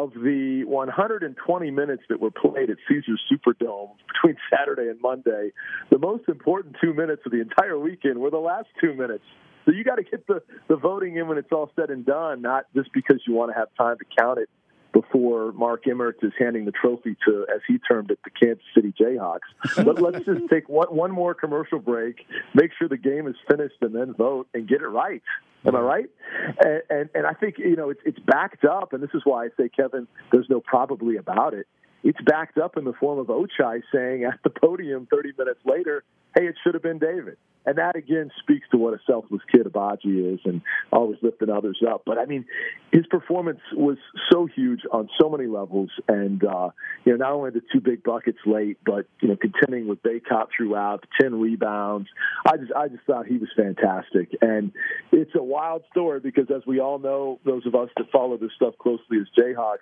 of 0.00 0.12
the 0.12 0.64
120 0.66 1.70
minutes 1.70 2.02
that 2.08 2.20
were 2.20 2.30
played 2.30 2.70
at 2.70 2.76
Caesars 2.88 3.20
Superdome 3.30 3.90
between 4.06 4.36
Saturday 4.50 4.88
and 4.88 5.00
Monday, 5.00 5.50
the 5.90 5.98
most 5.98 6.28
important 6.28 6.76
two 6.82 6.94
minutes 6.94 7.22
of 7.26 7.32
the 7.32 7.40
entire 7.40 7.78
weekend 7.78 8.18
were 8.18 8.30
the 8.30 8.38
last 8.38 8.68
two 8.80 8.94
minutes. 8.94 9.24
So 9.64 9.72
you 9.72 9.82
got 9.82 9.96
to 9.96 10.04
get 10.04 10.26
the, 10.26 10.42
the 10.68 10.76
voting 10.76 11.16
in 11.16 11.26
when 11.26 11.38
it's 11.38 11.52
all 11.52 11.70
said 11.76 11.90
and 11.90 12.06
done, 12.06 12.40
not 12.40 12.66
just 12.74 12.92
because 12.92 13.20
you 13.26 13.34
want 13.34 13.50
to 13.50 13.58
have 13.58 13.68
time 13.76 13.98
to 13.98 14.04
count 14.16 14.38
it 14.38 14.48
before 14.92 15.52
Mark 15.52 15.86
Emmert 15.86 16.18
is 16.22 16.32
handing 16.38 16.64
the 16.64 16.72
trophy 16.72 17.16
to, 17.26 17.46
as 17.54 17.60
he 17.66 17.78
termed 17.78 18.10
it, 18.10 18.18
the 18.24 18.30
Kansas 18.30 18.64
City 18.74 18.92
Jayhawks. 18.98 19.40
but 19.76 20.00
let's 20.00 20.24
just 20.24 20.48
take 20.50 20.68
one, 20.68 20.88
one 20.88 21.10
more 21.10 21.34
commercial 21.34 21.78
break, 21.78 22.26
make 22.54 22.70
sure 22.78 22.88
the 22.88 22.96
game 22.96 23.26
is 23.26 23.36
finished, 23.48 23.76
and 23.80 23.94
then 23.94 24.14
vote 24.14 24.48
and 24.54 24.68
get 24.68 24.80
it 24.82 24.88
right. 24.88 25.22
Am 25.66 25.76
I 25.76 25.80
right? 25.80 26.10
And, 26.64 26.82
and, 26.88 27.10
and 27.14 27.26
I 27.26 27.34
think 27.34 27.58
you 27.58 27.76
know 27.76 27.90
it's 27.90 28.00
it's 28.06 28.18
backed 28.18 28.64
up, 28.64 28.94
and 28.94 29.02
this 29.02 29.10
is 29.12 29.22
why 29.24 29.44
I 29.44 29.48
say, 29.58 29.68
Kevin, 29.68 30.06
there's 30.32 30.46
no 30.48 30.60
probably 30.60 31.16
about 31.16 31.52
it. 31.52 31.66
It's 32.02 32.20
backed 32.24 32.58
up 32.58 32.76
in 32.76 32.84
the 32.84 32.92
form 32.94 33.18
of 33.18 33.26
Ochai 33.26 33.82
saying 33.92 34.24
at 34.24 34.40
the 34.42 34.50
podium 34.50 35.06
30 35.10 35.32
minutes 35.38 35.60
later, 35.64 36.04
hey, 36.36 36.46
it 36.46 36.56
should 36.62 36.74
have 36.74 36.82
been 36.82 36.98
David. 36.98 37.36
And 37.66 37.76
that 37.76 37.94
again 37.94 38.30
speaks 38.42 38.66
to 38.70 38.78
what 38.78 38.94
a 38.94 38.98
selfless 39.06 39.42
kid 39.52 39.66
Agbaji 39.66 40.34
is 40.34 40.40
and 40.44 40.62
always 40.90 41.18
lifting 41.20 41.50
others 41.50 41.80
up. 41.86 42.02
But 42.06 42.18
I 42.18 42.24
mean, 42.24 42.46
his 42.90 43.06
performance 43.06 43.60
was 43.74 43.98
so 44.32 44.46
huge 44.46 44.80
on 44.90 45.08
so 45.20 45.28
many 45.28 45.46
levels. 45.46 45.90
And, 46.08 46.42
uh, 46.42 46.70
you 47.04 47.12
know, 47.12 47.18
not 47.18 47.32
only 47.32 47.50
the 47.50 47.60
two 47.72 47.80
big 47.80 48.02
buckets 48.02 48.38
late, 48.46 48.78
but, 48.84 49.06
you 49.20 49.28
know, 49.28 49.36
contending 49.36 49.88
with 49.88 50.02
Bacot 50.02 50.46
throughout, 50.56 51.04
10 51.20 51.38
rebounds. 51.38 52.08
I 52.46 52.56
just, 52.56 52.72
I 52.72 52.88
just 52.88 53.02
thought 53.06 53.26
he 53.26 53.36
was 53.36 53.50
fantastic. 53.54 54.34
And 54.40 54.72
it's 55.12 55.34
a 55.34 55.42
wild 55.42 55.82
story 55.90 56.20
because 56.20 56.46
as 56.54 56.62
we 56.66 56.80
all 56.80 56.98
know, 56.98 57.40
those 57.44 57.66
of 57.66 57.74
us 57.74 57.90
that 57.98 58.10
follow 58.10 58.38
this 58.38 58.52
stuff 58.56 58.74
closely 58.78 59.18
as 59.20 59.26
Jayhawks, 59.38 59.78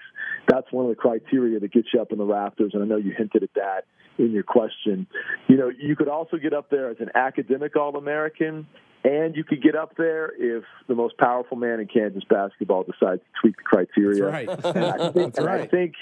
that's 0.48 0.70
one 0.72 0.84
of 0.86 0.90
the 0.90 0.96
criteria 0.96 1.60
that 1.60 1.72
gets 1.72 1.88
you 1.94 2.00
up 2.00 2.07
in 2.12 2.18
the 2.18 2.24
rafters. 2.24 2.72
And 2.74 2.82
I 2.82 2.86
know 2.86 2.96
you 2.96 3.12
hinted 3.16 3.42
at 3.42 3.54
that 3.54 3.84
in 4.18 4.32
your 4.32 4.42
question. 4.42 5.06
You 5.48 5.56
know, 5.56 5.70
you 5.70 5.96
could 5.96 6.08
also 6.08 6.36
get 6.36 6.52
up 6.52 6.70
there 6.70 6.90
as 6.90 6.96
an 7.00 7.10
academic 7.14 7.76
All 7.76 7.96
American, 7.96 8.66
and 9.04 9.36
you 9.36 9.44
could 9.44 9.62
get 9.62 9.76
up 9.76 9.96
there 9.96 10.32
if 10.38 10.64
the 10.88 10.94
most 10.94 11.16
powerful 11.18 11.56
man 11.56 11.80
in 11.80 11.86
Kansas 11.86 12.24
basketball 12.28 12.82
decides 12.82 13.22
to 13.22 13.40
tweak 13.40 13.56
the 13.56 13.62
criteria. 13.62 14.46
That's 14.46 14.64
right. 14.64 14.76
And 14.76 14.84
I 14.84 14.98
think, 15.12 15.34
That's 15.34 15.38
and 15.38 15.48
I 15.48 15.66
think 15.66 15.94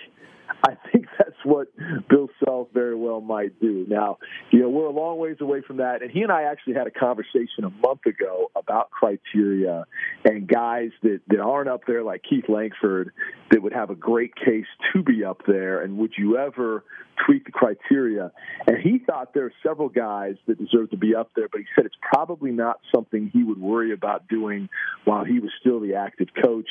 I 0.65 0.77
think 0.91 1.06
what 1.47 1.69
Bill 2.09 2.29
Self 2.45 2.69
very 2.75 2.97
well 2.97 3.21
might 3.21 3.59
do. 3.61 3.87
Now, 3.89 4.19
you 4.51 4.61
know, 4.61 4.69
we're 4.69 4.87
a 4.87 4.91
long 4.91 5.19
ways 5.19 5.37
away 5.41 5.63
from 5.63 5.79
that, 5.79 6.03
and 6.03 6.11
he 6.11 6.23
and 6.23 6.33
I 6.33 6.43
actually 6.43 6.75
had 6.75 6.87
a 6.87 6.91
conversation 6.91 7.65
a 7.65 7.71
month 7.71 8.05
ago 8.07 8.51
about 8.57 8.91
criteria 8.91 9.85
and 10.25 10.49
guys 10.49 10.91
that 11.03 11.21
that 11.29 11.41
aren't 11.41 11.69
up 11.69 11.83
there 11.87 12.03
like 12.03 12.23
Keith 12.29 12.49
Langford 12.49 13.13
that 13.51 13.63
would 13.63 13.73
have 13.73 13.91
a 13.91 13.95
great 13.95 14.35
case 14.35 14.67
to 14.93 15.03
be 15.03 15.25
up 15.25 15.43
there, 15.47 15.83
and 15.83 15.99
would 15.99 16.13
you 16.19 16.37
ever 16.37 16.85
tweak 17.25 17.45
the 17.45 17.53
criteria? 17.53 18.33
And 18.67 18.79
he 18.79 18.99
thought 18.99 19.35
there 19.35 19.47
are 19.47 19.53
several 19.63 19.89
guys 19.89 20.35
that 20.47 20.59
deserve 20.59 20.91
to 20.91 20.97
be 20.97 21.15
up 21.15 21.31
there, 21.37 21.49
but 21.51 21.61
he 21.61 21.67
said 21.75 21.87
it's 21.87 21.97
probably 22.01 22.51
not 22.51 22.81
something 22.95 23.31
he 23.33 23.43
would 23.43 23.61
worry 23.61 23.93
about 23.93 24.29
doing 24.29 24.69
while 25.05 25.25
he 25.25 25.39
was 25.39 25.51
still 25.61 25.81
the 25.81 25.95
active 25.95 26.29
coach, 26.43 26.69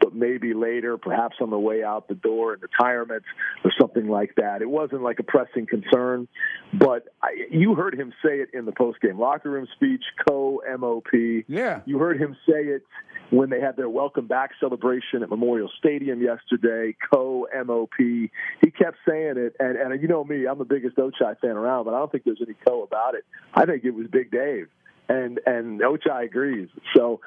but 0.00 0.14
maybe 0.14 0.54
later, 0.54 0.96
perhaps 0.98 1.36
on 1.40 1.50
the 1.50 1.58
way 1.58 1.82
out 1.82 2.08
the 2.08 2.14
door 2.14 2.54
in 2.54 2.60
retirement 2.60 3.22
or 3.64 3.72
something 3.80 4.08
like 4.08 4.34
that. 4.36 4.62
It 4.62 4.70
wasn't 4.70 5.02
like 5.02 5.18
a 5.18 5.22
pressing 5.22 5.66
concern, 5.66 6.28
but 6.72 7.08
I, 7.22 7.30
you 7.50 7.74
heard 7.74 7.94
him 7.94 8.12
say 8.24 8.38
it 8.38 8.50
in 8.52 8.64
the 8.64 8.72
postgame 8.72 9.18
locker 9.18 9.50
room 9.50 9.66
speech, 9.74 10.04
co 10.28 10.62
MOP. 10.78 11.44
Yeah. 11.46 11.80
You 11.86 11.98
heard 11.98 12.20
him 12.20 12.36
say 12.48 12.62
it 12.64 12.82
when 13.30 13.50
they 13.50 13.60
had 13.60 13.76
their 13.76 13.88
welcome 13.88 14.26
back 14.26 14.50
celebration 14.58 15.22
at 15.22 15.28
Memorial 15.28 15.70
Stadium 15.78 16.22
yesterday, 16.22 16.96
co 17.12 17.46
MOP. 17.64 17.90
He 17.98 18.70
kept 18.70 18.96
saying 19.06 19.34
it, 19.36 19.54
and, 19.58 19.76
and 19.76 19.87
you 19.94 20.08
know 20.08 20.24
me, 20.24 20.46
I'm 20.46 20.58
the 20.58 20.64
biggest 20.64 20.96
Ochai 20.96 21.38
fan 21.40 21.50
around, 21.50 21.84
but 21.84 21.94
I 21.94 21.98
don't 21.98 22.10
think 22.10 22.24
there's 22.24 22.42
any 22.42 22.54
co 22.66 22.82
about 22.82 23.14
it. 23.14 23.24
I 23.54 23.66
think 23.66 23.84
it 23.84 23.92
was 23.92 24.06
Big 24.08 24.30
Dave, 24.30 24.68
and 25.08 25.40
and 25.46 25.80
Ochai 25.80 26.24
agrees. 26.24 26.68
So 26.96 27.20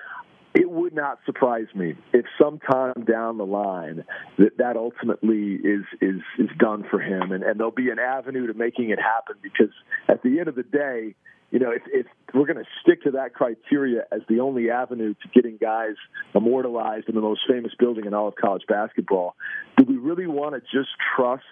it 0.53 0.69
would 0.69 0.93
not 0.93 1.19
surprise 1.25 1.67
me 1.73 1.95
if 2.13 2.25
sometime 2.41 3.05
down 3.05 3.37
the 3.37 3.45
line 3.45 4.03
that 4.37 4.57
that 4.57 4.75
ultimately 4.75 5.53
is 5.55 5.85
is 6.01 6.21
is 6.37 6.49
done 6.57 6.85
for 6.89 6.99
him, 6.99 7.31
and 7.31 7.43
and 7.43 7.59
there'll 7.59 7.71
be 7.71 7.89
an 7.89 7.99
avenue 7.99 8.47
to 8.47 8.53
making 8.53 8.89
it 8.89 8.99
happen 8.99 9.35
because 9.41 9.73
at 10.09 10.23
the 10.23 10.39
end 10.39 10.47
of 10.47 10.55
the 10.55 10.63
day 10.63 11.15
you 11.51 11.59
know, 11.59 11.71
if, 11.71 11.81
if 11.87 12.05
we're 12.33 12.45
going 12.45 12.63
to 12.63 12.69
stick 12.81 13.03
to 13.03 13.11
that 13.11 13.33
criteria 13.33 14.03
as 14.11 14.21
the 14.29 14.39
only 14.39 14.69
avenue 14.69 15.13
to 15.13 15.27
getting 15.33 15.57
guys 15.57 15.95
immortalized 16.33 17.09
in 17.09 17.15
the 17.15 17.21
most 17.21 17.41
famous 17.47 17.73
building 17.77 18.05
in 18.05 18.13
all 18.13 18.29
of 18.29 18.35
college 18.35 18.63
basketball, 18.67 19.35
do 19.81 19.91
we 19.91 19.97
really 19.97 20.27
want 20.27 20.53
to 20.53 20.61
just 20.61 20.89
trust 21.15 21.43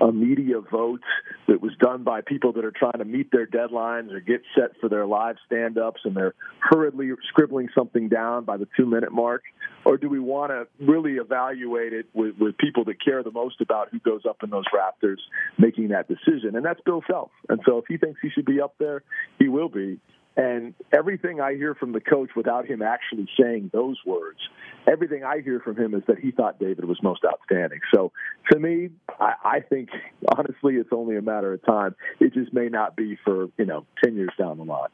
a 0.00 0.12
media 0.12 0.60
vote 0.60 1.00
that 1.48 1.60
was 1.60 1.72
done 1.80 2.04
by 2.04 2.20
people 2.20 2.52
that 2.52 2.64
are 2.64 2.72
trying 2.72 2.98
to 2.98 3.04
meet 3.04 3.30
their 3.32 3.46
deadlines 3.46 4.12
or 4.12 4.20
get 4.20 4.42
set 4.56 4.70
for 4.80 4.88
their 4.88 5.04
live 5.04 5.36
stand 5.46 5.78
ups 5.78 6.00
and 6.04 6.16
they're 6.16 6.34
hurriedly 6.60 7.10
scribbling 7.28 7.68
something 7.74 8.08
down 8.08 8.44
by 8.44 8.56
the 8.56 8.68
two 8.76 8.86
minute 8.86 9.12
mark? 9.12 9.42
Or 9.84 9.96
do 9.96 10.08
we 10.08 10.20
want 10.20 10.52
to 10.52 10.68
really 10.84 11.14
evaluate 11.14 11.92
it 11.92 12.06
with, 12.14 12.36
with 12.38 12.56
people 12.56 12.84
that 12.84 13.02
care 13.04 13.22
the 13.24 13.32
most 13.32 13.60
about 13.60 13.88
who 13.90 13.98
goes 13.98 14.22
up 14.28 14.38
in 14.44 14.50
those 14.50 14.64
rafters 14.72 15.20
making 15.58 15.88
that 15.88 16.06
decision? 16.06 16.54
And 16.54 16.64
that's 16.64 16.80
Bill 16.82 17.02
Self. 17.10 17.30
And 17.48 17.60
so 17.66 17.78
if 17.78 17.86
he 17.88 17.96
thinks 17.96 18.20
he 18.22 18.30
should 18.30 18.46
be 18.46 18.60
up 18.60 18.74
there, 18.78 19.02
he 19.40 19.48
will 19.48 19.68
be. 19.68 19.98
And 20.36 20.74
everything 20.92 21.40
I 21.40 21.54
hear 21.54 21.74
from 21.74 21.92
the 21.92 22.00
coach 22.00 22.30
without 22.34 22.66
him 22.66 22.80
actually 22.80 23.28
saying 23.38 23.70
those 23.72 23.98
words, 24.06 24.38
everything 24.86 25.24
I 25.24 25.40
hear 25.40 25.60
from 25.60 25.76
him 25.76 25.94
is 25.94 26.02
that 26.06 26.18
he 26.18 26.30
thought 26.30 26.58
David 26.58 26.86
was 26.86 27.02
most 27.02 27.22
outstanding. 27.24 27.80
So 27.94 28.12
to 28.50 28.58
me, 28.58 28.90
I, 29.20 29.34
I 29.44 29.60
think 29.60 29.90
honestly 30.36 30.76
it's 30.76 30.92
only 30.92 31.16
a 31.16 31.22
matter 31.22 31.52
of 31.52 31.64
time. 31.64 31.94
It 32.18 32.32
just 32.32 32.52
may 32.52 32.68
not 32.68 32.96
be 32.96 33.18
for, 33.24 33.48
you 33.58 33.66
know, 33.66 33.84
10 34.02 34.16
years 34.16 34.32
down 34.38 34.56
the 34.56 34.64
line. 34.64 34.88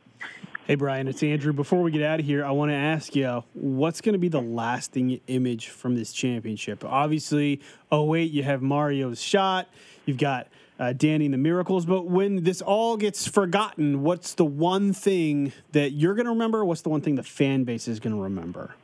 Hey, 0.67 0.75
Brian, 0.75 1.09
it's 1.09 1.23
Andrew. 1.23 1.55
Before 1.55 1.83
we 1.83 1.91
get 1.91 2.03
out 2.03 2.21
of 2.21 2.27
here, 2.27 2.45
I 2.45 2.51
want 2.51 2.71
to 2.71 2.77
ask 2.77 3.17
you 3.17 3.43
what's 3.55 4.03
going 4.03 4.13
to 4.13 4.19
be 4.19 4.29
the 4.29 4.43
lasting 4.43 5.21
image 5.27 5.69
from 5.69 5.95
this 5.95 6.13
championship? 6.13 6.85
Obviously, 6.85 7.63
oh 7.91 8.05
wait, 8.05 8.31
you 8.33 8.43
have 8.43 8.61
Mario's 8.61 9.19
shot, 9.19 9.69
you've 10.05 10.19
got 10.19 10.49
uh, 10.79 10.93
Danny 10.93 11.25
and 11.25 11.35
the 11.35 11.39
Miracles, 11.39 11.85
but 11.87 12.07
when 12.07 12.45
this 12.45 12.63
all 12.63 12.97
gets 12.97 13.27
forgotten, 13.27 14.03
what's 14.03 14.35
the 14.35 14.45
one 14.45 14.93
thing 14.93 15.53
that 15.73 15.91
you're 15.91 16.15
going 16.15 16.27
to 16.27 16.33
remember? 16.33 16.65
What's 16.65 16.83
the 16.83 16.89
one 16.89 17.01
thing 17.01 17.17
the 17.17 17.23
fan 17.23 17.65
base 17.65 17.89
is 17.89 18.01
going 18.01 18.15
to 18.15 18.23
remember? 18.23 18.75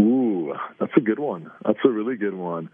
Ooh, 0.00 0.54
that's 0.78 0.92
a 0.96 1.00
good 1.00 1.18
one. 1.18 1.50
That's 1.64 1.78
a 1.84 1.88
really 1.88 2.16
good 2.16 2.34
one. 2.34 2.70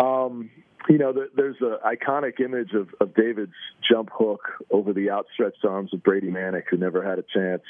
Um, 0.00 0.50
you 0.88 0.98
know, 0.98 1.12
there's 1.34 1.56
an 1.60 1.76
iconic 1.84 2.40
image 2.40 2.72
of, 2.72 2.88
of 3.00 3.14
David's 3.14 3.52
jump 3.90 4.10
hook 4.12 4.40
over 4.70 4.92
the 4.92 5.10
outstretched 5.10 5.64
arms 5.64 5.92
of 5.92 6.02
Brady 6.02 6.28
Manek, 6.28 6.64
who 6.70 6.76
never 6.76 7.02
had 7.02 7.18
a 7.18 7.24
chance. 7.34 7.62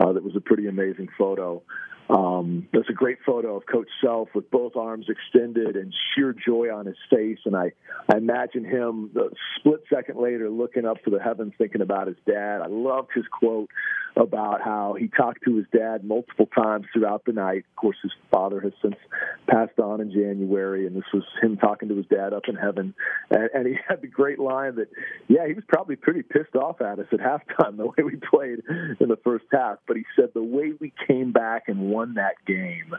Uh, 0.00 0.12
that 0.12 0.22
was 0.22 0.36
a 0.36 0.40
pretty 0.40 0.66
amazing 0.66 1.08
photo. 1.16 1.62
Um, 2.08 2.66
there's 2.72 2.88
a 2.88 2.94
great 2.94 3.18
photo 3.24 3.56
of 3.56 3.66
Coach 3.66 3.88
Self 4.02 4.28
with 4.34 4.50
both 4.50 4.76
arms 4.76 5.06
extended 5.08 5.76
and 5.76 5.92
sheer 6.14 6.32
joy 6.32 6.74
on 6.74 6.86
his 6.86 6.96
face, 7.10 7.38
and 7.44 7.54
I, 7.54 7.72
I 8.10 8.16
imagine 8.16 8.64
him 8.64 9.10
the 9.12 9.30
split 9.58 9.82
second 9.92 10.18
later 10.18 10.48
looking 10.48 10.86
up 10.86 11.02
to 11.04 11.10
the 11.10 11.20
heavens, 11.20 11.52
thinking 11.58 11.82
about 11.82 12.06
his 12.06 12.16
dad. 12.26 12.62
I 12.62 12.66
loved 12.68 13.10
his 13.14 13.24
quote 13.30 13.68
about 14.16 14.62
how 14.62 14.96
he 14.98 15.08
talked 15.08 15.44
to 15.44 15.56
his 15.56 15.66
dad 15.70 16.02
multiple 16.02 16.46
times 16.46 16.86
throughout 16.92 17.24
the 17.26 17.32
night. 17.32 17.64
Of 17.70 17.76
course, 17.76 17.96
his 18.02 18.12
father 18.30 18.60
has 18.60 18.72
since 18.80 18.96
passed 19.46 19.78
on 19.78 20.00
in 20.00 20.10
January, 20.10 20.86
and 20.86 20.96
this 20.96 21.04
was 21.12 21.24
him 21.42 21.58
talking 21.58 21.90
to 21.90 21.96
his 21.96 22.06
dad 22.06 22.32
up 22.32 22.44
in 22.48 22.56
heaven. 22.56 22.94
And, 23.30 23.50
and 23.52 23.66
he 23.66 23.74
had 23.88 24.00
the 24.00 24.08
great 24.08 24.38
line 24.38 24.76
that, 24.76 24.88
yeah, 25.28 25.46
he 25.46 25.52
was 25.52 25.64
probably 25.68 25.96
pretty 25.96 26.22
pissed 26.22 26.56
off 26.56 26.80
at 26.80 26.98
us 26.98 27.06
at 27.12 27.20
halftime 27.20 27.76
the 27.76 27.86
way 27.98 28.04
we 28.04 28.16
played 28.16 28.60
in 28.98 29.08
the 29.08 29.18
first 29.22 29.44
half, 29.52 29.78
but 29.86 29.96
he 29.96 30.04
said 30.16 30.30
the 30.32 30.42
way 30.42 30.72
we 30.80 30.92
came 31.06 31.32
back 31.32 31.64
and 31.68 31.78
won 31.90 31.97
that 32.14 32.34
game 32.46 32.94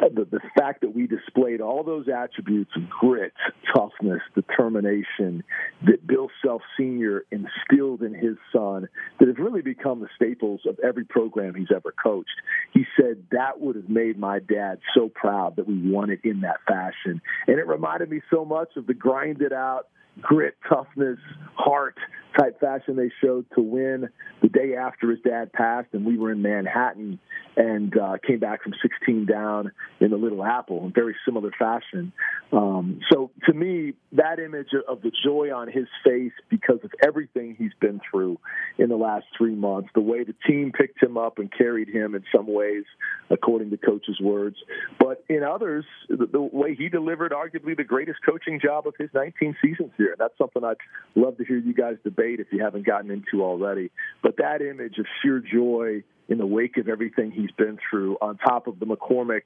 uh, 0.00 0.08
the, 0.08 0.24
the 0.24 0.40
fact 0.58 0.80
that 0.80 0.94
we 0.94 1.06
displayed 1.06 1.60
all 1.60 1.82
those 1.82 2.06
attributes 2.08 2.70
of 2.76 2.88
grit, 2.88 3.32
toughness, 3.74 4.20
determination 4.34 5.44
that 5.84 6.06
Bill 6.06 6.28
Self 6.44 6.62
Sr. 6.76 7.24
instilled 7.30 8.02
in 8.02 8.14
his 8.14 8.36
son 8.52 8.88
that 9.18 9.28
have 9.28 9.38
really 9.38 9.62
become 9.62 10.00
the 10.00 10.08
staples 10.16 10.60
of 10.66 10.78
every 10.80 11.04
program 11.04 11.54
he's 11.54 11.70
ever 11.74 11.92
coached. 12.02 12.28
He 12.72 12.84
said 12.98 13.24
that 13.32 13.60
would 13.60 13.76
have 13.76 13.88
made 13.88 14.18
my 14.18 14.38
dad 14.38 14.78
so 14.94 15.10
proud 15.14 15.56
that 15.56 15.66
we 15.66 15.78
won 15.90 16.10
it 16.10 16.20
in 16.24 16.40
that 16.40 16.60
fashion. 16.66 17.20
And 17.46 17.58
it 17.58 17.66
reminded 17.66 18.10
me 18.10 18.22
so 18.30 18.44
much 18.44 18.70
of 18.76 18.86
the 18.86 18.94
grinded 18.94 19.52
out, 19.52 19.88
grit, 20.20 20.56
toughness, 20.68 21.18
heart 21.54 21.96
type 22.38 22.60
fashion 22.60 22.96
they 22.96 23.10
showed 23.22 23.46
to 23.54 23.62
win 23.62 24.08
the 24.42 24.48
day 24.48 24.74
after 24.74 25.10
his 25.10 25.20
dad 25.20 25.52
passed, 25.52 25.88
and 25.92 26.04
we 26.04 26.16
were 26.16 26.32
in 26.32 26.42
Manhattan 26.42 27.18
and 27.56 27.96
uh, 27.98 28.16
came 28.26 28.38
back 28.38 28.62
from 28.62 28.72
16 28.80 29.26
down 29.26 29.72
in 30.00 30.10
the 30.10 30.16
Little 30.16 30.44
Apple 30.44 30.84
in 30.84 30.92
very 30.92 31.16
similar 31.24 31.50
fashion. 31.58 32.12
Um, 32.52 33.00
so 33.10 33.30
to 33.46 33.52
me, 33.52 33.94
that 34.12 34.38
image 34.38 34.68
of 34.88 35.02
the 35.02 35.12
joy 35.24 35.54
on 35.54 35.68
his 35.68 35.86
face 36.04 36.32
because 36.48 36.78
of 36.84 36.90
everything 37.04 37.56
he's 37.58 37.72
been 37.80 38.00
through 38.10 38.38
in 38.78 38.88
the 38.88 38.96
last 38.96 39.26
three 39.36 39.54
months, 39.54 39.90
the 39.94 40.00
way 40.00 40.24
the 40.24 40.34
team 40.46 40.72
picked 40.72 41.02
him 41.02 41.18
up 41.18 41.38
and 41.38 41.52
carried 41.52 41.88
him 41.88 42.14
in 42.14 42.24
some 42.34 42.46
ways, 42.46 42.84
according 43.30 43.70
to 43.70 43.76
coach's 43.76 44.20
words, 44.20 44.56
but 44.98 45.24
in 45.28 45.42
others, 45.42 45.84
the, 46.08 46.26
the 46.26 46.40
way 46.40 46.74
he 46.74 46.88
delivered 46.88 47.32
arguably 47.32 47.76
the 47.76 47.84
greatest 47.84 48.18
coaching 48.24 48.60
job 48.62 48.86
of 48.86 48.94
his 48.98 49.10
19 49.14 49.56
seasons 49.62 49.90
here. 49.96 50.16
That's 50.18 50.36
something 50.38 50.64
I'd 50.64 50.76
love 51.14 51.36
to 51.38 51.44
hear 51.44 51.58
you 51.58 51.74
guys 51.74 51.96
debate 52.04 52.19
if 52.40 52.48
you 52.52 52.62
haven't 52.62 52.86
gotten 52.86 53.10
into 53.10 53.42
already. 53.42 53.90
But 54.22 54.36
that 54.38 54.62
image 54.62 54.98
of 54.98 55.06
sheer 55.22 55.40
joy 55.40 56.02
in 56.30 56.38
the 56.38 56.46
wake 56.46 56.76
of 56.78 56.88
everything 56.88 57.30
he's 57.30 57.50
been 57.58 57.78
through, 57.90 58.16
on 58.22 58.38
top 58.38 58.66
of 58.66 58.78
the 58.78 58.86
McCormack 58.86 59.42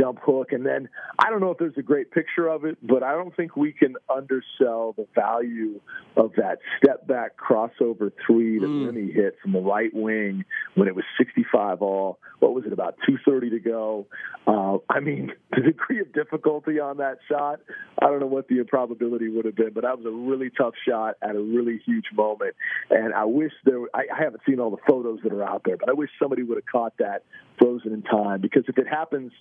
jump 0.00 0.18
hook. 0.22 0.52
And 0.52 0.64
then 0.64 0.88
I 1.18 1.28
don't 1.28 1.40
know 1.40 1.50
if 1.50 1.58
there's 1.58 1.76
a 1.76 1.82
great 1.82 2.10
picture 2.10 2.48
of 2.48 2.64
it, 2.64 2.78
but 2.82 3.02
I 3.02 3.12
don't 3.12 3.34
think 3.36 3.56
we 3.56 3.72
can 3.72 3.96
undersell 4.08 4.94
the 4.96 5.06
value 5.14 5.80
of 6.16 6.32
that 6.36 6.58
step 6.82 7.06
back 7.06 7.32
crossover 7.36 8.10
three 8.26 8.58
that 8.58 8.72
Mm. 8.72 8.86
Remy 8.86 9.12
hit 9.12 9.36
from 9.42 9.52
the 9.52 9.60
right 9.60 9.92
wing 9.92 10.44
when 10.74 10.88
it 10.88 10.94
was 10.94 11.04
65 11.18 11.82
all. 11.82 12.18
What 12.38 12.54
was 12.54 12.64
it, 12.64 12.72
about 12.72 12.96
2.30 13.08 13.50
to 13.50 13.60
go? 13.60 14.06
Uh, 14.46 14.78
I 14.88 15.00
mean, 15.00 15.32
the 15.50 15.60
degree 15.62 16.00
of 16.00 16.12
difficulty 16.12 16.80
on 16.80 16.96
that 16.98 17.18
shot, 17.28 17.60
I 18.00 18.06
don't 18.06 18.20
know 18.20 18.26
what 18.26 18.48
the 18.48 18.58
improbability 18.58 19.28
would 19.28 19.44
have 19.44 19.56
been, 19.56 19.72
but 19.74 19.82
that 19.82 19.98
was 19.98 20.06
a 20.06 20.10
really 20.10 20.50
tough 20.50 20.74
shot 20.88 21.16
at 21.22 21.36
a 21.36 21.40
really 21.40 21.80
huge 21.84 22.06
moment. 22.14 22.54
And 22.90 23.14
I 23.14 23.24
wish 23.24 23.52
there, 23.64 23.80
I, 23.94 24.04
I 24.14 24.22
haven't 24.22 24.42
seen 24.46 24.58
all 24.60 24.70
the 24.70 24.82
photos 24.88 25.20
that 25.22 25.32
are 25.32 25.44
out 25.44 25.62
there, 25.64 25.76
but 25.76 25.88
I 25.88 25.92
wish 25.92 26.10
somebody 26.18 26.42
would 26.42 26.56
have 26.56 26.66
caught 26.66 26.96
that 26.98 27.24
frozen 27.58 27.92
in 27.92 28.02
time 28.02 28.40
because 28.40 28.64
if 28.68 28.78
it 28.78 28.88
happens 28.88 29.32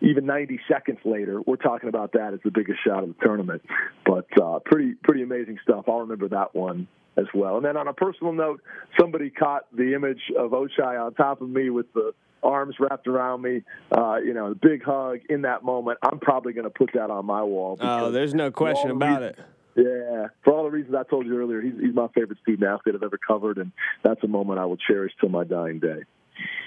even 0.00 0.26
90 0.26 0.60
seconds 0.68 0.98
later, 1.04 1.40
we're 1.42 1.56
talking 1.56 1.88
about 1.88 2.12
that 2.12 2.34
as 2.34 2.40
the 2.44 2.50
biggest 2.50 2.78
shot 2.86 3.02
of 3.02 3.08
the 3.08 3.24
tournament. 3.24 3.62
But 4.04 4.26
uh, 4.40 4.58
pretty, 4.64 4.94
pretty 5.02 5.22
amazing 5.22 5.58
stuff. 5.62 5.84
I'll 5.88 6.00
remember 6.00 6.28
that 6.28 6.54
one 6.54 6.88
as 7.16 7.26
well. 7.34 7.56
And 7.56 7.64
then 7.64 7.76
on 7.76 7.88
a 7.88 7.92
personal 7.92 8.32
note, 8.32 8.60
somebody 8.98 9.30
caught 9.30 9.66
the 9.74 9.94
image 9.94 10.20
of 10.36 10.50
Ochai 10.50 11.04
on 11.04 11.14
top 11.14 11.40
of 11.40 11.48
me 11.48 11.70
with 11.70 11.92
the 11.94 12.12
arms 12.42 12.76
wrapped 12.78 13.06
around 13.06 13.42
me, 13.42 13.62
uh, 13.96 14.16
you 14.16 14.34
know, 14.34 14.50
a 14.50 14.54
big 14.54 14.84
hug 14.84 15.20
in 15.30 15.42
that 15.42 15.64
moment. 15.64 15.98
I'm 16.02 16.18
probably 16.18 16.52
going 16.52 16.64
to 16.64 16.70
put 16.70 16.90
that 16.94 17.10
on 17.10 17.24
my 17.24 17.42
wall. 17.42 17.78
Oh, 17.80 18.10
there's 18.10 18.34
no 18.34 18.50
question 18.50 18.90
about 18.90 19.22
it. 19.22 19.38
Yeah, 19.76 20.28
for 20.44 20.52
all 20.52 20.64
the 20.64 20.70
reasons 20.70 20.94
I 20.94 21.02
told 21.02 21.26
you 21.26 21.36
earlier, 21.36 21.60
he's, 21.60 21.74
he's 21.80 21.94
my 21.94 22.08
favorite 22.14 22.38
student 22.42 22.68
athlete 22.68 22.94
I've 22.94 23.02
ever 23.02 23.18
covered, 23.18 23.58
and 23.58 23.72
that's 24.02 24.22
a 24.22 24.28
moment 24.28 24.60
I 24.60 24.66
will 24.66 24.76
cherish 24.76 25.12
till 25.20 25.28
my 25.28 25.44
dying 25.44 25.80
day. 25.80 26.02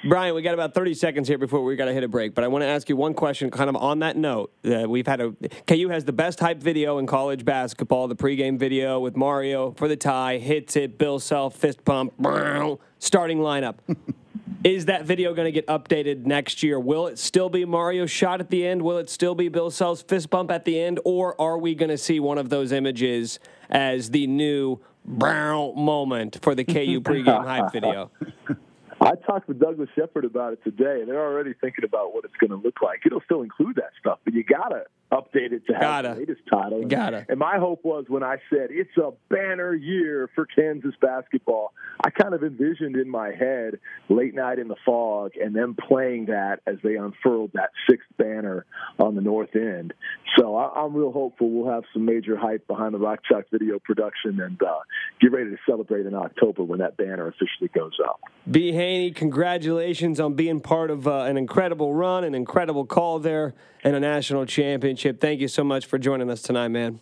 Brian, 0.08 0.36
we 0.36 0.41
got 0.41 0.53
about 0.53 0.74
30 0.74 0.93
seconds 0.93 1.28
here 1.28 1.38
before 1.38 1.64
we 1.64 1.76
got 1.76 1.86
to 1.86 1.93
hit 1.93 2.03
a 2.03 2.08
break, 2.08 2.34
but 2.34 2.43
I 2.43 2.47
want 2.47 2.62
to 2.64 2.68
ask 2.68 2.88
you 2.88 2.95
one 2.95 3.14
question 3.14 3.49
kind 3.49 3.70
of 3.70 3.76
on 3.76 3.99
that 3.99 4.16
note. 4.16 4.53
Uh, 4.64 4.88
we've 4.88 5.08
had 5.08 5.20
a 5.20 5.34
KU 5.66 5.89
has 5.89 6.05
the 6.05 6.14
best 6.14 6.39
hype 6.39 6.62
video 6.62 6.97
in 6.99 7.08
college 7.08 7.43
basketball, 7.43 8.08
the 8.08 8.16
pregame 8.16 8.58
video 8.58 8.99
with 8.99 9.16
Mario 9.16 9.72
for 9.72 9.88
the 9.88 9.97
tie, 9.97 10.38
hits 10.38 10.76
it, 10.76 10.97
Bill 10.97 11.20
Self, 11.20 11.55
fist 11.55 11.84
pump, 11.84 12.14
starting 12.99 13.39
lineup. 13.39 13.76
Is 14.64 14.86
that 14.86 15.05
video 15.05 15.34
going 15.34 15.45
to 15.45 15.51
get 15.51 15.68
updated 15.68 16.26
next 16.26 16.64
year? 16.64 16.80
Will 16.80 17.08
it 17.08 17.20
still 17.20 17.49
be 17.49 17.64
Mario's 17.64 18.10
shot 18.10 18.39
at 18.39 18.49
the 18.49 18.66
end? 18.66 18.82
Will 18.82 18.97
it 18.97 19.10
still 19.10 19.36
be 19.36 19.49
Bill 19.49 19.70
Self's 19.70 20.01
fist 20.01 20.30
bump 20.30 20.49
at 20.49 20.66
the 20.66 20.80
end? 20.80 20.99
Or 21.05 21.39
are 21.39 21.58
we 21.58 21.76
going 21.76 21.89
to 21.89 21.97
see 21.97 22.20
one 22.20 22.38
of 22.38 22.49
those 22.49 22.72
images 22.72 23.39
as 23.70 24.10
the 24.10 24.26
new 24.26 24.80
brown 25.05 25.74
moment 25.80 26.39
for 26.41 26.55
the 26.55 26.64
KU 26.64 27.01
pregame 27.01 27.45
hype 27.45 27.72
video? 27.72 28.10
I 28.99 29.14
talked 29.28 29.47
with 29.47 29.60
Douglas 29.60 29.89
Shepard 29.95 30.26
about 30.26 30.53
it 30.53 30.64
today. 30.64 31.03
They're 31.05 31.24
already 31.24 31.53
thinking 31.53 31.86
about 31.86 32.14
what 32.14 32.26
it's 32.26 32.36
going 32.38 32.49
to 32.49 32.58
look 32.58 32.82
like. 32.82 33.01
It'll 33.05 33.22
still 33.22 33.43
include 33.43 33.76
that 33.76 33.91
stuff, 33.99 34.20
but 34.26 34.34
you 34.34 34.43
gotta 34.43 34.86
update 35.12 35.53
it 35.53 35.66
to 35.68 35.74
have 35.74 36.03
the 36.03 36.16
latest 36.16 36.41
title. 36.51 36.82
And- 36.82 36.89
Gotta. 36.89 37.26
And 37.30 37.39
my 37.39 37.58
hope 37.58 37.84
was 37.84 38.05
when 38.08 38.24
I 38.24 38.38
said 38.49 38.68
it's 38.72 38.95
a 38.97 39.12
banner 39.30 39.74
year 39.74 40.30
for 40.36 40.45
Kansas 40.45 40.93
basketball, 41.01 41.74
I 42.03 42.10
kind 42.10 42.34
of 42.34 42.43
envisioned 42.43 42.95
in 42.95 43.10
my 43.10 43.32
head 43.34 43.80
late 44.10 44.36
night 44.36 44.60
in 44.60 44.68
the 44.68 44.76
Phog 44.86 45.32
and 45.38 45.55
them 45.55 45.76
playing 45.76 46.26
that 46.26 46.60
as 46.68 46.76
they 46.84 46.95
unfurled 46.95 47.51
that 47.53 47.70
sixth 47.89 48.08
banner 48.18 48.66
on 48.99 49.16
the 49.16 49.22
north 49.22 49.55
end. 49.55 49.93
So 50.38 50.55
I, 50.55 50.82
I'm 50.82 50.93
real 50.93 51.12
hopeful 51.12 51.49
we'll 51.49 51.74
have 51.74 51.84
some 51.93 52.05
major 52.05 52.36
hype 52.36 52.68
behind 52.68 52.93
the 52.93 52.99
Rock 52.99 53.20
Chalk 53.30 53.45
video 53.51 53.80
production 53.80 54.39
and 54.41 54.62
uh, 54.62 54.80
get 55.22 55.32
ready 55.32 55.49
to 55.51 55.58
celebrate 55.68 56.05
in 56.05 56.14
October 56.14 56.64
when 56.64 56.80
that 56.80 56.97
banner 56.97 57.28
officially 57.28 57.70
goes 57.74 57.97
up. 58.05 58.20
B. 58.49 58.74
Hanni, 58.74 59.12
congratulations 59.12 60.20
on 60.20 60.34
being 60.34 60.60
part 60.60 60.91
of 60.91 61.08
uh, 61.08 61.22
an 61.22 61.38
incredible 61.38 61.93
run, 61.93 62.24
an 62.24 62.36
incredible 62.36 62.86
call 62.86 63.20
there, 63.20 63.53
and 63.84 63.95
a 63.95 63.99
national 63.99 64.45
championship. 64.45 64.97
Thank 64.98 65.39
you 65.41 65.48
so 65.48 65.64
much 65.64 65.86
for 65.86 65.98
joining 65.98 66.30
us 66.30 66.41
tonight, 66.41 66.70
man. 66.70 67.00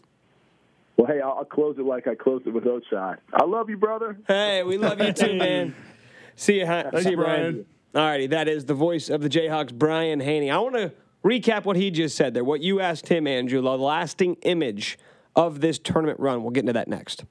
Well, 0.98 1.08
hey, 1.08 1.22
I'll, 1.22 1.38
I'll 1.40 1.46
close 1.46 1.78
it 1.78 1.86
like 1.86 2.08
I 2.08 2.16
closed 2.16 2.48
it 2.48 2.52
with 2.52 2.64
Ochai. 2.64 3.18
I 3.34 3.44
love 3.44 3.70
you, 3.70 3.78
brother. 3.78 4.18
Hey, 4.28 4.64
we 4.64 4.78
love 4.78 5.02
you 5.02 5.12
too, 5.12 5.36
man. 5.36 5.76
See 6.38 6.60
you, 6.60 6.66
ha- 6.66 6.90
see 7.00 7.12
you, 7.12 7.16
Brian. 7.16 7.66
All 7.96 8.02
righty, 8.02 8.28
that 8.28 8.50
is 8.50 8.66
the 8.66 8.74
voice 8.74 9.10
of 9.10 9.22
the 9.22 9.30
Jayhawks, 9.30 9.74
Brian 9.74 10.20
Hanni. 10.20 10.52
I 10.52 10.58
want 10.58 10.76
to 10.76 10.92
recap 11.24 11.64
what 11.64 11.78
he 11.78 11.90
just 11.92 12.18
said 12.18 12.34
there, 12.34 12.44
what 12.44 12.60
you 12.60 12.82
asked 12.82 13.08
him, 13.08 13.26
Andrew, 13.26 13.62
the 13.62 13.78
lasting 13.78 14.36
image 14.42 15.00
of 15.34 15.62
this 15.62 15.80
tournament 15.80 16.20
run. 16.20 16.42
We'll 16.44 16.52
get 16.52 16.62
into 16.62 16.74
that 16.74 16.90
next. 16.90 17.24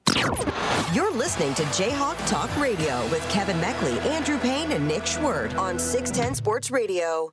You're 0.91 1.13
listening 1.13 1.53
to 1.55 1.63
Jayhawk 1.65 2.17
Talk 2.27 2.55
Radio 2.57 3.07
with 3.09 3.27
Kevin 3.29 3.57
Meckley, 3.57 3.95
Andrew 4.05 4.39
Payne, 4.39 4.71
and 4.71 4.87
Nick 4.87 5.03
Schwerdt 5.03 5.55
on 5.55 5.77
610 5.77 6.33
Sports 6.33 6.71
Radio. 6.71 7.31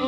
All 0.00 0.06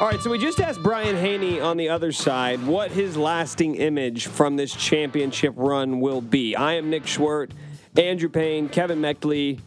right, 0.00 0.18
so 0.22 0.30
we 0.30 0.38
just 0.38 0.58
asked 0.58 0.82
Brian 0.82 1.16
Hanni 1.16 1.60
on 1.60 1.76
the 1.76 1.90
other 1.90 2.12
side 2.12 2.66
what 2.66 2.90
his 2.90 3.18
lasting 3.18 3.74
image 3.74 4.26
from 4.26 4.56
this 4.56 4.74
championship 4.74 5.52
run 5.56 6.00
will 6.00 6.22
be. 6.22 6.56
I 6.56 6.72
am 6.74 6.88
Nick 6.88 7.02
Schwerdt, 7.02 7.50
Andrew 7.94 8.30
Payne, 8.30 8.70
Kevin 8.70 9.00
Meckley, 9.00 9.60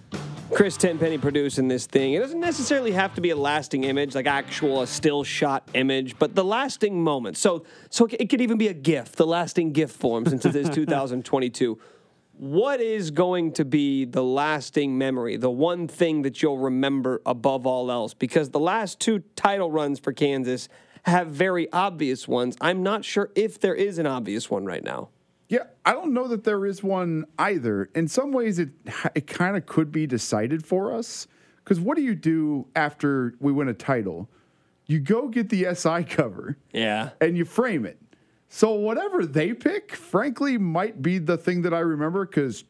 Chris 0.53 0.77
Tenpenny 0.77 1.17
producing 1.17 1.67
this 1.67 1.87
thing. 1.87 2.13
It 2.13 2.19
doesn't 2.19 2.39
necessarily 2.39 2.91
have 2.91 3.15
to 3.15 3.21
be 3.21 3.31
a 3.31 3.35
lasting 3.35 3.85
image, 3.85 4.13
like 4.13 4.27
actual 4.27 4.83
a 4.83 4.87
still 4.87 5.23
shot 5.23 5.67
image, 5.73 6.17
but 6.19 6.35
the 6.35 6.43
lasting 6.43 7.03
moment. 7.03 7.37
So, 7.37 7.65
so 7.89 8.07
it 8.11 8.29
could 8.29 8.41
even 8.41 8.57
be 8.57 8.67
a 8.67 8.73
gift. 8.73 9.15
The 9.15 9.25
lasting 9.25 9.73
gift 9.73 9.95
forms 9.95 10.29
since 10.29 10.45
it 10.45 10.55
is 10.55 10.69
2022 10.73 11.79
what 12.35 12.81
is 12.81 13.11
going 13.11 13.51
to 13.53 13.63
be 13.63 14.05
the 14.05 14.23
lasting 14.23 14.97
memory, 14.97 15.37
the 15.37 15.51
one 15.51 15.87
thing 15.87 16.23
that 16.23 16.41
you'll 16.41 16.57
remember 16.57 17.21
above 17.25 17.67
all 17.67 17.91
else? 17.91 18.13
Because 18.13 18.49
the 18.49 18.59
last 18.59 18.99
two 18.99 19.19
title 19.35 19.71
runs 19.71 19.99
for 19.99 20.11
Kansas 20.11 20.67
have 21.03 21.27
very 21.27 21.71
obvious 21.71 22.27
ones. 22.27 22.55
I'm 22.59 22.81
not 22.81 23.05
sure 23.05 23.29
if 23.35 23.59
there 23.59 23.75
is 23.75 23.99
an 23.99 24.07
obvious 24.07 24.49
one 24.49 24.65
right 24.65 24.83
now. 24.83 25.09
Yeah, 25.53 25.65
I 25.85 25.91
don't 25.91 26.15
know 26.15 26.27
that 26.29 26.45
there 26.45 26.65
is 26.65 26.81
one 26.81 27.27
either. 27.37 27.87
In 27.93 28.07
some 28.07 28.31
ways, 28.31 28.57
it 28.57 28.69
it 29.13 29.27
kind 29.27 29.55
of 29.55 29.67
could 29.67 29.91
be 29.91 30.07
decided 30.07 30.65
for 30.65 30.91
us. 30.91 31.27
Because 31.63 31.79
what 31.79 31.95
do 31.95 32.01
you 32.01 32.15
do 32.15 32.65
after 32.75 33.35
we 33.39 33.51
win 33.51 33.67
a 33.67 33.73
title? 33.75 34.31
You 34.87 34.99
go 34.99 35.27
get 35.27 35.49
the 35.49 35.67
SI 35.75 36.05
cover 36.05 36.57
Yeah. 36.73 37.11
and 37.21 37.37
you 37.37 37.45
frame 37.45 37.85
it. 37.85 38.01
So 38.49 38.73
whatever 38.73 39.27
they 39.27 39.53
pick, 39.53 39.95
frankly, 39.95 40.57
might 40.57 41.03
be 41.03 41.19
the 41.19 41.37
thing 41.37 41.61
that 41.61 41.73
I 41.73 41.79
remember 41.81 42.25
because 42.25 42.63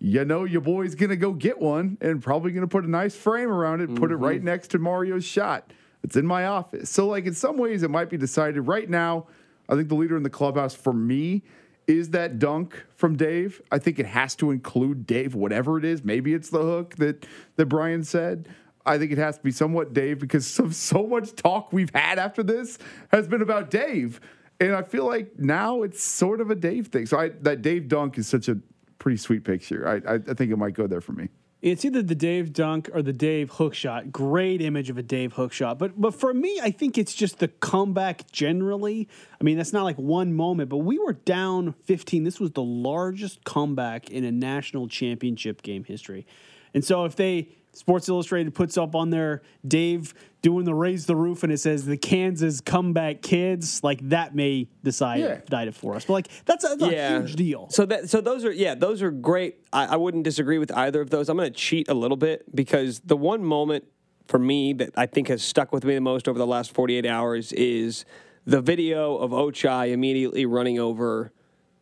you 0.00 0.24
know 0.24 0.42
your 0.42 0.62
boy's 0.62 0.96
gonna 0.96 1.14
go 1.14 1.32
get 1.32 1.60
one 1.60 1.96
and 2.00 2.20
probably 2.20 2.50
gonna 2.50 2.66
put 2.66 2.84
a 2.84 2.90
nice 2.90 3.14
frame 3.14 3.50
around 3.50 3.82
it, 3.82 3.94
put 3.94 4.10
it 4.10 4.16
right 4.16 4.38
mm-hmm. 4.38 4.46
next 4.46 4.72
to 4.72 4.80
Mario's 4.80 5.24
shot. 5.24 5.72
It's 6.02 6.16
in 6.16 6.26
my 6.26 6.46
office. 6.46 6.90
So 6.90 7.06
like 7.06 7.26
in 7.26 7.34
some 7.34 7.56
ways 7.56 7.84
it 7.84 7.90
might 7.90 8.10
be 8.10 8.16
decided 8.16 8.62
right 8.62 8.90
now. 8.90 9.28
I 9.68 9.76
think 9.76 9.88
the 9.88 9.94
leader 9.94 10.16
in 10.16 10.24
the 10.24 10.30
clubhouse 10.30 10.74
for 10.74 10.92
me 10.92 11.44
is 11.86 12.10
that 12.10 12.38
dunk 12.38 12.84
from 12.96 13.16
Dave. 13.16 13.62
I 13.70 13.78
think 13.78 13.98
it 13.98 14.06
has 14.06 14.34
to 14.36 14.50
include 14.50 15.06
Dave, 15.06 15.34
whatever 15.34 15.78
it 15.78 15.84
is. 15.84 16.04
Maybe 16.04 16.34
it's 16.34 16.50
the 16.50 16.62
hook 16.62 16.96
that 16.96 17.26
that 17.56 17.66
Brian 17.66 18.04
said. 18.04 18.48
I 18.84 18.98
think 18.98 19.10
it 19.10 19.18
has 19.18 19.36
to 19.38 19.42
be 19.42 19.50
somewhat 19.50 19.92
Dave 19.92 20.18
because 20.20 20.46
so, 20.46 20.70
so 20.70 21.06
much 21.06 21.34
talk 21.34 21.72
we've 21.72 21.94
had 21.94 22.18
after 22.18 22.42
this 22.42 22.78
has 23.10 23.26
been 23.26 23.42
about 23.42 23.70
Dave. 23.70 24.20
And 24.60 24.74
I 24.74 24.82
feel 24.82 25.06
like 25.06 25.38
now 25.38 25.82
it's 25.82 26.02
sort 26.02 26.40
of 26.40 26.50
a 26.50 26.54
Dave 26.54 26.86
thing. 26.88 27.06
So 27.06 27.18
I, 27.18 27.30
that 27.42 27.62
Dave 27.62 27.88
dunk 27.88 28.16
is 28.16 28.26
such 28.26 28.48
a 28.48 28.56
pretty 28.98 29.18
sweet 29.18 29.44
picture. 29.44 29.86
I, 29.86 30.14
I, 30.14 30.14
I 30.14 30.34
think 30.34 30.50
it 30.50 30.56
might 30.56 30.74
go 30.74 30.86
there 30.86 31.00
for 31.00 31.12
me. 31.12 31.28
It's 31.66 31.84
either 31.84 32.00
the 32.00 32.14
Dave 32.14 32.52
dunk 32.52 32.88
or 32.94 33.02
the 33.02 33.12
Dave 33.12 33.50
hook 33.50 33.74
shot. 33.74 34.12
Great 34.12 34.62
image 34.62 34.88
of 34.88 34.98
a 34.98 35.02
Dave 35.02 35.32
hook 35.32 35.52
shot. 35.52 35.80
But 35.80 36.00
but 36.00 36.14
for 36.14 36.32
me, 36.32 36.60
I 36.62 36.70
think 36.70 36.96
it's 36.96 37.12
just 37.12 37.40
the 37.40 37.48
comeback 37.48 38.30
generally. 38.30 39.08
I 39.40 39.42
mean, 39.42 39.56
that's 39.56 39.72
not 39.72 39.82
like 39.82 39.96
one 39.96 40.32
moment, 40.32 40.70
but 40.70 40.76
we 40.76 40.96
were 40.96 41.14
down 41.14 41.74
15. 41.86 42.22
This 42.22 42.38
was 42.38 42.52
the 42.52 42.62
largest 42.62 43.42
comeback 43.42 44.08
in 44.08 44.22
a 44.22 44.30
national 44.30 44.86
championship 44.86 45.62
game 45.62 45.82
history. 45.82 46.24
And 46.72 46.84
so 46.84 47.04
if 47.04 47.16
they 47.16 47.48
Sports 47.76 48.08
Illustrated 48.08 48.54
puts 48.54 48.78
up 48.78 48.94
on 48.94 49.10
there 49.10 49.42
Dave 49.66 50.14
doing 50.42 50.64
the 50.64 50.74
raise 50.74 51.06
the 51.06 51.16
roof 51.16 51.42
and 51.42 51.52
it 51.52 51.58
says 51.58 51.84
the 51.84 51.96
Kansas 51.96 52.60
comeback 52.60 53.20
kids, 53.20 53.82
like 53.84 54.00
that 54.08 54.34
may 54.34 54.68
decide 54.82 55.20
Yeah. 55.20 55.40
decide 55.40 55.68
it 55.68 55.74
for 55.74 55.94
us. 55.94 56.04
But 56.06 56.12
like 56.14 56.28
that's 56.44 56.64
a, 56.64 56.76
that's 56.76 56.92
a 56.92 57.18
huge 57.18 57.36
deal. 57.36 57.68
So 57.70 57.84
that 57.86 58.08
so 58.08 58.20
those 58.20 58.44
are 58.44 58.52
yeah 58.52 58.74
those 58.74 59.02
are 59.02 59.10
great. 59.10 59.58
I, 59.72 59.86
I 59.86 59.96
wouldn't 59.96 60.24
disagree 60.24 60.58
with 60.58 60.72
either 60.76 61.00
of 61.00 61.10
those. 61.10 61.28
I'm 61.28 61.36
going 61.36 61.52
to 61.52 61.58
cheat 61.58 61.88
a 61.88 61.94
little 61.94 62.16
bit 62.16 62.44
because 62.54 63.00
the 63.00 63.16
one 63.16 63.44
moment 63.44 63.84
for 64.26 64.38
me 64.38 64.72
that 64.72 64.90
I 64.96 65.06
think 65.06 65.28
has 65.28 65.42
stuck 65.42 65.70
with 65.72 65.84
me 65.84 65.94
the 65.94 66.00
most 66.00 66.28
over 66.28 66.38
the 66.38 66.46
last 66.46 66.72
48 66.72 67.04
hours 67.06 67.52
is 67.52 68.04
the 68.44 68.60
video 68.60 69.16
of 69.18 69.32
Ochai 69.32 69.90
immediately 69.92 70.46
running 70.46 70.78
over 70.78 71.32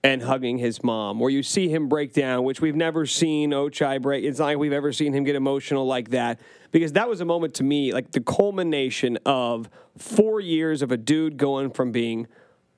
and 0.05 0.23
hugging 0.23 0.59
his 0.59 0.85
mom, 0.85 1.19
where 1.19 1.31
you 1.31 1.43
see 1.43 1.67
him 1.67 1.89
break 1.89 2.13
down, 2.13 2.45
which 2.45 2.61
we've 2.61 2.77
never 2.77 3.07
seen 3.07 3.55
oh, 3.55 3.71
Ochai 3.71 4.01
break. 4.01 4.23
It's 4.23 4.39
not 4.39 4.45
like 4.45 4.59
we've 4.59 4.71
ever 4.71 4.93
seen 4.93 5.15
him 5.15 5.25
get 5.25 5.35
emotional 5.35 5.87
like 5.87 6.11
that, 6.11 6.39
because 6.73 6.93
that 6.93 7.09
was 7.09 7.23
a 7.23 7.25
moment 7.25 7.55
to 7.55 7.65
me, 7.65 7.91
like 7.91 8.13
the 8.13 8.21
culmination 8.21 9.19
of 9.25 9.71
four 9.97 10.41
years 10.41 10.83
of 10.83 10.93
a 10.93 10.99
dude 10.99 11.39
going 11.39 11.71
from 11.71 11.91
being 11.91 12.27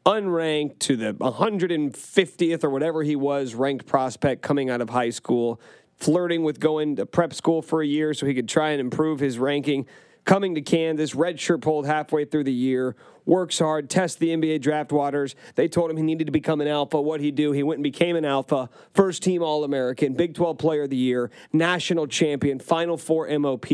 unranked 0.07 0.79
to 0.79 0.97
the 0.97 1.15
150th 1.15 2.63
or 2.63 2.71
whatever 2.71 3.03
he 3.03 3.17
was 3.17 3.57
ranked 3.57 3.87
prospect 3.87 4.41
coming 4.41 4.71
out 4.71 4.81
of 4.81 4.91
high 4.91 5.11
school, 5.11 5.61
flirting 5.97 6.45
with 6.45 6.61
going 6.61 6.95
to 6.95 7.05
prep 7.05 7.35
school 7.35 7.61
for 7.61 7.83
a 7.83 7.87
year 7.87 8.15
so 8.15 8.25
he 8.25 8.35
could 8.35 8.49
try 8.49 8.71
and 8.71 8.81
improve 8.81 9.19
his 9.19 9.37
ranking. 9.37 9.85
Coming 10.27 10.57
to 10.57 10.61
Kansas, 10.61 11.15
redshirt 11.15 11.63
pulled 11.63 11.87
halfway 11.87 12.25
through 12.25 12.43
the 12.43 12.53
year, 12.53 12.97
works 13.27 13.61
hard, 13.61 13.89
tests 13.89 14.19
the 14.19 14.31
NBA 14.31 14.61
draft 14.61 14.91
waters. 14.91 15.37
They 15.55 15.69
told 15.69 15.89
him 15.89 15.97
he 15.97 16.03
needed 16.03 16.25
to 16.25 16.33
become 16.33 16.61
an 16.61 16.67
alpha. 16.67 17.01
What'd 17.01 17.25
he 17.25 17.31
do? 17.31 17.53
He 17.53 17.63
went 17.63 17.79
and 17.79 17.85
became 17.85 18.17
an 18.17 18.25
alpha, 18.25 18.69
first 18.93 19.23
team 19.23 19.41
All 19.41 19.63
American, 19.63 20.15
Big 20.15 20.35
12 20.35 20.59
Player 20.59 20.83
of 20.83 20.91
the 20.91 20.97
Year, 20.97 21.31
national 21.53 22.09
champion, 22.09 22.59
Final 22.59 22.97
Four 22.97 23.29
MOP. 23.39 23.67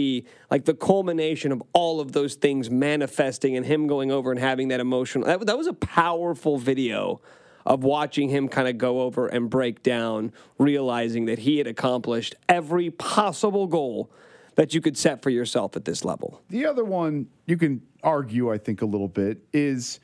Like 0.51 0.67
the 0.67 0.75
culmination 0.75 1.53
of 1.53 1.63
all 1.73 2.01
of 2.01 2.13
those 2.13 2.35
things 2.35 2.69
manifesting 2.69 3.57
and 3.57 3.65
him 3.65 3.87
going 3.87 4.11
over 4.13 4.31
and 4.31 4.39
having 4.39 4.69
that 4.69 4.81
emotional. 4.81 5.27
That, 5.27 5.47
that 5.47 5.57
was 5.57 5.67
a 5.67 5.73
powerful 5.73 6.59
video 6.59 7.23
of 7.65 7.83
watching 7.83 8.29
him 8.29 8.49
kind 8.49 8.69
of 8.69 8.77
go 8.77 9.01
over 9.01 9.27
and 9.27 9.49
break 9.49 9.83
down, 9.83 10.33
realizing 10.59 11.25
that 11.25 11.39
he 11.39 11.57
had 11.57 11.67
accomplished 11.67 12.35
every 12.47 12.91
possible 12.91 13.67
goal 13.67 14.11
that 14.55 14.75
you 14.75 14.81
could 14.81 14.97
set 14.97 15.23
for 15.23 15.31
yourself 15.31 15.77
at 15.77 15.85
this 15.85 16.05
level. 16.05 16.41
The 16.51 16.67
other 16.67 16.85
one 16.85 17.27
you 17.47 17.57
can 17.57 17.83
argue, 18.03 18.53
I 18.53 18.59
think, 18.59 18.83
a 18.83 18.87
little 18.87 19.09
bit 19.09 19.39
is 19.53 20.01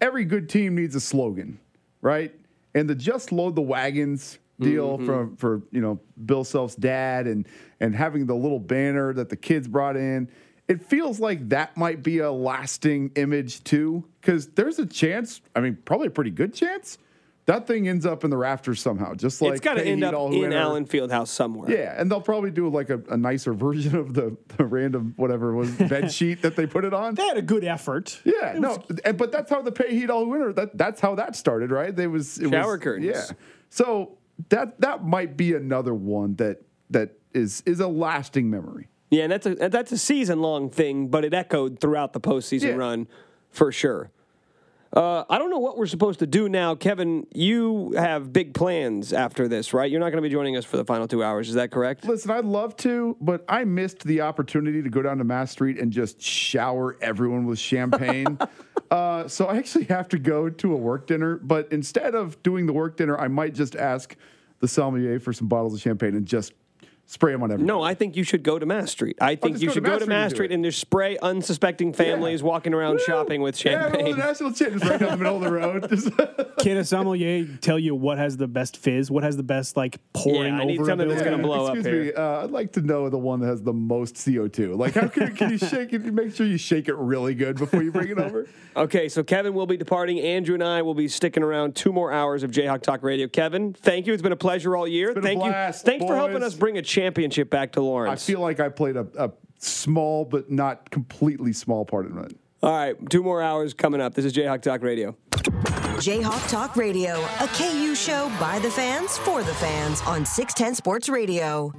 every 0.00 0.24
good 0.24 0.48
team 0.48 0.74
needs 0.74 0.94
a 0.94 1.00
slogan, 1.00 1.58
right? 2.00 2.34
And 2.74 2.88
the 2.90 2.94
just 2.94 3.32
load 3.32 3.54
the 3.54 3.62
wagons 3.62 4.38
deal 4.60 4.98
Mm-hmm. 4.98 5.06
from 5.06 5.36
for 5.36 5.62
you 5.72 5.80
know 5.80 5.98
Bill 6.26 6.44
Self's 6.44 6.76
dad 6.76 7.26
and 7.26 7.46
and 7.80 7.94
having 7.94 8.26
the 8.26 8.34
little 8.36 8.60
banner 8.60 9.12
that 9.12 9.28
the 9.28 9.36
kids 9.36 9.66
brought 9.68 9.96
in. 9.96 10.28
It 10.66 10.82
feels 10.82 11.20
like 11.20 11.50
that 11.50 11.76
might 11.76 12.02
be 12.02 12.20
a 12.20 12.32
lasting 12.32 13.12
image 13.16 13.62
too, 13.64 14.04
because 14.20 14.48
there's 14.48 14.78
a 14.78 14.86
chance. 14.86 15.40
I 15.54 15.60
mean, 15.60 15.76
probably 15.84 16.06
a 16.06 16.10
pretty 16.10 16.30
good 16.30 16.54
chance 16.54 16.98
that 17.46 17.66
thing 17.66 17.88
ends 17.88 18.06
up 18.06 18.24
in 18.24 18.30
the 18.30 18.36
rafters 18.36 18.80
somehow. 18.80 19.14
Just 19.14 19.42
like 19.42 19.52
it's 19.52 19.60
got 19.60 19.74
to 19.74 19.84
end 19.84 20.02
up 20.02 20.14
in 20.32 20.52
Allen 20.52 20.86
Fieldhouse 20.86 21.28
somewhere. 21.28 21.70
Yeah, 21.70 21.94
and 21.96 22.10
they'll 22.10 22.20
probably 22.20 22.50
do 22.50 22.68
like 22.68 22.90
a, 22.90 23.02
a 23.10 23.16
nicer 23.16 23.52
version 23.52 23.96
of 23.96 24.14
the, 24.14 24.36
the 24.56 24.64
random 24.64 25.14
whatever 25.16 25.54
was 25.54 25.70
bed 25.72 26.10
sheet 26.10 26.42
that 26.42 26.56
they 26.56 26.66
put 26.66 26.84
it 26.84 26.94
on. 26.94 27.14
They 27.14 27.26
had 27.26 27.36
a 27.36 27.42
good 27.42 27.64
effort. 27.64 28.20
Yeah, 28.24 28.54
no, 28.58 28.82
and, 29.04 29.18
but 29.18 29.30
that's 29.30 29.50
how 29.50 29.62
the 29.62 29.72
pay 29.72 29.94
heat 29.94 30.10
all 30.10 30.26
winter. 30.26 30.52
That 30.52 30.76
that's 30.76 31.00
how 31.00 31.14
that 31.16 31.36
started, 31.36 31.70
right? 31.70 31.94
They 31.94 32.06
was 32.06 32.38
it 32.38 32.48
Shower 32.50 32.72
was, 32.72 32.80
curtains. 32.80 33.06
Yeah, 33.06 33.26
so 33.68 34.18
that 34.48 34.80
that 34.80 35.04
might 35.04 35.36
be 35.36 35.54
another 35.54 35.94
one 35.94 36.36
that 36.36 36.62
that 36.90 37.18
is 37.32 37.62
is 37.66 37.80
a 37.80 37.88
lasting 37.88 38.48
memory. 38.48 38.88
Yeah, 39.10 39.24
and 39.24 39.32
that's 39.32 39.46
a 39.46 39.54
that's 39.68 39.92
a 39.92 39.98
season 39.98 40.40
long 40.40 40.70
thing, 40.70 41.08
but 41.08 41.24
it 41.24 41.34
echoed 41.34 41.78
throughout 41.78 42.14
the 42.14 42.20
postseason 42.20 42.68
Yeah. 42.68 42.74
run 42.74 43.08
for 43.50 43.70
sure. 43.70 44.10
Uh, 44.94 45.24
I 45.28 45.38
don't 45.38 45.50
know 45.50 45.58
what 45.58 45.76
we're 45.76 45.86
supposed 45.86 46.20
to 46.20 46.26
do 46.26 46.48
now, 46.48 46.76
Kevin. 46.76 47.26
You 47.34 47.94
have 47.96 48.32
big 48.32 48.54
plans 48.54 49.12
after 49.12 49.48
this, 49.48 49.74
right? 49.74 49.90
You're 49.90 49.98
not 49.98 50.10
going 50.10 50.22
to 50.22 50.28
be 50.28 50.32
joining 50.32 50.56
us 50.56 50.64
for 50.64 50.76
the 50.76 50.84
final 50.84 51.08
two 51.08 51.24
hours. 51.24 51.48
Is 51.48 51.56
that 51.56 51.72
correct? 51.72 52.04
Listen, 52.04 52.30
I'd 52.30 52.44
love 52.44 52.76
to, 52.78 53.16
but 53.20 53.44
I 53.48 53.64
missed 53.64 54.04
the 54.04 54.20
opportunity 54.20 54.82
to 54.82 54.88
go 54.88 55.02
down 55.02 55.18
to 55.18 55.24
Mass 55.24 55.50
Street 55.50 55.80
and 55.80 55.90
just 55.90 56.22
shower 56.22 56.96
everyone 57.00 57.44
with 57.44 57.58
champagne. 57.58 58.38
uh, 58.92 59.26
so 59.26 59.46
I 59.46 59.56
actually 59.56 59.86
have 59.86 60.08
to 60.10 60.18
go 60.18 60.48
to 60.48 60.72
a 60.72 60.76
work 60.76 61.08
dinner. 61.08 61.38
But 61.38 61.72
instead 61.72 62.14
of 62.14 62.40
doing 62.44 62.66
the 62.66 62.72
work 62.72 62.96
dinner, 62.96 63.18
I 63.18 63.26
might 63.26 63.54
just 63.54 63.74
ask 63.74 64.14
the 64.60 64.68
sommelier 64.68 65.18
for 65.18 65.32
some 65.32 65.48
bottles 65.48 65.74
of 65.74 65.80
champagne 65.80 66.14
and 66.14 66.24
just 66.24 66.52
spray 67.06 67.32
them 67.32 67.42
on 67.42 67.50
everyone. 67.52 67.66
No, 67.66 67.82
I 67.82 67.94
think 67.94 68.16
you 68.16 68.24
should 68.24 68.42
go 68.42 68.58
to 68.58 68.66
Mass 68.66 68.90
Street. 68.90 69.16
I 69.20 69.36
think 69.36 69.60
you 69.60 69.68
go 69.68 69.74
should 69.74 69.82
Mass 69.82 69.92
go 69.92 69.98
to 70.00 70.06
Mass 70.06 70.30
Street 70.32 70.52
and 70.52 70.64
just 70.64 70.80
spray 70.80 71.16
unsuspecting 71.18 71.92
families 71.92 72.42
walking 72.42 72.74
around 72.74 73.00
shopping 73.00 73.40
with 73.42 73.62
Yeah, 73.64 73.74
well, 73.82 73.90
champagne. 73.92 74.10
the 74.12 74.16
national 74.18 74.52
chain 74.52 74.72
just 74.72 74.84
right 74.84 74.98
down 75.00 75.10
the 75.10 75.16
middle 75.16 75.36
of 75.36 75.42
the 75.42 75.52
road. 75.52 76.54
Can 76.58 76.76
a 76.78 76.84
sommelier 76.84 77.46
tell 77.60 77.78
you 77.78 77.94
what 77.94 78.18
has 78.18 78.36
the 78.36 78.46
best 78.48 78.76
fizz? 78.76 79.10
What 79.10 79.22
has 79.22 79.36
the 79.36 79.42
best 79.42 79.76
like 79.76 79.98
pouring 80.12 80.54
Yeah, 80.54 80.60
I 80.60 80.64
need 80.64 80.80
over? 80.80 80.90
something 80.90 81.08
that's 81.08 81.20
ability? 81.20 81.42
gonna 81.42 81.42
blow 81.48 81.66
up 81.66 81.76
Excuse 81.76 81.86
here. 81.94 82.04
me. 82.04 82.12
Uh, 82.14 82.44
I'd 82.44 82.50
like 82.50 82.72
to 82.72 82.80
know 82.80 83.08
the 83.10 83.18
one 83.18 83.40
that 83.40 83.46
has 83.46 83.62
the 83.62 83.72
most 83.72 84.14
CO2. 84.16 84.76
Like, 84.76 84.94
how 84.94 85.08
can, 85.08 85.34
can 85.36 85.50
you 85.50 85.58
shake 85.58 85.92
it? 85.92 86.02
Make 86.04 86.34
sure 86.34 86.46
you 86.46 86.56
shake 86.58 86.88
it 86.88 86.94
really 86.96 87.34
good 87.34 87.56
before 87.56 87.82
you 87.82 87.92
bring 87.92 88.08
it 88.08 88.18
over. 88.18 88.46
Okay, 88.76 89.08
so 89.08 89.22
Kevin 89.22 89.54
will 89.54 89.68
be 89.68 89.76
departing. 89.76 90.18
Andrew 90.18 90.54
and 90.54 90.64
I 90.64 90.82
will 90.82 90.94
be 90.96 91.06
sticking 91.06 91.44
around 91.44 91.76
two 91.76 91.92
more 91.92 92.10
hours 92.10 92.42
of 92.42 92.50
Jayhawk 92.50 92.82
Talk 92.82 93.04
Radio. 93.04 93.28
Kevin, 93.28 93.72
thank 93.72 94.08
you. 94.08 94.12
It's 94.12 94.20
been 94.20 94.32
a 94.32 94.36
pleasure 94.36 94.76
all 94.76 94.88
year. 94.88 95.14
been 95.14 95.22
a 95.22 95.26
thank 95.28 95.38
blast, 95.38 95.86
you. 95.86 95.92
Thanks 95.92 96.04
for 96.04 96.16
helping 96.16 96.42
us 96.42 96.54
bring 96.54 96.76
a 96.76 96.82
championship 96.94 97.50
back 97.50 97.72
to 97.72 97.80
Lawrence. 97.82 98.06
I 98.06 98.10
Lawrence. 98.10 98.26
feel 98.26 98.40
like 98.40 98.60
I 98.60 98.68
played 98.68 98.96
a, 98.96 99.06
a 99.18 99.30
small 99.58 100.24
but 100.24 100.50
not 100.50 100.90
completely 100.90 101.52
small 101.52 101.84
part 101.84 102.06
in 102.06 102.16
it. 102.18 102.36
all 102.62 102.70
right, 102.72 103.10
two 103.10 103.22
more 103.22 103.42
hours 103.42 103.74
coming 103.74 104.00
up. 104.00 104.14
This 104.14 104.24
is 104.24 104.32
Jayhawk 104.32 104.62
Talk 104.62 104.82
Radio. 104.82 105.16
Jayhawk 106.00 106.48
Talk 106.50 106.76
Radio, 106.76 107.14
a 107.40 107.48
KU 107.48 107.94
show 107.94 108.30
by 108.40 108.58
the 108.58 108.70
fans 108.70 109.16
for 109.18 109.42
the 109.42 109.54
fans 109.54 110.00
on 110.02 110.24
610 110.26 110.74
Sports 110.74 111.08
Radio. 111.08 111.72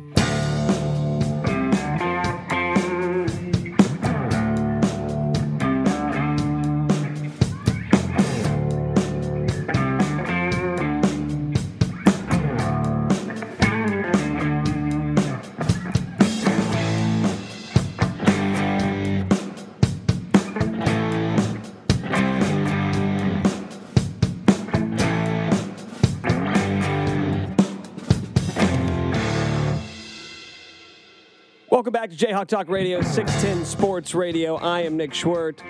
Back 31.95 32.09
to 32.09 32.17
Jayhawk 32.17 32.47
Talk 32.47 32.67
Radio, 32.67 33.01
610 33.01 33.63
Sports 33.63 34.13
Radio. 34.13 34.57
I 34.57 34.81
am 34.81 34.97
Nick 34.97 35.11
Schwerdt. 35.11 35.63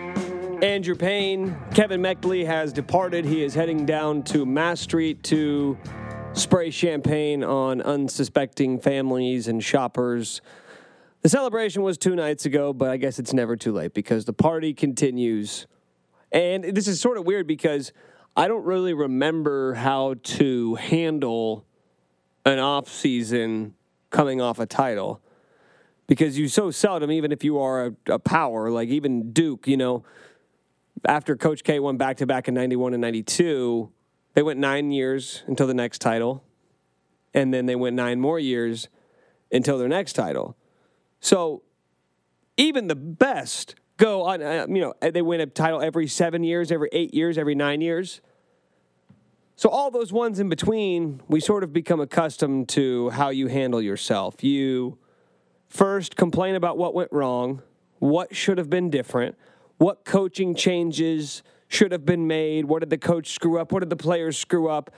Andrew 0.63 0.95
Payne, 0.95 1.55
Kevin 1.75 2.01
Meckley 2.01 2.43
has 2.47 2.73
departed. 2.73 3.25
He 3.25 3.43
is 3.43 3.53
heading 3.53 3.85
down 3.85 4.23
to 4.23 4.43
Mass 4.43 4.81
Street 4.81 5.21
to 5.25 5.77
spray 6.33 6.71
champagne 6.71 7.43
on 7.43 7.79
unsuspecting 7.79 8.79
families 8.79 9.47
and 9.47 9.63
shoppers. 9.63 10.41
The 11.21 11.29
celebration 11.29 11.83
was 11.83 11.95
two 11.95 12.15
nights 12.15 12.47
ago, 12.47 12.73
but 12.73 12.89
I 12.89 12.97
guess 12.97 13.19
it's 13.19 13.31
never 13.31 13.55
too 13.55 13.71
late 13.71 13.93
because 13.93 14.25
the 14.25 14.33
party 14.33 14.73
continues. 14.73 15.67
And 16.31 16.63
this 16.63 16.87
is 16.87 16.99
sort 16.99 17.19
of 17.19 17.27
weird 17.27 17.45
because 17.45 17.93
I 18.35 18.47
don't 18.47 18.65
really 18.65 18.95
remember 18.95 19.75
how 19.75 20.15
to 20.23 20.73
handle 20.73 21.67
an 22.45 22.57
off 22.57 22.89
season 22.89 23.75
coming 24.09 24.41
off 24.41 24.57
a 24.57 24.65
title 24.65 25.21
because 26.07 26.37
you 26.37 26.47
so 26.47 26.71
seldom, 26.71 27.11
even 27.11 27.31
if 27.31 27.43
you 27.43 27.59
are 27.59 27.87
a, 27.87 28.13
a 28.13 28.19
power, 28.19 28.69
like 28.69 28.89
even 28.89 29.31
Duke, 29.31 29.67
you 29.67 29.77
know, 29.77 30.03
after 31.07 31.35
Coach 31.35 31.63
K 31.63 31.79
won 31.79 31.97
back 31.97 32.17
to 32.17 32.25
back 32.25 32.47
in 32.47 32.53
91 32.53 32.93
and 32.93 33.01
92, 33.01 33.91
they 34.33 34.43
went 34.43 34.59
nine 34.59 34.91
years 34.91 35.43
until 35.47 35.67
the 35.67 35.73
next 35.73 35.99
title. 35.99 36.43
And 37.33 37.53
then 37.53 37.65
they 37.65 37.75
went 37.75 37.95
nine 37.95 38.19
more 38.19 38.39
years 38.39 38.87
until 39.51 39.77
their 39.77 39.87
next 39.87 40.13
title. 40.13 40.55
So 41.19 41.63
even 42.57 42.87
the 42.87 42.95
best 42.95 43.75
go 43.97 44.23
on, 44.23 44.41
uh, 44.41 44.67
you 44.69 44.81
know, 44.81 44.93
they 45.01 45.21
win 45.21 45.41
a 45.41 45.45
title 45.45 45.81
every 45.81 46.07
seven 46.07 46.43
years, 46.43 46.71
every 46.71 46.89
eight 46.91 47.13
years, 47.13 47.37
every 47.37 47.55
nine 47.55 47.81
years. 47.81 48.21
So 49.57 49.69
all 49.69 49.89
those 49.89 50.11
ones 50.11 50.39
in 50.39 50.49
between, 50.49 51.21
we 51.27 51.39
sort 51.39 51.63
of 51.63 51.71
become 51.71 51.99
accustomed 51.99 52.67
to 52.69 53.09
how 53.11 53.29
you 53.29 53.47
handle 53.47 53.81
yourself. 53.81 54.43
You 54.43 54.97
first 55.67 56.15
complain 56.15 56.55
about 56.55 56.77
what 56.77 56.93
went 56.93 57.11
wrong, 57.11 57.61
what 57.99 58.35
should 58.35 58.57
have 58.57 58.69
been 58.69 58.89
different, 58.89 59.35
what 59.77 60.05
coaching 60.05 60.55
changes 60.55 61.43
should 61.67 61.91
have 61.91 62.05
been 62.05 62.27
made, 62.27 62.65
what 62.65 62.79
did 62.79 62.89
the 62.89 62.97
coach 62.97 63.31
screw 63.31 63.59
up, 63.59 63.71
what 63.71 63.79
did 63.79 63.89
the 63.89 63.95
players 63.95 64.37
screw 64.37 64.69
up, 64.69 64.91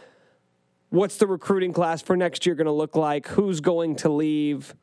what's 0.90 1.18
the 1.18 1.28
recruiting 1.28 1.74
class 1.74 2.02
for 2.02 2.16
next 2.16 2.46
year 2.46 2.56
going 2.56 2.66
to 2.66 2.72
look 2.72 2.96
like, 2.96 3.28
who's 3.28 3.62
going 3.62 3.96
to 3.98 4.10
leave, 4.10 4.76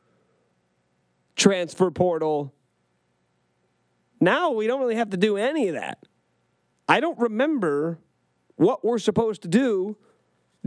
transfer 1.35 1.91
portal. 1.91 2.53
Now 4.19 4.51
we 4.51 4.67
don't 4.67 4.79
really 4.79 4.95
have 4.95 5.11
to 5.11 5.17
do 5.17 5.37
any 5.37 5.67
of 5.67 5.75
that. 5.75 5.99
I 6.87 6.99
don't 6.99 7.19
remember 7.19 7.99
what 8.55 8.85
we're 8.85 8.99
supposed 8.99 9.41
to 9.41 9.47
do 9.47 9.97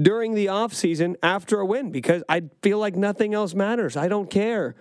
during 0.00 0.34
the 0.34 0.46
offseason 0.46 1.16
after 1.22 1.60
a 1.60 1.66
win 1.66 1.90
because 1.90 2.22
I 2.28 2.42
feel 2.62 2.78
like 2.78 2.96
nothing 2.96 3.34
else 3.34 3.54
matters. 3.54 3.96
I 3.96 4.08
don't 4.08 4.30
care. 4.30 4.76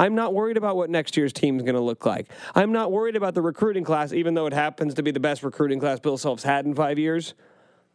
I'm 0.00 0.14
not 0.14 0.32
worried 0.32 0.56
about 0.56 0.76
what 0.76 0.88
next 0.88 1.14
year's 1.18 1.30
team 1.30 1.58
is 1.58 1.62
going 1.62 1.74
to 1.74 1.80
look 1.80 2.06
like. 2.06 2.32
I'm 2.54 2.72
not 2.72 2.90
worried 2.90 3.16
about 3.16 3.34
the 3.34 3.42
recruiting 3.42 3.84
class, 3.84 4.14
even 4.14 4.32
though 4.32 4.46
it 4.46 4.54
happens 4.54 4.94
to 4.94 5.02
be 5.02 5.10
the 5.10 5.20
best 5.20 5.42
recruiting 5.42 5.78
class 5.78 6.00
Bill 6.00 6.16
Self's 6.16 6.42
had 6.42 6.64
in 6.64 6.74
five 6.74 6.98
years. 6.98 7.34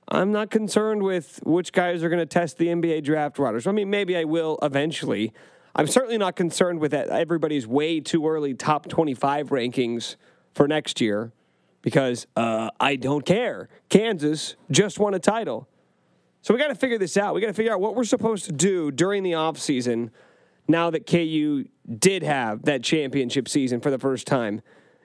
I'm 0.08 0.32
not 0.32 0.52
concerned 0.52 1.02
with 1.02 1.40
which 1.44 1.74
guys 1.74 2.04
are 2.04 2.10
going 2.10 2.20
to 2.20 2.28
test 2.28 2.60
the 2.60 2.68
NBA 2.68 3.04
draft 3.04 3.40
waters. 3.40 3.66
I 3.66 3.72
mean, 3.72 3.90
maybe 3.90 4.16
I 4.16 4.24
will 4.24 4.60
eventually. 4.62 5.34
I'm 5.76 5.88
certainly 5.88 6.20
not 6.20 6.36
concerned 6.36 6.80
with 6.80 6.92
that 6.92 7.10
everybody's 7.10 7.66
way 7.66 8.02
too 8.02 8.28
early 8.28 8.54
top 8.54 8.88
25 8.88 9.50
rankings 9.50 10.16
for 10.54 10.68
next 10.68 11.02
year 11.02 11.32
because 11.82 12.28
uh, 12.36 12.70
I 12.80 12.98
don't 12.98 13.26
care. 13.26 13.68
Kansas 13.90 14.56
just 14.70 15.00
won 15.00 15.16
a 15.16 15.20
title. 15.20 15.68
So 16.44 16.54
we 16.54 16.60
got 16.60 16.68
to 16.68 16.76
figure 16.76 17.00
this 17.00 17.18
out. 17.18 17.34
We 17.34 17.42
got 17.42 17.48
to 17.48 17.54
figure 17.54 17.74
out 17.74 17.82
what 17.82 17.96
we're 17.96 18.04
supposed 18.04 18.46
to 18.46 18.52
do 18.52 18.92
during 18.92 19.24
the 19.24 19.32
offseason 19.32 20.12
now 20.68 20.92
that 20.92 21.08
KU 21.08 21.66
did 22.00 22.24
have 22.24 22.64
that 22.64 22.84
championship 22.84 23.48
season 23.48 23.80
for 23.80 23.92
the 23.92 24.00
first 24.00 24.28
time 24.28 24.62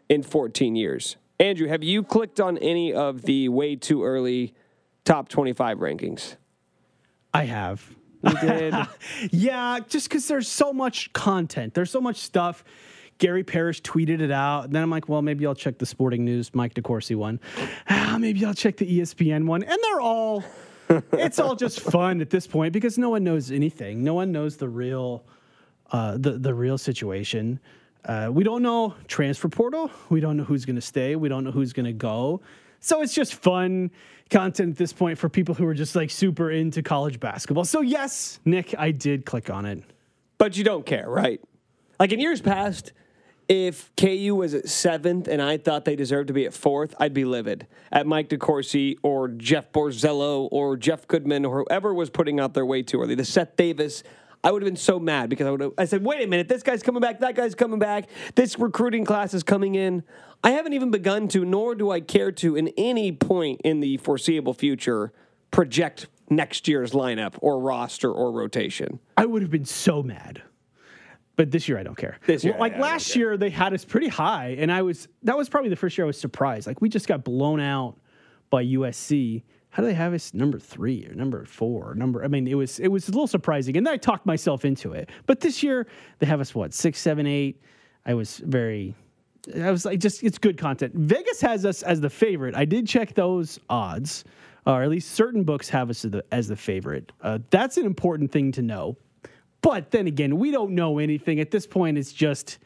in 0.09 0.23
14 0.23 0.77
years. 0.77 1.17
Andrew, 1.39 1.69
have 1.69 1.83
you 1.83 2.03
clicked 2.03 2.41
on 2.41 2.59
any 2.59 2.93
of 2.93 3.23
the 3.23 3.49
way 3.49 3.77
too 3.77 4.05
early 4.05 4.55
top 5.05 5.29
25 5.29 5.79
rankings? 5.79 6.37
I 7.33 7.45
have. 7.45 7.95
You 8.23 8.35
did. 8.41 8.75
Yeah, 9.31 9.81
just 9.89 10.09
because 10.09 10.29
there's 10.29 10.49
so 10.49 10.73
much 10.73 11.13
content, 11.13 11.75
there's 11.75 11.91
so 11.91 12.01
much 12.01 12.17
stuff. 12.17 12.65
Gary 13.19 13.45
Parrish 13.45 13.83
tweeted 13.83 14.21
it 14.21 14.31
out. 14.31 14.65
And 14.65 14.75
then 14.75 14.83
I'm 14.83 14.91
like, 14.91 15.09
well, 15.09 15.21
maybe 15.21 15.47
I'll 15.47 15.55
check 15.55 15.79
the 15.79 15.85
Sporting 15.87 16.25
News 16.25 16.55
Mike 16.55 16.75
DeCourcy 16.75 17.15
one. 17.15 17.39
Ah, 17.89 18.17
maybe 18.19 18.45
I'll 18.45 18.55
check 18.55 18.79
the 18.79 19.01
ESPN 19.01 19.45
one. 19.45 19.63
And 19.63 19.79
they're 19.83 20.01
all, 20.01 20.43
it's 21.13 21.39
all 21.39 21.55
just 21.55 21.81
fun 21.93 22.23
at 22.23 22.31
this 22.31 22.47
point 22.47 22.73
because 22.73 22.97
no 22.97 23.11
one 23.11 23.23
knows 23.23 23.51
anything. 23.53 24.03
No 24.03 24.15
one 24.15 24.33
knows 24.33 24.57
the 24.57 24.71
real, 24.71 25.23
uh, 25.93 26.17
the 26.19 26.33
the 26.33 26.55
real 26.55 26.79
situation. 26.79 27.61
Uh, 28.05 28.31
we 28.33 28.45
don't 28.45 28.63
know 28.63 28.95
transfer 29.09 29.49
portal. 29.49 29.91
We 30.09 30.21
don't 30.21 30.37
know 30.37 30.45
who's 30.45 30.65
going 30.65 30.77
to 30.77 30.83
stay. 30.83 31.17
We 31.17 31.29
don't 31.29 31.45
know 31.45 31.51
who's 31.51 31.73
going 31.73 31.87
to 31.87 31.93
go. 31.93 32.41
So 32.81 33.03
it's 33.03 33.13
just 33.13 33.35
fun 33.35 33.91
content 34.31 34.71
at 34.71 34.77
this 34.79 34.93
point 34.93 35.19
for 35.19 35.29
people 35.29 35.55
who 35.55 35.67
are 35.67 35.75
just 35.75 35.95
like 35.95 36.11
super 36.11 36.51
into 36.51 36.83
college 36.83 37.21
basketball. 37.21 37.65
So 37.65 37.83
yes, 37.83 38.41
Nick, 38.47 38.75
I 38.79 38.91
did 38.91 39.27
click 39.27 39.51
on 39.51 39.67
it. 39.67 39.83
but 40.39 40.57
you 40.57 40.65
don't 40.65 40.87
care, 40.87 41.09
right? 41.11 41.41
Like 41.99 42.13
in 42.13 42.21
years 42.21 42.41
past, 42.41 42.93
if 43.49 43.91
KU 43.97 44.35
was 44.35 44.55
at 44.55 44.69
seventh 44.69 45.29
and 45.29 45.43
I 45.43 45.59
thought 45.59 45.85
they 45.85 45.97
deserved 45.97 46.29
to 46.29 46.33
be 46.33 46.47
at 46.47 46.55
fourth, 46.55 46.95
I'd 46.99 47.13
be 47.13 47.27
livid 47.27 47.67
at 47.93 48.07
Mike 48.07 48.31
DeCourcy 48.31 48.97
or 49.03 49.29
Jeff 49.29 49.73
Borzello 49.73 50.49
or 50.51 50.77
Jeff 50.79 51.07
Goodman 51.07 51.45
or 51.45 51.65
whoever 51.65 51.93
was 51.93 52.09
putting 52.09 52.41
out 52.41 52.55
their 52.55 52.65
way 52.65 52.83
too 52.83 53.03
early. 53.03 53.15
The 53.15 53.25
Seth 53.27 53.57
Davis. 53.57 54.03
I 54.43 54.51
would 54.51 54.63
have 54.63 54.67
been 54.67 54.77
so 54.77 54.99
mad 54.99 55.29
because 55.29 55.47
I 55.47 55.51
would 55.51 55.61
have. 55.61 55.73
I 55.77 55.85
said, 55.85 56.05
"Wait 56.05 56.23
a 56.23 56.27
minute! 56.27 56.49
This 56.49 56.63
guy's 56.63 56.83
coming 56.83 57.01
back. 57.01 57.21
That 57.21 57.35
guy's 57.35 57.55
coming 57.55 57.79
back. 57.79 58.07
This 58.35 58.59
recruiting 58.59 59.05
class 59.05 59.35
is 59.35 59.43
coming 59.43 59.75
in." 59.75 60.03
I 60.43 60.53
haven't 60.53 60.73
even 60.73 60.91
begun 60.91 61.29
to, 61.29 61.45
nor 61.45 61.75
do 61.75 61.91
I 61.91 62.01
care 62.01 62.33
to, 62.33 62.57
in 62.57 62.69
any 62.79 63.13
point 63.13 63.61
in 63.63 63.81
the 63.81 63.99
foreseeable 63.99 64.55
future, 64.55 65.13
project 65.51 66.07
next 66.31 66.67
year's 66.69 66.93
lineup 66.93 67.35
or 67.41 67.61
roster 67.61 68.11
or 68.11 68.33
rotation. 68.33 69.01
I 69.17 69.27
would 69.27 69.43
have 69.43 69.51
been 69.51 69.67
so 69.67 70.03
mad. 70.03 70.43
But 71.37 71.51
this 71.51 71.69
year 71.69 71.79
I 71.79 71.83
don't 71.83 71.97
care. 71.97 72.19
This 72.27 72.45
year, 72.45 72.55
like 72.59 72.73
yeah, 72.73 72.79
I 72.79 72.81
don't 72.81 72.91
last 72.91 73.17
year, 73.17 73.37
they 73.39 73.49
had 73.49 73.73
us 73.73 73.85
pretty 73.85 74.09
high, 74.09 74.57
and 74.59 74.71
I 74.71 74.83
was 74.83 75.09
that 75.23 75.37
was 75.37 75.49
probably 75.49 75.71
the 75.71 75.77
first 75.77 75.97
year 75.97 76.05
I 76.05 76.07
was 76.07 76.21
surprised. 76.21 76.67
Like 76.67 76.81
we 76.81 76.89
just 76.89 77.09
got 77.09 77.25
blown 77.25 77.61
out 77.61 77.97
by 78.51 78.65
USC. 78.65 79.43
How 79.71 79.83
do 79.83 79.89
they 79.89 79.95
have 79.95 80.13
us 80.13 80.35
number 80.35 80.59
three 80.59 81.07
or 81.07 81.15
number 81.15 81.45
four? 81.45 81.93
Or 81.93 81.95
number 81.95 82.25
I 82.25 82.29
mean, 82.29 82.47
it 82.49 82.55
was 82.55 82.81
it 82.81 82.89
was 82.89 83.09
a 83.09 83.13
little 83.13 83.29
surprising, 83.29 83.77
and 83.77 83.87
then 83.87 83.95
I 83.95 83.97
talked 83.97 84.27
myself 84.27 84.65
into 84.65 84.93
it. 84.93 85.11
But 85.27 85.41
this 85.41 85.63
year 85.63 85.87
they 86.19 86.27
have 86.27 86.41
us 86.41 86.55
what 86.55 86.75
six, 86.75 86.99
seven, 86.99 87.27
eight. 87.27 87.63
I 88.05 88.15
was 88.15 88.39
very. 88.39 88.95
I 89.57 89.71
was 89.71 89.85
like, 89.85 90.01
just 90.01 90.23
it's 90.23 90.39
good 90.39 90.59
content. 90.59 90.95
Vegas 90.95 91.41
has 91.41 91.65
us 91.65 91.83
as 91.83 92.01
the 92.01 92.11
favorite. 92.11 92.55
I 92.55 92.65
did 92.65 92.87
check 92.87 93.15
those 93.15 93.59
odds, 93.71 94.25
or 94.67 94.83
at 94.83 94.91
least 94.91 95.13
certain 95.13 95.45
books 95.45 95.69
have 95.71 95.89
us 95.89 96.05
as 96.05 96.11
the, 96.11 96.25
as 96.31 96.49
the 96.49 96.57
favorite. 96.57 97.13
Uh, 97.23 97.39
that's 97.49 97.79
an 97.79 97.87
important 97.87 98.31
thing 98.33 98.53
to 98.53 98.63
know. 98.63 98.97
But 99.63 99.93
then 99.93 100.07
again, 100.07 100.39
we 100.39 100.51
don't 100.51 100.73
know 100.73 100.99
anything 100.99 101.41
at 101.41 101.51
this 101.51 101.67
point. 101.67 101.97
It's 101.97 102.13
just 102.13 102.59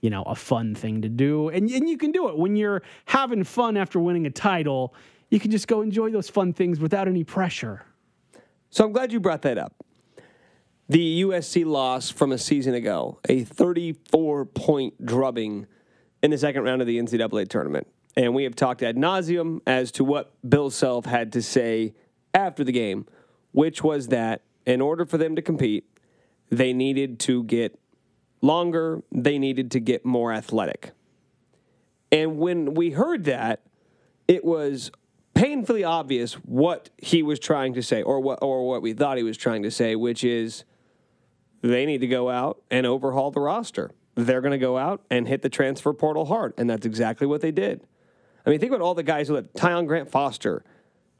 you 0.00 0.10
know 0.10 0.22
a 0.22 0.34
fun 0.34 0.74
thing 0.74 1.02
to 1.02 1.08
do, 1.08 1.48
and 1.48 1.68
and 1.70 1.88
you 1.88 1.98
can 1.98 2.12
do 2.12 2.28
it 2.28 2.38
when 2.38 2.54
you're 2.54 2.82
having 3.06 3.42
fun 3.42 3.76
after 3.76 3.98
winning 3.98 4.26
a 4.26 4.30
title. 4.30 4.94
You 5.32 5.40
can 5.40 5.50
just 5.50 5.66
go 5.66 5.80
enjoy 5.80 6.10
those 6.10 6.28
fun 6.28 6.52
things 6.52 6.78
without 6.78 7.08
any 7.08 7.24
pressure. 7.24 7.86
So 8.68 8.84
I'm 8.84 8.92
glad 8.92 9.12
you 9.12 9.18
brought 9.18 9.40
that 9.42 9.56
up. 9.56 9.74
The 10.90 11.22
USC 11.22 11.64
loss 11.64 12.10
from 12.10 12.32
a 12.32 12.38
season 12.38 12.74
ago, 12.74 13.18
a 13.26 13.42
34 13.42 14.44
point 14.44 15.06
drubbing 15.06 15.66
in 16.22 16.32
the 16.32 16.36
second 16.36 16.64
round 16.64 16.82
of 16.82 16.86
the 16.86 16.98
NCAA 16.98 17.48
tournament. 17.48 17.86
And 18.14 18.34
we 18.34 18.44
have 18.44 18.54
talked 18.54 18.82
ad 18.82 18.98
nauseum 18.98 19.62
as 19.66 19.90
to 19.92 20.04
what 20.04 20.34
Bill 20.46 20.68
Self 20.68 21.06
had 21.06 21.32
to 21.32 21.40
say 21.40 21.94
after 22.34 22.62
the 22.62 22.72
game, 22.72 23.06
which 23.52 23.82
was 23.82 24.08
that 24.08 24.42
in 24.66 24.82
order 24.82 25.06
for 25.06 25.16
them 25.16 25.34
to 25.36 25.40
compete, 25.40 25.86
they 26.50 26.74
needed 26.74 27.18
to 27.20 27.42
get 27.44 27.80
longer, 28.42 29.02
they 29.10 29.38
needed 29.38 29.70
to 29.70 29.80
get 29.80 30.04
more 30.04 30.30
athletic. 30.30 30.90
And 32.10 32.36
when 32.36 32.74
we 32.74 32.90
heard 32.90 33.24
that, 33.24 33.62
it 34.28 34.44
was 34.44 34.90
painfully 35.34 35.84
obvious 35.84 36.34
what 36.34 36.90
he 36.98 37.22
was 37.22 37.38
trying 37.38 37.74
to 37.74 37.82
say, 37.82 38.02
or 38.02 38.20
what, 38.20 38.38
or 38.42 38.68
what 38.68 38.82
we 38.82 38.92
thought 38.92 39.16
he 39.16 39.22
was 39.22 39.36
trying 39.36 39.62
to 39.62 39.70
say, 39.70 39.96
which 39.96 40.24
is 40.24 40.64
they 41.62 41.86
need 41.86 42.00
to 42.00 42.06
go 42.06 42.28
out 42.28 42.62
and 42.70 42.86
overhaul 42.86 43.30
the 43.30 43.40
roster. 43.40 43.90
They're 44.14 44.40
going 44.40 44.52
to 44.52 44.58
go 44.58 44.76
out 44.76 45.02
and 45.10 45.26
hit 45.26 45.42
the 45.42 45.48
transfer 45.48 45.92
portal 45.92 46.26
hard, 46.26 46.52
and 46.58 46.68
that's 46.68 46.84
exactly 46.84 47.26
what 47.26 47.40
they 47.40 47.50
did. 47.50 47.86
I 48.44 48.50
mean, 48.50 48.58
think 48.58 48.72
about 48.72 48.84
all 48.84 48.94
the 48.94 49.02
guys 49.02 49.28
who 49.28 49.34
left. 49.34 49.54
Tyon 49.54 49.86
Grant 49.86 50.10
Foster 50.10 50.64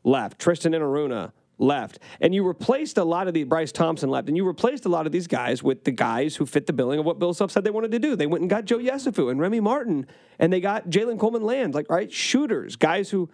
left, 0.04 0.38
Tristan 0.38 0.72
Enaruna 0.72 1.32
left, 1.58 2.00
and 2.20 2.34
you 2.34 2.46
replaced 2.46 2.98
a 2.98 3.04
lot 3.04 3.28
of 3.28 3.34
the 3.34 3.44
Bryce 3.44 3.72
Thompson 3.72 4.10
left, 4.10 4.28
and 4.28 4.36
you 4.36 4.44
replaced 4.44 4.84
a 4.84 4.88
lot 4.88 5.06
of 5.06 5.12
these 5.12 5.26
guys 5.26 5.62
with 5.62 5.84
the 5.84 5.92
guys 5.92 6.36
who 6.36 6.44
fit 6.44 6.66
the 6.66 6.72
billing 6.72 6.98
of 6.98 7.06
what 7.06 7.18
Bill 7.18 7.32
Self 7.32 7.50
said 7.50 7.64
they 7.64 7.70
wanted 7.70 7.92
to 7.92 7.98
do. 7.98 8.16
They 8.16 8.26
went 8.26 8.42
and 8.42 8.50
got 8.50 8.64
Joe 8.64 8.78
Yesufu 8.78 9.30
and 9.30 9.40
Remy 9.40 9.60
Martin, 9.60 10.06
and 10.38 10.52
they 10.52 10.60
got 10.60 10.90
Jalen 10.90 11.18
Coleman 11.18 11.42
Land, 11.42 11.74
like 11.74 11.88
right 11.88 12.12
shooters, 12.12 12.76
guys 12.76 13.10
who 13.10 13.30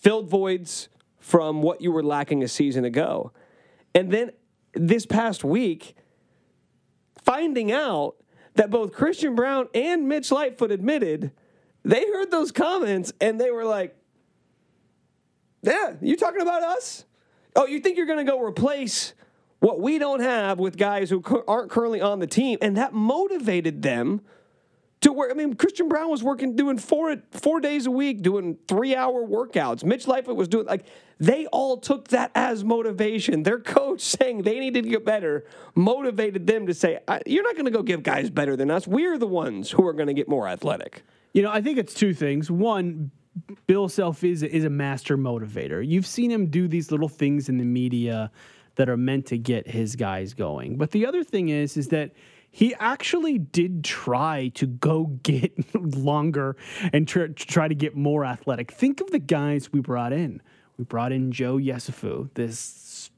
filled 0.00 0.28
voids 0.28 0.88
from 1.18 1.62
what 1.62 1.80
you 1.80 1.92
were 1.92 2.02
lacking 2.02 2.42
a 2.42 2.48
season 2.48 2.84
ago. 2.84 3.32
And 3.94 4.10
then 4.10 4.32
this 4.74 5.06
past 5.06 5.44
week, 5.44 5.94
finding 7.22 7.70
out 7.70 8.16
that 8.54 8.70
both 8.70 8.92
Christian 8.92 9.34
Brown 9.34 9.68
and 9.74 10.08
Mitch 10.08 10.32
Lightfoot 10.32 10.70
admitted 10.70 11.32
they 11.84 12.04
heard 12.06 12.30
those 12.30 12.52
comments 12.52 13.12
and 13.20 13.40
they 13.40 13.50
were 13.50 13.64
like, 13.64 13.96
Yeah, 15.62 15.94
you 16.00 16.16
talking 16.16 16.40
about 16.40 16.62
us? 16.62 17.04
Oh, 17.54 17.66
you 17.66 17.80
think 17.80 17.96
you're 17.96 18.06
going 18.06 18.24
to 18.24 18.30
go 18.30 18.40
replace 18.40 19.14
what 19.60 19.80
we 19.80 19.98
don't 19.98 20.20
have 20.20 20.58
with 20.58 20.76
guys 20.76 21.10
who 21.10 21.22
aren't 21.46 21.70
currently 21.70 22.00
on 22.00 22.18
the 22.18 22.26
team? 22.26 22.58
And 22.62 22.76
that 22.76 22.92
motivated 22.92 23.82
them 23.82 24.22
to 25.02 25.12
work. 25.12 25.30
I 25.30 25.34
mean, 25.34 25.54
Christian 25.54 25.88
Brown 25.88 26.10
was 26.10 26.22
working, 26.22 26.56
doing 26.56 26.78
four 26.78 27.16
four 27.32 27.60
days 27.60 27.86
a 27.86 27.90
week, 27.90 28.22
doing 28.22 28.58
three 28.68 28.94
hour 28.94 29.26
workouts. 29.26 29.84
Mitch 29.84 30.06
Lightfoot 30.06 30.36
was 30.36 30.48
doing 30.48 30.66
like 30.66 30.84
they 31.18 31.46
all 31.46 31.78
took 31.78 32.08
that 32.08 32.30
as 32.34 32.64
motivation. 32.64 33.42
Their 33.42 33.60
coach 33.60 34.00
saying 34.00 34.42
they 34.42 34.58
needed 34.58 34.84
to 34.84 34.90
get 34.90 35.04
better 35.04 35.46
motivated 35.74 36.46
them 36.46 36.66
to 36.66 36.74
say, 36.74 36.98
"You're 37.26 37.44
not 37.44 37.54
going 37.54 37.66
to 37.66 37.70
go 37.70 37.82
give 37.82 38.02
guys 38.02 38.30
better 38.30 38.56
than 38.56 38.70
us. 38.70 38.86
We're 38.86 39.18
the 39.18 39.26
ones 39.26 39.70
who 39.70 39.86
are 39.86 39.92
going 39.92 40.08
to 40.08 40.14
get 40.14 40.28
more 40.28 40.46
athletic." 40.46 41.02
You 41.32 41.42
know, 41.42 41.50
I 41.50 41.60
think 41.60 41.78
it's 41.78 41.94
two 41.94 42.12
things. 42.12 42.50
One, 42.50 43.10
Bill 43.66 43.88
Self 43.88 44.22
is 44.24 44.42
is 44.42 44.64
a 44.64 44.70
master 44.70 45.16
motivator. 45.16 45.86
You've 45.86 46.06
seen 46.06 46.30
him 46.30 46.46
do 46.46 46.68
these 46.68 46.90
little 46.90 47.08
things 47.08 47.48
in 47.48 47.56
the 47.56 47.64
media 47.64 48.30
that 48.76 48.88
are 48.88 48.96
meant 48.96 49.26
to 49.26 49.38
get 49.38 49.66
his 49.66 49.96
guys 49.96 50.34
going. 50.34 50.76
But 50.76 50.90
the 50.90 51.06
other 51.06 51.24
thing 51.24 51.48
is 51.48 51.76
is 51.76 51.88
that 51.88 52.12
he 52.50 52.74
actually 52.76 53.38
did 53.38 53.84
try 53.84 54.50
to 54.54 54.66
go 54.66 55.04
get 55.22 55.52
longer 55.74 56.56
and 56.92 57.06
try, 57.06 57.28
try 57.28 57.68
to 57.68 57.74
get 57.74 57.96
more 57.96 58.24
athletic. 58.24 58.70
Think 58.70 59.00
of 59.00 59.10
the 59.10 59.18
guys 59.18 59.72
we 59.72 59.80
brought 59.80 60.12
in. 60.12 60.42
We 60.76 60.84
brought 60.84 61.12
in 61.12 61.30
Joe 61.30 61.58
Yesufu, 61.58 62.30
this 62.34 62.56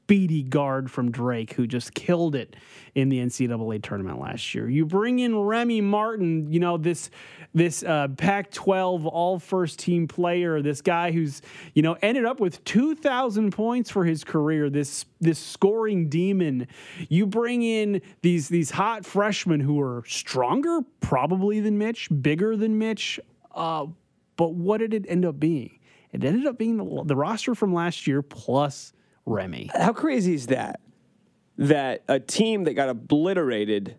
speedy 0.03 0.43
guard 0.43 0.91
from 0.91 1.11
Drake 1.11 1.53
who 1.53 1.65
just 1.65 1.93
killed 1.93 2.35
it 2.35 2.57
in 2.93 3.07
the 3.07 3.19
NCAA 3.19 3.81
tournament 3.81 4.19
last 4.19 4.53
year. 4.53 4.69
You 4.69 4.85
bring 4.85 5.19
in 5.19 5.39
Remy 5.39 5.79
Martin, 5.79 6.51
you 6.51 6.59
know 6.59 6.77
this 6.77 7.09
this 7.53 7.83
uh, 7.83 8.09
Pac-12 8.17 9.05
All 9.05 9.39
First 9.39 9.79
Team 9.79 10.09
player, 10.09 10.61
this 10.61 10.81
guy 10.81 11.13
who's 11.13 11.41
you 11.73 11.81
know 11.81 11.95
ended 12.01 12.25
up 12.25 12.41
with 12.41 12.61
2,000 12.65 13.51
points 13.51 13.89
for 13.89 14.03
his 14.03 14.25
career. 14.25 14.69
This 14.69 15.05
this 15.21 15.39
scoring 15.39 16.09
demon. 16.09 16.67
You 17.07 17.25
bring 17.25 17.63
in 17.63 18.01
these 18.21 18.49
these 18.49 18.71
hot 18.71 19.05
freshmen 19.05 19.61
who 19.61 19.79
are 19.79 20.03
stronger 20.05 20.81
probably 20.99 21.61
than 21.61 21.77
Mitch, 21.77 22.09
bigger 22.21 22.57
than 22.57 22.77
Mitch. 22.77 23.21
Uh, 23.55 23.85
but 24.35 24.53
what 24.53 24.79
did 24.79 24.93
it 24.93 25.05
end 25.07 25.23
up 25.23 25.39
being? 25.39 25.79
It 26.11 26.25
ended 26.25 26.45
up 26.45 26.57
being 26.57 26.75
the, 26.75 27.03
the 27.05 27.15
roster 27.15 27.55
from 27.55 27.73
last 27.73 28.05
year 28.05 28.21
plus 28.21 28.91
Remy. 29.25 29.71
How 29.73 29.93
crazy 29.93 30.33
is 30.33 30.47
that? 30.47 30.79
That 31.57 32.03
a 32.07 32.19
team 32.19 32.63
that 32.65 32.73
got 32.73 32.89
obliterated 32.89 33.97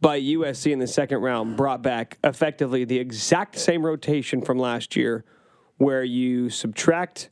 by 0.00 0.20
USC 0.20 0.70
in 0.70 0.78
the 0.78 0.86
second 0.86 1.18
round 1.18 1.56
brought 1.56 1.82
back 1.82 2.18
effectively 2.22 2.84
the 2.84 2.98
exact 2.98 3.58
same 3.58 3.84
rotation 3.84 4.42
from 4.42 4.58
last 4.58 4.96
year, 4.96 5.24
where 5.78 6.04
you 6.04 6.50
subtract 6.50 7.30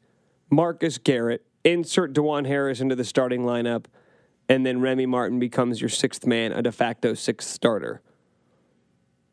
Marcus 0.50 0.98
Garrett, 0.98 1.44
insert 1.64 2.12
Dajuan 2.12 2.46
Harris 2.46 2.80
into 2.80 2.96
the 2.96 3.04
starting 3.04 3.42
lineup, 3.42 3.84
and 4.48 4.66
then 4.66 4.80
Remy 4.80 5.06
Martin 5.06 5.38
becomes 5.38 5.80
your 5.80 5.88
sixth 5.88 6.26
man, 6.26 6.52
a 6.52 6.62
de 6.62 6.72
facto 6.72 7.14
sixth 7.14 7.48
starter. 7.48 8.02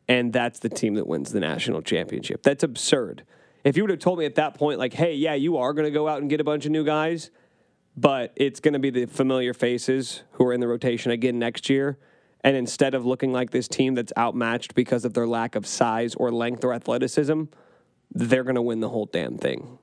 And 0.08 0.32
that's 0.32 0.58
the 0.58 0.68
team 0.68 0.94
that 0.94 1.06
wins 1.06 1.32
the 1.32 1.40
national 1.40 1.82
championship. 1.82 2.42
That's 2.42 2.62
absurd. 2.62 3.24
If 3.64 3.76
you 3.76 3.84
would 3.84 3.90
have 3.90 4.00
told 4.00 4.18
me 4.18 4.24
at 4.24 4.34
that 4.36 4.54
point, 4.54 4.78
like, 4.78 4.92
hey, 4.92 5.14
yeah, 5.14 5.34
you 5.34 5.56
are 5.58 5.72
going 5.72 5.84
to 5.84 5.90
go 5.90 6.08
out 6.08 6.20
and 6.20 6.28
get 6.28 6.40
a 6.40 6.44
bunch 6.44 6.66
of 6.66 6.72
new 6.72 6.84
guys, 6.84 7.30
but 7.96 8.32
it's 8.36 8.60
going 8.60 8.74
to 8.74 8.78
be 8.78 8.90
the 8.90 9.06
familiar 9.06 9.52
faces 9.52 10.22
who 10.32 10.46
are 10.46 10.52
in 10.52 10.60
the 10.60 10.68
rotation 10.68 11.10
again 11.10 11.38
next 11.38 11.68
year. 11.68 11.98
And 12.42 12.56
instead 12.56 12.94
of 12.94 13.04
looking 13.04 13.32
like 13.32 13.50
this 13.50 13.68
team 13.68 13.94
that's 13.94 14.12
outmatched 14.16 14.74
because 14.74 15.04
of 15.04 15.14
their 15.14 15.26
lack 15.26 15.54
of 15.54 15.66
size 15.66 16.14
or 16.14 16.30
length 16.30 16.64
or 16.64 16.72
athleticism, 16.72 17.44
they're 18.12 18.44
going 18.44 18.54
to 18.54 18.62
win 18.62 18.80
the 18.80 18.88
whole 18.88 19.06
damn 19.06 19.36
thing. 19.36 19.78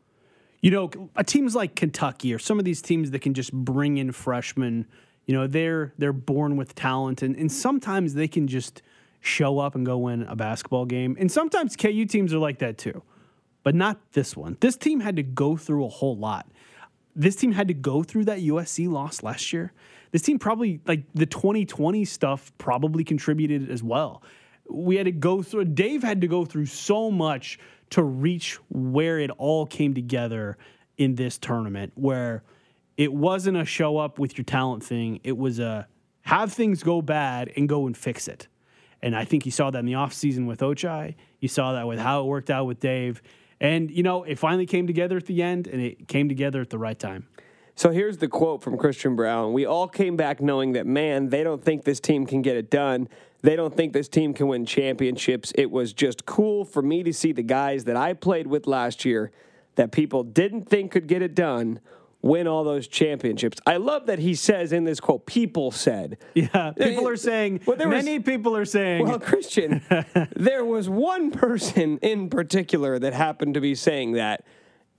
You 0.62 0.72
know, 0.72 0.90
teams 1.26 1.56
like 1.56 1.76
Kentucky 1.76 2.34
or 2.34 2.40
some 2.40 2.58
of 2.58 2.66
these 2.66 2.82
teams 2.82 3.12
that 3.12 3.20
can 3.20 3.36
just 3.36 3.54
bring 3.54 3.98
in 3.98 4.12
freshmen, 4.12 4.88
you 5.26 5.36
know, 5.36 5.46
they're 5.46 5.94
they're 5.98 6.14
born 6.14 6.58
with 6.58 6.74
talent 6.74 7.22
and, 7.22 7.36
and 7.36 7.52
sometimes 7.52 8.16
they 8.16 8.28
can 8.28 8.48
just 8.48 8.82
show 9.20 9.60
up 9.60 9.76
and 9.76 9.86
go 9.86 9.98
win 9.98 10.24
a 10.24 10.36
basketball 10.36 10.86
game. 10.86 11.16
And 11.20 11.32
sometimes 11.32 11.76
KU 11.76 12.06
teams 12.06 12.34
are 12.34 12.40
like 12.40 12.60
that 12.60 12.78
too. 12.78 13.04
But 13.64 13.76
not 13.76 14.14
this 14.14 14.36
one. 14.36 14.58
This 14.62 14.78
team 14.78 15.02
had 15.02 15.18
to 15.18 15.24
go 15.24 15.58
through 15.58 15.86
a 15.86 15.90
whole 15.90 16.16
lot. 16.16 16.48
This 17.18 17.36
team 17.36 17.52
had 17.52 17.68
to 17.68 17.74
go 17.74 18.04
through 18.04 18.26
that 18.26 18.40
USC 18.40 18.90
loss 18.90 19.24
last 19.24 19.52
year. 19.52 19.74
This 20.12 20.22
team 20.22 20.38
probably 20.40 20.80
like 20.86 21.04
the 21.14 21.26
2020 21.26 22.06
stuff 22.06 22.52
probably 22.58 23.04
contributed 23.04 23.70
as 23.70 23.84
well. 23.84 24.22
We 24.70 24.98
had 24.98 25.06
to 25.06 25.12
go 25.12 25.42
through 25.42 25.66
Dave 25.66 26.04
had 26.04 26.22
to 26.22 26.28
go 26.28 26.46
through 26.46 26.68
so 26.68 27.10
much 27.10 27.58
to 27.90 28.04
reach 28.04 28.60
where 28.70 29.20
it 29.20 29.32
all 29.38 29.66
came 29.66 29.94
together 29.94 30.58
in 30.98 31.16
this 31.16 31.38
tournament 31.38 31.92
where 31.96 32.44
it 32.98 33.12
wasn't 33.12 33.58
a 33.58 33.66
show 33.66 33.98
up 33.98 34.20
with 34.20 34.38
your 34.38 34.46
talent 34.46 34.84
thing. 34.84 35.20
It 35.24 35.38
was 35.38 35.60
a 35.60 35.88
have 36.22 36.54
things 36.54 36.84
go 36.84 37.02
bad 37.02 37.52
and 37.56 37.68
go 37.68 37.88
and 37.88 37.98
fix 37.98 38.28
it. 38.28 38.48
And 39.02 39.16
I 39.16 39.26
think 39.26 39.46
you 39.46 39.52
saw 39.52 39.72
that 39.72 39.80
in 39.80 39.86
the 39.86 39.94
offseason 39.94 40.46
with 40.46 40.60
Ochai. 40.60 41.16
You 41.40 41.48
saw 41.48 41.74
that 41.74 41.88
with 41.88 42.00
how 42.00 42.22
it 42.22 42.26
worked 42.26 42.50
out 42.50 42.66
with 42.66 42.80
Dave. 42.80 43.22
And, 43.60 43.90
you 43.90 44.04
know, 44.04 44.24
it 44.24 44.38
finally 44.38 44.66
came 44.66 44.88
together 44.88 45.18
at 45.18 45.26
the 45.26 45.42
end 45.42 45.68
and 45.68 45.82
it 45.82 46.08
came 46.08 46.30
together 46.30 46.62
at 46.62 46.70
the 46.70 46.78
right 46.78 46.98
time. 46.98 47.28
So 47.76 47.92
here's 47.92 48.18
the 48.18 48.28
quote 48.28 48.64
from 48.64 48.78
Christian 48.78 49.16
Brown 49.16 49.54
We 49.54 49.66
all 49.66 49.88
came 49.88 50.16
back 50.16 50.42
knowing 50.42 50.74
that, 50.74 50.88
man, 50.88 51.30
they 51.30 51.44
don't 51.44 51.64
think 51.64 51.84
this 51.84 52.00
team 52.00 52.26
can 52.26 52.42
get 52.42 52.58
it 52.58 52.72
done. 52.72 53.08
They 53.42 53.56
don't 53.56 53.76
think 53.76 53.94
this 53.94 54.10
team 54.10 54.34
can 54.34 54.48
win 54.48 54.66
championships. 54.66 55.54
It 55.56 55.70
was 55.70 55.94
just 55.94 56.26
cool 56.26 56.66
for 56.66 56.82
me 56.82 57.04
to 57.04 57.14
see 57.14 57.32
the 57.32 57.44
guys 57.44 57.84
that 57.84 57.96
I 57.96 58.14
played 58.14 58.48
with 58.48 58.66
last 58.66 59.06
year 59.06 59.32
that 59.76 59.92
people 59.92 60.24
didn't 60.24 60.68
think 60.68 60.92
could 60.92 61.08
get 61.08 61.22
it 61.22 61.36
done 61.36 61.80
win 62.28 62.48
all 62.48 62.64
those 62.64 62.88
championships. 62.88 63.58
I 63.66 63.78
love 63.78 64.08
that 64.08 64.20
he 64.20 64.36
says 64.36 64.74
in 64.74 64.84
this 64.84 65.00
quote, 65.00 65.26
people 65.26 65.72
said. 65.72 66.18
Yeah, 66.34 66.72
people 66.78 67.08
are 67.08 67.16
saying, 67.16 67.62
Well, 67.66 67.78
there 67.78 67.88
was- 67.88 68.04
many 68.04 68.20
people 68.20 68.56
are 68.56 68.66
saying, 68.66 69.06
Well, 69.08 69.20
Christian, 69.20 69.82
there 70.36 70.66
was 70.66 70.90
one 70.90 71.32
person 71.32 71.98
in 72.00 72.30
particular 72.30 73.00
that 73.00 73.14
happened 73.14 73.54
to 73.56 73.62
be 73.62 73.76
saying 73.76 74.14
that, 74.14 74.46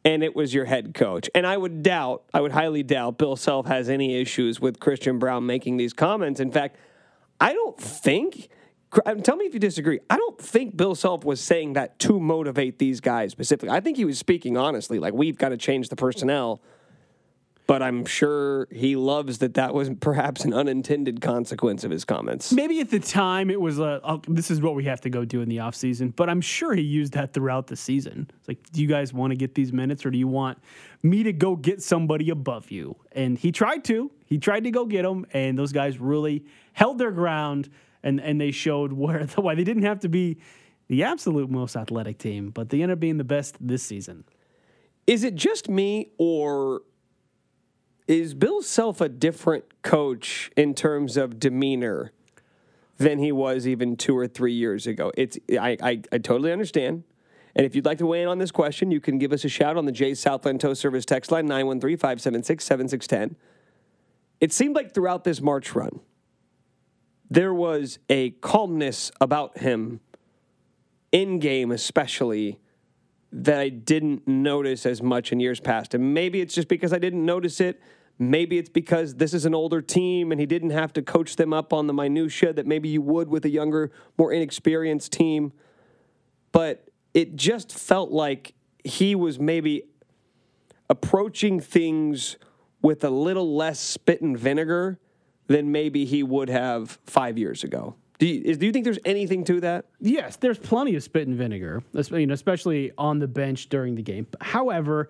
and 0.05 0.23
it 0.23 0.35
was 0.35 0.55
your 0.55 0.65
head 0.65 0.95
coach. 0.95 1.29
And 1.35 1.47
I 1.47 1.57
would 1.57 1.83
doubt, 1.83 2.23
I 2.33 2.41
would 2.41 2.53
highly 2.53 2.83
doubt 2.83 3.19
Bill 3.19 3.37
Self 3.37 3.67
has 3.67 3.89
any 3.89 4.21
issues 4.21 4.61
with 4.61 4.81
Christian 4.81 5.19
Brown 5.19 5.45
making 5.45 5.77
these 5.77 5.93
comments. 5.93 6.41
In 6.41 6.51
fact, 6.51 6.77
I 7.41 7.53
don't 7.53 7.79
think. 7.79 8.49
um, 9.05 9.21
Tell 9.23 9.37
me 9.37 9.45
if 9.45 9.53
you 9.55 9.61
disagree. 9.61 10.01
I 10.09 10.17
don't 10.17 10.41
think 10.41 10.77
Bill 10.77 10.95
Self 10.95 11.25
was 11.25 11.41
saying 11.41 11.75
that 11.75 11.99
to 12.01 12.19
motivate 12.19 12.79
these 12.79 13.01
guys 13.01 13.33
specifically. 13.33 13.71
I 13.77 13.81
think 13.81 13.97
he 13.97 14.05
was 14.05 14.19
speaking 14.19 14.57
honestly, 14.57 14.99
like 14.99 15.13
we've 15.15 15.37
got 15.37 15.51
to 15.51 15.57
change 15.59 15.89
the 15.91 15.97
personnel. 15.97 16.63
But 17.69 17.83
I'm 17.83 18.07
sure 18.07 18.67
he 18.73 18.97
loves 18.97 19.39
that 19.39 19.53
that 19.55 19.75
was 19.75 19.91
perhaps 20.01 20.47
an 20.47 20.55
unintended 20.55 21.21
consequence 21.21 21.85
of 21.85 21.91
his 21.91 22.03
comments. 22.03 22.51
maybe 22.51 22.81
at 22.81 22.91
the 22.91 22.99
time 22.99 23.51
it 23.51 23.61
was 23.61 23.79
a, 23.79 24.01
oh, 24.03 24.23
this 24.27 24.51
is 24.51 24.63
what 24.63 24.75
we 24.75 24.85
have 24.85 25.03
to 25.03 25.11
go 25.11 25.27
do 25.27 25.43
in 25.43 25.51
the 25.51 25.59
offseason, 25.59 26.17
but 26.17 26.31
I'm 26.31 26.41
sure 26.41 26.75
he 26.75 26.81
used 26.81 27.13
that 27.13 27.35
throughout 27.35 27.67
the 27.67 27.77
season. 27.77 28.31
It's 28.39 28.49
like, 28.49 28.59
do 28.73 28.81
you 28.81 28.89
guys 28.89 29.13
want 29.13 29.33
to 29.33 29.37
get 29.37 29.55
these 29.55 29.71
minutes 29.71 30.07
or 30.07 30.11
do 30.11 30.17
you 30.17 30.27
want 30.27 30.59
me 31.03 31.23
to 31.25 31.33
go 31.35 31.57
get 31.57 31.83
somebody 31.83 32.31
above 32.31 32.71
you? 32.71 32.97
And 33.13 33.37
he 33.37 33.53
tried 33.53 33.85
to. 33.85 34.11
He 34.25 34.39
tried 34.39 34.65
to 34.65 34.71
go 34.71 34.87
get 34.87 35.03
them, 35.03 35.27
and 35.35 35.59
those 35.59 35.73
guys 35.73 35.99
really 35.99 36.47
held 36.73 36.97
their 36.97 37.11
ground 37.11 37.69
and, 38.03 38.19
and 38.19 38.41
they 38.41 38.51
showed 38.51 38.95
where 38.95 39.27
why 39.37 39.55
they 39.55 39.65
didn't 39.65 39.83
have 39.83 40.01
to 40.01 40.09
be 40.09 40.39
the 40.89 41.03
absolute 41.03 41.51
most 41.51 41.77
athletic 41.77 42.17
team, 42.17 42.49
but 42.49 42.71
they 42.71 42.81
ended 42.81 42.97
up 42.97 43.01
being 43.01 43.19
the 43.19 43.25
best 43.25 43.57
this 43.61 43.83
season. 43.83 44.25
Is 45.07 45.23
it 45.23 45.35
just 45.35 45.69
me, 45.69 46.13
or 46.17 46.81
is 48.09 48.35
Bill 48.35 48.63
Self 48.63 49.01
a 49.01 49.09
different 49.09 49.83
coach 49.83 50.51
in 50.57 50.75
terms 50.75 51.17
of 51.17 51.39
demeanor 51.39 52.13
than 52.97 53.19
he 53.19 53.31
was 53.31 53.69
even 53.69 53.97
two 53.97 54.17
or 54.17 54.27
three 54.27 54.55
years 54.55 54.87
ago? 54.87 55.13
It's 55.17 55.39
I, 55.53 55.77
I, 55.81 56.03
I 56.11 56.19
totally 56.19 56.51
understand. 56.51 57.05
And 57.55 57.67
if 57.67 57.77
you'd 57.77 57.85
like 57.85 57.99
to 57.99 58.07
weigh 58.07 58.23
in 58.23 58.29
on 58.29 58.39
this 58.39 58.51
question, 58.51 58.91
you 58.91 59.01
can 59.01 59.19
give 59.19 59.33
us 59.33 59.45
a 59.45 59.49
shout 59.49 59.77
on 59.77 59.85
the 59.85 59.93
J 59.93 60.15
Southland 60.15 60.61
Tow 60.61 60.75
Service 60.75 61.05
text 61.05 61.31
line 61.31 61.47
913 61.47 61.97
576 61.99 62.65
7610. 62.65 63.37
It 64.41 64.53
seemed 64.53 64.75
like 64.75 64.95
throughout 64.95 65.25
this 65.25 65.41
March 65.41 65.75
run, 65.75 66.01
there 67.31 67.53
was 67.53 67.99
a 68.09 68.31
calmness 68.31 69.11
about 69.21 69.59
him 69.59 70.01
in 71.13 71.41
game, 71.41 71.71
especially 71.73 72.59
that 73.33 73.59
I 73.59 73.69
didn't 73.69 74.27
notice 74.27 74.87
as 74.87 75.03
much 75.03 75.33
in 75.33 75.41
years 75.41 75.61
past. 75.61 75.93
And 75.95 76.15
maybe 76.15 76.41
it's 76.41 76.55
just 76.55 76.69
because 76.69 76.93
I 76.93 76.99
didn't 76.99 77.25
notice 77.25 77.61
it. 77.61 77.83
Maybe 78.19 78.59
it's 78.59 78.69
because 78.69 79.15
this 79.15 79.33
is 79.33 79.47
an 79.47 79.55
older 79.55 79.81
team 79.81 80.33
and 80.33 80.41
he 80.41 80.47
didn't 80.47 80.71
have 80.71 80.93
to 80.95 81.03
coach 81.03 81.37
them 81.37 81.53
up 81.53 81.73
on 81.73 81.87
the 81.87 81.93
minutia 81.95 82.53
that 82.53 82.67
maybe 82.67 82.89
you 82.89 83.01
would 83.01 83.29
with 83.29 83.45
a 83.45 83.51
younger, 83.51 83.93
more 84.17 84.33
inexperienced 84.33 85.13
team. 85.13 85.53
But 86.51 86.89
it 87.15 87.37
just 87.37 87.73
felt 87.73 88.11
like 88.11 88.55
he 88.83 89.15
was 89.15 89.39
maybe 89.39 89.85
approaching 90.91 91.61
things 91.61 92.37
with 92.83 93.05
a 93.05 93.11
little 93.11 93.55
less 93.55 93.79
spit 93.79 94.21
and 94.21 94.37
vinegar 94.39 94.99
than 95.47 95.71
maybe 95.71 96.05
he 96.05 96.23
would 96.23 96.49
have 96.49 96.99
five 97.07 97.39
years 97.39 97.63
ago. 97.65 97.95
Do 98.19 98.27
you, 98.27 98.43
is- 98.45 98.59
do 98.59 98.67
you 98.67 98.73
think 98.73 98.85
there's 98.85 98.99
anything 99.05 99.45
to 99.45 99.61
that? 99.61 99.87
Yes, 100.01 100.37
there's 100.37 100.59
plenty 100.59 100.97
of 100.97 101.03
spit 101.03 101.29
and 101.29 101.37
vinegar, 101.37 101.83
especially 101.95 102.91
on 102.99 103.21
the 103.21 103.29
bench 103.29 103.69
during 103.69 103.95
the 103.95 104.03
game. 104.03 104.27
However, 104.41 105.09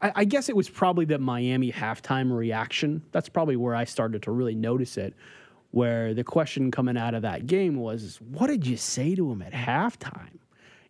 I, 0.00 0.12
I 0.16 0.24
guess 0.24 0.48
it 0.48 0.56
was 0.56 0.68
probably 0.68 1.04
the 1.04 1.18
Miami 1.18 1.72
halftime 1.72 2.34
reaction. 2.34 3.02
That's 3.12 3.28
probably 3.28 3.56
where 3.56 3.74
I 3.74 3.84
started 3.84 4.22
to 4.24 4.30
really 4.30 4.54
notice 4.54 4.96
it. 4.96 5.14
Where 5.72 6.14
the 6.14 6.24
question 6.24 6.72
coming 6.72 6.96
out 6.96 7.14
of 7.14 7.22
that 7.22 7.46
game 7.46 7.76
was, 7.76 8.20
"What 8.20 8.48
did 8.48 8.66
you 8.66 8.76
say 8.76 9.14
to 9.14 9.30
him 9.30 9.40
at 9.40 9.52
halftime?" 9.52 10.40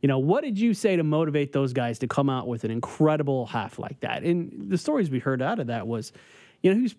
You 0.01 0.09
know, 0.09 0.19
what 0.19 0.43
did 0.43 0.59
you 0.59 0.73
say 0.73 0.97
to 0.97 1.05
motivate 1.05 1.53
those 1.53 1.73
guys 1.75 1.99
to 1.99 2.07
come 2.07 2.31
out 2.31 2.49
with 2.49 2.65
an 2.65 2.71
incredible 2.71 3.47
half 3.47 3.79
like 3.79 4.01
that? 4.01 4.23
And 4.23 4.71
the 4.71 4.79
stories 4.79 5.11
we 5.11 5.19
heard 5.19 5.43
out 5.43 5.59
of 5.59 5.67
that 5.67 5.87
was, 5.87 6.13
you 6.63 6.71
know, 6.71 6.77
he 6.77 6.83
was 6.83 6.95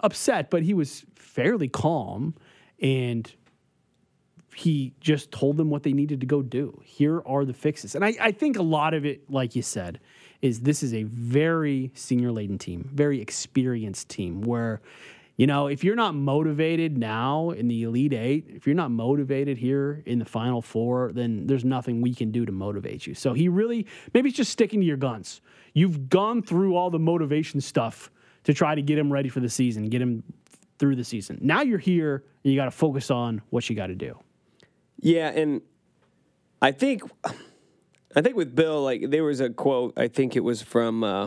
upset, 0.00 0.48
but 0.48 0.62
he 0.62 0.72
was 0.72 1.04
fairly 1.14 1.68
calm 1.68 2.34
and 2.80 3.30
he 4.54 4.94
just 5.00 5.30
told 5.30 5.56
them 5.58 5.70
what 5.70 5.82
they 5.82 5.92
needed 5.92 6.20
to 6.20 6.26
go 6.26 6.42
do. 6.42 6.80
Here 6.84 7.22
are 7.26 7.44
the 7.44 7.52
fixes. 7.52 7.94
And 7.94 8.04
I, 8.04 8.14
I 8.20 8.32
think 8.32 8.56
a 8.56 8.62
lot 8.62 8.94
of 8.94 9.04
it, 9.04 9.30
like 9.30 9.54
you 9.54 9.62
said, 9.62 10.00
is 10.42 10.60
this 10.60 10.82
is 10.82 10.94
a 10.94 11.02
very 11.04 11.90
senior 11.94 12.32
laden 12.32 12.58
team, 12.58 12.88
very 12.92 13.20
experienced 13.20 14.08
team 14.08 14.42
where, 14.42 14.80
you 15.36 15.46
know, 15.46 15.66
if 15.66 15.84
you're 15.84 15.96
not 15.96 16.14
motivated 16.14 16.96
now 16.96 17.50
in 17.50 17.68
the 17.68 17.82
Elite 17.82 18.12
Eight, 18.12 18.46
if 18.48 18.66
you're 18.66 18.76
not 18.76 18.90
motivated 18.90 19.58
here 19.58 20.02
in 20.06 20.18
the 20.18 20.24
Final 20.24 20.62
Four, 20.62 21.12
then 21.12 21.46
there's 21.46 21.64
nothing 21.64 22.00
we 22.00 22.14
can 22.14 22.30
do 22.30 22.46
to 22.46 22.52
motivate 22.52 23.06
you. 23.06 23.14
So 23.14 23.32
he 23.32 23.48
really, 23.48 23.86
maybe 24.14 24.28
it's 24.28 24.36
just 24.36 24.52
sticking 24.52 24.80
to 24.80 24.86
your 24.86 24.96
guns. 24.96 25.40
You've 25.72 26.08
gone 26.08 26.42
through 26.42 26.76
all 26.76 26.90
the 26.90 26.98
motivation 26.98 27.60
stuff 27.60 28.10
to 28.44 28.54
try 28.54 28.74
to 28.74 28.82
get 28.82 28.98
him 28.98 29.12
ready 29.12 29.28
for 29.28 29.40
the 29.40 29.50
season, 29.50 29.88
get 29.88 30.02
him 30.02 30.22
through 30.78 30.96
the 30.96 31.04
season. 31.04 31.38
Now 31.42 31.60
you're 31.62 31.78
here 31.78 32.24
and 32.42 32.52
you 32.52 32.58
got 32.58 32.64
to 32.64 32.70
focus 32.70 33.10
on 33.10 33.42
what 33.50 33.68
you 33.68 33.76
got 33.76 33.88
to 33.88 33.94
do. 33.94 34.18
Yeah, 34.98 35.28
and 35.28 35.60
I 36.60 36.72
think 36.72 37.02
I 38.14 38.22
think 38.22 38.36
with 38.36 38.54
Bill, 38.54 38.82
like 38.82 39.10
there 39.10 39.24
was 39.24 39.40
a 39.40 39.50
quote. 39.50 39.94
I 39.96 40.08
think 40.08 40.36
it 40.36 40.40
was 40.40 40.62
from 40.62 41.04
uh, 41.04 41.26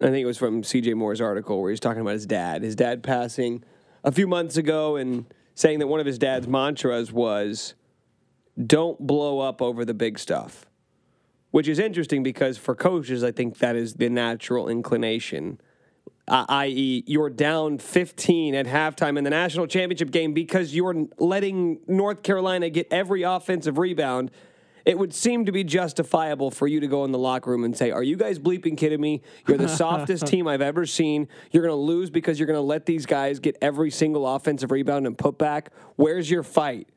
I 0.00 0.06
think 0.06 0.18
it 0.18 0.26
was 0.26 0.38
from 0.38 0.62
C.J. 0.62 0.94
Moore's 0.94 1.20
article 1.20 1.60
where 1.60 1.70
he's 1.70 1.80
talking 1.80 2.02
about 2.02 2.14
his 2.14 2.26
dad. 2.26 2.62
His 2.62 2.76
dad 2.76 3.02
passing 3.02 3.64
a 4.04 4.12
few 4.12 4.26
months 4.26 4.56
ago, 4.56 4.96
and 4.96 5.24
saying 5.54 5.78
that 5.80 5.86
one 5.86 6.00
of 6.00 6.06
his 6.06 6.18
dad's 6.18 6.46
mantras 6.46 7.12
was, 7.12 7.74
"Don't 8.64 8.98
blow 9.06 9.40
up 9.40 9.62
over 9.62 9.84
the 9.84 9.94
big 9.94 10.18
stuff," 10.18 10.66
which 11.50 11.66
is 11.66 11.78
interesting 11.78 12.22
because 12.22 12.58
for 12.58 12.74
coaches, 12.74 13.24
I 13.24 13.32
think 13.32 13.58
that 13.58 13.74
is 13.74 13.94
the 13.94 14.10
natural 14.10 14.68
inclination 14.68 15.60
uh, 16.28 16.44
i.e., 16.48 17.02
you're 17.06 17.30
down 17.30 17.78
15 17.78 18.54
at 18.54 18.66
halftime 18.66 19.16
in 19.16 19.24
the 19.24 19.30
national 19.30 19.66
championship 19.66 20.10
game 20.10 20.34
because 20.34 20.74
you're 20.74 21.06
letting 21.18 21.80
North 21.86 22.22
Carolina 22.22 22.68
get 22.70 22.86
every 22.90 23.22
offensive 23.22 23.78
rebound. 23.78 24.30
It 24.88 24.98
would 24.98 25.12
seem 25.12 25.44
to 25.44 25.52
be 25.52 25.64
justifiable 25.64 26.50
for 26.50 26.66
you 26.66 26.80
to 26.80 26.86
go 26.86 27.04
in 27.04 27.12
the 27.12 27.18
locker 27.18 27.50
room 27.50 27.62
and 27.62 27.76
say, 27.76 27.90
Are 27.90 28.02
you 28.02 28.16
guys 28.16 28.38
bleeping 28.38 28.74
kidding 28.74 29.02
me? 29.02 29.20
You're 29.46 29.58
the 29.58 29.68
softest 29.68 30.26
team 30.26 30.48
I've 30.48 30.62
ever 30.62 30.86
seen. 30.86 31.28
You're 31.52 31.62
going 31.62 31.76
to 31.76 31.76
lose 31.76 32.08
because 32.08 32.40
you're 32.40 32.46
going 32.46 32.56
to 32.56 32.62
let 32.62 32.86
these 32.86 33.04
guys 33.04 33.38
get 33.38 33.58
every 33.60 33.90
single 33.90 34.26
offensive 34.26 34.70
rebound 34.70 35.06
and 35.06 35.18
put 35.18 35.36
back. 35.36 35.72
Where's 35.96 36.30
your 36.30 36.42
fight? 36.42 36.88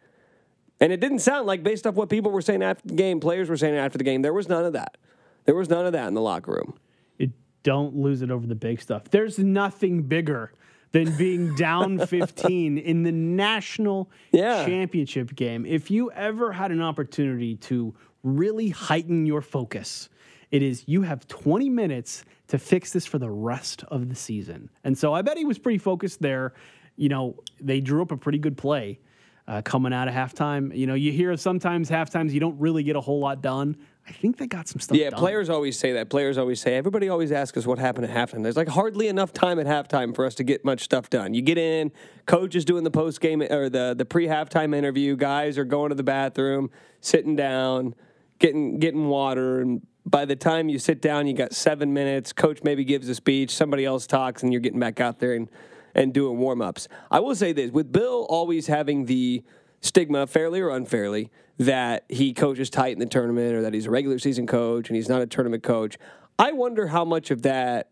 And 0.80 0.94
it 0.94 1.02
didn't 1.02 1.20
sound 1.20 1.48
like, 1.48 1.64
based 1.64 1.86
off 1.86 1.96
what 1.96 2.08
people 2.08 2.32
were 2.32 2.42
saying 2.42 2.64
after 2.64 2.88
the 2.88 2.94
game, 2.94 3.20
players 3.20 3.50
were 3.50 3.58
saying 3.58 3.76
after 3.76 3.98
the 3.98 4.06
game, 4.06 4.22
there 4.22 4.32
was 4.32 4.48
none 4.48 4.64
of 4.64 4.72
that. 4.72 4.96
There 5.44 5.56
was 5.56 5.68
none 5.68 5.86
of 5.86 5.92
that 5.92 6.08
in 6.08 6.14
the 6.14 6.22
locker 6.22 6.54
room. 6.54 6.80
You 7.18 7.34
don't 7.64 7.98
lose 7.98 8.22
it 8.22 8.32
over 8.32 8.48
the 8.48 8.56
big 8.56 8.82
stuff. 8.82 9.10
There's 9.12 9.38
nothing 9.38 10.04
bigger 10.04 10.54
than 10.92 11.16
being 11.18 11.56
down 11.56 11.98
15 12.08 12.78
in 12.78 13.04
the 13.04 13.12
national 13.12 14.10
Yeah. 14.32 14.66
championship 14.66 15.36
game. 15.36 15.66
If 15.66 15.90
you 15.92 16.12
ever 16.12 16.52
had 16.52 16.72
an 16.72 16.82
opportunity 16.82 17.56
to 17.58 17.94
really 18.24 18.70
heighten 18.70 19.26
your 19.26 19.42
focus, 19.42 20.10
it 20.52 20.62
is 20.62 20.84
you 20.88 21.04
have 21.04 21.28
20 21.28 21.70
minutes 21.70 22.26
to 22.48 22.58
fix 22.60 22.92
this 22.92 23.06
for 23.06 23.18
the 23.18 23.30
rest 23.30 23.84
of 23.88 24.10
the 24.10 24.16
season. 24.16 24.70
And 24.84 24.98
so 24.98 25.14
I 25.14 25.22
bet 25.22 25.38
he 25.38 25.46
was 25.46 25.58
pretty 25.58 25.78
focused 25.78 26.22
there. 26.22 26.54
You 26.98 27.08
know, 27.10 27.38
they 27.62 27.80
drew 27.80 28.02
up 28.02 28.12
a 28.12 28.18
pretty 28.18 28.38
good 28.38 28.58
play 28.58 29.00
uh, 29.48 29.62
coming 29.64 29.94
out 29.94 30.10
of 30.10 30.14
halftime. 30.14 30.76
You 30.78 30.88
know, 30.88 30.94
you 30.94 31.12
hear 31.14 31.36
sometimes 31.38 31.90
halftimes 31.90 32.32
you 32.32 32.42
don't 32.42 32.60
really 32.60 32.84
get 32.84 32.96
a 32.98 33.02
whole 33.02 33.20
lot 33.20 33.42
done. 33.42 33.78
I 34.08 34.12
think 34.14 34.38
they 34.38 34.48
got 34.48 34.68
some 34.68 34.80
stuff 34.80 34.98
Yeah, 34.98 35.12
done. 35.12 35.20
players 35.20 35.50
always 35.50 35.78
say 35.78 35.94
that. 35.94 36.10
Players 36.10 36.38
always 36.38 36.60
say, 36.60 36.76
everybody 36.76 37.08
always 37.08 37.32
asks 37.32 37.58
us 37.58 37.66
what 37.68 37.78
happened 37.80 38.06
at 38.06 38.12
halftime. 38.12 38.44
There's 38.44 38.58
like 38.58 38.68
hardly 38.68 39.08
enough 39.08 39.32
time 39.32 39.60
at 39.60 39.68
halftime 39.68 40.16
for 40.16 40.26
us 40.26 40.36
to 40.36 40.44
get 40.44 40.66
much 40.66 40.82
stuff 40.84 41.10
done. 41.10 41.34
You 41.34 41.42
get 41.42 41.58
in, 41.58 41.92
coach 42.26 42.56
is 42.56 42.66
doing 42.66 42.84
the 42.84 42.92
post 42.92 43.22
game 43.22 43.42
or 43.42 43.70
the, 43.70 43.94
the 43.98 44.06
pre 44.06 44.28
halftime 44.28 44.76
interview, 44.76 45.16
guys 45.16 45.58
are 45.58 45.66
going 45.66 45.90
to 45.90 45.96
the 45.96 46.04
bathroom, 46.04 46.72
sitting 47.00 47.36
down, 47.36 47.94
getting 48.40 48.80
getting 48.80 49.08
water, 49.08 49.62
and 49.62 49.86
by 50.06 50.26
the 50.26 50.36
time 50.36 50.68
you 50.68 50.80
sit 50.80 51.00
down, 51.02 51.28
you 51.28 51.34
got 51.34 51.54
seven 51.54 51.94
minutes. 51.94 52.34
Coach 52.34 52.64
maybe 52.64 52.84
gives 52.84 53.08
a 53.08 53.16
speech, 53.16 53.52
somebody 53.52 53.86
else 53.86 54.08
talks, 54.08 54.42
and 54.42 54.52
you're 54.52 54.62
getting 54.62 54.80
back 54.80 55.00
out 55.00 55.20
there 55.20 55.34
and, 55.36 55.48
and 55.94 56.12
doing 56.12 56.40
warm 56.40 56.62
ups. 56.62 56.88
I 57.12 57.20
will 57.20 57.36
say 57.36 57.54
this 57.54 57.70
with 57.72 57.92
Bill 57.92 58.26
always 58.30 58.66
having 58.68 59.06
the 59.06 59.44
stigma, 59.80 60.26
fairly 60.28 60.60
or 60.60 60.70
unfairly, 60.70 61.30
that 61.62 62.06
he 62.10 62.34
coaches 62.34 62.72
tight 62.72 62.94
in 62.94 63.00
the 63.00 63.06
tournament 63.06 63.54
or 63.54 63.62
that 63.62 63.72
he's 63.74 63.86
a 63.86 63.92
regular 63.92 64.18
season 64.18 64.48
coach 64.48 64.90
and 64.90 64.96
he's 64.96 65.08
not 65.08 65.22
a 65.22 65.28
tournament 65.28 65.62
coach. 65.62 65.96
I 66.40 66.54
wonder 66.54 66.88
how 66.88 67.06
much 67.06 67.30
of 67.30 67.44
that, 67.44 67.92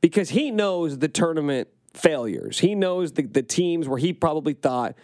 because 0.00 0.30
he 0.30 0.50
knows 0.50 0.98
the 0.98 1.08
tournament 1.08 1.68
failures. 1.92 2.60
He 2.60 2.74
knows 2.74 3.12
the, 3.12 3.22
the 3.22 3.42
teams 3.42 3.86
where 3.86 3.98
he 3.98 4.14
probably 4.14 4.54
thought 4.54 4.94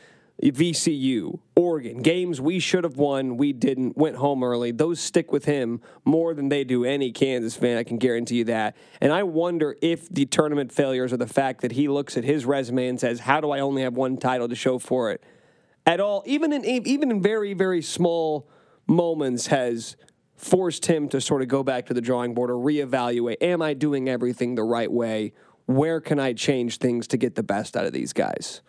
VCU, 0.42 1.38
Oregon, 1.54 2.00
games 2.00 2.40
we 2.40 2.60
should 2.60 2.84
have 2.84 2.96
won, 2.96 3.36
we 3.36 3.52
didn't, 3.52 3.94
went 3.94 4.16
home 4.16 4.42
early. 4.42 4.70
Those 4.70 4.98
stick 4.98 5.30
with 5.30 5.44
him 5.44 5.82
more 6.02 6.32
than 6.32 6.48
they 6.48 6.64
do 6.64 6.82
any 6.84 7.12
Kansas 7.12 7.56
fan. 7.56 7.76
I 7.76 7.82
can 7.82 7.98
guarantee 7.98 8.36
you 8.36 8.44
that. 8.44 8.74
And 9.02 9.12
I 9.12 9.22
wonder 9.22 9.76
if 9.82 10.08
the 10.08 10.24
tournament 10.24 10.72
failures 10.72 11.12
are 11.12 11.18
the 11.18 11.26
fact 11.26 11.60
that 11.60 11.72
he 11.72 11.88
looks 11.88 12.16
at 12.16 12.24
his 12.24 12.46
resume 12.46 12.88
and 12.88 12.98
says, 12.98 13.20
How 13.20 13.42
do 13.42 13.50
I 13.50 13.60
only 13.60 13.82
have 13.82 13.94
one 13.94 14.16
title 14.16 14.48
to 14.48 14.54
show 14.54 14.78
for 14.78 15.10
it? 15.10 15.22
At 15.86 16.00
all, 16.00 16.24
even 16.26 16.52
in 16.52 16.64
even 16.64 17.10
in 17.10 17.22
very 17.22 17.54
very 17.54 17.80
small 17.80 18.48
moments, 18.88 19.46
has 19.46 19.96
forced 20.34 20.86
him 20.86 21.08
to 21.08 21.20
sort 21.20 21.42
of 21.42 21.48
go 21.48 21.62
back 21.62 21.86
to 21.86 21.94
the 21.94 22.00
drawing 22.00 22.34
board 22.34 22.50
or 22.50 22.54
reevaluate. 22.54 23.36
Am 23.40 23.62
I 23.62 23.72
doing 23.72 24.08
everything 24.08 24.54
the 24.54 24.64
right 24.64 24.90
way? 24.90 25.32
Where 25.66 26.00
can 26.00 26.20
I 26.20 26.32
change 26.32 26.78
things 26.78 27.06
to 27.08 27.16
get 27.16 27.34
the 27.34 27.42
best 27.42 27.76
out 27.76 27.86
of 27.86 27.92
these 27.92 28.12
guys? 28.12 28.60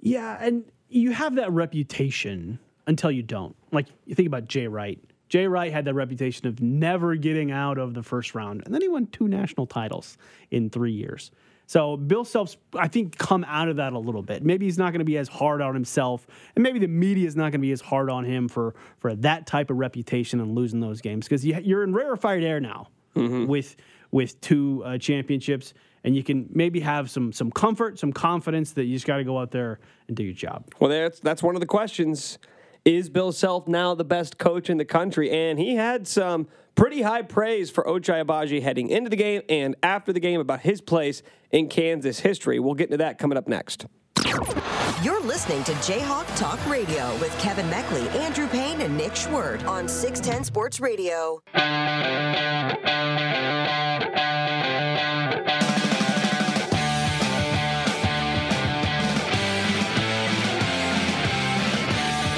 Yeah, 0.00 0.38
and 0.40 0.64
you 0.88 1.10
have 1.12 1.34
that 1.36 1.50
reputation 1.52 2.58
until 2.86 3.10
you 3.10 3.22
don't. 3.22 3.56
Like 3.72 3.86
you 4.04 4.14
think 4.14 4.28
about 4.28 4.46
Jay 4.46 4.68
Wright. 4.68 4.98
Jay 5.28 5.48
Wright 5.48 5.72
had 5.72 5.84
that 5.86 5.94
reputation 5.94 6.46
of 6.46 6.60
never 6.60 7.16
getting 7.16 7.50
out 7.50 7.78
of 7.78 7.94
the 7.94 8.02
first 8.02 8.34
round, 8.34 8.62
and 8.64 8.72
then 8.72 8.80
he 8.80 8.88
won 8.88 9.06
two 9.08 9.26
national 9.26 9.66
titles 9.66 10.16
in 10.50 10.70
three 10.70 10.92
years. 10.92 11.32
So 11.66 11.96
Bill 11.96 12.24
Self's, 12.24 12.56
I 12.74 12.88
think, 12.88 13.18
come 13.18 13.44
out 13.44 13.68
of 13.68 13.76
that 13.76 13.92
a 13.92 13.98
little 13.98 14.22
bit. 14.22 14.44
Maybe 14.44 14.66
he's 14.66 14.78
not 14.78 14.92
going 14.92 15.00
to 15.00 15.04
be 15.04 15.18
as 15.18 15.28
hard 15.28 15.60
on 15.60 15.74
himself, 15.74 16.26
and 16.54 16.62
maybe 16.62 16.78
the 16.78 16.86
media 16.86 17.26
is 17.26 17.34
not 17.34 17.44
going 17.44 17.52
to 17.52 17.58
be 17.58 17.72
as 17.72 17.80
hard 17.80 18.08
on 18.08 18.24
him 18.24 18.48
for 18.48 18.74
for 18.98 19.14
that 19.16 19.46
type 19.46 19.70
of 19.70 19.76
reputation 19.76 20.40
and 20.40 20.54
losing 20.54 20.80
those 20.80 21.00
games 21.00 21.26
because 21.26 21.44
you, 21.44 21.58
you're 21.62 21.82
in 21.82 21.92
rarefied 21.92 22.42
air 22.42 22.60
now 22.60 22.88
with 23.46 23.76
with 24.12 24.40
two 24.40 24.82
uh, 24.84 24.98
championships, 24.98 25.74
and 26.04 26.14
you 26.14 26.22
can 26.22 26.48
maybe 26.52 26.80
have 26.80 27.10
some 27.10 27.32
some 27.32 27.50
comfort, 27.50 27.98
some 27.98 28.12
confidence 28.12 28.72
that 28.72 28.84
you 28.84 28.94
just 28.94 29.06
got 29.06 29.16
to 29.16 29.24
go 29.24 29.38
out 29.38 29.50
there 29.50 29.80
and 30.08 30.16
do 30.16 30.22
your 30.22 30.34
job. 30.34 30.64
Well, 30.78 30.90
that's 30.90 31.20
that's 31.20 31.42
one 31.42 31.56
of 31.56 31.60
the 31.60 31.66
questions. 31.66 32.38
Is 32.84 33.10
Bill 33.10 33.32
Self 33.32 33.66
now 33.66 33.96
the 33.96 34.04
best 34.04 34.38
coach 34.38 34.70
in 34.70 34.76
the 34.76 34.84
country? 34.84 35.30
And 35.32 35.58
he 35.58 35.74
had 35.74 36.06
some 36.06 36.46
pretty 36.76 37.02
high 37.02 37.22
praise 37.22 37.70
for 37.70 37.82
Ochai 37.84 38.24
Agbaji 38.24 38.62
heading 38.62 38.88
into 38.88 39.10
the 39.10 39.16
game 39.16 39.42
and 39.48 39.74
after 39.82 40.12
the 40.12 40.20
game 40.20 40.38
about 40.38 40.60
his 40.60 40.80
place 40.80 41.22
in 41.50 41.68
Kansas 41.68 42.20
history. 42.20 42.60
We'll 42.60 42.74
get 42.74 42.84
into 42.84 42.98
that 42.98 43.18
coming 43.18 43.36
up 43.36 43.48
next. 43.48 43.86
You're 45.02 45.22
listening 45.22 45.64
to 45.64 45.72
Jayhawk 45.72 46.26
Talk 46.36 46.64
Radio 46.68 47.14
with 47.18 47.36
Kevin 47.38 47.66
Meckley, 47.66 48.06
Andrew 48.14 48.46
Payne, 48.48 48.80
and 48.80 48.96
Nick 48.96 49.12
Schwerdt 49.12 49.66
on 49.66 49.88
610 49.88 50.44
Sports 50.44 50.80
Radio. 50.80 51.40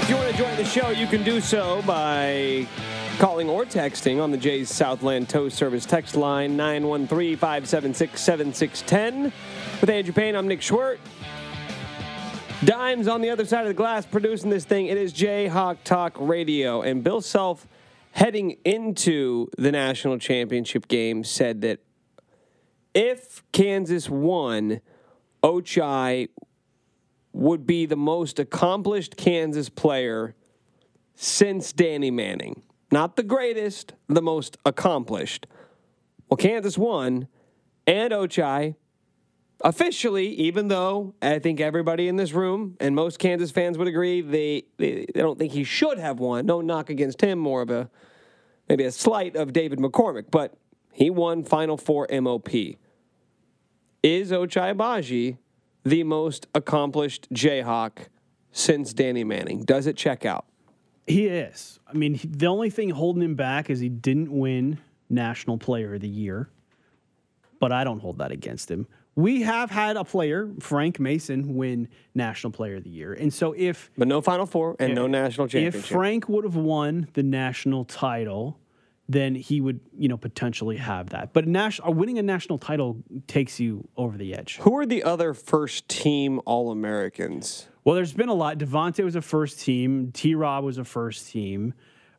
If 0.01 0.09
you 0.09 0.17
want 0.17 0.31
to 0.31 0.37
join 0.37 0.57
the 0.57 0.65
show, 0.65 0.91
you 0.91 1.07
can 1.07 1.23
do 1.23 1.41
so 1.41 1.83
by 1.83 2.67
calling 3.19 3.51
or 3.51 3.65
texting 3.65 4.23
on 4.23 4.31
the 4.31 4.37
Jay's 4.37 4.73
Southland 4.73 5.29
Tow 5.29 5.49
Service 5.49 5.85
text 5.85 6.15
line 6.15 6.57
913 6.57 7.37
576 7.37 8.21
7610. 8.21 9.33
With 9.81 9.91
Andrew 9.91 10.13
Payne, 10.13 10.37
I'm 10.37 10.47
Nick 10.47 10.61
Schwerdt. 10.61 10.99
Dimes 12.65 13.09
on 13.09 13.21
the 13.21 13.31
other 13.31 13.45
side 13.45 13.63
of 13.63 13.69
the 13.69 13.75
glass 13.75 14.07
producing 14.07 14.51
this 14.51 14.65
thing. 14.65 14.87
It 14.87 14.97
is 14.97 15.13
Jayhawk 15.13 15.79
Talk 15.83 16.15
Radio. 16.17 16.83
And 16.83 17.03
Bill 17.03 17.21
Self, 17.21 17.67
heading 18.13 18.57
into 18.65 19.49
the 19.59 19.73
national 19.73 20.19
championship 20.19 20.87
game, 20.87 21.25
said 21.25 21.61
that 21.63 21.81
if 22.95 23.43
Kansas 23.51 24.09
won, 24.09 24.81
Ochai 25.43 26.29
would 27.33 27.67
be 27.67 27.85
the 27.85 27.97
most 27.97 28.39
accomplished 28.39 29.17
Kansas 29.17 29.69
player 29.69 30.37
since 31.17 31.73
Danny 31.73 32.13
Manning. 32.13 32.63
Not 32.91 33.17
the 33.17 33.23
greatest, 33.23 33.95
the 34.09 34.23
most 34.23 34.57
accomplished. 34.65 35.47
Well, 36.29 36.37
Kansas 36.37 36.79
won, 36.79 37.29
and 37.87 38.13
Ochai 38.13 38.77
officially, 39.63 40.29
even 40.35 40.69
though 40.69 41.15
I 41.21 41.39
think 41.39 41.61
everybody 41.61 42.09
in 42.09 42.17
this 42.17 42.33
room 42.33 42.77
and 42.81 42.95
most 42.95 43.19
Kansas 43.19 43.51
fans 43.51 43.77
would 43.77 43.89
agree 43.89 44.21
they, 44.21 44.65
they, 44.77 45.07
they 45.13 45.21
don't 45.21 45.39
think 45.39 45.53
he 45.53 45.65
should 45.65 45.99
have 45.99 46.21
won. 46.21 46.47
No 46.47 46.61
knock 46.61 46.91
against 46.91 47.21
him, 47.21 47.39
more 47.39 47.63
of 47.63 47.71
a 47.71 47.91
maybe 48.69 48.85
a 48.85 48.93
slight 48.93 49.37
of 49.37 49.53
David 49.53 49.79
McCormack, 49.79 50.31
but 50.31 50.55
he 50.93 51.11
won 51.11 51.45
Final 51.45 51.77
Four 51.77 52.07
MOP. 52.11 52.49
Is 54.03 54.31
Ochai 54.31 54.75
Agbaji 54.75 55.39
the 55.85 56.05
most 56.05 56.47
accomplished 56.55 57.29
Jayhawk 57.33 58.09
since 58.53 58.93
Danny 58.93 59.25
Manning? 59.25 59.65
Does 59.65 59.87
it 59.87 59.97
check 59.97 60.25
out? 60.25 60.45
He 61.09 61.27
is. 61.27 61.81
I 61.87 61.95
mean, 61.95 62.15
he- 62.15 62.29
the 62.29 62.47
only 62.47 62.71
thing 62.71 62.91
holding 62.91 63.23
him 63.23 63.35
back 63.35 63.71
is 63.71 63.81
he 63.81 63.89
didn't 63.89 64.31
win 64.31 64.79
National 65.11 65.57
Player 65.59 65.95
of 65.95 66.01
the 66.03 66.09
Year, 66.09 66.49
but 67.61 67.73
I 67.73 67.83
don't 67.85 67.99
hold 68.01 68.19
that 68.19 68.31
against 68.31 68.71
him. 68.71 68.87
We 69.15 69.43
have 69.43 69.71
had 69.71 69.97
a 69.97 70.05
player, 70.05 70.49
Frank 70.61 71.01
Mason, 71.01 71.57
win 71.57 71.89
National 72.15 72.53
Player 72.53 72.77
of 72.77 72.85
the 72.85 72.91
Year. 72.91 73.13
And 73.15 73.33
so 73.35 73.53
if 73.57 73.91
But 73.99 74.07
no 74.07 74.21
Final 74.21 74.47
Four 74.47 74.77
and 74.79 74.95
no 74.95 75.07
national 75.09 75.49
Championship. 75.49 75.81
if. 75.81 75.87
Frank 75.87 76.29
would 76.29 76.45
have 76.45 76.55
won 76.55 77.09
the 77.15 77.25
national 77.25 77.85
title, 77.85 78.61
then 79.09 79.35
he 79.35 79.61
would, 79.61 79.81
you 79.99 80.07
know, 80.07 80.17
potentially 80.19 80.77
have 80.77 81.09
that. 81.11 81.33
But 81.33 81.49
national 81.49 81.89
uh, 81.89 81.93
winning 81.93 82.19
a 82.19 82.23
national 82.23 82.59
title 82.59 82.99
takes 83.27 83.59
you 83.59 83.89
over 83.97 84.17
the 84.17 84.35
edge. 84.35 84.59
Who 84.59 84.77
are 84.79 84.87
the 84.87 85.03
other 85.03 85.35
first 85.35 85.89
team 85.89 86.41
All 86.45 86.71
Americans? 86.71 87.67
Well, 87.89 87.95
there's 87.95 88.13
been 88.13 88.29
a 88.29 88.35
lot. 88.35 88.59
Devonte 88.59 89.03
was 89.03 89.17
a 89.17 89.23
first 89.23 89.61
team. 89.61 90.13
T. 90.13 90.35
Rob 90.35 90.63
was 90.63 90.77
a 90.77 90.85
first 90.85 91.31
team. 91.31 91.73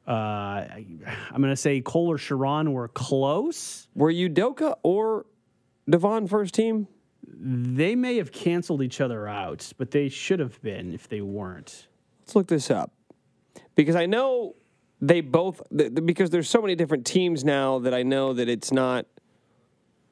Uh, 0.08 0.12
I, 0.12 0.86
I'm 1.30 1.40
going 1.44 1.54
to 1.54 1.56
say 1.56 1.80
Cole 1.80 2.10
or 2.10 2.18
Sherron 2.18 2.72
were 2.72 2.88
close. 2.88 3.88
Were 3.94 4.12
Udoka 4.12 4.78
or 4.82 5.28
Devon 5.88 6.26
first 6.26 6.56
team? 6.56 6.88
They 7.24 7.96
may 7.96 8.18
have 8.18 8.32
canceled 8.32 8.82
each 8.82 9.00
other 9.00 9.28
out, 9.28 9.72
but 9.78 9.92
they 9.92 10.10
should 10.10 10.40
have 10.40 10.60
been 10.64 10.92
if 10.92 11.08
they 11.08 11.22
weren't. 11.22 11.88
Let's 12.22 12.36
look 12.36 12.48
this 12.48 12.72
up 12.72 12.92
because 13.76 13.96
I 13.96 14.08
know 14.08 14.56
they 15.00 15.22
both 15.22 15.62
th- 15.70 15.94
th- 15.94 16.04
because 16.04 16.32
there's 16.32 16.50
so 16.50 16.64
many 16.64 16.74
different 16.74 17.06
teams 17.06 17.46
now 17.46 17.78
that 17.78 17.94
I 17.94 18.02
know 18.02 18.34
that 18.34 18.50
it's 18.50 18.72
not 18.72 19.06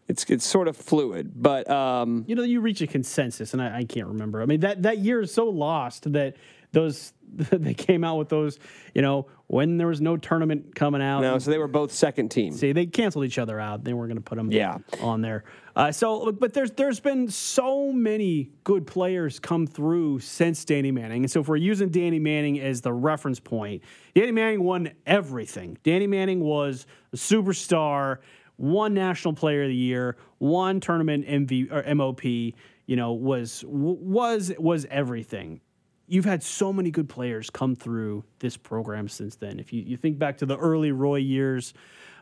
It's 0.08 0.24
it's 0.30 0.46
sort 0.46 0.68
of 0.68 0.78
fluid, 0.78 1.34
but 1.36 1.70
um, 1.70 2.24
you 2.28 2.36
know, 2.36 2.44
you 2.44 2.62
reach 2.62 2.82
a 2.82 2.88
consensus, 2.88 3.54
and 3.54 3.62
I, 3.62 3.80
I 3.80 3.84
can't 3.84 4.08
remember. 4.08 4.42
I 4.42 4.46
mean, 4.46 4.62
that 4.62 4.84
that 4.84 5.00
year 5.00 5.22
is 5.22 5.34
so 5.34 5.46
lost 5.50 6.12
that 6.14 6.36
those 6.72 7.12
they 7.34 7.74
came 7.74 8.06
out 8.06 8.18
with 8.18 8.30
those. 8.30 8.58
You 8.94 9.02
know, 9.02 9.28
when 9.48 9.76
there 9.78 9.88
was 9.88 10.00
no 10.00 10.16
tournament 10.16 10.76
coming 10.76 11.02
out. 11.02 11.22
no, 11.22 11.38
so 11.40 11.52
they 11.52 11.58
were 11.58 11.68
both 11.68 11.92
second 11.92 12.30
team. 12.30 12.54
See, 12.54 12.72
they 12.72 12.86
canceled 12.86 13.26
each 13.26 13.38
other 13.38 13.60
out. 13.60 13.84
They 13.84 13.94
weren't 13.94 14.08
going 14.10 14.18
to 14.18 14.24
put 14.24 14.38
them 14.38 14.50
Yeah. 14.52 14.78
on 15.02 15.22
there. 15.22 15.44
Uh, 15.76 15.92
so, 15.92 16.32
but 16.32 16.54
there's 16.54 16.72
there's 16.72 17.02
been 17.02 17.30
so 17.30 17.92
many 17.92 18.52
good 18.64 18.88
players 18.88 19.40
come 19.40 19.68
through 19.68 20.20
since 20.20 20.64
Danny 20.64 20.92
Manning, 20.92 21.24
and 21.26 21.32
so 21.32 21.42
if 21.42 21.50
we're 21.50 21.58
using 21.58 21.90
Danny 21.90 22.18
Manning 22.20 22.62
as 22.62 22.80
the 22.80 22.94
reference 22.94 23.42
point, 23.42 23.84
Danny 24.16 24.32
Manning 24.32 24.64
won 24.64 24.90
everything. 25.06 25.78
Danny 25.84 26.08
Manning 26.08 26.40
was 26.40 26.88
a 27.14 27.18
superstar, 27.18 28.20
one 28.58 28.94
National 28.94 29.34
Player 29.34 29.64
of 29.64 29.70
the 29.70 29.76
Year, 29.76 30.18
one 30.38 30.80
tournament 30.80 31.26
MV 31.26 31.72
or 31.72 31.96
MOP. 31.96 32.24
You 32.24 32.96
know, 32.96 33.14
was 33.14 33.64
was 33.68 34.52
was 34.58 34.86
everything 34.90 35.62
you've 36.08 36.26
had 36.26 36.42
so 36.42 36.74
many 36.74 36.90
good 36.90 37.10
players 37.10 37.50
come 37.50 37.76
through 37.76 38.24
this 38.40 38.58
program 38.58 39.08
since 39.08 39.36
then. 39.36 39.60
If 39.60 39.74
you, 39.74 39.84
you 39.84 39.98
think 39.98 40.18
back 40.18 40.38
to 40.38 40.46
the 40.46 40.58
early 40.58 40.92
Roy 40.92 41.18
years 41.18 41.74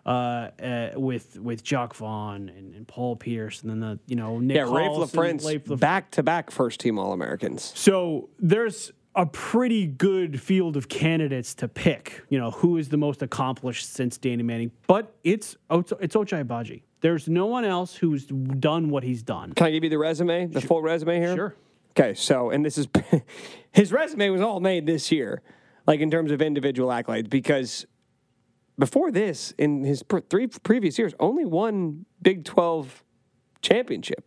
uh, 0.06 0.50
uh, 0.62 0.90
with 0.96 1.40
with 1.40 1.64
Jacque 1.64 1.96
Vaughn 1.96 2.50
and, 2.50 2.76
and 2.76 2.88
Paul 2.88 3.16
Pierce, 3.16 3.62
and 3.62 3.72
then 3.72 3.80
the 3.80 4.00
you 4.06 4.16
know 4.16 4.40
Nick 4.40 4.58
Yeah, 4.58 4.64
Raef 4.64 5.10
LaFrentz, 5.10 5.80
back 5.80 6.12
to 6.12 6.24
back 6.24 6.52
first 6.52 6.80
team 6.80 7.00
All 7.00 7.14
Americans. 7.14 7.72
So 7.76 8.30
there's 8.40 8.92
a 9.16 9.26
pretty 9.26 9.88
good 9.88 10.42
field 10.42 10.76
of 10.76 10.90
candidates 10.90 11.54
to 11.56 11.68
pick. 11.68 12.24
You 12.30 12.38
know 12.38 12.52
who 12.52 12.78
is 12.78 12.90
the 12.90 12.98
most 12.98 13.22
accomplished 13.22 13.92
since 13.92 14.18
Danny 14.18 14.44
Manning, 14.44 14.72
but 14.88 15.14
it's 15.24 15.56
it's, 15.72 15.92
Ochai 15.92 16.46
Agbaji. 16.46 16.84
There's 17.02 17.28
no 17.28 17.46
one 17.46 17.66
else 17.66 17.96
who's 17.96 18.26
done 18.26 18.90
what 18.90 19.04
he's 19.04 19.24
done. 19.24 19.54
Can 19.54 19.68
I 19.68 19.72
give 19.72 19.84
you 19.84 19.90
the 19.90 19.98
resume, 19.98 20.48
the 20.48 20.62
full 20.62 20.82
resume 20.82 21.20
here? 21.20 21.36
Sure. 21.36 21.56
Okay, 21.98 22.14
so 22.14 22.50
and 22.50 22.66
this 22.66 22.78
is 22.78 22.88
his 23.72 23.92
resume 23.92 24.30
was 24.30 24.42
all 24.42 24.60
made 24.60 24.86
this 24.86 25.12
year, 25.12 25.42
like 25.88 26.00
in 26.00 26.12
terms 26.12 26.32
of 26.32 26.42
individual 26.42 26.90
accolades, 26.90 27.30
because 27.30 27.86
before 28.78 29.12
this, 29.12 29.54
in 29.58 29.84
his 29.84 30.04
pr- 30.04 30.20
three 30.30 30.48
previous 30.48 31.00
years, 31.00 31.14
only 31.20 31.46
one 31.46 32.06
Big 32.22 32.44
Twelve 32.44 33.04
championship. 33.62 34.26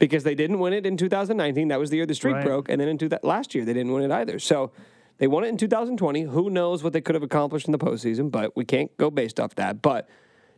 Because 0.00 0.24
they 0.24 0.34
didn't 0.34 0.58
win 0.58 0.72
it 0.72 0.86
in 0.86 0.96
2019, 0.96 1.68
that 1.68 1.78
was 1.78 1.90
the 1.90 1.96
year 1.98 2.06
the 2.06 2.14
streak 2.14 2.34
Right. 2.36 2.44
broke, 2.44 2.68
and 2.68 2.80
then 2.80 2.88
in 2.88 2.98
two, 2.98 3.08
that 3.10 3.22
last 3.22 3.54
year 3.54 3.64
they 3.64 3.74
didn't 3.74 3.92
win 3.92 4.02
it 4.02 4.10
either. 4.10 4.40
So 4.40 4.72
they 5.18 5.28
won 5.28 5.44
it 5.44 5.48
in 5.48 5.58
2020. 5.58 6.22
Who 6.22 6.48
knows 6.50 6.82
what 6.82 6.92
they 6.94 7.02
could 7.02 7.14
have 7.14 7.22
accomplished 7.22 7.68
in 7.68 7.72
the 7.72 7.78
postseason? 7.78 8.30
But 8.30 8.56
we 8.56 8.64
can't 8.64 8.96
go 8.96 9.10
based 9.10 9.38
off 9.38 9.54
that. 9.56 9.82
But 9.82 10.08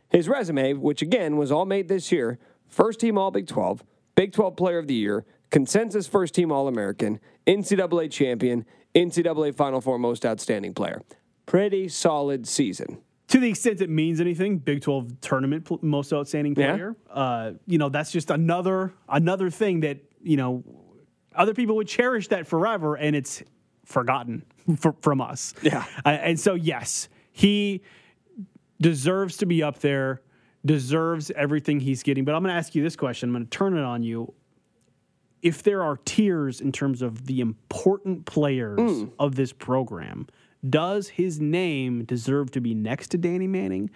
his 0.09 0.29
resume, 0.29 0.73
which 0.73 1.01
again 1.01 1.35
was 1.37 1.51
all 1.51 1.65
made 1.65 1.89
this 1.89 2.11
year, 2.11 2.39
first 2.67 3.01
team 3.01 3.17
All 3.17 3.31
Big 3.31 3.45
12, 3.45 3.83
Big 4.15 4.31
12 4.31 4.55
Player 4.55 4.77
of 4.79 4.87
the 4.87 4.93
Year, 4.93 5.25
consensus 5.51 6.07
first 6.07 6.33
team 6.33 6.49
All 6.49 6.69
American, 6.69 7.19
NCAA 7.45 8.09
champion, 8.09 8.65
NCAA 8.95 9.53
Final 9.53 9.81
Four 9.81 9.99
Most 9.99 10.25
Outstanding 10.25 10.73
Player. 10.73 11.01
Pretty 11.45 11.89
solid 11.89 12.47
season. 12.47 12.99
To 13.29 13.39
the 13.39 13.49
extent 13.49 13.81
it 13.81 13.89
means 13.89 14.19
anything, 14.21 14.57
Big 14.57 14.81
12 14.81 15.21
tournament 15.21 15.65
pl- 15.65 15.79
most 15.81 16.11
outstanding 16.13 16.55
Yeah. 16.55 16.73
player. 16.73 16.95
Uh, 17.09 17.51
you 17.65 17.77
know, 17.77 17.89
that's 17.89 18.11
just 18.11 18.29
another 18.29 18.93
another 19.09 19.49
thing 19.49 19.79
that 19.81 19.97
you 20.21 20.37
know 20.37 20.63
other 21.35 21.53
people 21.53 21.75
would 21.77 21.87
cherish 21.87 22.27
that 22.29 22.45
forever, 22.47 22.95
and 22.95 23.15
it's 23.15 23.41
forgotten 23.85 24.43
for, 24.77 24.95
from 25.01 25.19
us. 25.21 25.53
Yeah. 25.61 25.85
Uh, 26.05 26.09
and 26.09 26.39
so 26.39 26.53
yes, 26.53 27.09
he 27.31 27.81
deserves 28.79 29.37
to 29.37 29.45
be 29.45 29.63
up 29.63 29.79
there, 29.79 30.21
deserves 30.65 31.31
everything 31.31 31.79
he's 31.79 32.03
getting. 32.03 32.25
But 32.25 32.35
I'm 32.35 32.43
going 32.43 32.53
to 32.53 32.57
ask 32.57 32.75
you 32.75 32.83
this 32.83 32.95
question. 32.95 33.29
I'm 33.29 33.33
going 33.33 33.45
to 33.45 33.49
turn 33.49 33.77
it 33.77 33.83
on 33.83 34.03
you. 34.03 34.33
If 35.41 35.63
there 35.63 35.83
are 35.83 35.97
tiers 36.05 36.61
in 36.61 36.71
terms 36.71 37.01
of 37.01 37.25
the 37.25 37.41
important 37.41 38.25
players 38.25 38.79
Hmm. 38.79 39.05
of 39.19 39.35
this 39.35 39.51
program, 39.51 40.27
does 40.67 41.09
his 41.09 41.39
name 41.39 42.03
deserve 42.05 42.51
to 42.51 42.61
be 42.61 42.73
next 42.73 43.09
to 43.09 43.17
Danny 43.17 43.47
Manning, 43.47 43.89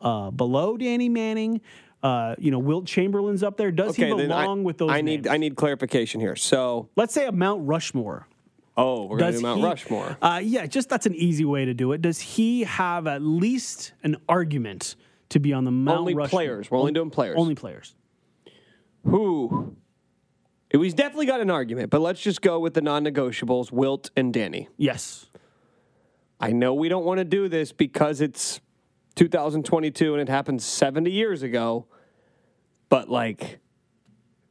uh, 0.00 0.30
below 0.30 0.76
Danny 0.76 1.08
Manning? 1.08 1.60
Uh, 2.02 2.34
you 2.38 2.50
know, 2.50 2.58
Wilt 2.58 2.86
Chamberlain's 2.86 3.42
up 3.42 3.56
there. 3.56 3.70
Does 3.70 3.96
he 3.96 4.04
then 4.04 4.30
I- 4.32 4.42
belong 4.42 4.64
with 4.64 4.78
those? 4.78 4.90
I 4.90 5.00
need? 5.00 5.26
I 5.26 5.36
need 5.38 5.56
clarification 5.56 6.20
here. 6.20 6.36
So, 6.36 6.88
Let's 6.96 7.14
say 7.14 7.26
a 7.26 7.32
Mount 7.32 7.66
Rushmore. 7.66 8.28
oh, 8.76 9.04
we're 9.06 9.16
going 9.18 9.18
to 9.18 9.24
Does 9.32 9.40
do 9.40 9.42
Mount 9.46 9.60
he- 9.60 9.64
Rushmore. 9.66 10.18
Uh, 10.20 10.40
yeah, 10.44 10.66
just 10.66 10.88
that's 10.90 11.06
an 11.06 11.14
easy 11.14 11.44
way 11.46 11.64
to 11.64 11.72
do 11.72 11.92
it. 11.92 12.02
Does 12.02 12.20
he 12.20 12.64
have 12.64 13.06
at 13.06 13.22
least 13.22 13.92
an 14.02 14.16
argument 14.28 14.96
to 15.30 15.38
be 15.40 15.52
on 15.54 15.64
the 15.64 15.70
Mount 15.70 16.00
Only 16.00 16.14
Rushmore? 16.14 16.28
players. 16.40 16.70
We're 16.70 16.78
only 16.78 16.92
doing 16.92 17.08
players. 17.10 17.36
Only 17.38 17.54
players. 17.54 17.94
Who? 19.04 19.74
He's 20.70 20.94
definitely 20.94 21.26
got 21.26 21.40
an 21.40 21.50
argument, 21.50 21.90
but 21.90 22.00
let's 22.00 22.20
just 22.20 22.42
go 22.42 22.58
with 22.58 22.74
the 22.74 22.80
non-negotiables: 22.80 23.70
Wilt 23.70 24.10
and 24.16 24.32
Danny. 24.34 24.68
Yes. 24.76 25.26
I 26.40 26.52
know 26.52 26.74
we 26.74 26.88
don't 26.88 27.04
want 27.04 27.18
to 27.18 27.24
do 27.24 27.48
this 27.48 27.72
because 27.72 28.20
it's 28.20 28.60
2022 29.14 30.12
and 30.14 30.20
it 30.22 30.28
happened 30.28 30.62
70 30.62 31.10
years 31.10 31.42
ago, 31.42 31.86
but 32.88 33.08
like 33.08 33.60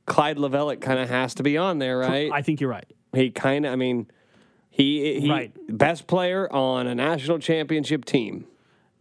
Clyde 0.06 0.38
Lovellette 0.38 0.82
kind 0.82 1.00
of 1.00 1.10
has 1.10 1.36
to 1.36 1.44
be 1.44 1.58
on 1.58 1.80
there, 1.80 1.98
right? 1.98 2.32
I 2.32 2.42
think 2.42 2.62
you're 2.62 2.70
right. 2.70 2.92
he 3.14 3.30
kind 3.32 3.66
of, 3.66 3.74
I 3.74 3.76
mean, 3.76 4.08
he, 4.70 5.20
he 5.20 5.30
Right. 5.30 5.52
best 5.68 6.08
player 6.08 6.52
on 6.52 6.88
a 6.88 6.96
national 6.96 7.40
championship 7.40 8.06
team. 8.06 8.46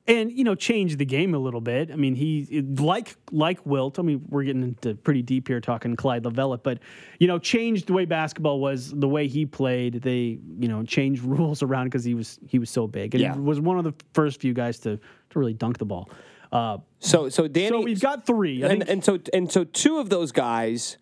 And 0.09 0.32
you 0.32 0.42
know 0.42 0.57
change 0.57 0.96
the 0.96 1.05
game 1.05 1.32
a 1.32 1.38
little 1.38 1.61
bit. 1.61 1.92
I 1.92 1.94
mean, 1.94 2.16
he 2.16 2.61
like 2.78 3.14
like 3.30 3.64
Wilt. 3.64 4.00
I 4.00 4.03
mean, 4.03 4.22
we're 4.28 4.42
getting 4.42 4.64
into 4.64 4.96
pretty 4.96 5.22
deep 5.22 5.46
here 5.46 5.61
talking 5.61 5.94
Clyde 5.94 6.24
Lovellette, 6.24 6.64
but 6.64 6.80
you 7.20 7.28
know, 7.28 7.38
changed 7.38 7.86
the 7.86 7.92
way 7.92 8.05
basketball 8.05 8.59
was, 8.61 8.90
the 8.90 9.09
way 9.09 9.28
he 9.28 9.46
played. 9.46 10.03
They 10.03 10.40
you 10.59 10.66
know 10.68 10.82
changed 10.82 11.22
rules 11.36 11.62
around 11.62 11.86
because 11.86 12.03
he 12.03 12.14
was 12.14 12.40
he 12.48 12.59
was 12.59 12.68
so 12.68 12.88
big 12.88 13.14
and 13.14 13.22
Yeah. 13.22 13.34
he 13.34 13.40
was 13.40 13.61
one 13.61 13.78
of 13.78 13.84
the 13.84 13.94
first 14.12 14.40
few 14.40 14.53
guys 14.53 14.80
to 14.80 14.96
to 14.96 15.38
really 15.38 15.55
dunk 15.55 15.78
the 15.78 15.86
ball. 15.86 16.11
Uh, 16.50 16.78
So, 16.98 17.28
so 17.28 17.46
Danny, 17.46 17.68
so 17.68 17.80
we've 17.80 18.00
got 18.00 18.26
three. 18.26 18.64
I 18.64 18.70
and, 18.70 18.88
and 18.88 19.05
so 19.05 19.20
and 19.32 19.50
so 19.53 19.62
two 19.62 19.98
of 19.98 20.11
those 20.11 20.32
guys 20.32 20.98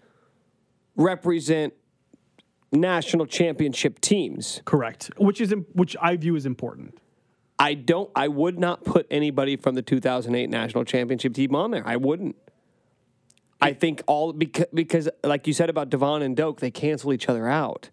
represent 0.96 1.72
national 2.72 3.26
championship 3.26 4.00
teams. 4.00 4.60
correct, 4.64 5.10
which 5.16 5.40
is 5.40 5.54
which 5.72 5.96
I 6.00 6.16
view 6.16 6.36
as 6.36 6.46
important. 6.46 6.98
I 7.60 7.74
don't. 7.74 8.10
I 8.16 8.26
would 8.26 8.58
not 8.58 8.84
put 8.84 9.06
anybody 9.10 9.56
from 9.56 9.74
the 9.74 9.82
2008 9.82 10.48
national 10.48 10.84
championship 10.84 11.34
team 11.34 11.54
on 11.54 11.70
there. 11.70 11.86
I 11.86 11.96
wouldn't. 11.96 12.34
I 13.60 13.74
think 13.74 14.02
all 14.06 14.32
because, 14.32 14.64
because 14.72 15.10
like 15.22 15.46
you 15.46 15.52
said 15.52 15.68
about 15.68 15.90
Devon 15.90 16.22
and 16.22 16.34
Doak, 16.34 16.60
they 16.60 16.70
cancel 16.70 17.12
each 17.12 17.28
other 17.28 17.46
out. 17.46 17.90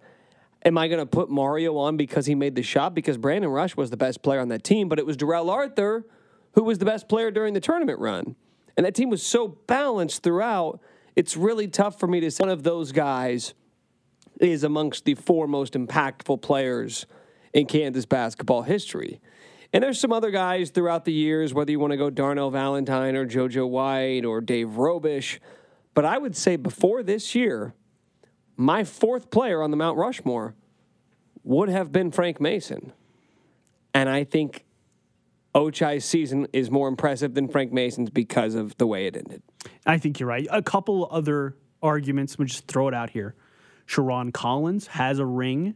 Am 0.64 0.78
I 0.78 0.88
going 0.88 1.00
to 1.00 1.06
put 1.06 1.30
Mario 1.30 1.76
on 1.78 1.98
because 1.98 2.26
he 2.26 2.34
made 2.34 2.56
the 2.56 2.64
shot? 2.64 2.96
Because 2.96 3.18
Brandon 3.18 3.52
Rush 3.52 3.76
was 3.76 3.90
the 3.90 3.98
best 3.98 4.24
player 4.24 4.40
on 4.40 4.48
that 4.48 4.64
team, 4.64 4.88
but 4.88 5.00
it 5.00 5.06
was 5.06 5.18
Darrell 5.18 5.50
Arthur 5.50 6.06
who 6.54 6.64
was 6.64 6.78
the 6.78 6.86
best 6.86 7.10
player 7.10 7.30
during 7.30 7.54
the 7.54 7.60
tournament 7.60 8.00
run. 8.00 8.36
And 8.78 8.86
that 8.86 8.96
team 8.96 9.10
was 9.10 9.22
so 9.22 9.48
balanced 9.48 10.24
throughout. 10.24 10.80
It's 11.16 11.36
really 11.36 11.68
tough 11.68 12.00
for 12.00 12.08
me 12.08 12.20
to 12.22 12.32
say 12.32 12.44
one 12.44 12.50
of 12.50 12.64
those 12.64 12.92
guys 12.92 13.54
is 14.40 14.64
amongst 14.64 15.06
the 15.06 15.16
four 15.16 15.48
most 15.48 15.74
impactful 15.74 16.42
players 16.42 17.06
in 17.54 17.66
Kansas 17.66 18.06
basketball 18.06 18.62
history. 18.62 19.20
And 19.78 19.84
there's 19.84 20.00
some 20.00 20.12
other 20.12 20.32
guys 20.32 20.72
throughout 20.72 21.06
the 21.06 21.14
years, 21.14 21.54
whether 21.54 21.70
you 21.70 21.80
want 21.80 21.92
to 21.92 21.98
go 21.98 22.10
Darnell 22.10 22.50
Valentine 22.50 23.16
or 23.16 23.28
JoJo 23.28 23.70
White 23.70 24.26
or 24.26 24.42
Dave 24.42 24.70
Robisch. 24.70 25.38
But 25.94 26.04
I 26.04 26.18
would 26.18 26.36
say 26.36 26.56
before 26.56 27.04
this 27.04 27.36
year, 27.36 27.76
my 28.56 28.84
fourth 28.84 29.30
player 29.30 29.62
on 29.62 29.70
the 29.70 29.78
Mount 29.78 29.96
Rushmore 29.96 30.56
would 31.44 31.70
have 31.70 31.92
been 31.92 32.10
Frank 32.10 32.42
Mason. 32.42 32.92
And 33.94 34.10
I 34.10 34.24
think 34.24 34.66
Ochai's 35.54 36.06
season 36.06 36.48
is 36.54 36.72
more 36.72 36.88
impressive 36.88 37.36
than 37.36 37.48
Frank 37.48 37.72
Mason's 37.72 38.10
because 38.10 38.56
of 38.56 38.76
the 38.80 38.88
way 38.88 39.06
it 39.06 39.16
ended. 39.16 39.44
I 39.86 40.00
think 40.00 40.20
you're 40.20 40.28
right. 40.28 40.48
A 40.50 40.64
couple 40.64 41.08
other 41.12 41.56
arguments. 41.84 42.40
We'll 42.40 42.48
just 42.48 42.66
throw 42.66 42.88
it 42.88 42.96
out 42.96 43.12
here. 43.12 43.36
Sherron 43.86 44.34
Collins 44.34 44.88
has 44.88 45.20
a 45.20 45.26
ring. 45.28 45.76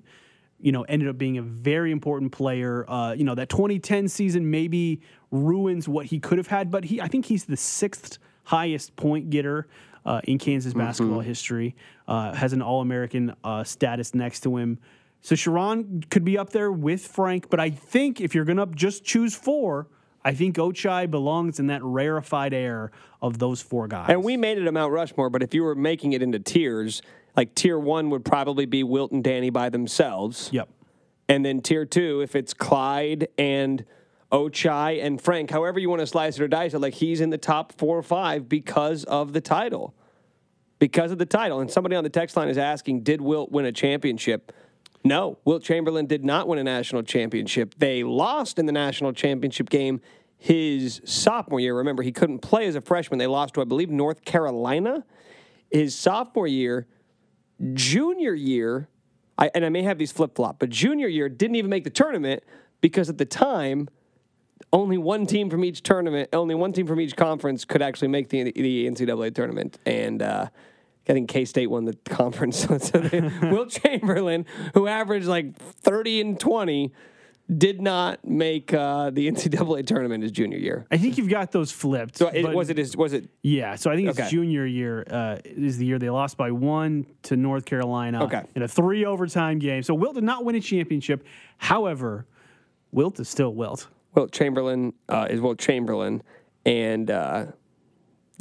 You 0.61 0.71
know, 0.71 0.83
ended 0.83 1.09
up 1.09 1.17
being 1.17 1.37
a 1.37 1.41
very 1.41 1.91
important 1.91 2.31
player. 2.31 2.89
Uh, 2.89 3.13
you 3.13 3.23
know, 3.23 3.35
that 3.35 3.49
2010 3.49 4.07
season 4.07 4.49
maybe 4.49 5.01
ruins 5.31 5.87
what 5.87 6.07
he 6.07 6.19
could 6.19 6.37
have 6.37 6.47
had, 6.47 6.71
but 6.71 6.85
he, 6.85 7.01
I 7.01 7.07
think 7.07 7.25
he's 7.25 7.45
the 7.45 7.57
sixth 7.57 8.17
highest 8.43 8.95
point 8.95 9.29
getter 9.29 9.67
uh, 10.05 10.21
in 10.23 10.37
Kansas 10.37 10.73
basketball 10.73 11.19
history. 11.19 11.75
Uh, 12.07 12.33
has 12.33 12.53
an 12.53 12.61
All-American 12.61 13.35
uh, 13.43 13.63
status 13.63 14.13
next 14.13 14.41
to 14.41 14.57
him. 14.57 14.79
So 15.21 15.35
Sherron 15.35 16.09
could 16.09 16.25
be 16.25 16.37
up 16.37 16.49
there 16.49 16.71
with 16.71 17.05
Frank, 17.05 17.49
but 17.49 17.59
I 17.59 17.69
think 17.69 18.19
if 18.19 18.33
you're 18.33 18.45
gonna 18.45 18.65
just 18.65 19.03
choose 19.03 19.35
four, 19.35 19.87
I 20.23 20.33
think 20.33 20.55
Ochai 20.57 21.09
belongs 21.09 21.59
in 21.59 21.67
that 21.67 21.83
rarefied 21.83 22.53
air 22.53 22.91
of 23.21 23.39
those 23.39 23.61
four 23.61 23.87
guys. 23.87 24.09
And 24.09 24.23
we 24.23 24.37
made 24.37 24.57
it 24.57 24.67
a 24.67 24.71
Mount 24.71 24.91
Rushmore, 24.91 25.29
but 25.29 25.43
if 25.43 25.53
you 25.53 25.63
were 25.63 25.75
making 25.75 26.13
it 26.13 26.21
into 26.21 26.39
tiers, 26.39 27.01
like 27.35 27.55
tier 27.55 27.79
one 27.79 28.09
would 28.09 28.25
probably 28.25 28.65
be 28.65 28.83
Wilt 28.83 29.11
and 29.11 29.23
Danny 29.23 29.49
by 29.49 29.69
themselves. 29.69 30.49
Yep. 30.51 30.69
And 31.29 31.45
then 31.45 31.61
tier 31.61 31.85
two, 31.85 32.21
if 32.21 32.35
it's 32.35 32.53
Clyde 32.53 33.27
and 33.37 33.85
Ochai 34.31 35.03
and 35.03 35.21
Frank, 35.21 35.49
however 35.49 35.79
you 35.79 35.89
want 35.89 36.01
to 36.01 36.07
slice 36.07 36.37
it 36.37 36.43
or 36.43 36.47
dice 36.47 36.73
it, 36.73 36.79
like 36.79 36.95
he's 36.95 37.21
in 37.21 37.29
the 37.29 37.37
top 37.37 37.73
four 37.77 37.97
or 37.97 38.03
five 38.03 38.49
because 38.49 39.03
of 39.05 39.33
the 39.33 39.41
title. 39.41 39.93
Because 40.79 41.11
of 41.11 41.19
the 41.19 41.25
title. 41.25 41.59
And 41.59 41.69
somebody 41.69 41.95
on 41.95 42.03
the 42.03 42.09
text 42.09 42.35
line 42.35 42.49
is 42.49 42.57
asking, 42.57 43.03
did 43.03 43.21
Wilt 43.21 43.51
win 43.51 43.65
a 43.65 43.71
championship? 43.71 44.51
No, 45.03 45.37
Wilt 45.45 45.63
Chamberlain 45.63 46.05
did 46.05 46.23
not 46.23 46.47
win 46.47 46.59
a 46.59 46.63
national 46.63 47.03
championship. 47.03 47.75
They 47.77 48.03
lost 48.03 48.59
in 48.59 48.65
the 48.65 48.71
national 48.71 49.13
championship 49.13 49.69
game 49.69 50.01
his 50.37 51.01
sophomore 51.05 51.59
year. 51.59 51.75
Remember, 51.75 52.03
he 52.03 52.11
couldn't 52.11 52.39
play 52.39 52.67
as 52.67 52.75
a 52.75 52.81
freshman. 52.81 53.19
They 53.19 53.27
lost 53.27 53.53
to, 53.55 53.61
I 53.61 53.63
believe, 53.63 53.89
North 53.89 54.25
Carolina 54.25 55.05
his 55.71 55.97
sophomore 55.97 56.47
year. 56.47 56.87
Junior 57.73 58.33
year, 58.33 58.87
I, 59.37 59.51
and 59.53 59.65
I 59.65 59.69
may 59.69 59.83
have 59.83 59.97
these 59.97 60.11
flip 60.11 60.35
flop, 60.35 60.57
but 60.59 60.69
junior 60.69 61.07
year 61.07 61.29
didn't 61.29 61.55
even 61.55 61.69
make 61.69 61.83
the 61.83 61.89
tournament 61.89 62.43
because 62.81 63.09
at 63.09 63.17
the 63.17 63.25
time, 63.25 63.87
only 64.73 64.97
one 64.97 65.25
team 65.25 65.49
from 65.49 65.63
each 65.63 65.83
tournament, 65.83 66.29
only 66.33 66.55
one 66.55 66.73
team 66.73 66.87
from 66.87 66.99
each 66.99 67.15
conference 67.15 67.65
could 67.65 67.81
actually 67.81 68.07
make 68.07 68.29
the, 68.29 68.51
the 68.51 68.87
NCAA 68.87 69.33
tournament. 69.35 69.77
And 69.85 70.21
uh, 70.21 70.47
I 71.07 71.13
think 71.13 71.29
K 71.29 71.45
State 71.45 71.67
won 71.67 71.85
the 71.85 71.97
conference. 72.05 72.59
so 72.67 72.77
they, 72.99 73.21
Wilt 73.43 73.71
Chamberlain, 73.71 74.45
who 74.73 74.87
averaged 74.87 75.27
like 75.27 75.55
30 75.57 76.21
and 76.21 76.39
20, 76.39 76.91
did 77.55 77.81
not 77.81 78.23
make 78.25 78.73
uh, 78.73 79.09
the 79.09 79.27
NCAA 79.31 79.85
tournament 79.85 80.23
his 80.23 80.31
junior 80.31 80.57
year. 80.57 80.85
I 80.91 80.97
think 80.97 81.17
you've 81.17 81.29
got 81.29 81.51
those 81.51 81.71
flipped. 81.71 82.17
So 82.17 82.27
it, 82.27 82.53
was 82.53 82.69
it 82.69 82.77
his, 82.77 82.95
was 82.95 83.13
it 83.13 83.29
Yeah, 83.41 83.75
so 83.75 83.91
I 83.91 83.95
think 83.95 84.15
his 84.15 84.29
junior 84.29 84.65
year 84.65 85.05
uh, 85.09 85.37
is 85.43 85.77
the 85.77 85.85
year 85.85 85.99
they 85.99 86.09
lost 86.09 86.37
by 86.37 86.51
one 86.51 87.05
to 87.23 87.35
North 87.35 87.65
Carolina 87.65 88.23
Okay. 88.23 88.43
in 88.55 88.61
a 88.61 88.67
three 88.67 89.05
overtime 89.05 89.59
game. 89.59 89.83
So 89.83 89.93
Wilt 89.93 90.15
did 90.15 90.23
not 90.23 90.45
win 90.45 90.55
a 90.55 90.61
championship. 90.61 91.25
However, 91.57 92.25
Wilt 92.91 93.19
is 93.19 93.29
still 93.29 93.53
Wilt. 93.53 93.87
Wilt 94.13 94.31
Chamberlain 94.31 94.93
uh, 95.07 95.27
is 95.29 95.39
Wilt 95.39 95.57
Chamberlain, 95.57 96.21
and 96.65 97.09
uh, 97.09 97.45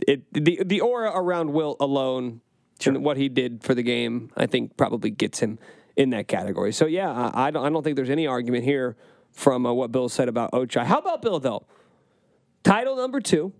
it 0.06 0.32
the 0.32 0.60
the 0.64 0.80
aura 0.80 1.12
around 1.14 1.52
Wilt 1.52 1.76
alone 1.78 2.40
and 2.86 3.04
what 3.04 3.16
he 3.16 3.28
did 3.28 3.62
for 3.62 3.74
the 3.74 3.82
game, 3.82 4.30
I 4.36 4.46
think 4.46 4.76
probably 4.76 5.10
gets 5.10 5.40
him 5.40 5.58
in 6.00 6.10
that 6.10 6.28
category. 6.28 6.72
So 6.72 6.86
yeah, 6.86 7.12
I, 7.12 7.48
I 7.48 7.50
don't 7.50 7.64
I 7.64 7.68
don't 7.68 7.82
think 7.82 7.96
there's 7.96 8.10
any 8.10 8.26
argument 8.26 8.64
here 8.64 8.96
from 9.32 9.66
uh, 9.66 9.72
what 9.72 9.92
Bill 9.92 10.08
said 10.08 10.28
about 10.28 10.50
Ochai. 10.52 10.84
How 10.84 10.98
about 10.98 11.20
Bill 11.20 11.38
though? 11.38 11.66
Title 12.64 12.96
number 12.96 13.20
two. 13.20 13.52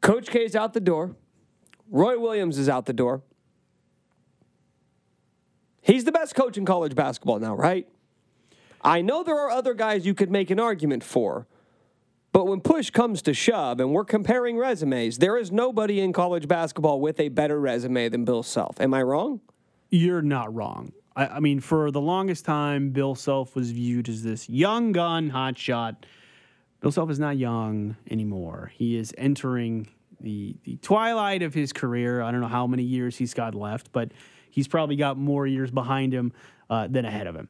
Coach 0.00 0.28
K 0.28 0.44
is 0.44 0.56
out 0.56 0.72
the 0.72 0.80
door. 0.80 1.14
Roy 1.90 2.18
Williams 2.18 2.58
is 2.58 2.70
out 2.70 2.86
the 2.86 2.94
door. 2.94 3.22
He's 5.82 6.04
the 6.04 6.12
best 6.12 6.34
coach 6.34 6.56
in 6.56 6.64
college 6.64 6.94
basketball 6.94 7.38
now, 7.38 7.54
right? 7.54 7.86
I 8.80 9.02
know 9.02 9.22
there 9.22 9.38
are 9.38 9.50
other 9.50 9.74
guys 9.74 10.06
you 10.06 10.14
could 10.14 10.30
make 10.30 10.50
an 10.50 10.58
argument 10.58 11.04
for, 11.04 11.46
but 12.32 12.46
when 12.46 12.60
push 12.60 12.90
comes 12.90 13.20
to 13.22 13.34
shove 13.34 13.78
and 13.78 13.92
we're 13.92 14.04
comparing 14.04 14.56
resumes, 14.56 15.18
there 15.18 15.36
is 15.36 15.52
nobody 15.52 16.00
in 16.00 16.12
college 16.12 16.48
basketball 16.48 17.00
with 17.00 17.20
a 17.20 17.28
better 17.28 17.60
resume 17.60 18.08
than 18.08 18.24
Bill 18.24 18.42
Self. 18.42 18.80
Am 18.80 18.94
I 18.94 19.02
wrong? 19.02 19.40
You're 19.90 20.22
not 20.22 20.52
wrong. 20.54 20.92
I, 21.16 21.26
I 21.26 21.40
mean, 21.40 21.60
for 21.60 21.90
the 21.90 22.00
longest 22.00 22.44
time, 22.44 22.90
Bill 22.90 23.14
Self 23.14 23.56
was 23.56 23.72
viewed 23.72 24.08
as 24.08 24.22
this 24.22 24.48
young 24.48 24.92
gun 24.92 25.30
hotshot. 25.30 25.96
Bill 26.80 26.92
Self 26.92 27.10
is 27.10 27.18
not 27.18 27.36
young 27.38 27.96
anymore. 28.10 28.70
He 28.74 28.96
is 28.96 29.12
entering 29.18 29.88
the 30.20 30.56
the 30.64 30.76
twilight 30.76 31.42
of 31.42 31.54
his 31.54 31.72
career. 31.72 32.22
I 32.22 32.30
don't 32.30 32.40
know 32.40 32.46
how 32.46 32.66
many 32.66 32.82
years 32.82 33.16
he's 33.16 33.34
got 33.34 33.54
left, 33.54 33.90
but 33.92 34.12
he's 34.50 34.68
probably 34.68 34.96
got 34.96 35.18
more 35.18 35.46
years 35.46 35.70
behind 35.70 36.12
him 36.12 36.32
uh, 36.70 36.86
than 36.88 37.04
ahead 37.04 37.26
of 37.26 37.34
him. 37.34 37.48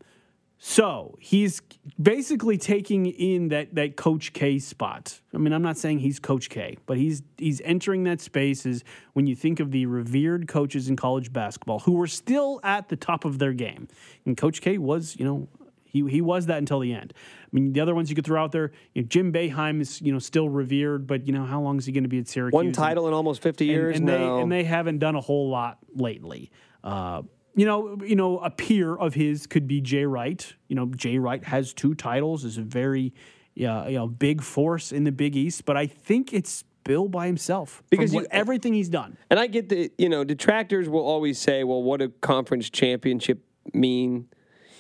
So 0.59 1.17
he's 1.21 1.61
basically 2.01 2.57
taking 2.57 3.07
in 3.07 3.49
that 3.49 3.75
that 3.75 3.97
Coach 3.97 4.33
K 4.33 4.59
spot. 4.59 5.21
I 5.35 5.39
mean, 5.39 5.53
I'm 5.53 5.63
not 5.63 5.77
saying 5.77 5.99
he's 5.99 6.19
Coach 6.19 6.49
K, 6.49 6.79
but 6.87 6.97
he's 6.97 7.23
he's 7.37 7.61
entering 7.63 8.05
that 8.05 8.21
space 8.23 8.65
as 8.65 8.83
when 9.13 9.27
you 9.27 9.37
think 9.37 9.61
of 9.61 9.71
the 9.71 9.85
revered 9.87 10.49
coaches 10.49 10.89
in 10.89 10.97
college 10.97 11.33
basketball 11.33 11.81
who 11.81 11.93
were 11.93 12.07
still 12.07 12.61
at 12.65 12.89
the 12.89 12.97
top 12.97 13.25
of 13.27 13.39
their 13.39 13.53
game. 13.53 13.87
And 14.25 14.37
Coach 14.37 14.63
K 14.63 14.79
was, 14.79 15.15
you 15.19 15.27
know, 15.27 15.49
he 15.85 16.09
he 16.09 16.23
was 16.23 16.47
that 16.47 16.57
until 16.59 16.81
the 16.81 16.95
end. 16.95 17.13
I 17.45 17.49
mean, 17.53 17.75
the 17.75 17.81
other 17.81 17.95
ones 17.95 18.09
you 18.09 18.17
could 18.17 18.25
throw 18.25 18.43
out 18.43 18.53
there, 18.53 18.73
you 18.95 19.03
know, 19.03 19.09
Jim 19.09 19.33
Boeheim 19.35 19.83
is, 19.83 20.01
you 20.01 20.11
know, 20.13 20.19
still 20.19 20.49
revered, 20.49 21.07
but 21.07 21.27
you 21.27 21.35
know, 21.35 21.45
how 21.45 21.61
long 21.61 21.77
is 21.77 21.85
he 21.85 21.93
going 21.93 22.05
to 22.05 22.09
be 22.09 22.19
at 22.19 22.29
Syracuse? 22.29 22.55
One 22.55 22.67
And- 22.67 22.75
title 22.75 23.07
in 23.09 23.13
almost 23.15 23.43
50 23.43 23.65
and- 23.69 23.71
years? 23.77 23.97
and, 23.97 24.07
no. 24.07 24.37
they 24.37 24.43
and 24.43 24.51
they 24.53 24.65
haven't 24.65 24.99
done 25.01 25.17
a 25.17 25.21
whole 25.21 25.51
lot 25.51 25.79
lately. 25.95 26.51
Uh, 26.83 27.23
you 27.57 27.65
know, 27.65 27.99
you 28.05 28.15
know, 28.15 28.39
a 28.39 28.51
peer 28.51 28.95
of 28.95 29.15
his 29.15 29.47
could 29.47 29.67
be 29.67 29.81
Jay 29.81 30.05
Wright. 30.05 30.55
You 30.69 30.77
know, 30.77 30.87
Jay 30.87 31.19
Wright 31.19 31.43
has 31.45 31.73
two 31.73 31.95
titles, 31.95 32.45
is 32.45 32.59
a 32.59 32.63
very, 32.63 33.15
yeah, 33.55 33.89
you 33.89 33.97
know, 33.97 34.07
big 34.07 34.43
force 34.43 34.93
in 34.93 35.05
the 35.05 35.11
Big 35.13 35.35
East. 35.35 35.65
But 35.65 35.77
I 35.77 35.87
think 35.87 36.33
it's 36.35 36.63
Bill 36.85 37.09
by 37.09 37.27
himself 37.27 37.83
Because 37.91 38.13
you- 38.15 38.21
you, 38.21 38.27
everything 38.31 38.75
he's 38.75 38.89
done. 38.91 39.17
And 39.31 39.41
I 39.41 39.47
get 39.49 39.69
the, 39.71 39.91
you 39.99 40.09
know, 40.09 40.23
detractors 40.23 40.89
will 40.89 41.05
always 41.05 41.39
say, 41.39 41.65
well, 41.65 41.83
what 41.83 42.01
a 42.03 42.11
conference 42.21 42.71
championship 42.71 43.43
mean? 43.73 44.29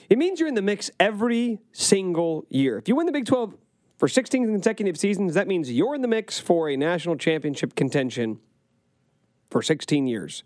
It 0.08 0.18
means 0.18 0.38
you're 0.38 0.48
in 0.48 0.54
the 0.54 0.62
mix 0.62 0.90
every 1.00 1.58
single 1.72 2.46
year. 2.48 2.78
If 2.78 2.88
you 2.88 2.94
win 2.94 3.06
the 3.06 3.12
Big 3.12 3.24
12 3.24 3.56
for 3.96 4.06
16 4.06 4.44
consecutive 4.52 4.96
seasons, 4.98 5.34
that 5.34 5.48
means 5.48 5.72
you're 5.72 5.94
in 5.96 6.02
the 6.02 6.06
mix 6.08 6.38
for 6.38 6.68
a 6.68 6.76
national 6.76 7.16
championship 7.16 7.74
contention 7.74 8.38
for 9.50 9.62
16 9.62 10.06
years. 10.06 10.44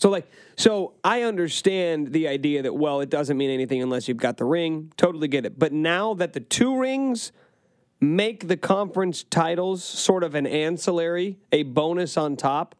So 0.00 0.08
like 0.08 0.30
so 0.56 0.94
I 1.04 1.22
understand 1.22 2.12
the 2.12 2.26
idea 2.26 2.62
that 2.62 2.74
well 2.74 3.00
it 3.00 3.10
doesn't 3.10 3.36
mean 3.36 3.50
anything 3.50 3.82
unless 3.82 4.08
you've 4.08 4.16
got 4.16 4.38
the 4.38 4.44
ring. 4.46 4.92
Totally 4.96 5.28
get 5.28 5.44
it. 5.44 5.58
But 5.58 5.72
now 5.72 6.14
that 6.14 6.32
the 6.32 6.40
two 6.40 6.78
rings 6.78 7.32
make 8.00 8.48
the 8.48 8.56
conference 8.56 9.24
titles 9.24 9.84
sort 9.84 10.24
of 10.24 10.34
an 10.34 10.46
ancillary, 10.46 11.38
a 11.52 11.64
bonus 11.64 12.16
on 12.16 12.34
top, 12.34 12.74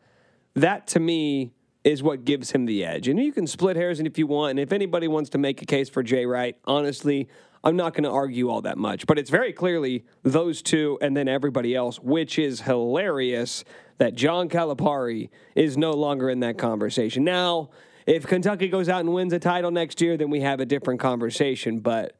that 0.54 0.86
to 0.88 1.00
me 1.00 1.52
is 1.84 2.02
what 2.02 2.24
gives 2.24 2.52
him 2.52 2.64
the 2.64 2.84
edge. 2.84 3.06
And 3.06 3.18
you 3.18 3.32
can 3.32 3.46
split 3.46 3.76
hairs 3.76 3.98
and 3.98 4.06
if 4.06 4.18
you 4.18 4.26
want. 4.26 4.52
And 4.52 4.60
if 4.60 4.72
anybody 4.72 5.08
wants 5.08 5.30
to 5.30 5.38
make 5.38 5.60
a 5.60 5.66
case 5.66 5.88
for 5.88 6.02
Jay 6.02 6.24
Wright, 6.24 6.56
honestly, 6.64 7.28
I'm 7.62 7.76
not 7.76 7.92
going 7.92 8.04
to 8.04 8.10
argue 8.10 8.48
all 8.48 8.62
that 8.62 8.78
much. 8.78 9.06
But 9.06 9.18
it's 9.18 9.30
very 9.30 9.52
clearly 9.52 10.04
those 10.22 10.62
two 10.62 10.98
and 11.02 11.14
then 11.14 11.28
everybody 11.28 11.74
else, 11.74 11.98
which 11.98 12.38
is 12.38 12.62
hilarious 12.62 13.64
that 14.00 14.14
John 14.14 14.48
Calipari 14.48 15.28
is 15.54 15.76
no 15.76 15.90
longer 15.92 16.30
in 16.30 16.40
that 16.40 16.56
conversation. 16.56 17.22
Now, 17.22 17.68
if 18.06 18.26
Kentucky 18.26 18.68
goes 18.68 18.88
out 18.88 19.00
and 19.00 19.12
wins 19.12 19.34
a 19.34 19.38
title 19.38 19.70
next 19.70 20.00
year, 20.00 20.16
then 20.16 20.30
we 20.30 20.40
have 20.40 20.58
a 20.58 20.64
different 20.64 21.00
conversation. 21.00 21.80
But 21.80 22.16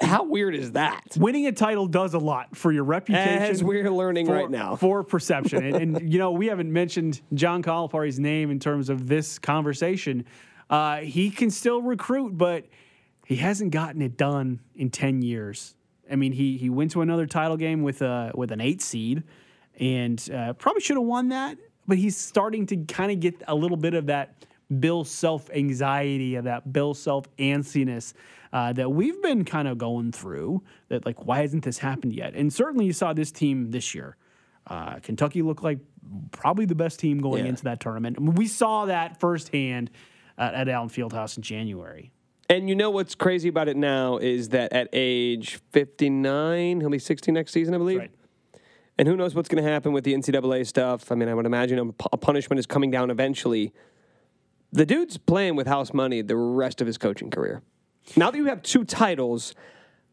how 0.00 0.24
weird 0.24 0.54
is 0.54 0.72
that? 0.72 1.04
Winning 1.18 1.46
a 1.46 1.52
title 1.52 1.86
does 1.86 2.14
a 2.14 2.18
lot 2.18 2.56
for 2.56 2.72
your 2.72 2.84
reputation. 2.84 3.42
As 3.42 3.62
we're 3.62 3.90
learning 3.90 4.24
for- 4.24 4.32
right 4.32 4.50
now. 4.50 4.74
for 4.74 5.04
perception. 5.04 5.66
and, 5.66 5.76
and 5.76 6.12
you 6.12 6.18
know, 6.18 6.30
we 6.30 6.46
haven't 6.46 6.72
mentioned 6.72 7.20
John 7.34 7.62
Calipari's 7.62 8.18
name 8.18 8.50
in 8.50 8.58
terms 8.58 8.88
of 8.88 9.06
this 9.06 9.38
conversation. 9.38 10.24
Uh, 10.70 10.96
he 11.00 11.30
can 11.30 11.50
still 11.50 11.82
recruit, 11.82 12.38
but 12.38 12.64
he 13.26 13.36
hasn't 13.36 13.70
gotten 13.70 14.00
it 14.00 14.16
done 14.16 14.60
in 14.74 14.88
ten 14.88 15.20
years. 15.20 15.74
I 16.10 16.16
mean, 16.16 16.32
he 16.32 16.56
he 16.56 16.70
went 16.70 16.92
to 16.92 17.02
another 17.02 17.26
title 17.26 17.58
game 17.58 17.82
with 17.82 18.00
a 18.00 18.32
with 18.34 18.50
an 18.50 18.62
eight 18.62 18.80
seed, 18.80 19.24
and 19.80 20.28
uh, 20.32 20.52
probably 20.54 20.80
should 20.80 20.96
have 20.96 21.06
won 21.06 21.28
that. 21.30 21.58
But 21.86 21.98
he's 21.98 22.16
starting 22.16 22.66
to 22.66 22.76
kind 22.86 23.12
of 23.12 23.20
get 23.20 23.42
a 23.46 23.54
little 23.54 23.76
bit 23.76 23.94
of 23.94 24.06
that 24.06 24.44
Bill 24.80 25.04
self 25.04 25.48
anxiety, 25.50 26.34
of 26.34 26.44
that 26.44 26.72
Bill 26.72 26.94
self 26.94 27.24
antsiness 27.36 28.12
uh, 28.52 28.72
that 28.72 28.90
we've 28.90 29.20
been 29.22 29.44
kind 29.44 29.68
of 29.68 29.78
going 29.78 30.10
through. 30.12 30.62
That 30.88 31.06
like, 31.06 31.24
why 31.24 31.42
hasn't 31.42 31.64
this 31.64 31.78
happened 31.78 32.12
yet? 32.12 32.34
And 32.34 32.52
certainly, 32.52 32.86
you 32.86 32.92
saw 32.92 33.12
this 33.12 33.30
team 33.30 33.70
this 33.70 33.94
year. 33.94 34.16
Uh, 34.66 34.98
Kentucky 34.98 35.42
looked 35.42 35.62
like 35.62 35.78
probably 36.32 36.64
the 36.64 36.74
best 36.74 36.98
team 36.98 37.18
going 37.20 37.44
Yeah. 37.44 37.50
into 37.50 37.64
that 37.64 37.78
tournament. 37.78 38.18
We 38.20 38.48
saw 38.48 38.86
that 38.86 39.20
firsthand 39.20 39.90
at, 40.36 40.54
at 40.54 40.68
Allen 40.68 40.88
Fieldhouse 40.88 41.36
in 41.36 41.42
January. 41.44 42.10
And 42.48 42.68
you 42.68 42.74
know 42.76 42.90
what's 42.90 43.14
crazy 43.14 43.48
about 43.48 43.68
it 43.68 43.76
now 43.76 44.18
is 44.18 44.50
that 44.50 44.72
at 44.72 44.88
age 44.92 45.60
59, 45.72 46.80
he'll 46.80 46.90
be 46.90 46.98
60 46.98 47.32
next 47.32 47.52
season, 47.52 47.74
I 47.74 47.78
believe. 47.78 47.98
Right. 47.98 48.10
And 48.98 49.06
who 49.06 49.16
knows 49.16 49.34
what's 49.34 49.48
going 49.48 49.62
to 49.62 49.70
happen 49.70 49.92
with 49.92 50.04
the 50.04 50.14
NCAA 50.14 50.66
stuff. 50.66 51.12
I 51.12 51.14
mean, 51.14 51.28
I 51.28 51.34
would 51.34 51.46
imagine 51.46 51.94
a, 52.12 52.16
punishment 52.16 52.58
is 52.58 52.66
coming 52.66 52.90
down 52.90 53.10
eventually. 53.10 53.72
The 54.72 54.86
dude's 54.86 55.18
playing 55.18 55.56
with 55.56 55.66
house 55.66 55.92
money 55.92 56.22
the 56.22 56.36
rest 56.36 56.80
of 56.80 56.86
his 56.86 56.96
coaching 56.98 57.30
career. 57.30 57.62
Now 58.16 58.30
that 58.30 58.38
you 58.38 58.46
have 58.46 58.62
two 58.62 58.84
titles, 58.84 59.54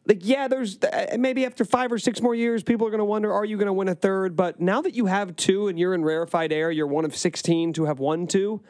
like, 0.06 0.20
yeah, 0.22 0.48
there's 0.48 0.80
uh, 0.84 1.16
maybe 1.18 1.46
after 1.46 1.64
five 1.64 1.92
or 1.92 1.98
six 1.98 2.22
more 2.22 2.36
years, 2.36 2.62
people 2.62 2.86
are 2.86 2.90
going 2.90 3.00
to 3.00 3.06
wonder, 3.06 3.32
are 3.32 3.46
you 3.46 3.58
going 3.58 3.68
to 3.68 3.74
win 3.74 3.88
a 3.88 3.96
third? 3.96 4.36
But 4.36 4.60
now 4.60 4.82
that 4.82 4.96
you 4.96 5.06
have 5.06 5.36
two 5.36 5.70
and 5.70 5.80
you're 5.80 5.94
in 5.94 6.04
rarefied 6.04 6.52
air, 6.52 6.70
you're 6.72 6.88
one 6.88 7.06
of 7.06 7.16
16 7.16 7.74
to 7.74 7.86
have 7.86 8.00
won 8.00 8.28
two 8.28 8.62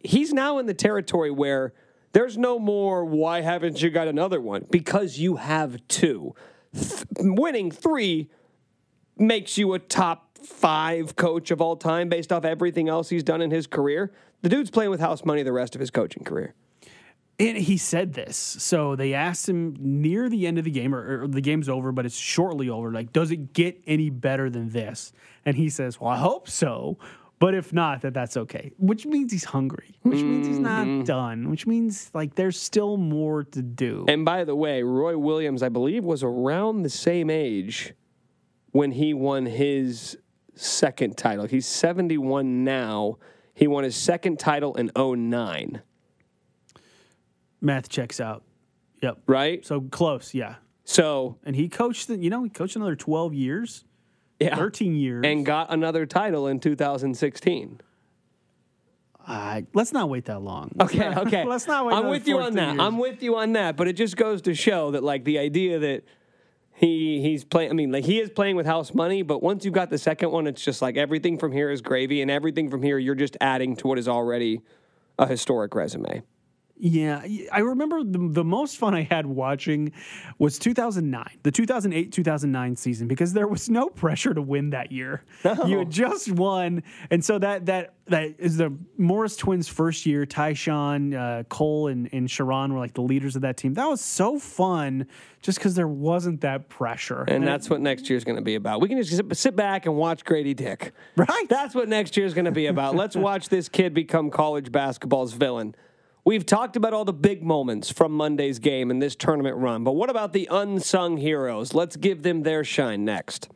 he's 0.00 0.32
now 0.32 0.58
in 0.58 0.66
the 0.66 0.74
territory 0.74 1.30
where 1.30 1.72
there's 2.12 2.38
no 2.38 2.58
more 2.58 3.04
why 3.04 3.40
haven't 3.40 3.82
you 3.82 3.90
got 3.90 4.08
another 4.08 4.40
one 4.40 4.64
because 4.70 5.18
you 5.18 5.36
have 5.36 5.86
two 5.88 6.34
Th- 6.74 7.04
winning 7.18 7.70
three 7.70 8.28
makes 9.18 9.58
you 9.58 9.74
a 9.74 9.78
top 9.78 10.38
five 10.38 11.16
coach 11.16 11.50
of 11.50 11.60
all 11.60 11.76
time 11.76 12.08
based 12.08 12.32
off 12.32 12.44
everything 12.44 12.88
else 12.88 13.08
he's 13.08 13.24
done 13.24 13.42
in 13.42 13.50
his 13.50 13.66
career 13.66 14.12
the 14.42 14.48
dude's 14.48 14.70
playing 14.70 14.90
with 14.90 15.00
house 15.00 15.24
money 15.24 15.42
the 15.42 15.52
rest 15.52 15.74
of 15.74 15.80
his 15.80 15.90
coaching 15.90 16.24
career 16.24 16.54
And 17.40 17.56
he 17.56 17.76
said 17.76 18.14
this. 18.14 18.36
So 18.36 18.96
they 18.96 19.14
asked 19.14 19.48
him 19.48 19.76
near 19.78 20.28
the 20.28 20.46
end 20.46 20.58
of 20.58 20.64
the 20.64 20.72
game, 20.72 20.92
or, 20.92 21.22
or 21.22 21.28
the 21.28 21.40
game's 21.40 21.68
over, 21.68 21.92
but 21.92 22.04
it's 22.04 22.18
shortly 22.18 22.68
over. 22.68 22.90
Like, 22.90 23.12
does 23.12 23.30
it 23.30 23.52
get 23.52 23.80
any 23.86 24.10
better 24.10 24.50
than 24.50 24.70
this? 24.70 25.12
And 25.44 25.56
he 25.56 25.68
says, 25.70 26.00
Well, 26.00 26.10
I 26.10 26.16
hope 26.18 26.48
so. 26.48 26.98
But 27.38 27.54
if 27.54 27.72
not, 27.72 28.00
that 28.00 28.14
that's 28.14 28.36
okay. 28.36 28.72
Which 28.78 29.06
means 29.06 29.30
he's 29.30 29.44
hungry. 29.44 29.96
Which 30.02 30.22
means 30.22 30.48
he's 30.48 30.58
not 30.58 30.86
mm-hmm. 30.86 31.04
done. 31.04 31.50
Which 31.50 31.66
means 31.66 32.10
like 32.12 32.34
there's 32.34 32.58
still 32.58 32.96
more 32.96 33.44
to 33.44 33.62
do. 33.62 34.04
And 34.08 34.24
by 34.24 34.42
the 34.42 34.56
way, 34.56 34.82
Roy 34.82 35.16
Williams, 35.16 35.62
I 35.62 35.68
believe, 35.68 36.02
was 36.02 36.24
around 36.24 36.82
the 36.82 36.90
same 36.90 37.30
age 37.30 37.94
when 38.72 38.92
he 38.92 39.14
won 39.14 39.46
his 39.46 40.18
second 40.54 41.16
title. 41.16 41.46
He's 41.46 41.66
71 41.66 42.64
now. 42.64 43.18
He 43.54 43.66
won 43.66 43.84
his 43.84 43.96
second 43.96 44.38
title 44.38 44.74
in 44.74 44.90
09, 44.96 45.82
Math 47.60 47.88
checks 47.88 48.20
out. 48.20 48.44
Yep. 49.02 49.18
right? 49.26 49.64
So 49.66 49.80
close, 49.80 50.34
yeah. 50.34 50.56
So, 50.84 51.38
And 51.44 51.54
he 51.54 51.68
coached, 51.68 52.08
the, 52.08 52.16
you 52.16 52.30
know, 52.30 52.42
he 52.44 52.50
coached 52.50 52.76
another 52.76 52.96
12 52.96 53.34
years, 53.34 53.84
yeah. 54.40 54.56
13 54.56 54.94
years. 54.94 55.24
And 55.24 55.44
got 55.44 55.72
another 55.72 56.06
title 56.06 56.46
in 56.46 56.60
2016. 56.60 57.80
Uh, 59.26 59.60
let's 59.74 59.92
not 59.92 60.08
wait 60.08 60.24
that 60.24 60.40
long. 60.40 60.72
Okay, 60.80 61.06
okay. 61.16 61.44
let's 61.44 61.66
not 61.66 61.84
wait. 61.84 61.94
I'm 61.94 62.08
with 62.08 62.26
you 62.26 62.38
on 62.38 62.54
that. 62.54 62.74
years. 62.74 62.80
I'm 62.80 62.96
with 62.98 63.22
you 63.22 63.36
on 63.36 63.52
that. 63.52 63.76
But 63.76 63.88
it 63.88 63.92
just 63.94 64.16
goes 64.16 64.42
to 64.42 64.54
show 64.54 64.92
that, 64.92 65.02
like, 65.04 65.24
the 65.24 65.38
idea 65.38 65.78
that 65.78 66.04
he 66.78 67.20
he's 67.20 67.44
playing. 67.44 67.70
I 67.70 67.74
mean, 67.74 67.90
like, 67.90 68.04
he 68.04 68.20
is 68.20 68.30
playing 68.30 68.56
with 68.56 68.66
house 68.66 68.94
money. 68.94 69.22
But 69.22 69.42
once 69.42 69.64
you've 69.64 69.74
got 69.74 69.90
the 69.90 69.98
second 69.98 70.30
one, 70.30 70.46
it's 70.46 70.64
just 70.64 70.80
like 70.80 70.96
everything 70.96 71.38
from 71.38 71.52
here 71.52 71.70
is 71.70 71.80
gravy, 71.80 72.22
and 72.22 72.30
everything 72.30 72.70
from 72.70 72.82
here 72.82 72.98
you're 72.98 73.14
just 73.14 73.36
adding 73.40 73.76
to 73.76 73.88
what 73.88 73.98
is 73.98 74.08
already 74.08 74.62
a 75.18 75.26
historic 75.26 75.74
resume. 75.74 76.22
Yeah, 76.80 77.24
I 77.52 77.60
remember 77.60 78.04
the, 78.04 78.28
the 78.30 78.44
most 78.44 78.76
fun 78.76 78.94
I 78.94 79.02
had 79.02 79.26
watching 79.26 79.92
was 80.38 80.58
2009, 80.58 81.26
the 81.42 81.50
2008 81.50 82.12
2009 82.12 82.76
season, 82.76 83.08
because 83.08 83.32
there 83.32 83.48
was 83.48 83.68
no 83.68 83.88
pressure 83.88 84.32
to 84.32 84.42
win 84.42 84.70
that 84.70 84.92
year. 84.92 85.24
You 85.66 85.78
had 85.78 85.90
just 85.90 86.30
won, 86.30 86.82
and 87.10 87.24
so 87.24 87.38
that 87.38 87.66
that 87.66 87.94
that 88.06 88.34
is 88.38 88.56
the 88.56 88.72
Morris 88.96 89.36
twins' 89.36 89.68
first 89.68 90.06
year. 90.06 90.24
Tyshawn, 90.24 91.14
uh, 91.14 91.42
Cole, 91.44 91.88
and, 91.88 92.08
and 92.12 92.28
Sherron 92.28 92.72
were 92.72 92.78
like 92.78 92.94
the 92.94 93.02
leaders 93.02 93.36
of 93.36 93.42
that 93.42 93.56
team. 93.56 93.74
That 93.74 93.88
was 93.88 94.00
so 94.00 94.38
fun, 94.38 95.06
just 95.42 95.58
because 95.58 95.74
there 95.74 95.88
wasn't 95.88 96.40
that 96.42 96.68
pressure. 96.68 97.24
And 97.26 97.46
that's 97.46 97.68
what 97.68 97.80
next 97.80 98.08
year's 98.08 98.24
going 98.24 98.36
to 98.36 98.42
be 98.42 98.54
about. 98.54 98.80
We 98.80 98.88
can 98.88 99.02
just 99.02 99.14
sit, 99.14 99.36
sit 99.36 99.56
back 99.56 99.86
and 99.86 99.96
watch 99.96 100.24
Grady 100.24 100.54
Dick. 100.54 100.92
Right. 101.16 101.48
That's 101.48 101.74
what 101.74 101.88
next 101.88 102.16
year's 102.16 102.34
going 102.34 102.44
to 102.46 102.52
be 102.52 102.66
about. 102.66 102.94
Let's 102.94 103.16
watch 103.16 103.48
this 103.48 103.68
kid 103.68 103.94
become 103.94 104.30
college 104.30 104.70
basketball's 104.72 105.32
villain. 105.32 105.74
We've 106.28 106.44
talked 106.44 106.76
about 106.76 106.92
all 106.92 107.06
the 107.06 107.14
big 107.14 107.42
moments 107.42 107.90
from 107.90 108.12
Monday's 108.12 108.58
game 108.58 108.90
and 108.90 109.00
this 109.00 109.16
tournament 109.16 109.56
run, 109.56 109.82
but 109.82 109.92
what 109.92 110.10
about 110.10 110.34
the 110.34 110.46
unsung 110.50 111.16
heroes? 111.16 111.72
Let's 111.72 111.96
give 111.96 112.22
them 112.22 112.42
their 112.42 112.64
shine 112.64 113.02
next. 113.02 113.48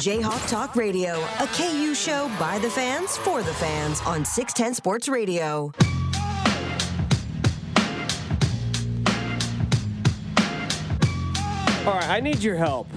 Jayhawk 0.00 0.48
Talk 0.48 0.76
Radio, 0.76 1.22
a 1.40 1.46
KU 1.48 1.94
show 1.94 2.30
by 2.40 2.58
the 2.60 2.70
fans 2.70 3.18
for 3.18 3.42
the 3.42 3.52
fans 3.52 4.00
on 4.06 4.24
610 4.24 4.72
Sports 4.76 5.08
Radio. 5.08 5.70
All 11.86 11.92
right, 11.92 12.08
I 12.08 12.20
need 12.22 12.42
your 12.42 12.56
help. 12.56 12.88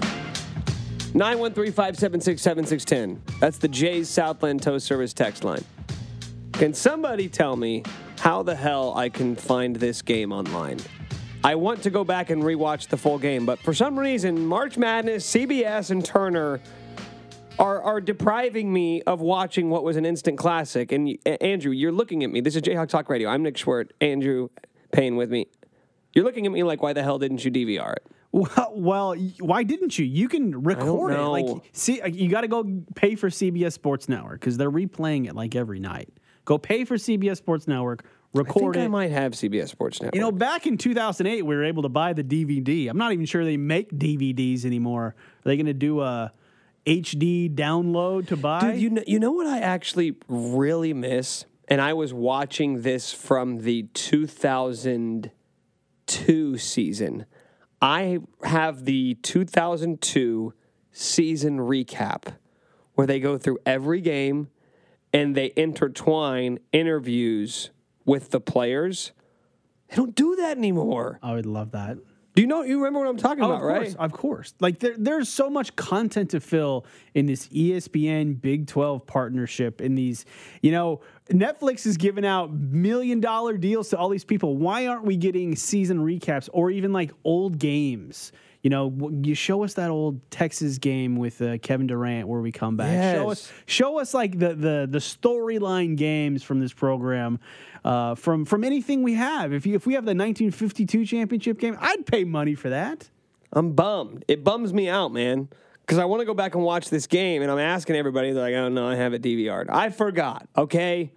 913 1.12 1.74
576 1.74 2.40
7610. 2.40 3.38
That's 3.38 3.58
the 3.58 3.68
Jay's 3.68 4.08
Southland 4.08 4.62
Tow 4.62 4.78
Service 4.78 5.12
text 5.12 5.44
line. 5.44 5.62
Can 6.54 6.72
somebody 6.72 7.28
tell 7.28 7.54
me 7.54 7.82
how 8.18 8.42
the 8.42 8.54
hell 8.54 8.94
I 8.96 9.08
can 9.08 9.36
find 9.36 9.76
this 9.76 10.02
game 10.02 10.32
online? 10.32 10.78
I 11.44 11.54
want 11.54 11.82
to 11.84 11.90
go 11.90 12.02
back 12.02 12.30
and 12.30 12.42
rewatch 12.42 12.88
the 12.88 12.96
full 12.96 13.18
game, 13.18 13.46
but 13.46 13.60
for 13.60 13.72
some 13.72 13.98
reason, 13.98 14.44
March 14.44 14.76
Madness, 14.76 15.24
CBS, 15.32 15.90
and 15.90 16.04
Turner 16.04 16.60
are, 17.58 17.82
are 17.82 18.00
depriving 18.00 18.72
me 18.72 19.02
of 19.02 19.20
watching 19.20 19.70
what 19.70 19.84
was 19.84 19.96
an 19.96 20.04
instant 20.04 20.36
classic. 20.36 20.90
And 20.90 21.16
Andrew, 21.40 21.72
you're 21.72 21.92
looking 21.92 22.24
at 22.24 22.30
me. 22.30 22.40
This 22.40 22.56
is 22.56 22.62
Jayhawk 22.62 22.88
Talk 22.88 23.08
Radio. 23.08 23.28
I'm 23.28 23.42
Nick 23.42 23.56
Schwerdt. 23.56 23.90
Andrew 24.00 24.48
Payne 24.92 25.16
with 25.16 25.30
me. 25.30 25.46
You're 26.12 26.24
looking 26.24 26.46
at 26.46 26.52
me 26.52 26.62
like, 26.64 26.82
why 26.82 26.92
the 26.92 27.02
hell 27.02 27.18
didn't 27.18 27.44
you 27.44 27.50
DVR 27.50 27.94
it? 27.94 28.06
Well, 28.30 28.72
well, 28.74 29.14
why 29.40 29.62
didn't 29.62 29.98
you? 29.98 30.04
You 30.04 30.28
can 30.28 30.62
record 30.62 31.12
it. 31.12 31.18
Like, 31.18 31.62
see, 31.72 32.02
uh, 32.02 32.08
you 32.08 32.28
got 32.28 32.42
to 32.42 32.48
go 32.48 32.82
pay 32.94 33.14
for 33.14 33.30
CBS 33.30 33.72
Sports 33.72 34.06
Network 34.08 34.40
because 34.40 34.58
they're 34.58 34.70
replaying 34.70 35.26
it 35.28 35.34
like 35.34 35.56
every 35.56 35.80
night. 35.80 36.12
Go 36.48 36.56
pay 36.56 36.86
for 36.86 36.94
CBS 36.94 37.36
Sports 37.36 37.68
Network, 37.68 38.06
I 38.06 38.08
think 38.38 38.48
record 38.48 38.78
I 38.78 38.84
it. 38.84 38.88
might 38.88 39.10
have 39.10 39.32
CBS 39.32 39.68
Sports 39.68 40.00
Network. 40.00 40.14
You 40.14 40.22
know, 40.22 40.32
back 40.32 40.66
in 40.66 40.78
2008, 40.78 41.42
we 41.42 41.54
were 41.54 41.62
able 41.62 41.82
to 41.82 41.90
buy 41.90 42.14
the 42.14 42.24
DVD. 42.24 42.88
I'm 42.88 42.96
not 42.96 43.12
even 43.12 43.26
sure 43.26 43.44
they 43.44 43.58
make 43.58 43.90
DVDs 43.90 44.64
anymore. 44.64 45.08
Are 45.08 45.14
they 45.44 45.58
going 45.58 45.66
to 45.66 45.74
do 45.74 46.00
a 46.00 46.32
HD 46.86 47.54
download 47.54 48.28
to 48.28 48.38
buy? 48.38 48.62
Dude, 48.62 48.80
you 48.80 48.88
know, 48.88 49.02
you 49.06 49.18
know 49.18 49.32
what 49.32 49.46
I 49.46 49.58
actually 49.58 50.16
really 50.26 50.94
miss? 50.94 51.44
And 51.68 51.82
I 51.82 51.92
was 51.92 52.14
watching 52.14 52.80
this 52.80 53.12
from 53.12 53.58
the 53.58 53.82
2002 53.92 56.56
season. 56.56 57.26
I 57.82 58.20
have 58.42 58.86
the 58.86 59.16
2002 59.16 60.54
season 60.92 61.58
recap 61.58 62.36
where 62.94 63.06
they 63.06 63.20
go 63.20 63.36
through 63.36 63.58
every 63.66 64.00
game 64.00 64.48
and 65.12 65.34
they 65.34 65.52
intertwine 65.56 66.58
interviews 66.72 67.70
with 68.04 68.30
the 68.30 68.40
players. 68.40 69.12
They 69.88 69.96
don't 69.96 70.14
do 70.14 70.36
that 70.36 70.56
anymore. 70.58 71.18
I 71.22 71.34
would 71.34 71.46
love 71.46 71.70
that. 71.72 71.98
Do 72.34 72.42
you 72.42 72.46
know? 72.46 72.62
You 72.62 72.78
remember 72.78 73.00
what 73.00 73.08
I'm 73.08 73.16
talking 73.16 73.42
Oh, 73.42 73.46
about, 73.50 73.56
of 73.56 73.62
course, 73.62 73.88
right? 73.88 73.96
of 73.98 74.12
course. 74.12 74.54
Like 74.60 74.78
there, 74.78 74.94
there's 74.96 75.28
so 75.28 75.50
much 75.50 75.74
content 75.74 76.30
to 76.30 76.40
fill 76.40 76.86
in 77.14 77.26
this 77.26 77.48
ESPN 77.48 78.40
Big 78.40 78.68
12 78.68 79.06
partnership. 79.06 79.80
In 79.80 79.96
these, 79.96 80.24
you 80.62 80.70
know, 80.70 81.00
Netflix 81.30 81.84
is 81.84 81.96
giving 81.96 82.24
out 82.24 82.52
million 82.52 83.18
dollar 83.18 83.56
deals 83.58 83.88
to 83.88 83.98
all 83.98 84.08
these 84.08 84.24
people. 84.24 84.56
Why 84.56 84.86
aren't 84.86 85.04
we 85.04 85.16
getting 85.16 85.56
season 85.56 85.98
recaps 85.98 86.48
or 86.52 86.70
even 86.70 86.92
like 86.92 87.10
old 87.24 87.58
games? 87.58 88.30
You 88.68 88.70
know, 88.70 89.10
you 89.24 89.34
show 89.34 89.64
us 89.64 89.72
that 89.74 89.88
old 89.88 90.20
Texas 90.30 90.76
game 90.76 91.16
with 91.16 91.40
uh, 91.40 91.56
Kevin 91.56 91.86
Durant 91.86 92.28
where 92.28 92.42
we 92.42 92.52
come 92.52 92.76
back. 92.76 93.16
Show 93.16 93.30
us, 93.30 93.50
show 93.64 93.98
us 93.98 94.12
like 94.12 94.38
the 94.38 94.48
the 94.54 94.86
the 94.90 94.98
storyline 94.98 95.96
games 95.96 96.42
from 96.42 96.60
this 96.60 96.74
program, 96.74 97.40
uh, 97.82 98.14
from 98.14 98.44
from 98.44 98.64
anything 98.64 99.02
we 99.02 99.14
have. 99.14 99.54
If 99.54 99.64
you 99.64 99.74
if 99.74 99.86
we 99.86 99.94
have 99.94 100.04
the 100.04 100.10
1952 100.10 101.06
championship 101.06 101.58
game, 101.58 101.78
I'd 101.80 102.04
pay 102.04 102.24
money 102.24 102.54
for 102.54 102.68
that. 102.68 103.08
I'm 103.54 103.72
bummed. 103.72 104.26
It 104.28 104.44
bums 104.44 104.74
me 104.74 104.86
out, 104.86 105.14
man. 105.14 105.48
Because 105.80 105.96
I 105.96 106.04
want 106.04 106.20
to 106.20 106.26
go 106.26 106.34
back 106.34 106.54
and 106.54 106.62
watch 106.62 106.90
this 106.90 107.06
game, 107.06 107.40
and 107.40 107.50
I'm 107.50 107.58
asking 107.58 107.96
everybody, 107.96 108.32
they're 108.32 108.42
like, 108.42 108.54
oh 108.54 108.68
no, 108.68 108.86
I 108.86 108.96
have 108.96 109.14
it 109.14 109.22
DVR'd. 109.22 109.70
I 109.70 109.88
forgot, 109.88 110.46
okay? 110.54 111.10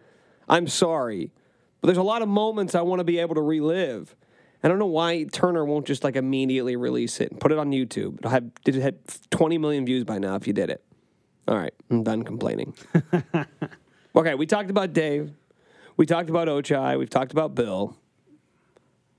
I'm 0.48 0.69
sorry. 0.69 1.34
But 1.82 1.88
there's 1.88 1.98
a 1.98 2.02
lot 2.02 2.22
of 2.22 2.30
moments 2.30 2.76
I 2.76 2.82
want 2.84 3.02
to 3.02 3.03
be 3.03 3.19
able 3.19 3.36
to 3.36 3.41
relive. 3.41 4.15
I 4.64 4.68
don't 4.68 4.80
know 4.80 4.86
why 4.86 5.24
Turner 5.24 5.66
won't 5.66 5.88
just 5.88 6.04
like 6.04 6.16
immediately 6.16 6.76
release 6.76 7.20
it 7.20 7.32
and 7.32 7.40
put 7.40 7.52
it 7.52 7.58
on 7.58 7.72
YouTube. 7.72 8.20
It'll 8.20 8.30
have 8.30 8.52
it 8.66 8.76
had 8.76 9.00
20 9.32 9.58
million 9.58 9.86
views 9.86 10.04
by 10.04 10.20
now 10.20 10.36
if 10.36 10.46
you 10.46 10.54
did 10.54 10.70
it. 10.70 10.84
All 11.48 11.58
right, 11.58 11.74
I'm 11.90 12.04
done 12.04 12.24
complaining. 12.24 12.76
okay, 14.16 14.36
we 14.36 14.46
talked 14.46 14.70
about 14.70 14.94
Dave. 14.94 15.32
We 15.98 16.06
talked 16.06 16.30
about 16.30 16.48
Ochai. 16.48 16.98
We've 16.98 17.10
talked 17.10 17.32
about 17.32 17.56
Bill. 17.56 17.98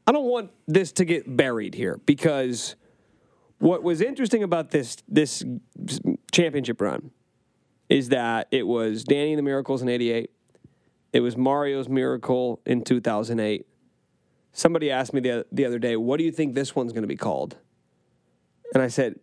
I 0.06 0.12
don't 0.12 0.26
want 0.26 0.50
this 0.66 0.92
to 0.92 1.04
get 1.04 1.36
buried 1.36 1.74
here 1.74 2.00
because 2.06 2.76
what 3.58 3.82
was 3.82 4.00
interesting 4.00 4.42
about 4.42 4.70
this 4.70 4.96
this 5.08 5.44
championship 6.32 6.80
run 6.80 7.10
is 7.88 8.08
that 8.08 8.48
it 8.50 8.66
was 8.66 9.04
Danny 9.04 9.32
and 9.32 9.38
the 9.38 9.42
Miracles 9.42 9.82
in 9.82 9.88
88. 9.88 10.30
It 11.12 11.20
was 11.20 11.36
Mario's 11.36 11.88
Miracle 11.88 12.60
in 12.64 12.82
2008. 12.82 13.66
Somebody 14.52 14.90
asked 14.90 15.14
me 15.14 15.20
the, 15.20 15.46
the 15.50 15.64
other 15.64 15.78
day, 15.78 15.96
what 15.96 16.18
do 16.18 16.24
you 16.24 16.32
think 16.32 16.54
this 16.54 16.74
one's 16.74 16.92
going 16.92 17.02
to 17.02 17.08
be 17.08 17.16
called? 17.16 17.56
And 18.74 18.82
I 18.82 18.88
said, 18.88 19.18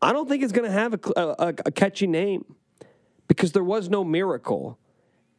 I 0.00 0.12
don't 0.12 0.28
think 0.28 0.42
it's 0.42 0.52
going 0.52 0.66
to 0.68 0.72
have 0.72 0.94
a, 0.94 0.98
a, 1.16 1.54
a 1.66 1.72
catchy 1.72 2.06
name 2.06 2.44
because 3.28 3.52
there 3.52 3.64
was 3.64 3.88
no 3.88 4.04
miracle 4.04 4.78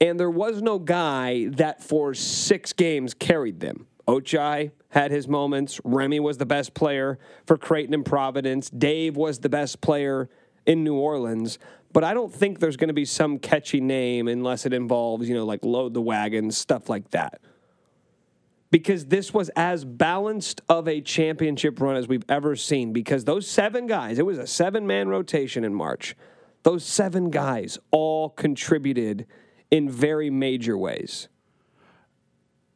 and 0.01 0.19
there 0.19 0.29
was 0.29 0.61
no 0.61 0.79
guy 0.79 1.47
that 1.49 1.83
for 1.83 2.13
six 2.13 2.73
games 2.73 3.13
carried 3.13 3.59
them. 3.59 3.87
Ochai 4.07 4.71
had 4.89 5.11
his 5.11 5.27
moments. 5.27 5.79
Remy 5.83 6.19
was 6.19 6.37
the 6.37 6.45
best 6.45 6.73
player 6.73 7.19
for 7.45 7.57
Creighton 7.57 7.93
and 7.93 8.05
Providence. 8.05 8.69
Dave 8.69 9.15
was 9.15 9.39
the 9.39 9.49
best 9.49 9.81
player 9.81 10.29
in 10.65 10.83
New 10.83 10.95
Orleans. 10.95 11.57
But 11.93 12.03
I 12.03 12.13
don't 12.13 12.33
think 12.33 12.59
there's 12.59 12.77
going 12.77 12.89
to 12.89 12.93
be 12.93 13.05
some 13.05 13.39
catchy 13.39 13.79
name 13.79 14.27
unless 14.27 14.65
it 14.65 14.73
involves, 14.73 15.29
you 15.29 15.35
know, 15.35 15.45
like 15.45 15.63
load 15.63 15.93
the 15.93 16.01
wagons, 16.01 16.57
stuff 16.57 16.89
like 16.89 17.11
that. 17.11 17.41
Because 18.71 19.05
this 19.05 19.33
was 19.33 19.49
as 19.55 19.85
balanced 19.85 20.61
of 20.67 20.87
a 20.87 20.99
championship 21.01 21.79
run 21.79 21.95
as 21.95 22.07
we've 22.07 22.25
ever 22.27 22.55
seen. 22.55 22.91
Because 22.93 23.23
those 23.25 23.47
seven 23.47 23.87
guys, 23.87 24.19
it 24.19 24.25
was 24.25 24.37
a 24.37 24.47
seven 24.47 24.85
man 24.87 25.07
rotation 25.07 25.63
in 25.63 25.73
March. 25.73 26.15
Those 26.63 26.83
seven 26.83 27.29
guys 27.29 27.77
all 27.91 28.29
contributed 28.29 29.27
in 29.71 29.89
very 29.89 30.29
major 30.29 30.77
ways. 30.77 31.27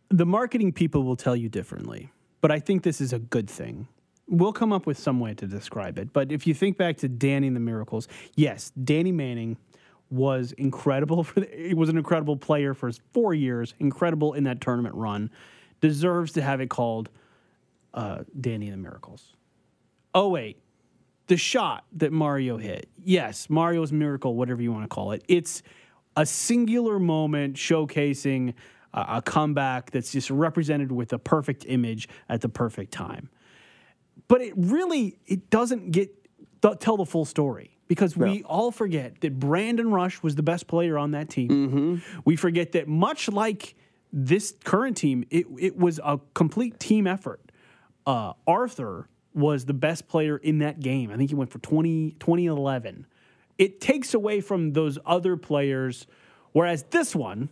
the 0.10 0.26
marketing 0.26 0.72
people 0.72 1.04
will 1.04 1.16
tell 1.16 1.36
you 1.36 1.50
differently, 1.50 2.12
but 2.42 2.52
I 2.52 2.60
think 2.60 2.84
this 2.84 3.00
is 3.02 3.14
a 3.14 3.20
good 3.20 3.50
thing. 3.50 3.88
We'll 4.28 4.54
come 4.54 4.72
up 4.74 4.86
with 4.86 4.98
some 4.98 5.20
way 5.20 5.34
to 5.36 5.48
describe 5.48 5.98
it. 5.98 6.14
But 6.14 6.32
if 6.32 6.46
you 6.48 6.54
think 6.54 6.78
back 6.78 6.98
to 6.98 7.08
Danny 7.08 7.48
and 7.48 7.56
the 7.56 7.60
Miracles, 7.60 8.08
yes, 8.36 8.72
Danny 8.84 9.12
Manning 9.12 9.58
was 10.10 10.52
incredible. 10.54 11.24
For 11.30 11.42
the, 11.42 11.48
he 11.56 11.74
was 11.74 11.90
an 11.90 11.98
incredible 11.98 12.38
player 12.38 12.74
for 12.74 12.92
four 13.14 13.34
years, 13.34 13.74
incredible 13.80 14.34
in 14.34 14.44
that 14.46 14.62
tournament 14.62 14.96
run. 14.96 15.30
Deserves 15.82 16.34
to 16.34 16.42
have 16.42 16.62
it 16.62 16.70
called 16.70 17.10
uh, 17.94 18.24
Danny 18.40 18.68
and 18.68 18.74
the 18.74 18.90
Miracles. 18.90 19.34
Oh 20.14 20.30
wait, 20.30 20.58
the 21.28 21.38
shot 21.38 21.86
that 21.94 22.12
Mario 22.12 22.58
hit. 22.58 22.90
Yes, 22.98 23.50
Mario's 23.50 23.92
miracle, 23.92 24.36
whatever 24.36 24.62
you 24.62 24.72
want 24.72 24.84
to 24.84 24.88
call 24.90 25.12
it. 25.12 25.24
It's 25.28 25.62
a 26.16 26.26
singular 26.26 27.00
moment 27.00 27.56
showcasing 27.56 28.54
a, 28.94 29.06
a 29.18 29.22
comeback 29.22 29.92
that's 29.92 30.12
just 30.12 30.30
represented 30.30 30.92
with 30.92 31.14
a 31.14 31.20
perfect 31.20 31.66
image 31.68 32.10
at 32.28 32.42
the 32.42 32.50
perfect 32.50 32.92
time. 32.92 33.30
But 34.28 34.42
it 34.42 34.54
really 34.56 35.18
it 35.28 35.50
doesn't 35.50 35.92
get 35.92 36.10
th- 36.62 36.80
tell 36.80 36.98
the 36.98 37.06
full 37.06 37.26
story 37.26 37.78
because 37.88 38.18
we 38.18 38.44
all 38.44 38.72
forget 38.72 39.22
that 39.22 39.40
Brandon 39.40 39.92
Rush 39.92 40.22
was 40.22 40.36
the 40.36 40.44
best 40.44 40.68
player 40.68 40.98
on 40.98 41.12
that 41.12 41.30
team. 41.30 41.50
We 42.26 42.36
forget 42.36 42.74
that 42.74 42.88
much 42.88 43.30
like 43.30 43.76
this 44.12 44.54
current 44.64 44.98
team, 44.98 45.26
it, 45.30 45.46
it 45.60 45.78
was 45.78 46.00
a 46.04 46.20
complete 46.34 46.80
team 46.80 47.08
effort. 47.08 47.52
Uh, 48.06 48.34
Arthur 48.48 49.08
was 49.34 49.66
the 49.66 49.74
best 49.74 50.08
player 50.08 50.38
in 50.38 50.60
that 50.60 50.80
game. 50.80 51.12
I 51.12 51.18
think 51.18 51.30
he 51.30 51.36
went 51.36 51.52
for 51.52 51.60
20, 51.60 52.16
2011. 52.20 53.06
It 53.58 53.80
takes 53.80 54.14
away 54.14 54.42
from 54.42 54.74
those 54.74 54.98
other 55.06 55.38
players, 55.38 56.08
whereas 56.54 56.84
this 56.90 57.16
one, 57.16 57.50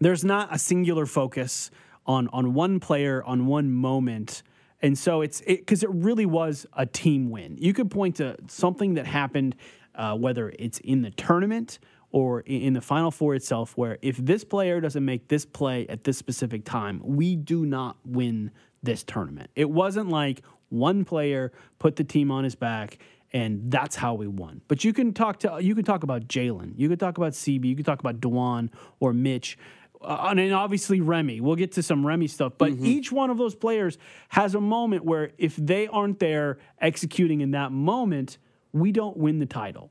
there's 0.00 0.24
not 0.24 0.54
a 0.54 0.58
singular 0.58 1.06
focus 1.06 1.70
on 2.06 2.28
on 2.28 2.54
one 2.54 2.80
player 2.80 3.22
on 3.24 3.46
one 3.46 3.70
moment 3.70 4.42
and 4.80 4.96
so 4.96 5.20
it's 5.20 5.40
because 5.42 5.82
it, 5.82 5.90
really 5.90 6.24
was 6.24 6.66
a 6.72 6.86
team 6.86 7.30
win 7.30 7.56
you 7.60 7.72
could 7.74 7.90
point 7.90 8.16
to 8.16 8.36
something 8.48 8.94
that 8.94 9.06
happened 9.06 9.54
uh, 9.94 10.14
whether 10.14 10.52
it's 10.58 10.78
in 10.80 11.02
the 11.02 11.10
tournament 11.10 11.78
or 12.10 12.40
in 12.40 12.72
the 12.72 12.80
final 12.80 13.10
four 13.10 13.34
itself 13.34 13.76
where 13.76 13.98
if 14.02 14.16
this 14.16 14.44
player 14.44 14.80
doesn't 14.80 15.04
make 15.04 15.28
this 15.28 15.44
play 15.44 15.86
at 15.88 16.04
this 16.04 16.16
specific 16.16 16.64
time 16.64 17.00
we 17.04 17.36
do 17.36 17.66
not 17.66 17.96
win 18.04 18.50
this 18.82 19.02
tournament 19.02 19.50
it 19.54 19.68
wasn't 19.68 20.08
like 20.08 20.42
one 20.70 21.04
player 21.04 21.52
put 21.78 21.96
the 21.96 22.04
team 22.04 22.30
on 22.30 22.44
his 22.44 22.54
back 22.54 22.98
and 23.32 23.70
that's 23.70 23.96
how 23.96 24.14
we 24.14 24.26
won. 24.26 24.62
But 24.68 24.84
you 24.84 24.92
can 24.92 25.12
talk 25.12 25.40
to 25.40 25.58
you 25.60 25.74
can 25.74 25.84
talk 25.84 26.02
about 26.02 26.28
Jalen, 26.28 26.72
you 26.76 26.88
could 26.88 27.00
talk 27.00 27.18
about 27.18 27.32
CB, 27.32 27.64
you 27.64 27.76
could 27.76 27.86
talk 27.86 28.00
about 28.00 28.20
Dajuan 28.20 28.70
or 29.00 29.12
Mitch, 29.12 29.58
uh, 30.00 30.28
and 30.30 30.38
then 30.38 30.52
obviously 30.52 31.00
Remy. 31.00 31.40
We'll 31.40 31.56
get 31.56 31.72
to 31.72 31.82
some 31.82 32.06
Remy 32.06 32.28
stuff, 32.28 32.52
but 32.56 32.72
each 32.72 33.12
one 33.12 33.30
of 33.30 33.38
those 33.38 33.54
players 33.54 33.98
has 34.28 34.54
a 34.54 34.60
moment 34.60 35.04
where 35.04 35.32
if 35.38 35.56
they 35.56 35.88
aren't 35.88 36.18
there 36.20 36.58
executing 36.80 37.40
in 37.40 37.50
that 37.52 37.72
moment, 37.72 38.38
we 38.72 38.92
don't 38.92 39.16
win 39.16 39.38
the 39.38 39.46
title. 39.46 39.90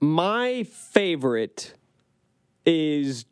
My 0.00 0.64
favorite 0.64 1.74
is 2.64 3.24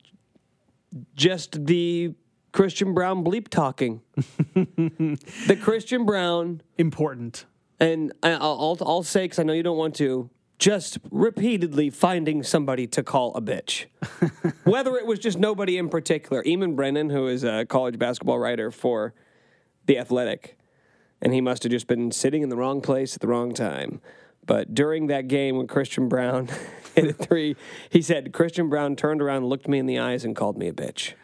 just 1.17 1.67
the 1.67 2.15
Christian 2.53 2.95
Brown 2.95 3.25
bleep 3.25 3.49
talking. 3.49 4.01
the 4.55 5.59
Christian 5.61 6.07
Brown, 6.07 6.63
Important. 6.79 7.47
and 7.81 8.13
I'll, 8.23 8.79
I'll 8.81 9.03
say, 9.03 9.25
because 9.25 9.39
I 9.39 9.43
know 9.43 9.53
you 9.53 9.63
don't 9.63 9.77
want 9.77 9.97
to, 9.97 10.31
just 10.59 10.99
repeatedly 11.11 11.91
finding 11.91 12.43
somebody 12.45 12.87
to 12.87 13.03
call 13.03 13.35
a 13.35 13.43
bitch. 13.43 13.87
Whether 14.65 14.97
it 14.97 15.07
was 15.07 15.19
just 15.19 15.37
nobody 15.37 15.77
in 15.77 15.89
particular. 15.89 16.43
Eamonn 16.45 16.77
Brennan, 16.77 17.11
who 17.11 17.27
is 17.27 17.43
a 17.43 17.67
college 17.67 17.99
basketball 17.99 18.39
writer 18.39 18.71
for 18.71 19.15
The 19.87 19.99
Athletic, 19.99 20.57
and 21.21 21.35
he 21.35 21.41
must 21.41 21.65
have 21.65 21.73
just 21.73 21.89
been 21.89 22.13
sitting 22.13 22.43
in 22.43 22.49
the 22.51 22.57
wrong 22.57 22.81
place 22.81 23.15
at 23.17 23.21
the 23.21 23.27
wrong 23.29 23.53
time. 23.53 24.01
But 24.47 24.75
during 24.75 25.09
that 25.09 25.29
game 25.29 25.57
when 25.57 25.67
Christian 25.67 26.09
Brown 26.09 26.49
hit 26.95 27.07
a 27.07 27.13
three, 27.13 27.57
he 27.91 28.03
said, 28.03 28.33
Christian 28.33 28.69
Brown 28.69 28.97
turned 28.97 29.23
around, 29.23 29.47
looked 29.47 29.69
me 29.69 29.79
in 29.79 29.87
the 29.87 29.99
eyes, 29.99 30.25
and 30.25 30.35
called 30.37 30.59
me 30.59 30.69
a 30.69 30.73
bitch. 30.73 31.15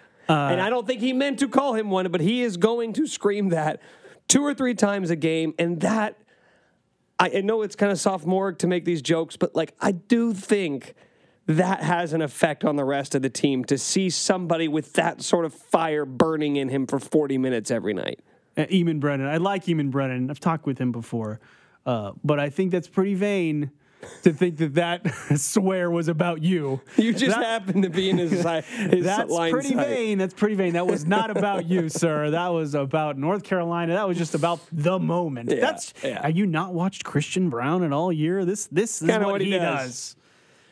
and 0.52 0.60
I 0.60 0.70
don't 0.70 0.86
think 0.86 1.00
he 1.00 1.12
meant 1.12 1.38
to 1.40 1.48
call 1.48 1.74
him 1.74 1.90
one, 1.90 2.10
but 2.10 2.20
he 2.20 2.42
is 2.42 2.56
going 2.56 2.92
to 2.94 3.06
scream 3.06 3.48
that 3.48 3.80
two 4.28 4.44
or 4.44 4.54
three 4.54 4.74
times 4.74 5.10
a 5.10 5.16
game. 5.16 5.54
And 5.58 5.80
that, 5.80 6.16
I, 7.18 7.30
I 7.36 7.40
know 7.40 7.62
it's 7.62 7.74
kind 7.74 7.90
of 7.90 7.98
sophomoric 7.98 8.58
to 8.58 8.66
make 8.66 8.84
these 8.84 9.02
jokes, 9.02 9.36
but 9.36 9.54
like, 9.56 9.74
I 9.80 9.92
do 9.92 10.32
think 10.32 10.94
that 11.46 11.82
has 11.82 12.12
an 12.12 12.22
effect 12.22 12.64
on 12.64 12.76
the 12.76 12.84
rest 12.84 13.14
of 13.16 13.22
the 13.22 13.30
team 13.30 13.64
to 13.64 13.76
see 13.76 14.08
somebody 14.08 14.68
with 14.68 14.92
that 14.92 15.20
sort 15.20 15.44
of 15.44 15.52
fire 15.52 16.04
burning 16.04 16.56
in 16.56 16.68
him 16.68 16.86
for 16.86 17.00
40 17.00 17.38
minutes 17.38 17.72
every 17.72 17.92
night. 17.92 18.20
Uh, 18.56 18.62
Eamonn 18.66 19.00
Brennan. 19.00 19.26
I 19.26 19.38
like 19.38 19.64
Eamonn 19.64 19.90
Brennan. 19.90 20.30
I've 20.30 20.40
talked 20.40 20.66
with 20.66 20.78
him 20.78 20.92
before, 20.92 21.40
uh, 21.86 22.12
but 22.22 22.38
I 22.40 22.50
think 22.50 22.70
that's 22.72 22.88
pretty 22.88 23.14
vain 23.14 23.70
to 24.22 24.32
think 24.32 24.56
that 24.58 24.74
that 24.74 25.06
swear 25.36 25.90
was 25.90 26.08
about 26.08 26.42
you. 26.42 26.80
You 26.96 27.12
just 27.12 27.36
That- 27.36 27.44
happen 27.44 27.82
to 27.82 27.90
be 27.90 28.08
in 28.08 28.16
his, 28.18 28.30
his 28.32 29.04
That's 29.04 29.30
line 29.30 29.52
pretty 29.52 29.74
sight. 29.74 29.88
vain. 29.88 30.18
That's 30.18 30.32
pretty 30.32 30.54
vain. 30.54 30.72
That 30.72 30.86
was 30.86 31.04
not 31.04 31.30
about 31.30 31.66
you, 31.66 31.88
sir. 31.90 32.30
That 32.30 32.48
was 32.48 32.74
about 32.74 33.18
North 33.18 33.42
Carolina. 33.42 33.94
That 33.94 34.08
was 34.08 34.16
just 34.16 34.34
about 34.34 34.60
the 34.72 34.98
moment. 34.98 35.50
Yeah, 35.50 35.60
That's 35.60 35.92
yeah. 36.02 36.20
are 36.22 36.30
you 36.30 36.46
not 36.46 36.72
watched 36.72 37.04
Christian 37.04 37.50
Brown 37.50 37.82
at 37.84 37.92
all 37.92 38.10
year? 38.12 38.44
This 38.44 38.66
this 38.68 39.02
is 39.02 39.08
what, 39.08 39.22
what 39.22 39.40
he 39.42 39.52
he 39.52 39.58
does. 39.58 39.86
does. 39.86 40.16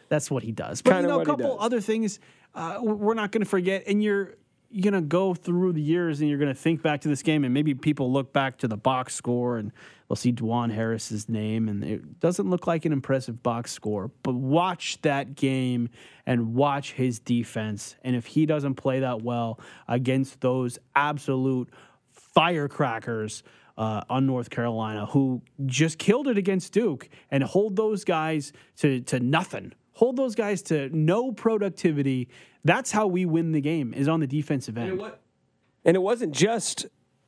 That's 0.09 0.31
what 0.31 0.43
he 0.43 0.53
does. 0.53 0.81
But 0.81 0.93
Kinda 0.95 1.09
you 1.09 1.15
know, 1.17 1.21
a 1.21 1.27
couple 1.27 1.59
other 1.61 1.83
things 1.83 2.19
uh, 2.55 2.79
we're 2.83 3.13
not 3.15 3.31
going 3.31 3.43
to 3.43 3.49
forget, 3.49 3.85
and 3.87 4.03
you're 4.03 4.37
you're 4.71 4.91
going 4.91 5.03
to 5.03 5.07
go 5.07 5.33
through 5.35 5.73
the 5.73 5.81
years 5.83 6.21
and 6.21 6.29
you're 6.29 6.39
going 6.39 6.53
to 6.55 6.59
think 6.61 6.83
back 6.83 7.03
to 7.03 7.09
this 7.09 7.23
game, 7.23 7.45
and 7.45 7.53
maybe 7.55 7.75
people 7.75 8.11
look 8.13 8.33
back 8.33 8.59
to 8.59 8.69
the 8.69 8.77
box 8.77 9.15
score 9.15 9.59
and 9.59 9.71
they'll 10.09 10.17
see 10.17 10.33
Dajuan 10.33 10.73
Harris's 10.73 11.29
name, 11.29 11.69
and 11.69 11.85
it 11.85 12.21
doesn't 12.21 12.49
look 12.49 12.67
like 12.67 12.85
an 12.85 12.93
impressive 12.93 13.43
box 13.43 13.73
score. 13.73 14.11
But 14.23 14.35
watch 14.35 15.01
that 15.03 15.35
game 15.35 15.91
and 16.27 16.55
watch 16.55 16.93
his 16.93 17.19
defense, 17.19 17.97
and 18.03 18.17
if 18.17 18.27
he 18.27 18.47
doesn't 18.47 18.75
play 18.75 19.01
that 19.01 19.23
well 19.23 19.61
against 19.87 20.41
those 20.41 20.79
absolute 20.95 21.69
firecrackers. 22.11 23.43
Uh, 23.77 24.03
on 24.11 24.27
North 24.27 24.51
Carolina, 24.51 25.07
who 25.07 25.41
just 25.65 25.99
killed 25.99 26.27
it 26.27 26.37
against 26.37 26.73
Duke, 26.73 27.09
and 27.31 27.45
hold 27.45 27.77
those 27.77 28.03
guys 28.03 28.53
to 28.79 29.03
to 29.03 29.21
nothing. 29.21 29.73
Hold 29.93 30.17
those 30.17 30.35
guys 30.35 30.63
to 30.63 30.89
no 30.89 31.31
productivity. 31.31 32.29
That's 32.65 32.91
how 32.91 33.07
we 33.07 33.25
win 33.25 33.53
the 33.53 33.61
game. 33.61 33.95
Is 33.95 34.09
on 34.09 34.19
the 34.19 34.27
defensive 34.27 34.77
end. 34.77 35.01
And 35.85 35.97
it 35.97 36.01
wasn't 36.01 36.35
just 36.35 36.87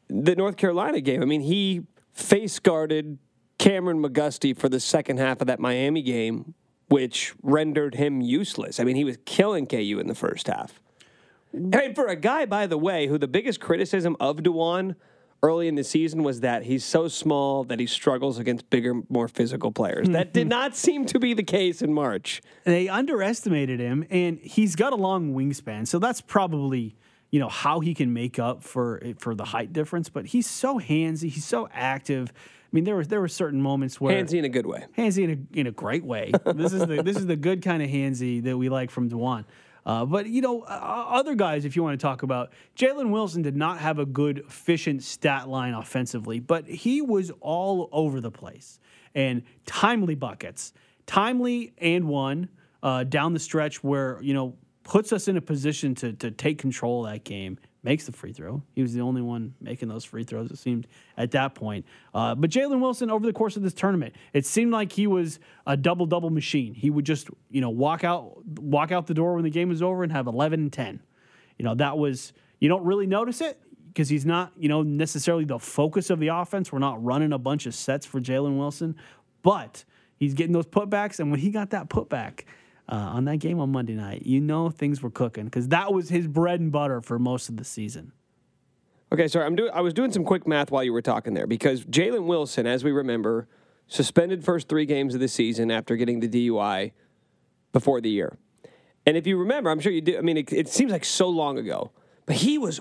the 0.08 0.34
North 0.34 0.56
Carolina 0.56 1.00
game. 1.00 1.22
I 1.22 1.24
mean, 1.24 1.40
he 1.40 1.82
face 2.12 2.58
guarded 2.58 3.18
Kameron 3.58 4.04
McGusty 4.04 4.56
for 4.56 4.68
the 4.68 4.80
second 4.80 5.18
half 5.18 5.40
of 5.40 5.46
that 5.46 5.60
Miami 5.60 6.02
game, 6.02 6.54
which 6.88 7.34
rendered 7.42 7.94
him 7.94 8.20
useless. 8.20 8.80
I 8.80 8.84
mean, 8.84 8.96
he 8.96 9.04
was 9.04 9.18
killing 9.24 9.66
KU 9.66 9.98
in 10.00 10.06
the 10.06 10.14
first 10.14 10.46
half. 10.46 10.80
And 11.52 11.94
for 11.94 12.06
a 12.06 12.16
guy, 12.16 12.46
by 12.46 12.66
the 12.66 12.78
way, 12.78 13.06
who 13.06 13.18
the 13.18 13.28
biggest 13.28 13.60
criticism 13.60 14.16
of 14.20 14.38
Dajuan 14.38 14.94
early 15.42 15.68
in 15.68 15.74
the 15.74 15.84
season 15.84 16.22
was 16.22 16.40
that 16.40 16.64
he's 16.64 16.84
so 16.84 17.08
small 17.08 17.64
that 17.64 17.80
he 17.80 17.86
struggles 17.86 18.38
against 18.38 18.68
bigger, 18.70 19.02
more 19.08 19.26
physical 19.26 19.72
players. 19.72 20.08
that 20.10 20.32
did 20.32 20.42
mm-hmm. 20.42 20.48
not 20.48 20.76
seem 20.76 21.06
to 21.06 21.18
be 21.18 21.34
the 21.34 21.42
case 21.42 21.82
in 21.82 21.92
March. 21.92 22.42
they 22.64 22.88
underestimated 22.88 23.80
him, 23.80 24.04
and 24.10 24.38
he's 24.38 24.76
got 24.76 24.92
a 24.92 24.96
long 24.96 25.34
wingspan, 25.34 25.86
so 25.86 25.98
that's 25.98 26.20
probably 26.20 26.94
you 27.30 27.40
know 27.40 27.48
how 27.48 27.80
he 27.80 27.94
can 27.94 28.12
make 28.12 28.38
up 28.38 28.62
for 28.62 29.02
for 29.18 29.34
the 29.34 29.44
height 29.44 29.72
difference. 29.72 30.08
But 30.08 30.26
he's 30.26 30.48
so 30.48 30.78
handsy, 30.78 31.30
he's 31.30 31.44
so 31.44 31.68
active. 31.72 32.32
I 32.32 32.68
mean, 32.72 32.84
there 32.84 32.94
were 32.96 33.04
there 33.04 33.20
were 33.20 33.28
certain 33.28 33.60
moments 33.60 34.00
where 34.00 34.22
Handsy 34.22 34.38
in 34.38 34.44
a 34.44 34.48
good 34.48 34.66
way. 34.66 34.84
handsy 34.96 35.24
in 35.24 35.30
a, 35.30 35.58
in 35.60 35.66
a 35.66 35.72
great 35.72 36.04
way. 36.04 36.32
This 36.54 36.72
is 36.72 36.86
the 36.86 37.02
this 37.02 37.16
is 37.16 37.26
the 37.26 37.36
good 37.36 37.62
kind 37.62 37.82
of 37.82 37.88
handsy 37.88 38.42
that 38.44 38.56
we 38.56 38.68
like 38.68 38.90
from 38.90 39.08
Dajuan. 39.10 39.44
Uh, 39.86 40.04
but 40.04 40.26
you 40.26 40.42
know, 40.42 40.62
uh, 40.62 41.06
other 41.10 41.34
guys, 41.34 41.64
if 41.64 41.74
you 41.74 41.82
want 41.82 41.98
to 41.98 42.02
talk 42.02 42.22
about, 42.22 42.52
Jalen 42.76 43.10
Wilson 43.10 43.42
did 43.42 43.56
not 43.56 43.78
have 43.78 43.98
a 43.98 44.04
good, 44.06 44.38
efficient 44.38 45.02
stat 45.02 45.48
line 45.48 45.74
offensively, 45.74 46.38
but 46.38 46.66
he 46.68 47.00
was 47.00 47.32
all 47.40 47.88
over 47.90 48.20
the 48.20 48.30
place 48.30 48.78
and 49.14 49.42
timely 49.66 50.14
buckets, 50.14 50.72
timely 51.06 51.72
and 51.78 52.06
one 52.06 52.50
uh, 52.82 53.04
down 53.04 53.32
the 53.32 53.40
stretch 53.40 53.82
where 53.82 54.18
you 54.22 54.34
know 54.34 54.54
puts 54.90 55.12
us 55.12 55.28
in 55.28 55.36
a 55.36 55.40
position 55.40 55.94
to 55.94 56.12
to 56.14 56.32
take 56.32 56.58
control 56.58 57.06
of 57.06 57.12
that 57.12 57.22
game. 57.22 57.56
Makes 57.84 58.06
the 58.06 58.12
free 58.12 58.32
throw. 58.32 58.62
He 58.74 58.82
was 58.82 58.92
the 58.92 59.00
only 59.00 59.22
one 59.22 59.54
making 59.60 59.88
those 59.88 60.04
free 60.04 60.24
throws. 60.24 60.50
It 60.50 60.58
seemed 60.58 60.88
at 61.16 61.30
that 61.30 61.54
point. 61.54 61.86
Uh, 62.12 62.34
but 62.34 62.50
Jalen 62.50 62.80
Wilson, 62.80 63.08
over 63.08 63.24
the 63.24 63.32
course 63.32 63.56
of 63.56 63.62
this 63.62 63.72
tournament, 63.72 64.14
it 64.34 64.44
seemed 64.44 64.72
like 64.72 64.92
he 64.92 65.06
was 65.06 65.38
a 65.64 65.76
double 65.76 66.06
double 66.06 66.28
machine. 66.28 66.74
He 66.74 66.90
would 66.90 67.06
just 67.06 67.28
you 67.50 67.60
know 67.60 67.70
walk 67.70 68.02
out 68.02 68.44
walk 68.58 68.90
out 68.90 69.06
the 69.06 69.14
door 69.14 69.34
when 69.34 69.44
the 69.44 69.50
game 69.50 69.68
was 69.68 69.80
over 69.80 70.02
and 70.02 70.10
have 70.10 70.26
11 70.26 70.60
and 70.60 70.72
10. 70.72 71.00
You 71.56 71.64
know 71.64 71.76
that 71.76 71.96
was 71.96 72.32
you 72.58 72.68
don't 72.68 72.84
really 72.84 73.06
notice 73.06 73.40
it 73.40 73.58
because 73.86 74.08
he's 74.08 74.26
not 74.26 74.52
you 74.58 74.68
know 74.68 74.82
necessarily 74.82 75.44
the 75.44 75.60
focus 75.60 76.10
of 76.10 76.18
the 76.18 76.28
offense. 76.28 76.72
We're 76.72 76.80
not 76.80 77.02
running 77.02 77.32
a 77.32 77.38
bunch 77.38 77.64
of 77.66 77.76
sets 77.76 78.06
for 78.06 78.20
Jalen 78.20 78.58
Wilson, 78.58 78.96
but 79.42 79.84
he's 80.16 80.34
getting 80.34 80.52
those 80.52 80.66
putbacks. 80.66 81.20
And 81.20 81.30
when 81.30 81.38
he 81.38 81.50
got 81.50 81.70
that 81.70 81.88
putback, 81.88 82.42
uh, 82.90 82.94
on 82.94 83.24
that 83.26 83.38
game 83.38 83.60
on 83.60 83.70
Monday 83.70 83.94
night, 83.94 84.26
you 84.26 84.40
know 84.40 84.68
things 84.70 85.02
were 85.02 85.10
cooking 85.10 85.44
because 85.44 85.68
that 85.68 85.92
was 85.92 86.08
his 86.08 86.26
bread 86.26 86.60
and 86.60 86.72
butter 86.72 87.00
for 87.00 87.18
most 87.18 87.48
of 87.48 87.56
the 87.56 87.64
season. 87.64 88.12
Okay, 89.12 89.28
sorry. 89.28 89.46
I'm 89.46 89.56
doing. 89.56 89.70
I 89.72 89.80
was 89.80 89.92
doing 89.94 90.12
some 90.12 90.24
quick 90.24 90.46
math 90.46 90.70
while 90.70 90.84
you 90.84 90.92
were 90.92 91.02
talking 91.02 91.34
there 91.34 91.46
because 91.46 91.84
Jalen 91.84 92.26
Wilson, 92.26 92.66
as 92.66 92.84
we 92.84 92.92
remember, 92.92 93.48
suspended 93.88 94.44
first 94.44 94.68
three 94.68 94.86
games 94.86 95.14
of 95.14 95.20
the 95.20 95.28
season 95.28 95.70
after 95.70 95.96
getting 95.96 96.20
the 96.20 96.28
DUI 96.28 96.92
before 97.72 98.00
the 98.00 98.10
year. 98.10 98.38
And 99.06 99.16
if 99.16 99.26
you 99.26 99.36
remember, 99.36 99.70
I'm 99.70 99.80
sure 99.80 99.90
you 99.92 100.00
do. 100.00 100.18
I 100.18 100.20
mean, 100.20 100.36
it, 100.36 100.52
it 100.52 100.68
seems 100.68 100.92
like 100.92 101.04
so 101.04 101.28
long 101.28 101.58
ago, 101.58 101.90
but 102.26 102.36
he 102.36 102.58
was 102.58 102.78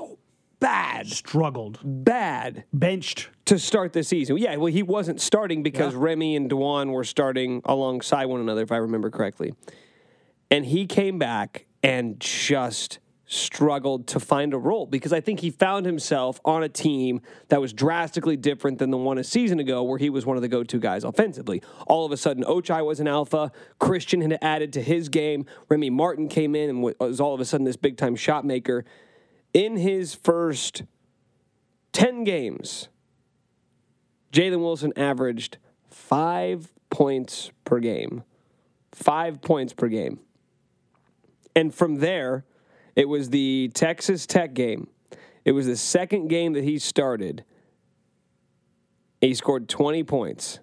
bad, 0.59 1.07
Struggled, 1.07 1.79
bad 1.83 2.65
benched. 2.73 3.29
to 3.45 3.57
start 3.57 3.93
the 3.93 4.03
season. 4.03 4.37
Yeah, 4.37 4.55
well, 4.57 4.71
he 4.71 4.83
wasn't 4.83 5.21
starting 5.21 5.63
because 5.63 5.95
Remy 5.95 6.35
and 6.35 6.49
Dajuan 6.49 6.91
were 6.91 7.05
starting 7.05 7.61
alongside 7.65 8.25
one 8.25 8.41
another, 8.41 8.61
if 8.61 8.71
I 8.71 8.77
remember 8.77 9.09
correctly. 9.09 9.53
And 10.51 10.65
he 10.65 10.85
came 10.85 11.19
back 11.19 11.65
and 11.83 12.19
just 12.19 12.99
struggled 13.31 14.07
to 14.07 14.19
find 14.19 14.55
a 14.55 14.57
role 14.57 14.87
because 14.87 15.13
I 15.13 15.21
think 15.21 15.41
he 15.41 15.51
found 15.51 15.85
himself 15.85 16.41
on 16.43 16.63
a 16.63 16.69
team 16.69 17.21
that 17.49 17.61
was 17.61 17.71
drastically 17.73 18.35
different 18.35 18.79
than 18.79 18.89
the 18.89 18.97
one 18.97 19.19
a 19.19 19.23
season 19.23 19.59
ago 19.59 19.83
where 19.83 19.99
he 19.99 20.09
was 20.09 20.25
one 20.25 20.35
of 20.35 20.41
the 20.41 20.47
go-to 20.47 20.79
guys 20.79 21.03
offensively. 21.03 21.61
All 21.85 22.07
of 22.07 22.11
a 22.11 22.17
sudden, 22.17 22.43
Ochai 22.43 22.83
was 22.83 22.99
an 22.99 23.07
alpha. 23.07 23.51
Christian 23.77 24.21
had 24.21 24.39
added 24.41 24.73
to 24.73 24.81
his 24.81 25.09
game. 25.09 25.45
Remy 25.69 25.91
Martin 25.91 26.27
came 26.27 26.55
in 26.55 26.71
and 26.71 26.81
was 26.81 27.19
all 27.19 27.35
of 27.35 27.39
a 27.39 27.45
sudden 27.45 27.65
this 27.65 27.77
big-time 27.77 28.15
shot 28.15 28.45
maker. 28.45 28.83
In 29.53 29.77
his 29.77 30.15
first 30.15 30.81
10 31.93 32.23
games, 32.23 32.89
Jalen 34.33 34.59
Wilson 34.59 34.91
averaged 34.95 35.59
five 35.87 36.73
points 36.89 37.51
per 37.63 37.79
game. 37.79 38.23
Five 38.91 39.41
points 39.41 39.73
per 39.73 39.87
game. 39.87 40.19
And 41.59 41.75
from 41.75 41.95
there, 41.95 42.45
it 42.95 43.09
was 43.09 43.31
the 43.31 43.69
Texas 43.73 44.25
Tech 44.25 44.53
game. 44.53 44.87
It 45.43 45.51
was 45.51 45.65
the 45.65 45.75
second 45.75 46.29
game 46.29 46.53
that 46.53 46.63
he 46.63 46.79
started. 46.79 47.43
He 49.19 49.33
scored 49.33 49.67
20 49.67 50.03
points. 50.05 50.59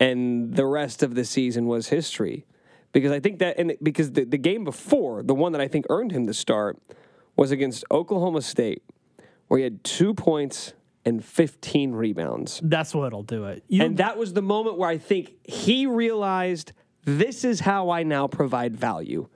And 0.00 0.54
the 0.54 0.64
rest 0.64 1.02
of 1.02 1.14
the 1.14 1.24
season 1.24 1.66
was 1.66 1.88
history. 1.88 2.46
Because 2.92 3.12
I 3.12 3.20
think 3.20 3.40
that, 3.40 3.58
and 3.58 3.74
because 3.82 4.12
the, 4.12 4.24
the 4.24 4.38
game 4.38 4.64
before, 4.64 5.22
the 5.22 5.34
one 5.34 5.52
that 5.52 5.60
I 5.60 5.68
think 5.68 5.84
earned 5.90 6.12
him 6.12 6.24
the 6.24 6.32
start, 6.32 6.78
was 7.36 7.50
against 7.50 7.84
Oklahoma 7.90 8.40
State, 8.40 8.82
where 9.48 9.58
he 9.58 9.64
had 9.64 9.84
two 9.84 10.14
points 10.14 10.72
and 11.04 11.22
15 11.22 11.92
rebounds. 11.92 12.58
That's 12.64 12.94
what'll 12.94 13.22
do 13.22 13.44
it. 13.44 13.64
You, 13.68 13.84
And 13.84 13.98
that 13.98 14.16
was 14.16 14.32
the 14.32 14.40
moment 14.40 14.78
where 14.78 14.88
I 14.88 14.96
think 14.96 15.34
he 15.44 15.86
realized 15.86 16.72
this 17.04 17.44
is 17.44 17.60
how 17.60 17.90
I 17.90 18.02
now 18.02 18.26
provide 18.28 18.74
value. 18.74 19.28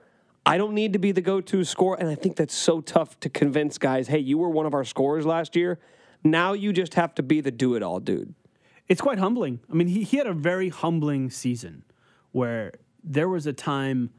I 0.45 0.57
don't 0.57 0.73
need 0.73 0.93
to 0.93 0.99
be 0.99 1.11
the 1.11 1.21
go 1.21 1.39
to 1.41 1.63
scorer. 1.63 1.97
And 1.99 2.09
I 2.09 2.15
think 2.15 2.35
that's 2.35 2.55
so 2.55 2.81
tough 2.81 3.19
to 3.21 3.29
convince 3.29 3.77
guys 3.77 4.07
hey, 4.07 4.19
you 4.19 4.37
were 4.37 4.49
one 4.49 4.65
of 4.65 4.73
our 4.73 4.83
scorers 4.83 5.25
last 5.25 5.55
year. 5.55 5.79
Now 6.23 6.53
you 6.53 6.73
just 6.73 6.95
have 6.95 7.15
to 7.15 7.23
be 7.23 7.41
the 7.41 7.51
do 7.51 7.75
it 7.75 7.83
all 7.83 7.99
dude. 7.99 8.33
it's 8.87 9.01
quite 9.01 9.19
humbling. 9.19 9.59
I 9.69 9.73
mean, 9.73 9.87
he, 9.87 10.03
he 10.03 10.17
had 10.17 10.27
a 10.27 10.33
very 10.33 10.69
humbling 10.69 11.29
season 11.29 11.83
where 12.31 12.73
there 13.03 13.29
was 13.29 13.47
a 13.47 13.53
time 13.53 14.11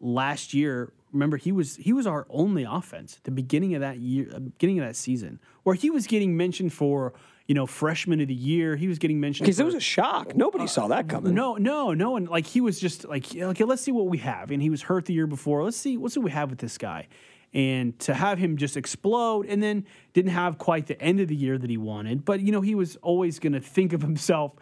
last 0.00 0.54
year. 0.54 0.92
Remember, 1.12 1.36
he 1.36 1.52
was 1.52 1.76
he 1.76 1.92
was 1.92 2.06
our 2.06 2.26
only 2.28 2.64
offense 2.64 3.16
at 3.16 3.24
the 3.24 3.30
beginning 3.30 3.74
of 3.74 3.80
that 3.80 3.98
year, 3.98 4.28
uh, 4.34 4.38
beginning 4.40 4.78
of 4.80 4.86
that 4.86 4.96
season, 4.96 5.40
where 5.62 5.74
he 5.74 5.90
was 5.90 6.06
getting 6.06 6.36
mentioned 6.36 6.72
for 6.72 7.14
you 7.48 7.54
know 7.54 7.66
freshman 7.66 8.20
of 8.20 8.28
the 8.28 8.34
year. 8.34 8.76
He 8.76 8.86
was 8.86 8.98
getting 8.98 9.18
mentioned 9.18 9.46
Because 9.46 9.58
it 9.58 9.64
was 9.64 9.74
a 9.74 9.80
shock. 9.80 10.36
Nobody 10.36 10.64
uh, 10.64 10.68
saw 10.68 10.88
that 10.88 11.08
coming. 11.08 11.34
no, 11.34 11.56
no, 11.56 11.94
no, 11.94 12.16
and 12.16 12.28
like 12.28 12.46
he 12.46 12.60
was 12.60 12.78
just 12.78 13.08
like, 13.08 13.34
okay, 13.34 13.64
let's 13.64 13.82
see 13.82 13.90
what 13.90 14.06
we 14.06 14.18
have. 14.18 14.50
And 14.50 14.62
he 14.62 14.70
was 14.70 14.82
hurt 14.82 15.06
the 15.06 15.14
year 15.14 15.26
before. 15.26 15.64
Let's 15.64 15.76
see, 15.76 15.96
let's 15.96 16.14
see 16.14 16.20
what 16.20 16.26
we 16.26 16.30
have 16.30 16.50
with 16.50 16.60
this 16.60 16.78
guy. 16.78 17.08
And 17.54 17.98
to 18.00 18.12
have 18.12 18.38
him 18.38 18.58
just 18.58 18.76
explode, 18.76 19.46
and 19.46 19.62
then 19.62 19.86
didn't 20.12 20.32
have 20.32 20.58
quite 20.58 20.86
the 20.86 21.00
end 21.00 21.18
of 21.18 21.28
the 21.28 21.34
year 21.34 21.56
that 21.56 21.70
he 21.70 21.78
wanted, 21.78 22.26
but 22.26 22.40
you 22.40 22.52
know 22.52 22.60
he 22.60 22.74
was 22.74 22.96
always 22.96 23.38
going 23.38 23.54
to 23.54 23.60
think 23.60 23.94
of 23.94 24.02
himself 24.02 24.52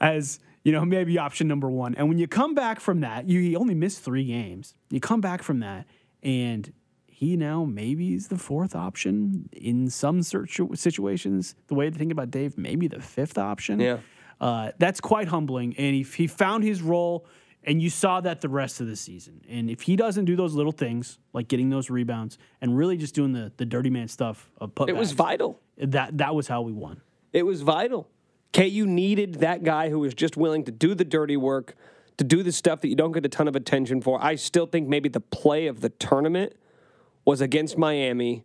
as 0.00 0.40
you 0.64 0.72
know 0.72 0.84
maybe 0.84 1.16
option 1.18 1.46
number 1.46 1.70
one. 1.70 1.94
And 1.94 2.08
when 2.08 2.18
you 2.18 2.26
come 2.26 2.56
back 2.56 2.80
from 2.80 3.00
that, 3.00 3.28
you 3.28 3.40
he 3.40 3.54
only 3.54 3.74
missed 3.74 4.02
three 4.02 4.24
games. 4.24 4.74
You 4.90 4.98
come 4.98 5.20
back 5.20 5.44
from 5.44 5.60
that, 5.60 5.86
and 6.24 6.72
he 7.22 7.36
now 7.36 7.64
maybe 7.64 8.14
is 8.14 8.26
the 8.26 8.36
fourth 8.36 8.74
option 8.74 9.48
in 9.52 9.88
some 9.88 10.24
search 10.24 10.58
situations. 10.74 11.54
The 11.68 11.74
way 11.76 11.88
to 11.88 11.96
think 11.96 12.10
about 12.10 12.32
Dave, 12.32 12.58
maybe 12.58 12.88
the 12.88 13.00
fifth 13.00 13.38
option. 13.38 13.78
Yeah. 13.78 13.98
Uh, 14.40 14.72
that's 14.78 15.00
quite 15.00 15.28
humbling. 15.28 15.72
And 15.78 15.94
he, 15.94 16.02
he 16.02 16.26
found 16.26 16.64
his 16.64 16.82
role, 16.82 17.24
and 17.62 17.80
you 17.80 17.90
saw 17.90 18.20
that 18.22 18.40
the 18.40 18.48
rest 18.48 18.80
of 18.80 18.88
the 18.88 18.96
season. 18.96 19.40
And 19.48 19.70
if 19.70 19.82
he 19.82 19.94
doesn't 19.94 20.24
do 20.24 20.34
those 20.34 20.54
little 20.56 20.72
things, 20.72 21.20
like 21.32 21.46
getting 21.46 21.70
those 21.70 21.90
rebounds 21.90 22.38
and 22.60 22.76
really 22.76 22.96
just 22.96 23.14
doing 23.14 23.32
the, 23.32 23.52
the 23.56 23.66
dirty 23.66 23.88
man 23.88 24.08
stuff 24.08 24.50
of 24.58 24.74
putbacks, 24.74 24.88
It 24.88 24.96
was 24.96 25.12
vital. 25.12 25.60
that, 25.78 26.18
that 26.18 26.34
was 26.34 26.48
how 26.48 26.62
we 26.62 26.72
won. 26.72 27.02
It 27.32 27.44
was 27.44 27.62
vital. 27.62 28.08
KU 28.52 28.84
needed 28.84 29.34
that 29.36 29.62
guy 29.62 29.90
who 29.90 30.00
was 30.00 30.12
just 30.12 30.36
willing 30.36 30.64
to 30.64 30.72
do 30.72 30.92
the 30.96 31.04
dirty 31.04 31.36
work, 31.36 31.76
to 32.16 32.24
do 32.24 32.42
the 32.42 32.50
stuff 32.50 32.80
that 32.80 32.88
you 32.88 32.96
don't 32.96 33.12
get 33.12 33.24
a 33.24 33.28
ton 33.28 33.46
of 33.46 33.54
attention 33.54 34.00
for. 34.00 34.20
I 34.20 34.34
still 34.34 34.66
think 34.66 34.88
maybe 34.88 35.08
the 35.08 35.20
play 35.20 35.68
of 35.68 35.82
the 35.82 35.88
tournament 35.88 36.54
was 37.24 37.40
against 37.40 37.78
Miami, 37.78 38.44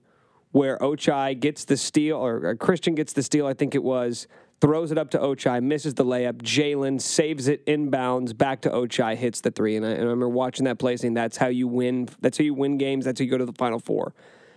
where 0.52 0.78
Ochai 0.78 1.40
gets 1.40 1.66
the 1.66 1.78
steal, 1.78 2.18
or 2.18 2.56
Christian 2.56 2.96
gets 2.96 3.14
the 3.14 3.24
steal, 3.24 3.46
I 3.46 3.54
think 3.54 3.76
it 3.76 3.84
was, 3.84 4.28
throws 4.60 4.92
it 4.92 4.98
up 4.98 5.12
to 5.12 5.20
Ochai, 5.20 5.62
misses 5.62 5.94
the 5.94 6.06
layup. 6.06 6.42
Jalen 6.42 7.00
saves 7.02 7.48
it 7.48 7.66
inbounds, 7.66 8.36
back 8.36 8.62
to 8.62 8.70
Ochai, 8.70 9.16
hits 9.16 9.42
the 9.42 9.52
three. 9.52 9.76
And 9.76 9.86
I, 9.86 9.90
and 9.90 10.02
I 10.02 10.04
remember 10.04 10.30
watching 10.30 10.66
that 10.66 10.80
play 10.80 10.98
saying 10.98 11.14
that's 11.14 11.38
how 11.38 11.48
you 11.48 11.68
win. 11.68 12.10
That's 12.22 12.38
how 12.38 12.44
you 12.44 12.54
win 12.54 12.78
games. 12.78 13.06
That's 13.06 13.20
how 13.20 13.26
you 13.26 13.32
go 13.32 13.38
to 13.38 13.46
the 13.46 13.54
Final 13.54 13.80
Four. 13.80 14.14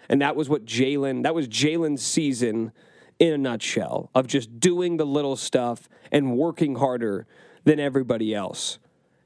And 0.09 0.23
that 0.23 0.37
was 0.37 0.49
what 0.49 0.65
Jalen, 0.65 1.23
that 1.23 1.35
was 1.35 1.49
Jalen's 1.49 2.03
season 2.03 2.73
in 3.19 3.33
a 3.33 3.39
nutshell 3.39 4.11
of 4.15 4.27
just 4.27 4.59
doing 4.59 4.97
the 4.97 5.05
little 5.05 5.37
stuff 5.37 5.89
and 6.11 6.37
working 6.37 6.77
harder 6.77 7.27
than 7.65 7.79
everybody 7.79 8.35
else. 8.35 8.79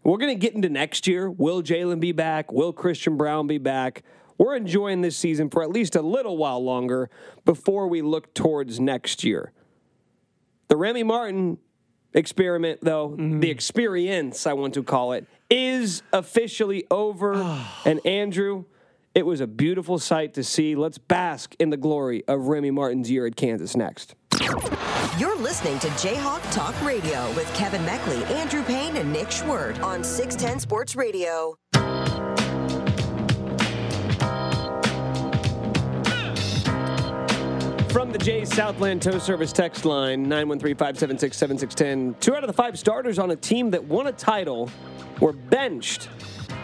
We're 0.02 0.18
going 0.18 0.38
to 0.38 0.40
get 0.40 0.54
into 0.54 0.68
next 0.68 1.06
year. 1.06 1.30
Will 1.30 1.62
Jalen 1.62 2.00
be 2.00 2.12
back? 2.12 2.52
Will 2.52 2.72
Christian 2.72 3.16
Brown 3.16 3.46
be 3.46 3.58
back? 3.58 4.02
We're 4.38 4.56
enjoying 4.56 5.00
this 5.00 5.16
season 5.16 5.50
for 5.50 5.62
at 5.62 5.70
least 5.70 5.94
a 5.94 6.02
little 6.02 6.36
while 6.36 6.62
longer 6.62 7.10
before 7.44 7.86
we 7.86 8.02
look 8.02 8.34
towards 8.34 8.80
next 8.80 9.24
year. 9.24 9.52
The 10.68 10.76
Remy 10.76 11.02
Martin 11.04 11.58
experiment, 12.14 12.80
though, 12.82 13.10
mm-hmm. 13.10 13.40
the 13.40 13.50
experience, 13.50 14.46
I 14.46 14.54
want 14.54 14.74
to 14.74 14.82
call 14.82 15.12
it, 15.12 15.26
is 15.50 16.02
officially 16.12 16.84
over. 16.90 17.34
and 17.84 18.04
Andrew, 18.06 18.64
it 19.14 19.26
was 19.26 19.40
a 19.40 19.46
beautiful 19.46 19.98
sight 19.98 20.34
to 20.34 20.42
see. 20.42 20.74
Let's 20.74 20.98
bask 20.98 21.54
in 21.58 21.70
the 21.70 21.76
glory 21.76 22.24
of 22.26 22.48
Remy 22.48 22.70
Martin's 22.72 23.10
year 23.10 23.26
at 23.26 23.36
Kansas 23.36 23.76
next. 23.76 24.14
You're 25.16 25.38
listening 25.38 25.78
to 25.78 25.88
Jayhawk 25.90 26.42
Talk 26.52 26.80
Radio 26.82 27.30
with 27.34 27.52
Kevin 27.54 27.82
Meckley, 27.82 28.28
Andrew 28.30 28.64
Payne, 28.64 28.96
and 28.96 29.12
Nick 29.12 29.28
Schwerdt 29.28 29.80
on 29.82 30.02
610 30.02 30.58
Sports 30.58 30.96
Radio. 30.96 31.56
From 37.94 38.10
the 38.10 38.18
Jay's 38.18 38.52
Southland 38.52 39.02
Tow 39.02 39.20
Service 39.20 39.52
text 39.52 39.84
line, 39.84 40.24
913 40.24 40.74
576 40.74 41.36
7610. 41.36 42.20
Two 42.20 42.34
out 42.34 42.42
of 42.42 42.48
the 42.48 42.52
five 42.52 42.76
starters 42.76 43.20
on 43.20 43.30
a 43.30 43.36
team 43.36 43.70
that 43.70 43.84
won 43.84 44.08
a 44.08 44.12
title 44.12 44.68
were 45.20 45.32
benched 45.32 46.08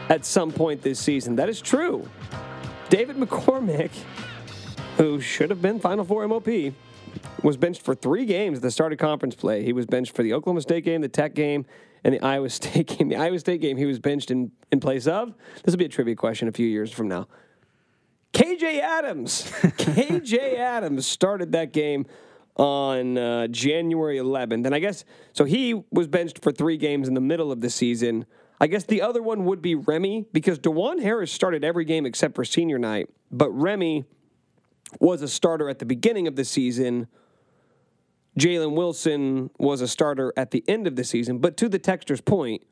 at 0.09 0.27
some 0.27 0.51
point 0.51 0.83
this 0.83 0.99
season. 0.99 1.37
That 1.37 1.49
is 1.49 1.61
true. 1.61 2.09
David 2.89 3.17
McCormack, 3.17 3.93
who 4.97 5.21
should 5.21 5.51
have 5.51 5.63
been 5.63 5.79
Final 5.79 6.05
Four 6.05 6.27
MOP, 6.27 6.75
was 7.45 7.57
benched 7.57 7.83
for 7.83 7.95
three 7.95 8.25
games 8.25 8.59
at 8.59 8.63
the 8.63 8.71
start 8.73 8.93
of 8.93 8.99
conference 8.99 9.37
play. 9.37 9.63
He 9.63 9.73
was 9.73 9.87
benched 9.87 10.17
for 10.17 10.25
the 10.25 10.35
Oklahoma 10.35 10.63
State 10.63 10.85
game, 10.85 11.01
the 11.01 11.09
Tech 11.09 11.35
game, 11.35 11.65
and 12.03 12.13
the 12.13 12.21
Iowa 12.25 12.51
State 12.51 12.89
game. 12.99 13.09
The 13.09 13.15
Iowa 13.15 13.39
State 13.39 13.61
game, 13.61 13.77
he 13.77 13.87
was 13.87 14.01
benched 14.01 14.33
in, 14.33 14.51
in 14.73 14.81
place 14.81 15.07
of. 15.07 15.33
This 15.63 15.73
will 15.73 15.79
be 15.79 15.85
a 15.85 15.89
trivia 15.89 16.17
question 16.17 16.49
a 16.49 16.53
few 16.53 16.67
years 16.67 16.91
from 16.91 17.07
now. 17.07 17.29
KJ 18.33 18.81
Adams. 18.81 19.45
KJ 19.63 20.59
Adams 20.59 21.07
started 21.07 21.53
that 21.53 21.73
game 21.73 22.07
on 22.57 23.17
uh, 23.17 23.47
January 23.49 24.19
11th. 24.19 24.67
And 24.67 24.75
I 24.75 24.79
guess, 24.79 25.05
so 25.33 25.45
he 25.45 25.83
was 25.91 26.07
benched 26.07 26.43
for 26.43 26.53
three 26.53 26.77
games 26.77 27.09
in 27.09 27.15
the 27.15 27.21
middle 27.21 27.51
of 27.51 27.61
the 27.61 27.71
season. 27.71 28.27
I 28.61 28.67
guess 28.67 28.85
the 28.85 29.03
other 29.03 29.23
one 29.23 29.47
would 29.47 29.63
be 29.63 29.75
Remy 29.75 30.27
because 30.33 30.59
Dajuan 30.59 31.01
Harris 31.01 31.33
started 31.33 31.65
every 31.65 31.85
game 31.85 32.05
except 32.05 32.35
for 32.35 32.45
senior 32.45 32.79
night. 32.79 33.09
But 33.31 33.51
Remy 33.51 34.05
was 34.99 35.23
a 35.23 35.29
starter 35.29 35.69
at 35.71 35.79
the 35.79 35.87
beginning 35.87 36.27
of 36.27 36.37
the 36.37 36.45
season. 36.45 37.07
Jalen 38.39 38.77
Wilson 38.77 39.51
was 39.59 39.81
a 39.81 39.89
starter 39.89 40.33
at 40.37 40.51
the 40.51 40.63
end 40.69 40.87
of 40.87 40.97
the 40.97 41.05
season. 41.05 41.39
But 41.39 41.57
to 41.59 41.69
the 41.69 41.79
texter's 41.79 42.21
point, 42.21 42.63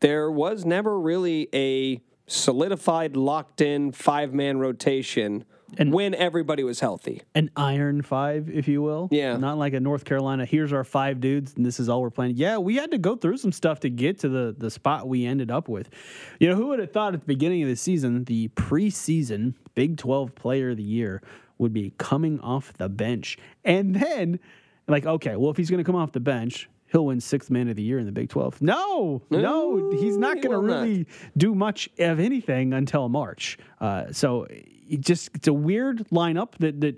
there 0.00 0.30
was 0.30 0.64
never 0.64 0.98
really 0.98 1.48
a 1.54 2.00
solidified, 2.28 3.16
locked 3.16 3.60
in 3.60 3.90
five 3.92 4.32
man 4.32 4.58
rotation 4.58 5.44
And- 5.76 5.92
when 5.92 6.14
everybody 6.14 6.62
was 6.62 6.80
healthy. 6.80 7.22
an 7.34 7.50
iron 7.56 8.02
five, 8.02 8.48
if 8.48 8.68
you 8.68 8.80
will. 8.82 9.08
Yeah. 9.10 9.36
Not 9.36 9.58
like 9.58 9.72
a 9.74 9.80
North 9.80 10.04
Carolina, 10.04 10.44
here's 10.44 10.72
our 10.72 10.84
five 10.84 11.20
dudes, 11.20 11.54
and 11.56 11.66
this 11.66 11.80
is 11.80 11.88
all 11.88 12.00
we're 12.02 12.10
playing. 12.10 12.36
Yeah, 12.36 12.58
we 12.58 12.76
had 12.76 12.90
to 12.92 12.98
go 12.98 13.16
through 13.16 13.38
some 13.38 13.52
stuff 13.52 13.80
to 13.80 13.90
get 13.90 14.18
to 14.20 14.28
the, 14.28 14.54
the 14.56 14.70
spot 14.70 15.08
we 15.08 15.26
ended 15.26 15.50
up 15.50 15.68
with. 15.68 15.90
You 16.38 16.48
know, 16.48 16.54
who 16.54 16.68
would 16.68 16.78
have 16.78 16.92
thought 16.92 17.14
at 17.14 17.20
the 17.20 17.26
beginning 17.26 17.62
of 17.62 17.68
the 17.68 17.76
season, 17.76 18.24
the 18.24 18.48
preseason 18.48 19.54
Big 19.74 19.96
12 19.96 20.34
player 20.34 20.70
of 20.70 20.76
the 20.76 20.82
year 20.82 21.22
would 21.58 21.72
be 21.72 21.92
coming 21.98 22.38
off 22.40 22.72
the 22.78 22.88
bench? 22.88 23.36
And 23.64 23.94
then, 23.96 24.38
like, 24.86 25.04
okay, 25.06 25.36
well, 25.36 25.50
if 25.50 25.56
he's 25.56 25.70
going 25.70 25.82
to 25.82 25.84
come 25.84 25.96
off 25.96 26.12
the 26.12 26.20
bench, 26.20 26.68
he'll 26.90 27.06
win 27.06 27.20
sixth 27.20 27.50
man 27.50 27.68
of 27.68 27.76
the 27.76 27.82
year 27.82 27.98
in 27.98 28.06
the 28.06 28.12
Big 28.12 28.28
12. 28.28 28.62
No, 28.62 29.22
no, 29.30 29.90
he's 29.92 30.16
not 30.16 30.36
going 30.36 30.50
to 30.50 30.60
will 30.60 30.62
not. 30.62 30.82
really 30.82 31.06
do 31.36 31.54
much 31.54 31.88
of 31.98 32.20
anything 32.20 32.72
until 32.72 33.08
March. 33.08 33.58
Uh, 33.80 34.12
so 34.12 34.46
it 34.50 35.00
just 35.00 35.30
it's 35.34 35.48
a 35.48 35.52
weird 35.52 36.06
lineup 36.10 36.52
that 36.58 36.80
that 36.80 36.96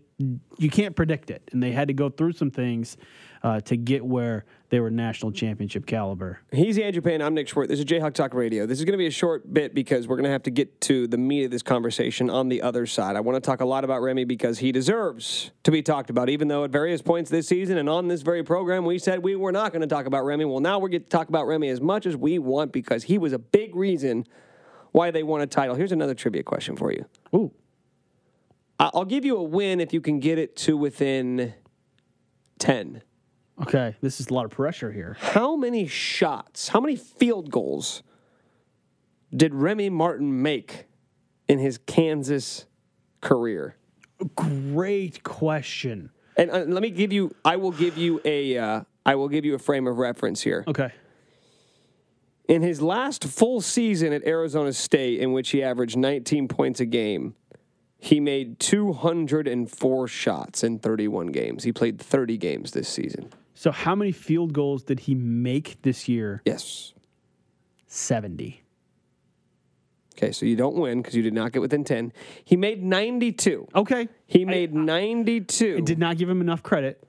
you 0.58 0.70
can't 0.70 0.94
predict 0.94 1.30
it, 1.30 1.48
and 1.52 1.62
they 1.62 1.72
had 1.72 1.88
to 1.88 1.94
go 1.94 2.08
through 2.08 2.32
some 2.32 2.50
things 2.50 2.96
uh, 3.42 3.60
to 3.60 3.76
get 3.76 4.04
where 4.04 4.44
they 4.68 4.80
were 4.80 4.90
national 4.90 5.32
championship 5.32 5.86
caliber. 5.86 6.40
He's 6.52 6.78
Andrew 6.78 7.02
Payne. 7.02 7.22
I'm 7.22 7.34
Nick 7.34 7.48
Schwerdt. 7.48 7.68
This 7.68 7.78
is 7.78 7.84
Jayhawk 7.84 8.14
Talk 8.14 8.34
Radio. 8.34 8.66
This 8.66 8.78
is 8.78 8.84
going 8.84 8.92
to 8.92 8.98
be 8.98 9.06
a 9.06 9.10
short 9.10 9.52
bit 9.52 9.74
because 9.74 10.06
we're 10.06 10.16
going 10.16 10.24
to 10.24 10.30
have 10.30 10.44
to 10.44 10.50
get 10.50 10.80
to 10.82 11.06
the 11.06 11.18
meat 11.18 11.44
of 11.44 11.50
this 11.50 11.62
conversation 11.62 12.30
on 12.30 12.48
the 12.48 12.62
other 12.62 12.86
side. 12.86 13.16
I 13.16 13.20
want 13.20 13.36
to 13.36 13.40
talk 13.40 13.60
a 13.60 13.64
lot 13.64 13.82
about 13.82 14.02
Remy 14.02 14.24
because 14.24 14.58
he 14.58 14.72
deserves 14.72 15.50
to 15.64 15.70
be 15.70 15.82
talked 15.82 16.10
about, 16.10 16.28
even 16.28 16.48
though 16.48 16.64
at 16.64 16.70
various 16.70 17.02
points 17.02 17.30
this 17.30 17.48
season 17.48 17.78
and 17.78 17.88
on 17.88 18.08
this 18.08 18.22
very 18.22 18.44
program, 18.44 18.84
we 18.84 18.98
said 18.98 19.22
we 19.22 19.34
were 19.34 19.52
not 19.52 19.72
going 19.72 19.82
to 19.82 19.88
talk 19.88 20.06
about 20.06 20.24
Remy. 20.24 20.44
Well, 20.44 20.60
now 20.60 20.78
we're 20.78 20.88
going 20.88 21.02
to 21.02 21.08
talk 21.08 21.28
about 21.28 21.46
Remy 21.46 21.68
as 21.68 21.80
much 21.80 22.06
as 22.06 22.16
we 22.16 22.38
want 22.38 22.72
because 22.72 23.04
he 23.04 23.18
was 23.18 23.32
a 23.32 23.38
big 23.38 23.74
reason 23.74 24.26
why 24.92 25.10
they 25.10 25.22
won 25.22 25.40
a 25.40 25.46
title. 25.46 25.74
Here's 25.74 25.92
another 25.92 26.14
trivia 26.14 26.42
question 26.42 26.76
for 26.76 26.92
you. 26.92 27.04
Ooh, 27.34 27.52
I'll 28.78 29.04
give 29.04 29.24
you 29.24 29.36
a 29.36 29.42
win 29.42 29.80
if 29.80 29.92
you 29.92 30.00
can 30.00 30.20
get 30.20 30.38
it 30.38 30.56
to 30.58 30.76
within 30.76 31.54
10. 32.58 33.02
Okay, 33.62 33.96
this 34.00 34.20
is 34.20 34.28
a 34.28 34.34
lot 34.34 34.44
of 34.44 34.50
pressure 34.50 34.92
here. 34.92 35.16
How 35.20 35.56
many 35.56 35.86
shots, 35.86 36.68
how 36.68 36.80
many 36.80 36.96
field 36.96 37.50
goals 37.50 38.02
did 39.34 39.54
Remy 39.54 39.90
Martin 39.90 40.42
make 40.42 40.86
in 41.48 41.58
his 41.58 41.78
Kansas 41.78 42.66
career? 43.20 43.76
Great 44.34 45.22
question. 45.22 46.10
And 46.36 46.50
uh, 46.50 46.64
let 46.66 46.82
me 46.82 46.90
give 46.90 47.12
you, 47.12 47.34
I 47.44 47.56
will 47.56 47.72
give 47.72 47.96
you 47.96 48.20
a, 48.24 48.56
uh, 48.56 48.80
I 49.04 49.14
will 49.14 49.28
give 49.28 49.44
you 49.44 49.54
a 49.54 49.58
frame 49.58 49.86
of 49.86 49.98
reference 49.98 50.42
here. 50.42 50.64
Okay, 50.66 50.92
In 52.48 52.62
his 52.62 52.80
last 52.80 53.24
full 53.24 53.60
season 53.60 54.12
at 54.12 54.24
Arizona 54.24 54.72
State, 54.72 55.20
in 55.20 55.32
which 55.32 55.50
he 55.50 55.62
averaged 55.62 55.96
19 55.96 56.48
points 56.48 56.80
a 56.80 56.86
game, 56.86 57.34
he 57.98 58.20
made 58.20 58.58
204 58.58 60.08
shots 60.08 60.64
in 60.64 60.78
31 60.78 61.28
games. 61.28 61.64
He 61.64 61.72
played 61.72 61.98
30 61.98 62.38
games 62.38 62.70
this 62.72 62.88
season. 62.88 63.30
So 63.60 63.70
how 63.70 63.94
many 63.94 64.10
field 64.10 64.54
goals 64.54 64.84
did 64.84 65.00
he 65.00 65.14
make 65.14 65.82
this 65.82 66.08
year? 66.08 66.40
Yes. 66.46 66.94
Seventy. 67.86 68.62
Okay, 70.16 70.32
so 70.32 70.46
you 70.46 70.56
don't 70.56 70.76
win 70.76 71.02
because 71.02 71.14
you 71.14 71.20
did 71.22 71.34
not 71.34 71.52
get 71.52 71.60
within 71.60 71.84
10. 71.84 72.14
He 72.42 72.56
made 72.56 72.82
92. 72.82 73.68
Okay, 73.74 74.08
He 74.26 74.46
made 74.46 74.72
92. 74.74 75.76
I 75.76 75.80
did 75.82 75.98
not 75.98 76.16
give 76.16 76.30
him 76.30 76.40
enough 76.40 76.62
credit. 76.62 77.06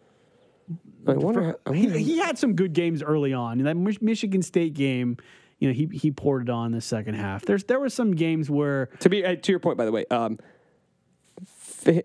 I 1.08 1.14
wonder. 1.14 1.58
How, 1.66 1.72
I 1.72 1.74
He, 1.74 1.84
wonder- 1.86 2.00
he 2.00 2.18
had 2.18 2.38
some 2.38 2.54
good 2.54 2.74
games 2.74 3.02
early 3.02 3.32
on. 3.32 3.60
In 3.60 3.66
that 3.66 4.02
Michigan 4.02 4.42
State 4.42 4.74
game, 4.74 5.16
you 5.60 5.70
know, 5.70 5.74
he 5.74 5.86
he 5.94 6.12
poured 6.12 6.42
it 6.42 6.50
on 6.50 6.74
the 6.74 6.82
second 6.82 7.14
half. 7.14 7.46
There's 7.46 7.64
there 7.64 7.80
were 7.80 7.88
some 7.90 8.12
games 8.12 8.50
where 8.50 8.88
to 9.00 9.08
be 9.10 9.24
uh, 9.26 9.38
to 9.38 9.52
your 9.54 9.60
point, 9.60 9.78
by 9.78 9.86
the 9.86 9.92
way, 9.94 10.04
um, 10.12 10.38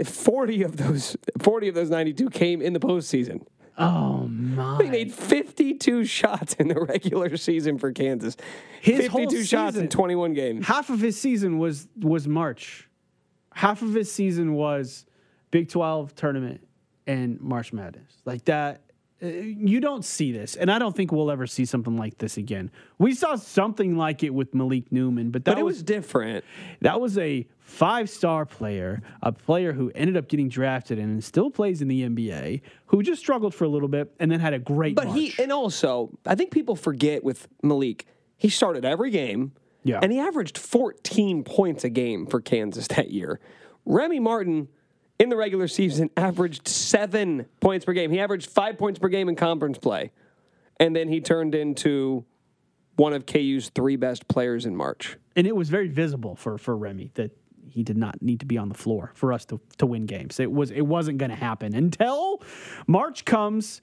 forty 0.05 0.63
of 0.63 0.77
those 0.77 1.17
forty 1.41 1.67
of 1.67 1.75
those 1.75 1.91
ninety-two 1.91 2.31
came 2.31 2.63
in 2.63 2.75
the 2.75 2.81
postseason. 2.81 3.45
Oh 3.79 4.27
my, 4.29 4.83
He 4.83 4.91
made 4.91 5.13
fifty-two 5.13 6.05
shots 6.05 6.55
in 6.55 6.69
the 6.69 6.81
regular 6.81 7.37
season 7.37 7.79
for 7.79 7.93
Kansas. 7.93 8.37
His 8.81 9.07
whole 9.09 9.21
fifty-two 9.23 9.45
shots 9.45 9.77
in 9.77 9.89
twenty-one 9.89 10.33
games. 10.35 10.67
half 10.67 10.91
of 10.91 11.01
his 11.01 11.19
season 11.19 11.59
was 11.59 11.89
was 11.99 12.27
March. 12.29 12.89
Half 13.55 13.83
of 13.83 13.95
his 13.95 14.13
season 14.13 14.53
was 14.53 15.07
Big 15.51 15.71
12 15.71 16.15
tournament 16.15 16.61
and 17.07 17.41
March 17.41 17.73
Madness. 17.73 18.13
Like 18.27 18.45
that 18.45 18.83
uh, 19.23 19.29
you 19.29 19.81
don't 19.81 20.05
see 20.05 20.31
this, 20.31 20.57
and 20.57 20.71
I 20.71 20.79
don't 20.79 20.95
think 20.95 21.11
we'll 21.11 21.31
ever 21.31 21.47
see 21.47 21.65
something 21.65 21.97
like 21.97 22.19
this 22.19 22.37
again. 22.37 22.71
We 22.99 23.15
saw 23.15 23.37
something 23.37 23.97
like 23.97 24.23
it 24.23 24.35
with 24.35 24.55
Malik 24.55 24.93
Newman, 24.93 25.31
but 25.31 25.47
that 25.47 25.53
But 25.53 25.61
it 25.61 25.65
was 25.65 25.77
was 25.77 25.83
different. 25.85 26.45
that 26.83 27.01
was 27.01 27.17
a 27.17 27.47
five-star 27.67 28.47
player, 28.47 29.03
a 29.23 29.33
player 29.33 29.73
who 29.73 29.91
ended 29.95 30.17
up 30.17 30.29
getting 30.29 30.49
drafted 30.49 30.99
and 31.01 31.23
still 31.23 31.51
plays 31.51 31.83
in 31.83 31.89
the 31.89 32.03
NBA, 32.03 32.63
who 32.87 33.03
just 33.03 33.21
struggled 33.21 33.55
for 33.55 33.65
a 33.65 33.69
little 33.69 33.89
bit 33.89 34.15
and 34.21 34.31
then 34.31 34.39
had 34.39 34.55
a 34.55 34.59
great 34.61 34.95
But 34.95 35.09
March. 35.09 35.19
he 35.19 35.35
and 35.43 35.53
also, 35.53 36.17
I 36.25 36.37
think 36.37 36.53
people 36.53 36.77
forget 36.77 37.25
with 37.25 37.49
Malik, 37.63 38.07
he 38.37 38.49
started 38.49 38.85
every 38.85 39.11
game. 39.11 39.53
Yeah. 39.83 39.99
And 40.01 40.13
he 40.13 40.19
averaged 40.21 40.57
14 40.59 41.43
points 41.43 41.83
a 41.85 41.89
game 41.91 42.27
for 42.27 42.41
Kansas 42.41 42.87
that 42.89 43.11
year. 43.11 43.41
Remy 43.85 44.21
Martin 44.21 44.69
in 45.19 45.29
the 45.29 45.37
regular 45.37 45.67
season 45.69 46.09
averaged 46.17 46.69
7 46.69 47.47
points 47.61 47.85
per 47.85 47.93
game. 47.93 48.11
He 48.13 48.21
averaged 48.21 48.49
5 48.49 48.79
points 48.79 48.99
per 49.01 49.09
game 49.09 49.29
in 49.29 49.35
conference 49.35 49.79
play. 49.79 50.13
And 50.79 50.95
then 50.95 51.09
he 51.09 51.21
turned 51.21 51.55
into 51.55 52.25
one 52.97 53.13
of 53.13 53.27
KU's 53.27 53.71
three 53.71 53.97
best 53.97 54.29
players 54.29 54.67
in 54.67 54.77
March. 54.77 55.17
and 55.35 55.47
it 55.47 55.55
was 55.57 55.69
very 55.69 55.89
visible 55.89 56.35
for 56.37 56.57
for 56.59 56.77
Remy 56.77 57.11
that 57.15 57.31
he 57.69 57.83
did 57.83 57.97
not 57.97 58.21
need 58.23 58.41
to 58.41 58.47
be 58.47 58.59
on 58.59 58.69
the 58.69 58.75
floor 58.75 59.13
for 59.15 59.33
us 59.33 59.45
to, 59.47 59.61
to 59.79 59.87
win 59.87 60.07
games. 60.07 60.41
It 60.41 60.51
was 60.51 60.71
it 60.71 60.83
wasn't 60.83 61.19
going 61.19 61.31
to 61.31 61.37
happen 61.37 61.75
until 61.75 62.43
March 62.87 63.25
comes, 63.25 63.81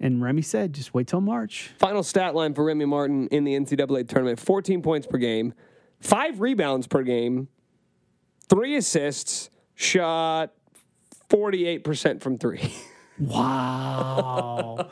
and 0.00 0.22
Remy 0.22 0.42
said, 0.42 0.72
"Just 0.72 0.94
wait 0.94 1.06
till 1.08 1.20
March." 1.20 1.72
Final 1.78 2.02
stat 2.02 2.34
line 2.34 2.54
for 2.54 2.64
Remy 2.64 2.84
Martin 2.84 3.28
in 3.28 3.44
the 3.44 3.54
NCAA 3.54 4.08
tournament 4.08 4.40
14 4.40 4.82
points 4.82 5.06
per 5.06 5.18
game, 5.18 5.54
five 6.00 6.40
rebounds 6.40 6.86
per 6.86 7.02
game, 7.02 7.48
three 8.48 8.76
assists, 8.76 9.50
shot 9.74 10.52
48% 11.28 12.20
from 12.20 12.38
three. 12.38 12.72
Wow. 13.18 14.90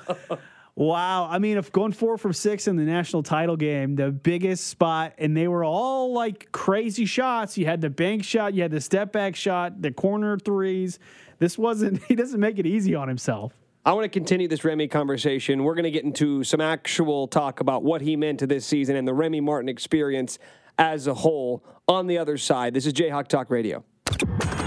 Wow. 0.76 1.28
I 1.30 1.38
mean, 1.38 1.56
if 1.56 1.70
going 1.70 1.92
four 1.92 2.18
from 2.18 2.32
six 2.32 2.66
in 2.66 2.76
the 2.76 2.82
national 2.82 3.22
title 3.22 3.56
game, 3.56 3.94
the 3.94 4.10
biggest 4.10 4.66
spot, 4.66 5.14
and 5.18 5.36
they 5.36 5.46
were 5.46 5.64
all 5.64 6.12
like 6.12 6.50
crazy 6.50 7.04
shots. 7.04 7.56
You 7.56 7.66
had 7.66 7.80
the 7.80 7.90
bank 7.90 8.24
shot, 8.24 8.54
you 8.54 8.62
had 8.62 8.72
the 8.72 8.80
step 8.80 9.12
back 9.12 9.36
shot, 9.36 9.82
the 9.82 9.92
corner 9.92 10.36
threes. 10.36 10.98
This 11.38 11.56
wasn't, 11.56 12.02
he 12.08 12.16
doesn't 12.16 12.40
make 12.40 12.58
it 12.58 12.66
easy 12.66 12.94
on 12.94 13.06
himself. 13.06 13.52
I 13.86 13.92
want 13.92 14.04
to 14.04 14.08
continue 14.08 14.48
this 14.48 14.64
Remy 14.64 14.88
conversation. 14.88 15.62
We're 15.62 15.74
going 15.74 15.84
to 15.84 15.90
get 15.90 16.04
into 16.04 16.42
some 16.42 16.60
actual 16.60 17.28
talk 17.28 17.60
about 17.60 17.84
what 17.84 18.00
he 18.00 18.16
meant 18.16 18.38
to 18.38 18.46
this 18.46 18.64
season 18.64 18.96
and 18.96 19.06
the 19.06 19.12
Remy 19.12 19.42
Martin 19.42 19.68
experience 19.68 20.38
as 20.78 21.06
a 21.06 21.14
whole 21.14 21.62
on 21.86 22.06
the 22.06 22.18
other 22.18 22.38
side. 22.38 22.72
This 22.74 22.86
is 22.86 22.94
Jayhawk 22.94 23.28
Talk 23.28 23.50
Radio. 23.50 23.84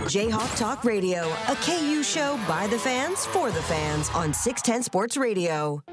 Jayhawk 0.08 0.58
Talk 0.58 0.86
Radio, 0.86 1.30
a 1.50 1.56
KU 1.56 2.02
show 2.02 2.40
by 2.48 2.66
the 2.68 2.80
fans 2.80 3.26
for 3.26 3.52
the 3.52 3.62
fans 3.64 4.10
on 4.12 4.34
610 4.34 4.84
Sports 4.84 5.18
Radio. 5.18 5.84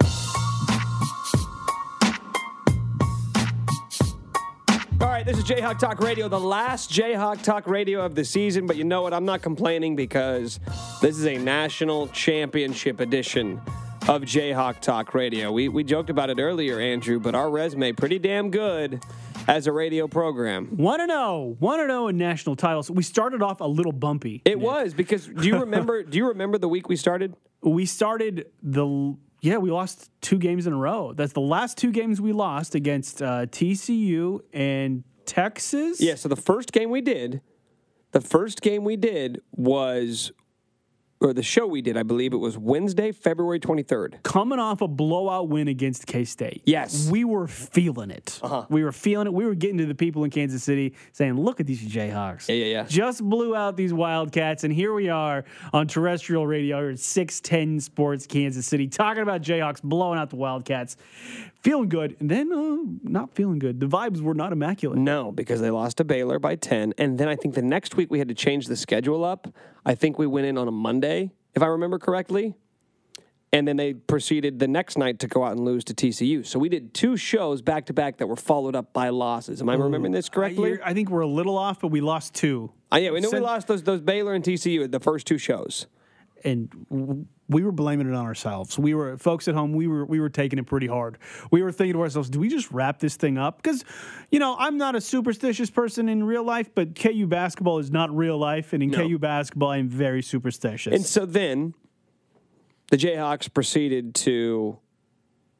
All 5.01 5.09
right, 5.09 5.27
this 5.27 5.37
is 5.37 5.43
Jayhawk 5.43 5.81
Talk 5.81 5.99
Radio, 5.99 6.29
the 6.29 6.39
last 6.39 6.93
Jayhawk 6.93 7.43
Talk 7.43 7.67
Radio 7.67 8.03
of 8.03 8.15
the 8.15 8.25
season. 8.25 8.69
But 8.69 8.77
you 8.77 8.85
know 8.85 9.03
what? 9.03 9.13
I'm 9.13 9.25
not 9.25 9.43
complaining 9.43 9.97
because 9.97 10.61
this 11.03 11.19
is 11.19 11.27
a 11.27 11.37
national 11.37 12.07
championship 12.09 13.01
edition 13.01 13.61
of 14.07 14.23
Jayhawk 14.23 14.79
Talk 14.79 15.13
Radio. 15.15 15.51
We, 15.51 15.69
we 15.69 15.83
joked 15.83 16.09
about 16.09 16.31
it 16.31 16.39
earlier, 16.39 16.79
Andrew, 16.79 17.19
but 17.19 17.35
our 17.35 17.51
resume 17.51 17.91
pretty 17.91 18.21
damn 18.21 18.53
good 18.53 19.03
as 19.49 19.67
a 19.67 19.73
radio 19.73 20.09
program. 20.09 20.77
One 20.77 21.01
to 21.01 21.07
know, 21.07 21.57
one 21.59 21.79
to 21.79 21.87
know 21.87 22.09
in 22.09 22.17
national 22.17 22.57
titles. 22.57 22.91
We 22.91 23.03
started 23.03 23.43
off 23.43 23.61
a 23.61 23.67
little 23.67 23.93
bumpy. 23.93 24.43
It 24.45 24.59
was 24.59 24.95
because 24.95 25.27
do 25.27 25.47
you 25.47 25.59
remember? 25.61 26.03
do 26.03 26.19
you 26.19 26.29
remember 26.29 26.59
the 26.59 26.69
week 26.69 26.89
we 26.89 26.97
started? 26.97 27.35
we 27.65 27.87
started 27.87 28.47
the 28.63 29.17
yeah 29.41 29.57
we 29.57 29.71
lost 29.71 30.11
two 30.21 30.39
games 30.39 30.67
in 30.67 30.73
a 30.73 30.77
row. 30.77 31.13
That's 31.13 31.33
the 31.33 31.41
last 31.41 31.79
two 31.79 31.93
games 31.93 32.21
we 32.21 32.33
lost 32.33 32.75
against 32.75 33.23
uh, 33.23 33.47
TCU 33.47 34.41
and 34.53 35.05
Texas. 35.27 36.01
Yeah. 36.01 36.15
So 36.15 36.29
the 36.29 36.37
first 36.37 36.73
game 36.73 36.91
we 36.91 37.01
did, 37.01 37.41
the 38.13 38.21
first 38.21 38.61
game 38.61 38.85
we 38.85 38.97
did 38.97 39.41
was, 39.53 40.33
or 41.21 41.33
the 41.33 41.43
show 41.43 41.67
we 41.67 41.81
did, 41.81 41.97
I 41.97 42.03
believe 42.03 42.33
it 42.33 42.39
was 42.39 42.59
Wednesday, 42.59 43.13
February 43.13 43.61
23rd. 43.61 44.23
coming 44.23 44.59
off 44.59 44.83
a 44.83 44.89
blowout 44.89 45.49
win 45.49 45.69
against 45.69 46.07
K 46.07 46.25
State. 46.25 46.63
Yes. 46.67 47.09
we 47.11 47.25
were 47.25 47.47
feeling 47.47 48.11
it. 48.11 48.39
Uh-huh. 48.43 48.67
We 48.69 48.85
were 48.85 48.93
feeling 48.93 49.27
it. 49.27 49.33
We 49.33 49.47
were 49.47 49.55
getting 49.55 49.79
to 49.79 49.87
the 49.87 49.95
people 49.95 50.25
in 50.25 50.31
Kansas 50.31 50.63
City 50.63 50.95
saying, 51.13 51.35
"Look 51.35 51.61
at 51.61 51.67
these 51.67 51.83
Jayhawks. 51.83 52.49
Yeah, 52.49 52.55
yeah, 52.57 52.65
yeah. 52.67 52.85
Just 52.89 53.23
blew 53.23 53.55
out 53.57 53.77
these 53.77 53.93
Wildcats, 53.95 54.65
and 54.65 54.73
here 54.73 54.93
we 54.93 55.09
are 55.09 55.45
on 55.73 55.87
terrestrial 55.87 56.47
radio 56.47 56.81
here 56.81 56.91
at 56.91 56.99
six 56.99 57.41
ten 57.41 57.81
Sports 57.81 58.27
Kansas 58.27 58.67
City 58.67 58.89
talking 58.89 59.23
about 59.23 59.41
Jayhawks 59.43 59.83
blowing 59.83 60.19
out 60.19 60.31
the 60.31 60.37
Wildcats." 60.37 60.97
Feeling 61.65 61.89
good, 61.89 62.15
and 62.21 62.31
then 62.31 62.53
uh, 62.53 62.77
not 63.03 63.35
feeling 63.35 63.59
good. 63.59 63.81
The 63.81 63.87
vibes 63.87 64.21
were 64.21 64.35
not 64.35 64.53
immaculate. 64.53 64.99
No, 64.99 65.33
because 65.33 65.61
they 65.63 65.71
lost 65.71 65.97
to 65.97 66.05
Baylor 66.05 66.39
by 66.39 66.57
10. 66.57 66.93
And 66.99 67.19
then 67.19 67.27
I 67.27 67.37
think 67.37 67.55
the 67.55 67.63
next 67.63 67.97
week 67.97 68.11
we 68.11 68.19
had 68.19 68.29
to 68.29 68.35
change 68.35 68.67
the 68.67 68.77
schedule 68.77 69.25
up. 69.25 69.49
I 69.85 69.95
think 69.95 70.19
we 70.19 70.27
went 70.27 70.47
in 70.47 70.59
on 70.59 70.69
a 70.69 70.71
Monday, 70.71 71.33
if 71.55 71.63
I 71.63 71.67
remember 71.67 71.99
correctly. 71.99 72.55
And 73.51 73.67
then 73.67 73.77
they 73.77 73.95
proceeded 73.95 74.59
the 74.59 74.67
next 74.67 74.99
night 74.99 75.21
to 75.21 75.29
go 75.29 75.45
out 75.45 75.53
and 75.53 75.61
lose 75.61 75.85
to 75.85 75.95
TCU. 75.95 76.45
So 76.45 76.59
we 76.59 76.69
did 76.69 76.93
two 76.93 77.17
shows 77.17 77.63
back 77.63 77.87
to 77.87 77.93
back 77.93 78.19
that 78.19 78.27
were 78.27 78.37
followed 78.37 78.75
up 78.75 78.93
by 78.93 79.11
losses. 79.11 79.63
Am 79.63 79.69
I 79.69 79.75
remembering 79.75 80.13
this 80.13 80.29
correctly? 80.29 80.79
I, 80.83 80.91
I 80.91 80.93
think 80.93 81.09
we're 81.09 81.21
a 81.21 81.27
little 81.27 81.57
off, 81.57 81.81
but 81.81 81.89
we 81.89 82.01
lost 82.01 82.35
two. 82.35 82.73
Uh, 82.93 82.97
yeah, 82.97 83.11
we 83.11 83.21
know 83.21 83.31
we 83.31 83.39
lost 83.39 83.69
those 83.69 83.85
those 83.85 84.01
Baylor 84.01 84.35
and 84.35 84.45
TCU 84.45 84.83
at 84.83 84.91
the 84.91 84.99
first 84.99 85.27
two 85.29 85.39
shows. 85.39 85.87
and 86.45 87.29
we 87.49 87.63
were 87.63 87.73
blaming 87.73 88.09
it 88.09 88.15
on 88.15 88.25
ourselves. 88.25 88.79
We 88.79 88.95
were 88.95 89.19
folks 89.19 89.49
at 89.49 89.55
home. 89.55 89.73
We 89.73 89.87
were 89.87 90.05
we 90.05 90.21
were 90.21 90.31
taking 90.31 90.59
it 90.59 90.67
pretty 90.67 90.87
hard. 90.87 91.19
We 91.51 91.63
were 91.63 91.73
thinking 91.73 91.95
to 91.95 92.01
ourselves, 92.01 92.31
"Do 92.31 92.39
we 92.39 92.49
just 92.49 92.71
wrap 92.71 93.01
this 93.01 93.17
thing 93.17 93.37
up?" 93.37 93.63
Because, 93.63 93.85
you 94.31 94.39
know, 94.39 94.57
I'm 94.59 94.79
not 94.79 94.95
a 94.95 95.01
superstitious 95.01 95.71
person 95.71 96.09
in 96.09 96.25
real 96.25 96.45
life, 96.45 96.71
but 96.75 96.95
KU 96.95 97.27
basketball 97.27 97.79
is 97.79 97.91
not 97.91 98.15
real 98.15 98.39
life, 98.39 98.73
and 98.73 98.83
in 98.83 98.91
KU 98.91 99.19
basketball, 99.19 99.71
I'm 99.71 99.89
very 99.89 100.23
superstitious. 100.23 100.95
And 100.95 101.05
so 101.05 101.27
then 101.27 101.75
the 102.91 102.97
Jayhawks 102.97 103.53
proceeded 103.53 104.15
to 104.17 104.79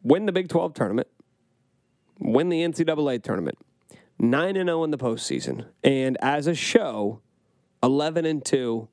win 0.03 0.27
the 0.27 0.33
Big 0.33 0.49
12 0.49 0.75
tournament, 0.75 1.09
win 2.19 2.49
the 2.49 2.63
NCAA 2.63 3.23
tournament, 3.23 3.59
9 4.19 4.57
and 4.57 4.69
0 4.69 4.85
in 4.85 4.91
the 4.91 4.99
postseason, 4.99 5.67
and 5.83 6.17
as 6.23 6.47
a 6.47 6.55
show, 6.55 7.21
11 7.83 8.25
and 8.25 8.43
2 8.45 8.89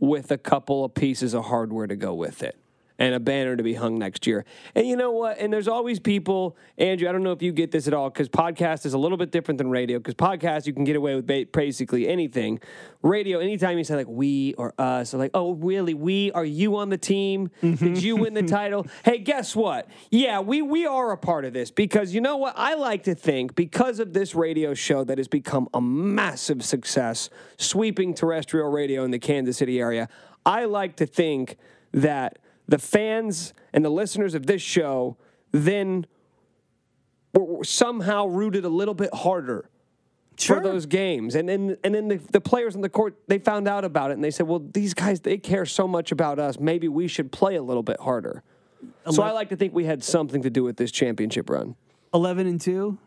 with 0.00 0.30
a 0.30 0.38
couple 0.38 0.84
of 0.84 0.94
pieces 0.94 1.34
of 1.34 1.44
hardware 1.44 1.86
to 1.86 1.96
go 1.96 2.14
with 2.14 2.42
it. 2.42 2.59
And 3.00 3.14
a 3.14 3.18
banner 3.18 3.56
to 3.56 3.62
be 3.62 3.72
hung 3.72 3.98
next 3.98 4.26
year. 4.26 4.44
And 4.74 4.86
you 4.86 4.94
know 4.94 5.10
what? 5.10 5.38
And 5.38 5.50
there's 5.50 5.68
always 5.68 5.98
people, 5.98 6.54
Andrew, 6.76 7.08
I 7.08 7.12
don't 7.12 7.22
know 7.22 7.32
if 7.32 7.40
you 7.40 7.50
get 7.50 7.70
this 7.70 7.88
at 7.88 7.94
all, 7.94 8.10
because 8.10 8.28
podcast 8.28 8.84
is 8.84 8.92
a 8.92 8.98
little 8.98 9.16
bit 9.16 9.32
different 9.32 9.56
than 9.56 9.70
radio, 9.70 9.98
because 9.98 10.12
podcast, 10.12 10.66
you 10.66 10.74
can 10.74 10.84
get 10.84 10.96
away 10.96 11.14
with 11.14 11.50
basically 11.50 12.06
anything. 12.06 12.60
Radio, 13.02 13.38
anytime 13.38 13.78
you 13.78 13.84
say 13.84 13.96
like 13.96 14.06
we 14.06 14.52
or 14.58 14.74
us, 14.78 15.14
or 15.14 15.16
like, 15.16 15.30
oh, 15.32 15.54
really, 15.54 15.94
we? 15.94 16.30
Are 16.32 16.44
you 16.44 16.76
on 16.76 16.90
the 16.90 16.98
team? 16.98 17.50
Mm-hmm. 17.62 17.94
Did 17.94 18.02
you 18.02 18.16
win 18.16 18.34
the 18.34 18.42
title? 18.42 18.86
Hey, 19.02 19.16
guess 19.18 19.56
what? 19.56 19.88
Yeah, 20.10 20.40
we, 20.40 20.60
we 20.60 20.84
are 20.84 21.12
a 21.12 21.16
part 21.16 21.46
of 21.46 21.54
this, 21.54 21.70
because 21.70 22.14
you 22.14 22.20
know 22.20 22.36
what? 22.36 22.52
I 22.54 22.74
like 22.74 23.04
to 23.04 23.14
think, 23.14 23.54
because 23.54 23.98
of 23.98 24.12
this 24.12 24.34
radio 24.34 24.74
show 24.74 25.04
that 25.04 25.16
has 25.16 25.26
become 25.26 25.68
a 25.72 25.80
massive 25.80 26.62
success, 26.62 27.30
sweeping 27.56 28.12
terrestrial 28.12 28.70
radio 28.70 29.04
in 29.04 29.10
the 29.10 29.18
Kansas 29.18 29.56
City 29.56 29.80
area, 29.80 30.08
I 30.44 30.66
like 30.66 30.96
to 30.96 31.06
think 31.06 31.56
that 31.92 32.38
the 32.70 32.78
fans 32.78 33.52
and 33.72 33.84
the 33.84 33.90
listeners 33.90 34.34
of 34.34 34.46
this 34.46 34.62
show 34.62 35.16
then 35.50 36.06
were 37.34 37.64
somehow 37.64 38.26
rooted 38.26 38.64
a 38.64 38.68
little 38.68 38.94
bit 38.94 39.12
harder 39.12 39.68
for 40.38 40.60
those 40.60 40.86
games. 40.86 41.34
And 41.34 41.48
then 41.48 41.76
and 41.82 41.94
then 41.94 42.08
the, 42.08 42.16
the 42.16 42.40
players 42.40 42.76
on 42.76 42.80
the 42.80 42.88
court 42.88 43.16
they 43.26 43.38
found 43.38 43.66
out 43.66 43.84
about 43.84 44.12
it 44.12 44.14
and 44.14 44.24
they 44.24 44.30
said, 44.30 44.46
"Well, 44.46 44.64
these 44.72 44.94
guys 44.94 45.20
they 45.20 45.36
care 45.36 45.66
so 45.66 45.88
much 45.88 46.12
about 46.12 46.38
us. 46.38 46.58
Maybe 46.58 46.86
we 46.88 47.08
should 47.08 47.32
play 47.32 47.56
a 47.56 47.62
little 47.62 47.82
bit 47.82 48.00
harder." 48.00 48.42
So 49.10 49.22
I 49.22 49.32
like 49.32 49.50
to 49.50 49.56
think 49.56 49.74
we 49.74 49.84
had 49.84 50.02
something 50.02 50.42
to 50.42 50.50
do 50.50 50.62
with 50.62 50.76
this 50.76 50.90
championship 50.92 51.50
run. 51.50 51.74
Eleven 52.14 52.46
and 52.46 52.60
two, 52.60 52.98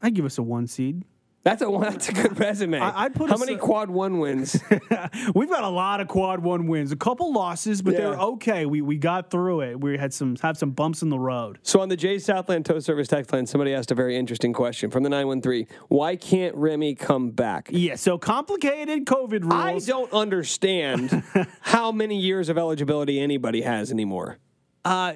I 0.00 0.10
give 0.10 0.24
us 0.24 0.38
a 0.38 0.42
one 0.42 0.68
seed. 0.68 1.04
That's 1.48 1.62
a 1.62 1.78
that's 1.80 2.08
a 2.08 2.12
good 2.12 2.38
resume. 2.46 2.78
I- 2.78 3.04
I'd 3.04 3.14
put 3.14 3.30
How 3.30 3.36
many 3.38 3.54
a- 3.54 3.58
quad 3.58 3.88
one 3.90 4.18
wins? 4.18 4.60
We've 5.34 5.48
got 5.48 5.64
a 5.64 5.68
lot 5.68 6.00
of 6.00 6.08
quad 6.08 6.40
one 6.40 6.66
wins, 6.66 6.92
a 6.92 6.96
couple 6.96 7.32
losses, 7.32 7.80
but 7.82 7.94
they 7.96 8.02
Yeah. 8.02 8.10
were 8.10 8.20
okay. 8.34 8.66
We 8.66 8.80
we 8.82 8.96
got 8.98 9.30
through 9.30 9.62
it. 9.62 9.80
We 9.80 9.96
had 9.96 10.12
some 10.12 10.36
have 10.42 10.58
some 10.58 10.72
bumps 10.72 11.02
in 11.02 11.08
the 11.08 11.18
road. 11.18 11.58
So 11.62 11.80
on 11.80 11.88
the 11.88 11.96
Jay 11.96 12.18
Southland 12.18 12.66
Tow 12.66 12.78
Service 12.80 13.08
text 13.08 13.32
line, 13.32 13.46
somebody 13.46 13.72
asked 13.72 13.90
a 13.90 13.94
very 13.94 14.16
interesting 14.16 14.52
question 14.52 14.90
from 14.90 15.02
the 15.04 15.08
913. 15.08 15.66
Why 15.88 16.16
can't 16.16 16.54
Remy 16.54 16.94
come 16.96 17.30
back? 17.30 17.68
Yeah, 17.72 17.94
so 17.96 18.18
complicated 18.18 19.06
COVID 19.06 19.42
rules. 19.42 19.54
I 19.54 19.78
don't 19.90 20.12
understand 20.12 21.22
how 21.60 21.92
many 21.92 22.18
years 22.18 22.48
of 22.48 22.58
eligibility 22.58 23.20
anybody 23.20 23.62
has 23.62 23.90
anymore. 23.90 24.38
Uh, 24.84 25.14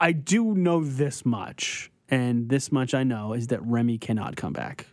I 0.00 0.12
do 0.12 0.54
know 0.54 0.82
this 0.82 1.24
much, 1.24 1.90
and 2.08 2.48
this 2.48 2.72
much 2.72 2.94
I 2.94 3.04
know 3.04 3.32
is 3.32 3.46
that 3.48 3.62
Remy 3.64 3.98
cannot 3.98 4.34
come 4.36 4.52
back. 4.52 4.86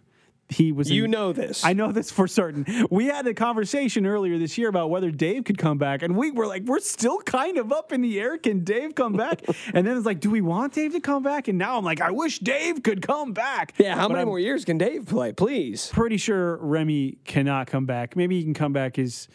He 0.50 0.72
was. 0.72 0.90
You 0.90 1.06
in- 1.06 1.12
know 1.12 1.32
this. 1.32 1.64
I 1.64 1.74
know 1.74 1.92
this 1.92 2.10
for 2.10 2.28
certain. 2.28 2.66
We 2.90 3.06
had 3.06 3.28
a 3.28 3.34
conversation 3.36 4.06
earlier 4.08 4.40
this 4.40 4.58
year 4.58 4.68
about 4.68 4.90
whether 4.90 5.12
Dave 5.12 5.44
could 5.44 5.60
come 5.60 5.78
back, 5.78 6.02
and 6.02 6.16
we 6.16 6.32
were 6.32 6.48
like, 6.48 6.64
we're 6.64 6.80
still 6.80 7.20
kind 7.20 7.58
of 7.60 7.72
up 7.72 7.92
in 7.92 8.02
the 8.02 8.20
air. 8.20 8.38
Can 8.38 8.64
Dave 8.64 8.96
come 8.96 9.14
back? 9.14 9.42
and 9.74 9.86
then 9.86 9.96
it's 9.96 10.06
like, 10.08 10.20
do 10.20 10.30
we 10.32 10.42
want 10.42 10.74
Dave 10.74 10.94
to 10.94 11.00
come 11.00 11.22
back? 11.22 11.48
And 11.48 11.58
now 11.60 11.78
I'm 11.78 11.86
like, 11.86 12.02
I 12.02 12.10
wish 12.12 12.40
Dave 12.40 12.82
could 12.82 13.02
come 13.04 13.32
back. 13.34 13.74
Yeah, 13.78 13.94
how 13.96 14.08
But 14.08 14.14
many 14.14 14.22
I'm 14.22 14.28
more 14.28 14.40
years 14.40 14.66
can 14.66 14.80
Dave 14.80 15.06
play, 15.06 15.34
please? 15.34 15.90
Pretty 15.94 16.18
sure 16.18 16.58
Remy 16.58 17.20
cannot 17.26 17.68
come 17.68 17.86
back. 17.86 18.16
Maybe 18.16 18.38
he 18.38 18.44
can 18.44 18.56
come 18.56 18.74
back 18.74 18.98
as 18.98 19.28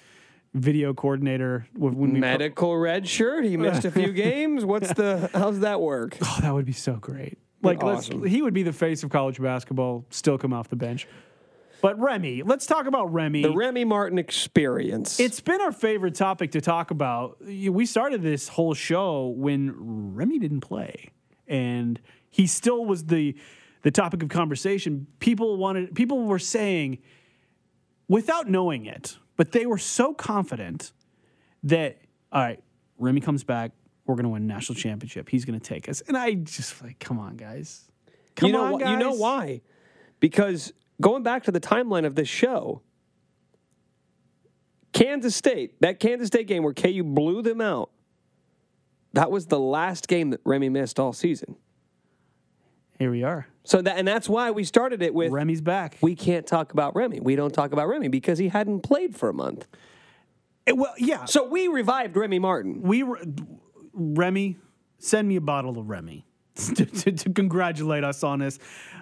video 0.52 0.94
coordinator 0.94 1.66
when 1.74 1.94
we. 1.96 2.08
Medical 2.18 2.76
red 2.76 3.06
shirt. 3.06 3.44
He 3.44 3.56
missed 3.56 3.84
a 3.84 3.90
few 3.92 4.12
games. 4.24 4.64
What's 4.64 4.92
the? 4.94 5.30
How's 5.32 5.60
that 5.60 5.80
work? 5.80 6.16
Oh, 6.22 6.38
that 6.40 6.52
would 6.52 6.64
be 6.66 6.72
so 6.72 6.94
great. 6.94 7.38
Like, 7.64 7.82
let's, 7.82 8.08
awesome. 8.08 8.24
he 8.24 8.42
would 8.42 8.54
be 8.54 8.62
the 8.62 8.72
face 8.72 9.02
of 9.02 9.10
college 9.10 9.40
basketball, 9.40 10.04
still 10.10 10.38
come 10.38 10.52
off 10.52 10.68
the 10.68 10.76
bench. 10.76 11.06
But 11.80 11.98
Remy, 11.98 12.44
let's 12.44 12.64
talk 12.64 12.86
about 12.86 13.12
Remy. 13.12 13.42
The 13.42 13.52
Remy 13.52 13.84
Martin 13.84 14.18
experience. 14.18 15.20
it's 15.20 15.40
been 15.40 15.60
our 15.60 15.72
favorite 15.72 16.14
topic 16.14 16.52
to 16.52 16.60
talk 16.62 16.90
about. 16.90 17.36
We 17.44 17.84
started 17.84 18.22
this 18.22 18.48
whole 18.48 18.72
show 18.72 19.34
when 19.36 20.14
Remy 20.14 20.38
didn't 20.38 20.62
play, 20.62 21.10
and 21.46 22.00
he 22.30 22.46
still 22.46 22.86
was 22.86 23.04
the 23.04 23.36
the 23.82 23.90
topic 23.90 24.22
of 24.22 24.30
conversation. 24.30 25.06
People 25.18 25.58
wanted, 25.58 25.94
people 25.94 26.22
were 26.22 26.38
saying, 26.38 27.00
without 28.08 28.48
knowing 28.48 28.86
it, 28.86 29.18
but 29.36 29.52
they 29.52 29.66
were 29.66 29.76
so 29.76 30.14
confident 30.14 30.92
that 31.62 31.98
all 32.32 32.40
right, 32.40 32.62
Remy 32.98 33.20
comes 33.20 33.44
back, 33.44 33.72
we're 34.06 34.14
going 34.14 34.24
to 34.24 34.30
win 34.30 34.42
a 34.42 34.46
national 34.46 34.76
championship. 34.76 35.28
He's 35.28 35.44
going 35.44 35.58
to 35.58 35.64
take 35.64 35.88
us, 35.88 36.02
and 36.02 36.16
I 36.16 36.34
just 36.34 36.82
like, 36.82 36.98
come 36.98 37.18
on, 37.18 37.36
guys, 37.36 37.88
come 38.36 38.48
you 38.48 38.52
know 38.52 38.74
on, 38.74 38.78
guys. 38.78 38.90
You 38.90 38.96
know 38.96 39.12
why? 39.12 39.62
Because 40.20 40.72
going 41.00 41.22
back 41.22 41.44
to 41.44 41.52
the 41.52 41.60
timeline 41.60 42.06
of 42.06 42.14
this 42.14 42.28
show, 42.28 42.82
Kansas 44.92 45.34
State, 45.34 45.80
that 45.80 46.00
Kansas 46.00 46.28
State 46.28 46.46
game 46.46 46.62
where 46.62 46.72
KU 46.72 47.02
blew 47.02 47.42
them 47.42 47.60
out, 47.60 47.90
that 49.12 49.30
was 49.30 49.46
the 49.46 49.58
last 49.58 50.08
game 50.08 50.30
that 50.30 50.40
Remy 50.44 50.68
missed 50.68 50.98
all 50.98 51.12
season. 51.12 51.56
Here 52.98 53.10
we 53.10 53.22
are. 53.22 53.46
So 53.64 53.80
that 53.82 53.98
and 53.98 54.06
that's 54.06 54.28
why 54.28 54.50
we 54.50 54.62
started 54.64 55.02
it 55.02 55.14
with 55.14 55.32
Remy's 55.32 55.60
back. 55.60 55.96
we 56.00 56.14
can't 56.14 56.46
talk 56.46 56.72
about 56.72 56.94
Remy. 56.94 57.20
We 57.20 57.34
don't 57.34 57.52
talk 57.52 57.72
about 57.72 57.88
Remy 57.88 58.08
because 58.08 58.38
he 58.38 58.48
hadn't 58.48 58.80
played 58.80 59.16
for 59.16 59.28
a 59.28 59.32
month. 59.32 59.66
Eh, 60.66 60.72
well, 60.72 60.94
yeah. 60.98 61.24
So 61.24 61.44
we 61.44 61.68
revived 61.68 62.16
Remy 62.16 62.38
Martin. 62.38 62.82
we 62.82 63.02
were 63.02 63.20
Remy, 63.94 64.56
send 64.98 65.28
me 65.28 65.36
a 65.36 65.40
bottle 65.40 65.78
of 65.78 65.88
Remy 65.88 66.26
to, 66.54 66.84
to, 66.84 67.12
to 67.12 67.30
congratulate 67.30 68.04
us 68.04 68.22
on 68.22 68.40
this. 68.40 68.58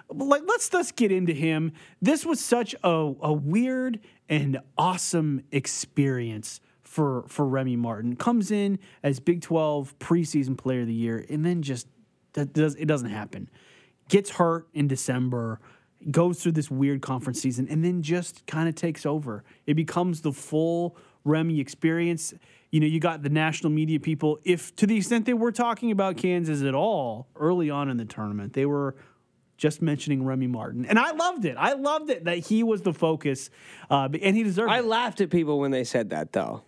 Like, 0.09 0.43
let's 0.47 0.69
just 0.69 0.95
get 0.95 1.11
into 1.11 1.33
him. 1.33 1.73
This 2.01 2.25
was 2.25 2.39
such 2.39 2.75
a, 2.83 2.89
a 3.21 3.33
weird 3.33 3.99
and 4.29 4.59
awesome 4.77 5.43
experience 5.51 6.59
for 6.81 7.25
for 7.27 7.45
Remy 7.45 7.75
Martin. 7.75 8.15
Comes 8.15 8.51
in 8.51 8.79
as 9.01 9.19
Big 9.19 9.41
Twelve 9.41 9.97
preseason 9.99 10.57
Player 10.57 10.81
of 10.81 10.87
the 10.87 10.93
Year, 10.93 11.25
and 11.29 11.45
then 11.45 11.61
just 11.61 11.87
that 12.33 12.53
does 12.53 12.75
it 12.75 12.85
doesn't 12.85 13.09
happen. 13.09 13.49
Gets 14.09 14.31
hurt 14.31 14.67
in 14.73 14.87
December. 14.87 15.59
Goes 16.11 16.43
through 16.43 16.51
this 16.51 16.69
weird 16.69 17.01
conference 17.01 17.41
season 17.41 17.65
and 17.69 17.83
then 17.83 18.01
just 18.01 18.45
kind 18.45 18.67
of 18.67 18.75
takes 18.75 19.05
over. 19.05 19.45
It 19.65 19.75
becomes 19.75 20.19
the 20.19 20.33
full 20.33 20.97
Remy 21.23 21.61
experience. 21.61 22.33
You 22.73 22.79
know, 22.79 22.87
you 22.87 22.99
got 22.99 23.21
the 23.21 23.29
national 23.29 23.71
media 23.71 23.99
people. 23.99 24.39
If 24.43 24.75
to 24.77 24.87
the 24.87 24.97
extent 24.97 25.27
they 25.27 25.35
were 25.35 25.51
talking 25.51 25.91
about 25.91 26.17
Kansas 26.17 26.63
at 26.63 26.73
all 26.73 27.27
early 27.35 27.69
on 27.69 27.87
in 27.87 27.97
the 27.97 28.05
tournament, 28.05 28.53
they 28.53 28.65
were 28.65 28.95
just 29.57 29.79
mentioning 29.79 30.25
Remy 30.25 30.47
Martin, 30.47 30.83
and 30.83 30.97
I 30.97 31.11
loved 31.11 31.45
it. 31.45 31.55
I 31.55 31.73
loved 31.73 32.09
it 32.09 32.25
that 32.25 32.39
he 32.39 32.63
was 32.63 32.81
the 32.81 32.91
focus, 32.91 33.51
uh, 33.91 34.09
and 34.19 34.35
he 34.35 34.41
deserved. 34.41 34.71
I 34.71 34.79
it. 34.79 34.85
laughed 34.85 35.21
at 35.21 35.29
people 35.29 35.59
when 35.59 35.69
they 35.69 35.83
said 35.83 36.09
that 36.09 36.33
though. 36.33 36.63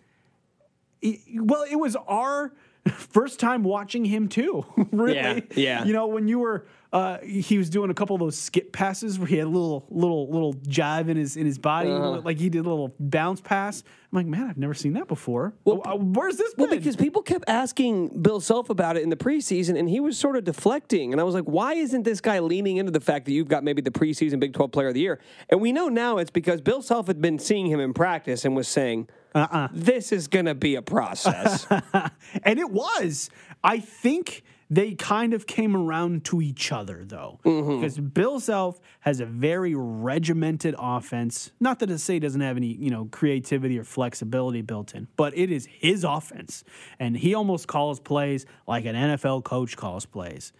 well, 1.34 1.64
it 1.64 1.77
was 1.77 1.95
our 1.95 2.53
first 2.94 3.40
time 3.40 3.64
watching 3.64 4.06
him 4.06 4.28
too. 4.28 4.66
really, 4.91 5.16
Yeah, 5.16 5.40
yeah. 5.56 5.84
You 5.86 5.94
know, 5.94 6.07
when 6.07 6.28
you 6.28 6.40
were, 6.40 6.68
uh, 6.94 7.18
he 7.20 7.57
was 7.57 7.70
doing 7.70 7.90
a 7.90 7.94
couple 7.94 8.16
of 8.16 8.20
those 8.22 8.38
skip 8.38 8.72
passes 8.72 9.18
where 9.20 9.28
he 9.28 9.38
had 9.38 9.48
a 9.48 9.49
little, 9.49 9.86
little, 9.90 10.30
little 10.30 10.53
jive 10.53 11.10
in 11.10 11.18
his 11.18 11.36
in 11.36 11.45
his 11.45 11.57
body, 11.57 11.90
Uh-huh. 11.90 12.22
like 12.24 12.38
he 12.38 12.48
did 12.49 12.60
a 12.66 12.70
little 12.70 12.94
bounce 12.99 13.41
pass. 13.41 13.84
I'm 14.12 14.16
like, 14.18 14.28
man, 14.28 14.48
I've 14.49 14.57
never 14.57 14.74
seen 14.74 14.94
that 14.94 15.07
before. 15.07 15.53
Well, 15.66 15.82
where's 15.99 16.38
this 16.38 16.53
Well, 16.57 16.70
because 16.70 16.95
people 16.95 17.22
kept 17.22 17.45
asking 17.49 18.22
Bill 18.22 18.40
Self 18.40 18.70
about 18.70 18.95
it 18.98 19.03
in 19.03 19.10
the 19.10 19.18
preseason, 19.18 19.78
and 19.78 19.90
he 19.90 19.99
was 19.99 20.18
sort 20.18 20.38
of 20.38 20.44
deflecting. 20.45 21.12
And 21.12 21.20
I 21.20 21.24
was 21.26 21.36
like, 21.36 21.45
why 21.45 21.74
isn't 21.74 22.03
this 22.03 22.22
guy 22.22 22.40
leaning 22.40 22.78
into 22.78 22.91
the 22.91 23.02
fact 23.02 23.26
that 23.26 23.34
you've 23.34 23.49
got 23.49 23.64
maybe 23.64 23.82
the 23.82 23.91
preseason 23.91 24.40
Big 24.40 24.53
12 24.53 24.72
Player 24.72 24.88
of 24.90 24.94
the 24.94 25.02
Year? 25.02 25.20
And 25.49 25.60
we 25.60 25.72
know 25.74 25.90
now 25.90 26.18
it's 26.20 26.32
because 26.32 26.62
Bill 26.62 26.82
Self 26.82 27.07
had 27.07 27.20
been 27.22 27.40
seeing 27.40 27.66
him 27.68 27.80
in 27.82 27.94
practice 27.94 28.45
and 28.45 28.56
was 28.56 28.68
saying, 28.70 29.10
Uh-uh. 29.36 29.68
this 29.72 30.12
is 30.12 30.28
going 30.28 30.45
to 30.45 30.56
be 30.56 30.76
a 30.76 30.82
process. 30.82 31.68
and 32.44 32.57
it 32.57 32.72
was. 32.72 33.30
I 33.64 33.80
think 33.80 34.44
they 34.70 34.95
kind 34.95 35.34
of 35.36 35.45
came 35.45 35.76
around 35.76 36.26
to 36.26 36.41
each 36.41 36.72
other 36.72 37.03
though, 37.06 37.40
Mm-hmm. 37.45 37.76
because 37.80 37.99
Bill 37.99 38.40
Self 38.40 38.80
has 39.02 39.20
a 39.20 39.26
very 39.28 39.76
regimented 39.76 40.74
offense. 40.80 41.52
Not 41.60 41.78
that 41.80 41.88
to 41.88 41.99
say 41.99 42.16
he 42.16 42.20
doesn't 42.20 42.41
have 42.41 42.57
any 42.57 42.74
you 42.74 42.90
know 42.90 43.06
creativity 43.12 43.78
or 43.78 43.84
flexibility 43.84 44.62
built 44.62 44.95
in, 44.95 45.07
but 45.18 45.38
it 45.38 45.52
is 45.52 45.68
his 45.68 46.03
offense, 46.03 46.64
and 46.99 47.16
he 47.18 47.36
almost 47.36 47.68
calls 47.68 47.99
plays 47.99 48.48
like 48.68 48.86
an 48.86 48.95
NFL 48.95 49.44
coach 49.44 49.78
calls 49.78 50.06
plays. 50.07 50.52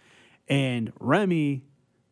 And 0.48 0.92
Remy, 1.00 1.64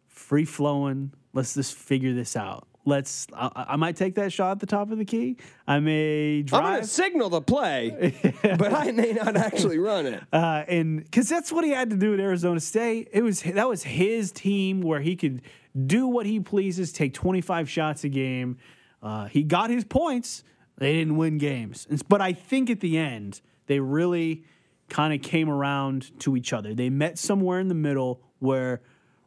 free 0.09 0.45
flowing. 0.45 1.12
Let's 1.32 1.55
just 1.55 1.74
figure 1.74 2.12
this 2.15 2.35
out. 2.36 2.66
Let's. 2.86 3.27
I, 3.35 3.66
I 3.70 3.77
might 3.77 3.97
take 3.97 4.15
that 4.16 4.32
shot 4.32 4.52
at 4.52 4.61
the 4.61 4.66
top 4.66 4.90
of 4.90 4.98
the 4.98 5.05
key. 5.05 5.39
I 5.66 5.81
may 5.81 6.40
I'm 6.40 6.44
going 6.62 6.81
to 6.82 6.86
signal 6.86 7.31
the 7.31 7.40
play, 7.40 8.15
but 8.43 8.73
I 8.73 8.93
may 8.93 9.12
not 9.12 9.36
actually 9.36 9.78
run 9.78 10.06
it. 10.06 10.23
uh, 10.32 10.65
and 10.69 11.02
because 11.02 11.28
that's 11.28 11.51
what 11.51 11.65
he 11.65 11.70
had 11.70 11.90
to 11.90 11.97
do 11.97 12.12
at 12.15 12.20
Arizona 12.20 12.61
State. 12.61 13.09
It 13.12 13.23
was 13.23 13.43
that 13.43 13.69
was 13.69 13.85
his 13.85 14.32
team 14.32 14.82
where 14.82 15.01
he 15.01 15.16
could 15.16 15.43
do 15.86 16.06
what 16.06 16.27
he 16.27 16.40
pleases, 16.40 16.93
take 16.93 17.15
25 17.15 17.69
shots 17.69 18.05
a 18.05 18.09
game. 18.09 18.59
Uh, 19.02 19.27
he 19.27 19.43
got 19.43 19.70
his 19.70 19.85
points. 19.85 20.44
They 20.77 20.93
didn't 20.93 21.16
win 21.16 21.39
games, 21.39 21.86
but 22.09 22.20
I 22.20 22.32
think 22.32 22.69
at 22.69 22.81
the 22.81 22.98
end 22.98 23.40
they 23.66 23.81
really 23.81 24.44
kind 24.89 25.15
of 25.15 25.23
came 25.23 25.48
around 25.48 26.19
to 26.20 26.36
each 26.36 26.52
other. 26.52 26.74
They 26.74 26.90
met 26.90 27.19
somewhere 27.19 27.61
in 27.61 27.69
the 27.69 27.74
middle 27.74 28.20
where 28.40 28.82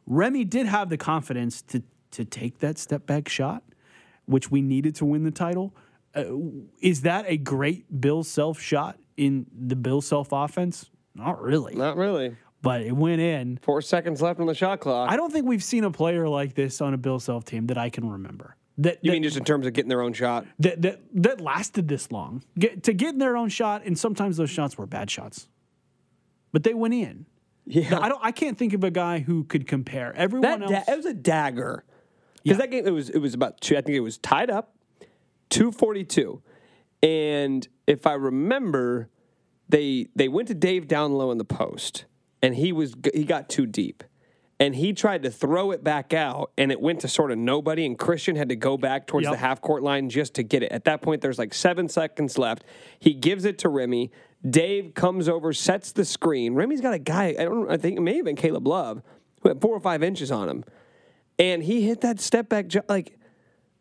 Remy 0.05 0.45
did 0.45 0.67
have 0.67 0.89
the 0.89 0.97
confidence 0.97 1.61
to 1.63 1.83
to 2.17 2.25
take 2.25 2.57
that 2.59 2.77
step 2.79 3.05
back 3.05 3.29
shot, 3.29 3.63
which 4.25 4.49
we 4.49 4.59
needed 4.61 4.95
to 4.95 5.05
win 5.05 5.23
the 5.23 5.31
title. 5.31 5.75
Uh, 6.15 6.23
is 6.81 7.01
that 7.01 7.25
a 7.27 7.37
great 7.37 8.01
Bill 8.01 8.23
Self 8.23 8.59
shot 8.59 8.97
in 9.17 9.45
the 9.55 9.75
Bill 9.75 10.01
Self 10.01 10.29
offense? 10.31 10.89
Not 11.13 11.39
really, 11.41 11.75
Not 11.75 11.95
really. 11.95 12.35
but 12.63 12.81
it 12.81 12.91
went 12.95 13.21
in. 13.21 13.57
Four 13.61 13.81
seconds 13.83 14.19
left 14.21 14.39
on 14.39 14.47
the 14.47 14.55
shot 14.55 14.79
clock. 14.79 15.11
I 15.11 15.15
don't 15.15 15.31
think 15.31 15.45
we've 15.45 15.63
seen 15.63 15.83
a 15.83 15.91
player 15.91 16.27
like 16.27 16.55
this 16.55 16.81
on 16.81 16.93
a 16.95 16.97
Bill 16.97 17.19
Self 17.19 17.45
team 17.45 17.67
that 17.67 17.77
I 17.77 17.89
can 17.89 18.09
remember. 18.09 18.55
That 18.79 18.97
you 19.03 19.11
that, 19.11 19.15
mean 19.15 19.23
just 19.23 19.37
in 19.37 19.43
terms 19.43 19.65
of 19.67 19.73
getting 19.73 19.89
their 19.89 20.01
own 20.01 20.13
shot? 20.13 20.45
that, 20.59 20.81
that 20.81 21.01
that 21.13 21.41
lasted 21.41 21.87
this 21.87 22.11
long 22.11 22.43
get, 22.57 22.81
to 22.83 22.93
get 22.93 23.17
their 23.19 23.37
own 23.37 23.49
shot, 23.49 23.83
and 23.85 23.97
sometimes 23.97 24.37
those 24.37 24.49
shots 24.49 24.75
were 24.77 24.85
bad 24.87 25.09
shots, 25.11 25.47
but 26.51 26.63
they 26.63 26.73
went 26.73 26.93
in. 26.95 27.25
Yeah. 27.65 27.99
I 27.99 28.07
don't. 28.09 28.21
I 28.23 28.31
can't 28.31 28.57
think 28.57 28.73
of 28.73 28.83
a 28.83 28.91
guy 28.91 29.19
who 29.19 29.43
could 29.43 29.67
compare. 29.67 30.15
Everyone 30.15 30.41
That 30.59 30.61
else. 30.71 30.85
da- 30.85 30.93
it 30.93 30.95
was 30.97 31.05
a 31.05 31.13
dagger. 31.13 31.83
Because 32.47 32.59
that 32.59 32.71
game 32.71 32.85
it 32.87 32.91
was 32.91 33.09
it 33.09 33.19
was 33.19 33.33
about 33.33 33.61
two. 33.61 33.77
I 33.77 33.81
think 33.81 33.95
it 33.95 34.01
was 34.01 34.17
tied 34.17 34.49
up, 34.49 34.73
two 35.49 35.71
forty 35.71 36.03
two, 36.03 36.41
and 37.03 37.67
if 37.85 38.07
I 38.07 38.13
remember, 38.13 39.09
they 39.69 40.07
they 40.15 40.27
went 40.27 40.47
to 40.49 40.53
Dave 40.53 40.87
down 40.87 41.13
low 41.13 41.31
in 41.31 41.37
the 41.37 41.45
post, 41.45 42.05
and 42.41 42.55
he 42.55 42.71
was 42.71 42.93
he 43.13 43.23
got 43.23 43.49
too 43.49 43.65
deep, 43.65 44.03
and 44.59 44.75
he 44.75 44.93
tried 44.93 45.23
to 45.23 45.31
throw 45.31 45.71
it 45.71 45.83
back 45.83 46.13
out, 46.13 46.51
and 46.57 46.71
it 46.71 46.79
went 46.81 47.01
to 47.01 47.07
sort 47.07 47.31
of 47.31 47.37
nobody, 47.37 47.85
and 47.85 47.97
Christian 47.97 48.35
had 48.35 48.49
to 48.49 48.55
go 48.55 48.77
back 48.77 49.07
towards 49.07 49.25
Yep. 49.25 49.33
the 49.33 49.37
half 49.39 49.61
court 49.61 49.83
line 49.83 50.09
just 50.09 50.33
to 50.35 50.43
get 50.43 50.63
it. 50.63 50.71
At 50.71 50.85
that 50.85 51.01
point, 51.01 51.21
there's 51.21 51.37
like 51.39 51.53
seven 51.53 51.87
seconds 51.89 52.37
left. 52.37 52.63
He 52.99 53.13
gives 53.13 53.45
it 53.45 53.57
to 53.59 53.69
Remy. 53.69 54.11
Dave 54.47 54.93
comes 54.93 55.27
over, 55.27 55.51
sets 55.51 55.91
the 55.91 56.05
screen. 56.05 56.53
Remy's 56.53 56.81
got 56.81 56.93
a 56.93 56.99
guy. 56.99 57.35
I 57.37 57.43
don't. 57.43 57.69
I 57.69 57.77
think 57.77 57.97
it 57.97 58.01
may 58.01 58.17
have 58.17 58.25
been 58.25 58.35
Caleb 58.35 58.67
Love, 58.67 59.01
who 59.41 59.49
had 59.49 59.59
four 59.61 59.75
or 59.75 59.79
five 59.79 60.03
inches 60.03 60.31
on 60.31 60.47
him 60.49 60.63
and 61.39 61.63
he 61.63 61.81
hit 61.81 62.01
that 62.01 62.19
step 62.19 62.49
back 62.49 62.67
ju- 62.67 62.81
like 62.89 63.17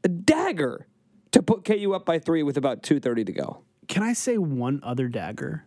a 0.05 0.09
dagger 0.09 0.87
to 1.33 1.43
put 1.43 1.65
KU 1.65 1.93
up 1.95 2.07
by 2.07 2.19
three 2.19 2.43
with 2.43 2.57
about 2.57 2.83
two 2.83 3.01
thirty 3.01 3.25
to 3.25 3.33
go. 3.33 3.63
Can 3.89 4.03
I 4.03 4.13
say 4.13 4.39
one 4.39 4.81
other 4.83 5.09
dagger? 5.09 5.65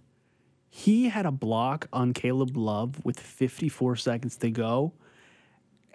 He 0.70 1.10
had 1.10 1.26
a 1.26 1.32
block 1.32 1.88
on 1.91 2.14
Caleb 2.14 2.56
Love 2.56 3.03
with 3.03 3.20
54 3.20 3.95
seconds 3.95 4.38
to 4.38 4.52
go. 4.52 4.94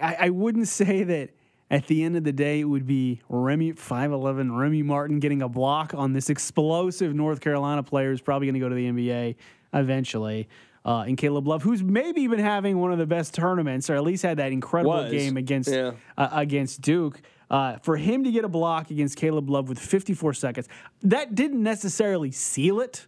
I, 0.00 0.16
I 0.20 0.30
wouldn't 0.30 0.68
say 0.80 1.04
that 1.04 1.30
at 1.70 1.86
the 1.86 2.02
end 2.02 2.16
of 2.16 2.24
the 2.24 2.32
day 2.32 2.60
it 2.60 2.64
would 2.64 2.86
be 2.86 3.20
Remy 3.28 3.74
5'11 3.74 4.56
Remy 4.56 4.82
Martin 4.82 5.20
getting 5.20 5.42
a 5.42 5.48
block 5.48 5.94
on 5.94 6.12
this 6.12 6.28
explosive 6.28 7.14
North 7.14 7.40
Carolina 7.40 7.82
player 7.82 8.10
who's 8.10 8.20
probably 8.20 8.46
going 8.46 8.54
to 8.54 8.60
go 8.60 8.68
to 8.68 8.74
the 8.74 8.90
NBA 8.90 9.36
eventually. 9.72 10.48
Uh, 10.84 11.04
and 11.06 11.16
Caleb 11.16 11.46
Love, 11.48 11.62
who's 11.62 11.82
maybe 11.82 12.20
even 12.22 12.38
having 12.38 12.78
one 12.78 12.92
of 12.92 12.98
the 12.98 13.06
best 13.06 13.32
tournaments, 13.32 13.88
or 13.88 13.94
at 13.94 14.02
least 14.02 14.22
had 14.22 14.36
that 14.36 14.52
incredible 14.52 14.92
Was. 14.92 15.10
game 15.10 15.36
against 15.38 15.70
Yeah. 15.70 15.92
uh, 16.18 16.28
against 16.32 16.82
Duke. 16.82 17.22
Uh, 17.50 17.76
for 17.78 17.96
him 17.96 18.24
to 18.24 18.30
get 18.30 18.44
a 18.44 18.48
block 18.48 18.90
against 18.90 19.16
Caleb 19.16 19.48
Love 19.48 19.68
with 19.68 19.78
54 19.78 20.34
seconds, 20.34 20.68
that 21.02 21.34
didn't 21.34 21.62
necessarily 21.62 22.30
seal 22.30 22.80
it, 22.80 23.06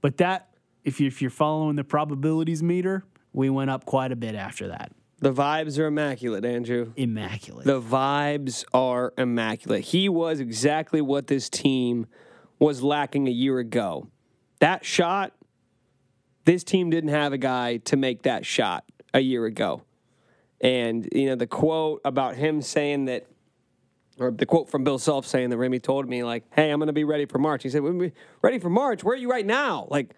but 0.00 0.18
that, 0.18 0.48
if, 0.84 1.00
you, 1.00 1.06
if 1.06 1.22
you're 1.22 1.30
following 1.30 1.76
the 1.76 1.84
probabilities 1.84 2.62
meter, 2.62 3.04
we 3.32 3.48
went 3.50 3.70
up 3.70 3.84
quite 3.86 4.12
a 4.12 4.16
bit 4.16 4.34
after 4.34 4.68
that. 4.68 4.92
The 5.20 5.32
vibes 5.32 5.78
are 5.78 5.86
immaculate, 5.86 6.44
Andrew. 6.44 6.92
Immaculate. 6.96 7.64
The 7.64 7.80
vibes 7.80 8.64
are 8.74 9.14
immaculate. 9.16 9.84
He 9.84 10.08
was 10.10 10.40
exactly 10.40 11.00
what 11.00 11.28
this 11.28 11.48
team 11.48 12.06
was 12.58 12.82
lacking 12.82 13.28
a 13.28 13.30
year 13.30 13.58
ago. 13.58 14.08
That 14.60 14.84
shot, 14.84 15.32
this 16.44 16.64
team 16.64 16.90
didn't 16.90 17.10
have 17.10 17.32
a 17.32 17.38
guy 17.38 17.78
to 17.78 17.96
make 17.96 18.22
that 18.22 18.44
shot 18.46 18.84
a 19.12 19.20
year 19.20 19.46
ago. 19.46 19.82
And, 20.60 21.08
you 21.12 21.26
know, 21.26 21.36
the 21.36 21.46
quote 21.46 22.00
about 22.04 22.36
him 22.36 22.62
saying 22.62 23.06
that, 23.06 23.26
or 24.18 24.30
the 24.30 24.46
quote 24.46 24.70
from 24.70 24.84
Bill 24.84 24.98
Self 24.98 25.26
saying 25.26 25.50
that 25.50 25.58
Remy 25.58 25.80
told 25.80 26.08
me, 26.08 26.22
like, 26.22 26.44
hey, 26.52 26.70
I'm 26.70 26.78
going 26.78 26.86
to 26.86 26.92
be 26.92 27.04
ready 27.04 27.26
for 27.26 27.38
March. 27.38 27.62
He 27.64 27.70
said, 27.70 27.82
"We're 27.82 28.12
ready 28.42 28.58
for 28.58 28.70
March? 28.70 29.02
Where 29.02 29.14
are 29.14 29.18
you 29.18 29.30
right 29.30 29.44
now? 29.44 29.88
Like, 29.90 30.14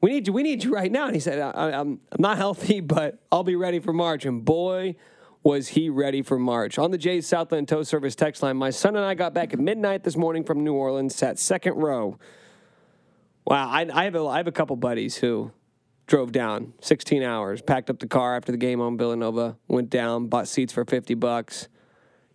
we 0.00 0.10
need 0.10 0.26
you. 0.26 0.32
We 0.32 0.42
need 0.42 0.64
you 0.64 0.74
right 0.74 0.90
now. 0.90 1.06
And 1.06 1.14
he 1.14 1.20
said, 1.20 1.38
I, 1.38 1.70
I'm, 1.70 2.00
I'm 2.10 2.20
not 2.20 2.36
healthy, 2.36 2.80
but 2.80 3.18
I'll 3.30 3.44
be 3.44 3.56
ready 3.56 3.78
for 3.78 3.92
March. 3.92 4.26
And 4.26 4.44
boy, 4.44 4.96
was 5.42 5.68
he 5.68 5.88
ready 5.88 6.22
for 6.22 6.38
March. 6.38 6.78
On 6.78 6.90
the 6.90 6.98
Jay's 6.98 7.26
Southland 7.26 7.68
Tow 7.68 7.82
Service 7.82 8.14
text 8.14 8.42
line, 8.42 8.56
my 8.56 8.70
son 8.70 8.96
and 8.96 9.04
I 9.04 9.14
got 9.14 9.34
back 9.34 9.52
at 9.52 9.58
midnight 9.58 10.04
this 10.04 10.16
morning 10.16 10.44
from 10.44 10.62
New 10.62 10.74
Orleans, 10.74 11.14
sat 11.14 11.38
second 11.38 11.74
row. 11.74 12.18
Wow, 13.44 13.68
I, 13.68 13.88
I 13.92 14.04
have 14.04 14.14
a, 14.14 14.24
I 14.26 14.36
have 14.36 14.46
a 14.46 14.52
couple 14.52 14.76
buddies 14.76 15.16
who 15.16 15.50
drove 16.06 16.32
down 16.32 16.74
16 16.80 17.22
hours, 17.22 17.62
packed 17.62 17.90
up 17.90 17.98
the 17.98 18.06
car 18.06 18.36
after 18.36 18.52
the 18.52 18.58
game 18.58 18.80
on 18.80 18.98
Villanova, 18.98 19.56
went 19.68 19.90
down, 19.90 20.26
bought 20.28 20.48
seats 20.48 20.72
for 20.72 20.84
50 20.84 21.14
bucks, 21.14 21.68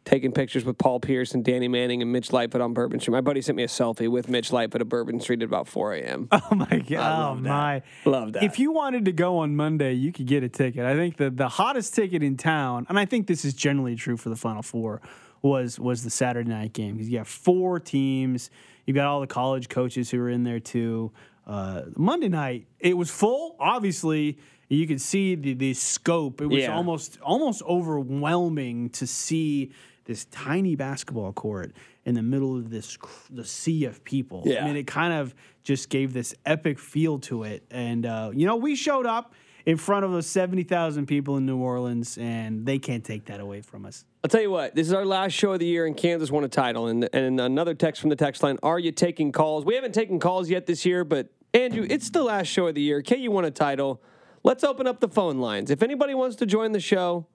taking 0.04 0.32
pictures 0.32 0.64
with 0.64 0.78
Paul 0.78 1.00
Pierce 1.00 1.34
and 1.34 1.44
Danny 1.44 1.68
Manning 1.68 2.02
and 2.02 2.12
Mitch 2.12 2.32
Lightfoot 2.32 2.62
on 2.62 2.74
Bourbon 2.74 3.00
Street. 3.00 3.12
My 3.12 3.22
buddy 3.22 3.42
sent 3.42 3.58
me 3.58 3.64
a 3.64 3.68
selfie 3.68 4.10
with 4.10 4.30
Mitch 4.30 4.52
Lightfoot 4.52 4.82
at 4.82 4.90
Bourbon 4.90 5.20
Street 5.20 5.42
at 5.42 5.46
about 5.46 5.68
4 5.68 5.94
a.m. 5.96 6.30
Oh 6.50 6.56
my 6.56 6.80
god! 6.80 7.32
Oh 7.32 7.36
my! 7.36 7.82
Love 8.06 8.34
that. 8.34 8.44
If 8.44 8.58
you 8.58 8.72
wanted 8.72 9.06
to 9.06 9.12
go 9.12 9.40
on 9.40 9.56
Monday, 9.56 9.94
you 9.94 10.14
could 10.14 10.26
get 10.26 10.44
a 10.44 10.50
ticket. 10.50 10.86
I 10.86 10.96
think 10.96 11.18
the 11.18 11.30
the 11.30 11.50
hottest 11.50 11.94
ticket 11.94 12.24
in 12.24 12.38
town, 12.38 12.86
and 12.90 12.98
I 12.98 13.06
think 13.06 13.28
this 13.28 13.44
is 13.44 13.54
generally 13.54 13.96
true 13.96 14.16
for 14.16 14.30
the 14.30 14.36
Final 14.36 14.62
Four, 14.62 15.02
was 15.42 15.78
was 15.78 16.04
the 16.04 16.10
Saturday 16.10 16.50
night 16.50 16.74
game 16.74 16.94
because 16.96 17.10
you 17.10 17.18
have 17.18 17.28
four 17.28 17.80
teams. 17.80 18.50
You 18.88 18.93
got 18.93 19.05
all 19.05 19.19
the 19.19 19.27
college 19.27 19.68
coaches 19.69 20.09
who 20.09 20.19
are 20.22 20.30
in 20.30 20.43
there 20.43 20.61
too. 20.61 21.11
Uh, 21.45 21.84
Monday 21.95 22.30
night 22.30 22.65
it 22.80 22.97
was 22.97 23.11
full. 23.11 23.55
Obviously, 23.59 24.38
you 24.69 24.88
could 24.88 25.01
see 25.01 25.35
the 25.35 25.53
the 25.53 25.73
scope. 25.73 26.41
It 26.41 26.47
was 26.47 26.64
Yeah. 26.64 26.76
almost 26.76 27.19
almost 27.22 27.61
overwhelming 27.64 28.89
to 28.91 29.05
see 29.05 29.72
this 30.05 30.23
tiny 30.26 30.76
basketball 30.76 31.34
court 31.34 31.73
in 32.05 32.15
the 32.15 32.23
middle 32.23 32.55
of 32.55 32.69
this 32.69 32.97
the 33.30 33.43
sea 33.43 33.84
of 33.84 34.03
people. 34.05 34.43
Yeah. 34.45 34.64
I 34.64 34.68
mean, 34.68 34.77
it 34.77 34.88
kind 34.88 35.14
of 35.14 35.35
just 35.64 35.89
gave 35.89 36.14
this 36.14 36.34
epic 36.45 36.80
feel 36.80 37.19
to 37.19 37.43
it. 37.43 37.65
And 37.69 38.05
uh, 38.05 38.31
you 38.34 38.45
know, 38.45 38.55
we 38.55 38.76
showed 38.76 39.05
up 39.05 39.34
in 39.68 39.76
front 39.76 40.06
of 40.06 40.11
those 40.11 40.26
seventy 40.26 40.64
thousand 40.64 41.07
people 41.07 41.35
in 41.35 41.45
New 41.45 41.57
Orleans, 41.57 42.18
and 42.18 42.65
they 42.65 42.80
can't 42.80 43.03
take 43.03 43.26
that 43.26 43.41
away 43.41 43.60
from 43.61 43.85
us. 43.85 44.06
I'll 44.23 44.30
tell 44.30 44.41
you 44.41 44.49
what, 44.49 44.73
this 44.73 44.88
is 44.88 44.94
our 44.94 45.06
last 45.06 45.34
show 45.34 45.52
of 45.52 45.60
the 45.60 45.65
year, 45.65 45.85
and 45.85 45.95
Kansas 45.95 46.31
won 46.31 46.45
a 46.45 46.48
title. 46.48 46.88
And, 46.88 47.07
and 47.14 47.39
another 47.39 47.76
text 47.76 47.99
from 47.99 48.10
the 48.10 48.15
text 48.15 48.41
line 48.41 48.57
Are 48.64 48.80
you 48.80 48.94
taking 48.94 49.34
calls? 49.34 49.65
We 49.65 49.76
haven't 49.76 49.91
taken 49.91 50.19
calls 50.19 50.49
yet 50.49 50.65
this 50.65 50.85
year, 50.85 51.03
but 51.03 51.27
Andrew, 51.53 51.85
it's 51.88 52.10
the 52.10 52.23
last 52.23 52.48
show 52.48 52.68
of 52.68 52.76
the 52.76 52.81
year. 52.81 53.02
KU 53.03 53.30
won 53.30 53.44
a 53.44 53.52
title. 53.52 54.02
Let's 54.41 54.64
open 54.64 54.88
up 54.88 55.02
the 55.02 55.10
phone 55.10 55.39
lines. 55.39 55.69
If 55.69 55.84
anybody 55.84 56.15
wants 56.15 56.38
to 56.38 56.45
join 56.45 56.72
the 56.72 56.80
show, 56.80 57.27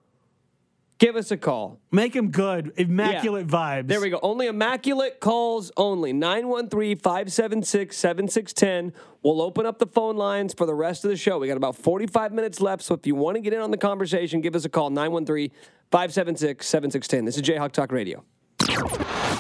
give 0.98 1.16
us 1.16 1.30
a 1.30 1.36
call. 1.36 1.80
Make 1.90 2.12
them 2.12 2.30
good, 2.30 2.72
immaculate 2.76 3.46
vibes. 3.46 3.88
There 3.88 4.00
we 4.00 4.10
go. 4.10 4.20
Only 4.22 4.46
immaculate 4.46 5.20
calls 5.20 5.70
only. 5.76 6.12
913 6.12 6.98
576 6.98 7.96
7610. 7.96 8.92
We'll 9.22 9.42
open 9.42 9.66
up 9.66 9.78
the 9.78 9.86
phone 9.86 10.16
lines 10.16 10.54
for 10.54 10.66
the 10.66 10.74
rest 10.74 11.04
of 11.04 11.10
the 11.10 11.16
show. 11.16 11.38
We 11.38 11.48
got 11.48 11.56
about 11.56 11.76
45 11.76 12.32
minutes 12.32 12.60
left. 12.60 12.82
So 12.82 12.94
if 12.94 13.06
you 13.06 13.14
want 13.14 13.36
to 13.36 13.40
get 13.40 13.52
in 13.52 13.60
on 13.60 13.70
the 13.70 13.78
conversation, 13.78 14.40
give 14.40 14.54
us 14.54 14.64
a 14.64 14.68
call 14.68 14.90
913 14.90 15.50
576 15.90 16.66
7610. 16.66 17.24
This 17.24 17.36
is 17.36 17.42
Jayhawk 17.42 17.72
Talk 17.72 17.92
Radio. 17.92 18.24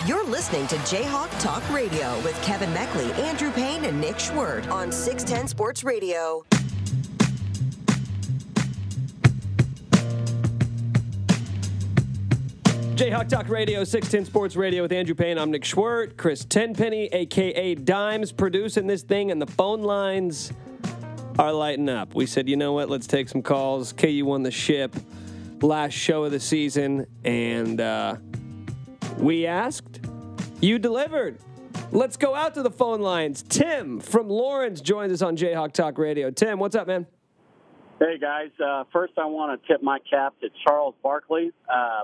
You're 0.04 0.26
listening 0.26 0.66
to 0.66 0.76
Jayhawk 0.78 1.30
Talk 1.40 1.68
Radio 1.70 2.18
with 2.22 2.40
Kevin 2.42 2.70
Meckley, 2.70 3.08
Andrew 3.20 3.52
Payne, 3.52 3.84
and 3.84 4.00
Nick 4.00 4.16
Schwerdt 4.16 4.68
on 4.68 4.90
610 4.90 5.46
Sports 5.46 5.84
Radio. 5.84 6.44
Jayhawk 12.94 13.28
Talk 13.28 13.48
Radio, 13.48 13.84
610 13.84 14.26
Sports 14.26 14.54
Radio 14.54 14.82
with 14.82 14.92
Andrew 14.92 15.14
Payne. 15.14 15.38
I'm 15.38 15.50
Nick 15.50 15.62
Schwerdt. 15.62 16.18
Chris 16.18 16.44
Tenpenny, 16.44 17.06
a.k.a. 17.06 17.74
Dimes, 17.74 18.32
producing 18.32 18.86
this 18.86 19.02
thing, 19.02 19.30
and 19.30 19.40
the 19.40 19.46
phone 19.46 19.80
lines 19.80 20.52
are 21.38 21.52
lighting 21.54 21.88
up. 21.88 22.14
We 22.14 22.26
said, 22.26 22.50
you 22.50 22.56
know 22.56 22.74
what? 22.74 22.90
Let's 22.90 23.06
take 23.06 23.30
some 23.30 23.40
calls. 23.40 23.94
KU 23.94 24.24
won 24.26 24.42
the 24.42 24.50
ship 24.50 24.94
last 25.62 25.94
show 25.94 26.24
of 26.24 26.32
the 26.32 26.40
season, 26.40 27.06
and 27.24 27.80
uh, 27.80 28.16
we 29.16 29.46
asked, 29.46 30.00
you 30.60 30.78
delivered. 30.78 31.38
Let's 31.92 32.18
go 32.18 32.34
out 32.34 32.54
to 32.54 32.62
the 32.62 32.70
phone 32.70 33.00
lines. 33.00 33.42
Tim 33.42 34.00
from 34.00 34.28
Lawrence 34.28 34.82
joins 34.82 35.12
us 35.12 35.22
on 35.22 35.36
Jayhawk 35.36 35.72
Talk 35.72 35.96
Radio. 35.96 36.30
Tim, 36.30 36.58
what's 36.58 36.76
up, 36.76 36.86
man? 36.86 37.06
Hey 37.98 38.18
guys, 38.18 38.50
uh, 38.62 38.84
first 38.92 39.14
I 39.16 39.26
want 39.26 39.62
to 39.62 39.68
tip 39.68 39.82
my 39.82 39.98
cap 40.10 40.34
to 40.40 40.48
Charles 40.66 40.94
Barkley. 41.02 41.52
Uh, 41.72 42.02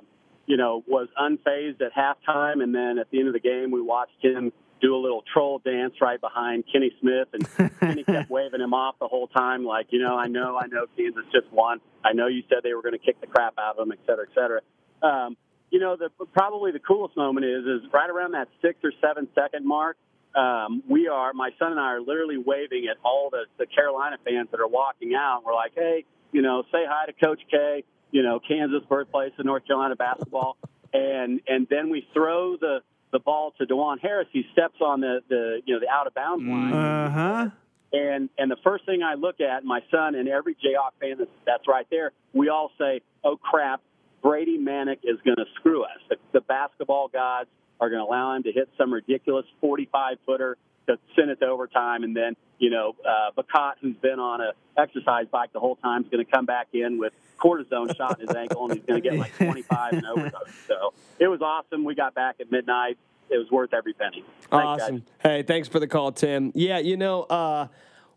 you 0.49 0.57
know, 0.57 0.83
was 0.87 1.09
unfazed 1.17 1.81
at 1.81 1.93
halftime, 1.95 2.63
and 2.63 2.75
then 2.75 2.99
at 2.99 3.11
the 3.11 3.19
end 3.19 3.29
of 3.29 3.35
the 3.35 3.41
game, 3.41 3.71
we 3.71 3.81
watched 3.81 4.21
him 4.21 4.53
do 4.81 4.95
a 4.95 5.01
little 5.01 5.23
troll 5.33 5.61
dance 5.65 5.95
right 6.01 6.21
behind 6.21 6.65
Kenny 6.73 6.91
Smith, 7.01 7.29
and 7.33 7.71
Kenny 7.81 8.05
kept 8.05 8.31
waving 8.31 8.61
him 8.61 8.75
off 8.75 8.97
the 9.01 9.09
whole 9.09 9.27
time, 9.29 9.65
like, 9.65 9.87
you 9.91 10.03
know, 10.03 10.17
I 10.17 10.27
know, 10.27 10.57
I 10.57 10.67
know, 10.67 10.87
Kansas 10.97 11.25
just 11.33 11.53
won. 11.53 11.81
I 12.05 12.13
know 12.13 12.27
you 12.29 12.43
said 12.49 12.59
they 12.63 12.75
were 12.75 12.83
going 12.83 12.99
to 12.99 13.05
kick 13.05 13.21
the 13.21 13.27
crap 13.27 13.55
out 13.59 13.73
of 13.73 13.77
them, 13.77 13.93
et 13.93 13.99
cetera, 14.07 14.25
et 14.25 14.35
cetera. 14.35 14.61
Um, 15.03 15.37
you 15.71 15.81
know, 15.81 15.97
the 15.97 16.11
probably 16.33 16.73
the 16.73 16.79
coolest 16.79 17.17
moment 17.17 17.45
is 17.45 17.65
is 17.65 17.93
right 17.93 18.09
around 18.09 18.33
that 18.33 18.49
six 18.63 18.79
or 18.83 18.93
seven 19.03 19.29
second 19.35 19.67
mark 19.67 19.99
um, 20.35 20.83
we 20.89 21.09
are, 21.09 21.33
my 21.33 21.51
son 21.59 21.73
and 21.73 21.81
I 21.81 21.95
are 21.95 22.01
literally 22.01 22.39
waving 22.39 22.87
at 22.91 22.97
all 23.05 23.31
the, 23.31 23.45
the 23.59 23.67
Carolina 23.67 24.17
fans 24.25 24.49
that 24.51 24.61
are 24.61 24.69
walking 24.69 25.15
out. 25.15 25.43
We're 25.45 25.55
like, 25.55 25.73
hey, 25.75 26.05
you 26.33 26.43
know, 26.43 26.63
say 26.71 26.85
hi 26.87 27.07
to 27.07 27.13
Coach 27.13 27.41
K, 27.51 27.85
you 28.11 28.23
know, 28.23 28.41
Kansas 28.41 28.83
birthplace 28.89 29.33
of 29.39 29.45
North 29.45 29.67
Carolina 29.67 29.97
basketball. 29.97 30.57
and, 30.93 31.41
and 31.47 31.67
then 31.69 31.91
we 31.91 32.07
throw 32.13 32.57
the, 32.57 32.81
the 33.13 33.19
ball 33.19 33.53
to 33.59 33.67
Dajuan 33.67 34.01
Harris. 34.01 34.29
He 34.33 34.45
steps 34.53 34.81
on 34.81 35.01
the, 35.01 35.21
the, 35.29 35.61
you 35.65 35.75
know, 35.75 35.81
the 35.81 35.89
out 35.89 36.07
of 36.07 36.15
bounds 36.15 36.45
line. 36.45 36.73
Uh 36.73 37.11
huh. 37.11 37.51
And, 37.91 38.29
and 38.37 38.51
the 38.51 38.57
first 38.63 38.85
thing 38.85 39.03
I 39.03 39.15
look 39.15 39.41
at, 39.41 39.65
my 39.65 39.81
son 39.91 40.15
and 40.15 40.29
every 40.29 40.55
Jayhawk 40.55 41.01
fan 41.01 41.17
that's, 41.19 41.31
that's 41.47 41.67
right 41.67 41.87
there, 41.91 42.13
we 42.35 42.51
all 42.51 42.71
say, 42.79 43.01
oh 43.25 43.37
crap, 43.37 43.81
Brady 44.23 44.59
Manek 44.59 44.99
is 45.05 45.19
going 45.25 45.37
to 45.37 45.47
screw 45.55 45.85
us. 45.85 45.99
The, 46.11 46.17
the 46.33 46.41
basketball 46.43 47.09
gods 47.09 47.49
are 47.81 47.89
going 47.89 48.01
to 48.01 48.05
allow 48.05 48.35
him 48.35 48.43
to 48.43 48.53
hit 48.53 48.69
some 48.77 48.93
ridiculous 48.93 49.47
45 49.61 50.19
footer 50.27 50.59
to 50.89 50.99
send 51.15 51.31
it 51.31 51.39
to 51.41 51.47
overtime, 51.47 52.03
and 52.03 52.17
then 52.17 52.35
you 52.59 52.71
know 52.71 52.97
uh, 53.07 53.31
Bacot, 53.37 53.75
who's 53.81 53.97
been 53.97 54.19
on 54.19 54.41
a 54.41 54.53
exercise 54.81 55.27
bike 55.31 55.53
the 55.53 55.61
whole 55.61 55.77
time, 55.77 56.03
is 56.03 56.09
going 56.11 56.25
to 56.25 56.31
come 56.31 56.47
back 56.47 56.69
in 56.73 56.99
with 56.99 57.13
cortisone 57.39 57.97
shot 57.97 58.21
in 58.21 58.27
his 58.27 58.37
ankle, 58.37 58.65
and 58.65 58.75
he's 58.75 58.85
going 58.85 59.01
to 59.03 59.09
get 59.09 59.19
like 59.19 59.35
25 59.37 59.93
and 59.93 60.07
overdose. 60.07 60.55
So 60.67 60.93
it 61.19 61.29
was 61.29 61.41
awesome. 61.41 61.85
We 61.85 61.95
got 61.95 62.15
back 62.15 62.37
at 62.41 62.51
midnight. 62.51 62.99
It 63.31 63.37
was 63.37 63.51
worth 63.51 63.75
every 63.75 63.93
penny. 63.93 64.25
Thanks, 64.51 64.83
awesome. 64.83 64.99
Guys. 64.99 65.07
Hey, 65.23 65.43
thanks 65.43 65.69
for 65.69 65.79
the 65.79 65.87
call, 65.87 66.13
Tim. 66.13 66.51
Yeah, 66.55 66.79
you 66.79 66.97
know, 66.97 67.23
uh, 67.25 67.69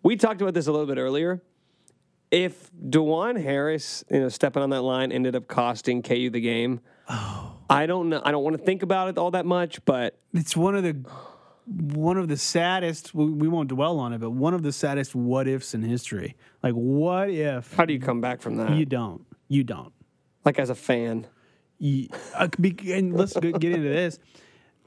we 0.04 0.16
talked 0.16 0.42
about 0.42 0.54
this 0.54 0.68
a 0.68 0.72
little 0.72 0.88
bit 0.88 0.98
earlier. 0.98 1.42
If 2.32 2.72
Dajuan 2.74 3.42
Harris, 3.42 4.06
you 4.10 4.22
know, 4.22 4.30
stepping 4.30 4.64
on 4.64 4.70
that 4.70 4.84
line 4.84 5.12
ended 5.12 5.36
up 5.36 5.48
costing 5.48 6.02
KU 6.02 6.30
the 6.30 6.40
game, 6.40 6.80
oh. 7.10 7.58
I 7.70 7.86
don't 7.86 8.08
know. 8.10 8.22
I 8.24 8.32
don't 8.32 8.44
want 8.44 8.58
to 8.58 8.64
think 8.64 8.84
about 8.84 9.10
it 9.10 9.18
all 9.18 9.32
that 9.32 9.46
much, 9.46 9.84
but 9.84 10.18
It's 10.34 10.56
one 10.56 10.76
of 10.76 10.84
the 10.84 11.04
one 11.72 12.18
of 12.18 12.28
the 12.28 12.38
saddest. 12.38 13.14
We 13.14 13.48
won't 13.48 13.70
dwell 13.70 14.00
on 14.00 14.14
it, 14.14 14.20
but 14.20 14.32
one 14.32 14.54
of 14.54 14.64
the 14.64 14.72
saddest 14.72 15.16
what 15.16 15.48
ifs 15.48 15.74
in 15.74 15.82
history. 15.82 16.36
Like, 16.64 16.74
what 16.74 17.30
if 17.30 17.74
how 17.74 17.86
do 17.86 17.94
you 17.94 18.00
come 18.00 18.22
back 18.22 18.42
from 18.42 18.58
that? 18.58 18.72
you 18.72 18.86
don't? 18.86 19.26
You 19.48 19.64
don't. 19.64 19.94
like 20.46 20.60
as 20.60 20.70
a 20.70 20.76
fan. 20.76 21.28
You, 21.78 22.10
uh, 22.36 22.48
be- 22.60 22.94
and 22.94 23.16
let's 23.18 23.34
get 23.34 23.64
into 23.64 23.80
this. 23.90 24.20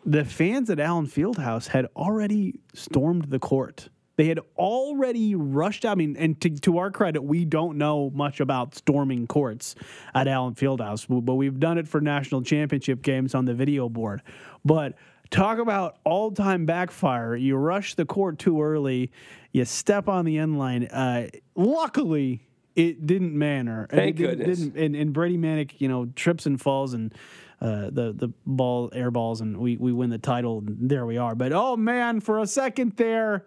The 0.06 0.24
fans 0.24 0.70
at 0.70 0.78
Allen 0.78 1.06
Fieldhouse 1.06 1.66
had 1.68 1.86
already 1.96 2.60
stormed 2.74 3.30
the 3.30 3.38
court. 3.38 3.88
They 4.16 4.26
had 4.26 4.38
already 4.56 5.34
rushed 5.34 5.84
out. 5.84 5.92
I 5.92 5.94
mean, 5.96 6.16
and 6.16 6.40
to, 6.42 6.50
to 6.50 6.78
our 6.78 6.90
credit, 6.92 7.22
we 7.22 7.44
don't 7.44 7.78
know 7.78 8.10
much 8.14 8.38
about 8.38 8.74
storming 8.76 9.26
courts 9.26 9.74
at 10.14 10.28
Allen 10.28 10.54
Fieldhouse, 10.54 11.06
but 11.08 11.34
we've 11.34 11.58
done 11.58 11.78
it 11.78 11.88
for 11.88 12.00
national 12.00 12.42
championship 12.42 13.02
games 13.02 13.34
on 13.34 13.44
the 13.44 13.54
video 13.54 13.88
board. 13.88 14.22
But 14.64 14.94
talk 15.30 15.58
about 15.58 15.98
all 16.04 16.30
time 16.30 16.66
backfire. 16.66 17.36
You 17.36 17.56
rush 17.56 17.94
the 17.94 18.04
court 18.04 18.38
too 18.38 18.62
early, 18.62 19.10
you 19.52 19.64
step 19.64 20.08
on 20.08 20.24
the 20.24 20.38
end 20.38 20.58
line. 20.58 20.84
Uh, 20.86 21.28
luckily, 21.54 22.46
it 22.76 23.06
didn't 23.06 23.36
matter. 23.36 23.86
Thank 23.90 24.16
it 24.16 24.18
didn't, 24.18 24.38
goodness. 24.38 24.58
Didn't, 24.58 24.76
and, 24.76 24.96
and 24.96 25.12
Brady 25.12 25.38
Manek, 25.38 25.72
you 25.78 25.88
know, 25.88 26.06
trips 26.16 26.46
and 26.46 26.60
falls 26.60 26.94
and 26.94 27.14
uh, 27.60 27.90
the 27.90 28.12
the 28.12 28.28
ball 28.46 28.90
air 28.92 29.10
balls, 29.10 29.40
and 29.40 29.58
we 29.58 29.76
we 29.76 29.92
win 29.92 30.10
the 30.10 30.18
title. 30.18 30.58
And 30.58 30.90
there 30.90 31.06
we 31.06 31.18
are. 31.18 31.34
But 31.34 31.52
oh 31.52 31.76
man, 31.76 32.20
for 32.20 32.40
a 32.40 32.46
second 32.46 32.96
there, 32.96 33.44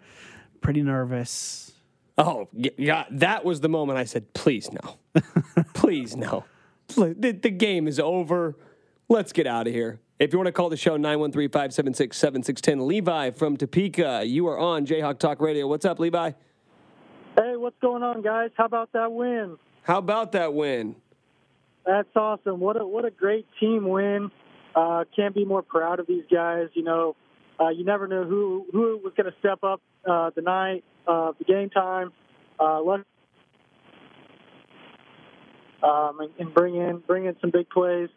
pretty 0.60 0.82
nervous. 0.82 1.72
Oh, 2.18 2.48
yeah, 2.52 3.04
that 3.10 3.44
was 3.44 3.60
the 3.60 3.68
moment 3.68 3.96
I 3.96 4.04
said, 4.04 4.34
please 4.34 4.70
no. 4.72 4.96
please 5.74 6.16
no. 6.16 6.44
The, 6.88 7.38
the 7.40 7.50
game 7.50 7.86
is 7.86 8.00
over. 8.00 8.56
Let's 9.08 9.32
get 9.32 9.46
out 9.46 9.68
of 9.68 9.72
here. 9.72 10.00
If 10.18 10.32
you 10.32 10.38
want 10.40 10.48
to 10.48 10.52
call 10.52 10.68
the 10.68 10.76
show, 10.76 10.96
913 10.96 11.48
576 11.48 12.16
7610. 12.16 12.88
Levi 12.88 13.30
from 13.30 13.56
Topeka, 13.56 14.24
you 14.26 14.48
are 14.48 14.58
on 14.58 14.84
Jayhawk 14.84 15.20
Talk 15.20 15.40
Radio. 15.40 15.68
What's 15.68 15.84
up, 15.84 16.00
Levi? 16.00 16.32
Hey, 17.36 17.54
what's 17.54 17.78
going 17.80 18.02
on, 18.02 18.22
guys? 18.22 18.50
How 18.56 18.64
about 18.64 18.92
that 18.94 19.12
win? 19.12 19.56
How 19.82 19.98
about 19.98 20.32
that 20.32 20.54
win? 20.54 20.96
That's 21.86 22.08
awesome. 22.16 22.58
What 22.58 22.80
a 22.80 22.84
what 22.84 23.04
a 23.04 23.12
great 23.12 23.46
team 23.60 23.88
win. 23.88 24.32
Uh, 24.74 25.04
can't 25.14 25.36
be 25.36 25.44
more 25.44 25.62
proud 25.62 26.00
of 26.00 26.08
these 26.08 26.24
guys. 26.28 26.66
You 26.74 26.82
know, 26.82 27.14
uh, 27.60 27.68
you 27.68 27.84
never 27.84 28.08
know 28.08 28.24
who 28.24 28.66
who 28.72 29.00
was 29.02 29.12
going 29.16 29.30
to 29.30 29.38
step 29.38 29.62
up 29.62 29.80
uh, 30.04 30.30
the 30.34 30.42
night, 30.42 30.82
uh, 31.06 31.30
the 31.38 31.44
game 31.44 31.70
time, 31.70 32.12
uh, 32.58 32.82
um, 32.82 33.04
and, 36.20 36.30
and 36.40 36.52
bring 36.52 36.74
in 36.74 36.98
bring 37.06 37.26
in 37.26 37.36
some 37.40 37.52
big 37.52 37.70
plays. 37.70 38.08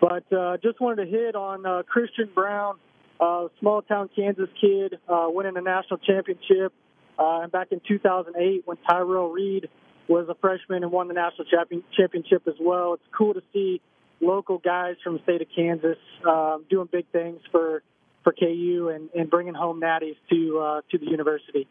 But 0.00 0.32
uh, 0.32 0.56
just 0.62 0.80
wanted 0.80 1.04
to 1.04 1.10
hit 1.10 1.34
on 1.34 1.66
uh, 1.66 1.82
Christian 1.82 2.30
Brown, 2.34 2.76
uh, 3.20 3.48
small 3.60 3.82
town 3.82 4.08
Kansas 4.14 4.48
kid, 4.60 4.98
uh, 5.08 5.26
winning 5.28 5.56
a 5.56 5.60
national 5.60 5.98
championship. 5.98 6.72
Uh, 7.18 7.40
and 7.42 7.52
back 7.52 7.68
in 7.72 7.80
2008, 7.86 8.62
when 8.64 8.76
Tyrel 8.88 9.32
Reed 9.32 9.68
was 10.08 10.28
a 10.28 10.34
freshman 10.40 10.84
and 10.84 10.92
won 10.92 11.08
the 11.08 11.14
national 11.14 11.46
champion, 11.46 11.82
championship 11.96 12.42
as 12.46 12.54
well, 12.60 12.94
it's 12.94 13.02
cool 13.16 13.34
to 13.34 13.42
see 13.52 13.80
local 14.20 14.58
guys 14.58 14.96
from 15.02 15.14
the 15.14 15.22
state 15.22 15.42
of 15.42 15.48
Kansas 15.54 15.98
um, 16.26 16.64
doing 16.70 16.88
big 16.90 17.06
things 17.12 17.40
for 17.50 17.82
for 18.24 18.32
KU 18.32 18.90
and, 18.92 19.10
and 19.14 19.30
bringing 19.30 19.54
home 19.54 19.80
natties 19.80 20.16
to 20.30 20.58
uh, 20.58 20.80
to 20.90 20.98
the 20.98 21.06
university. 21.06 21.66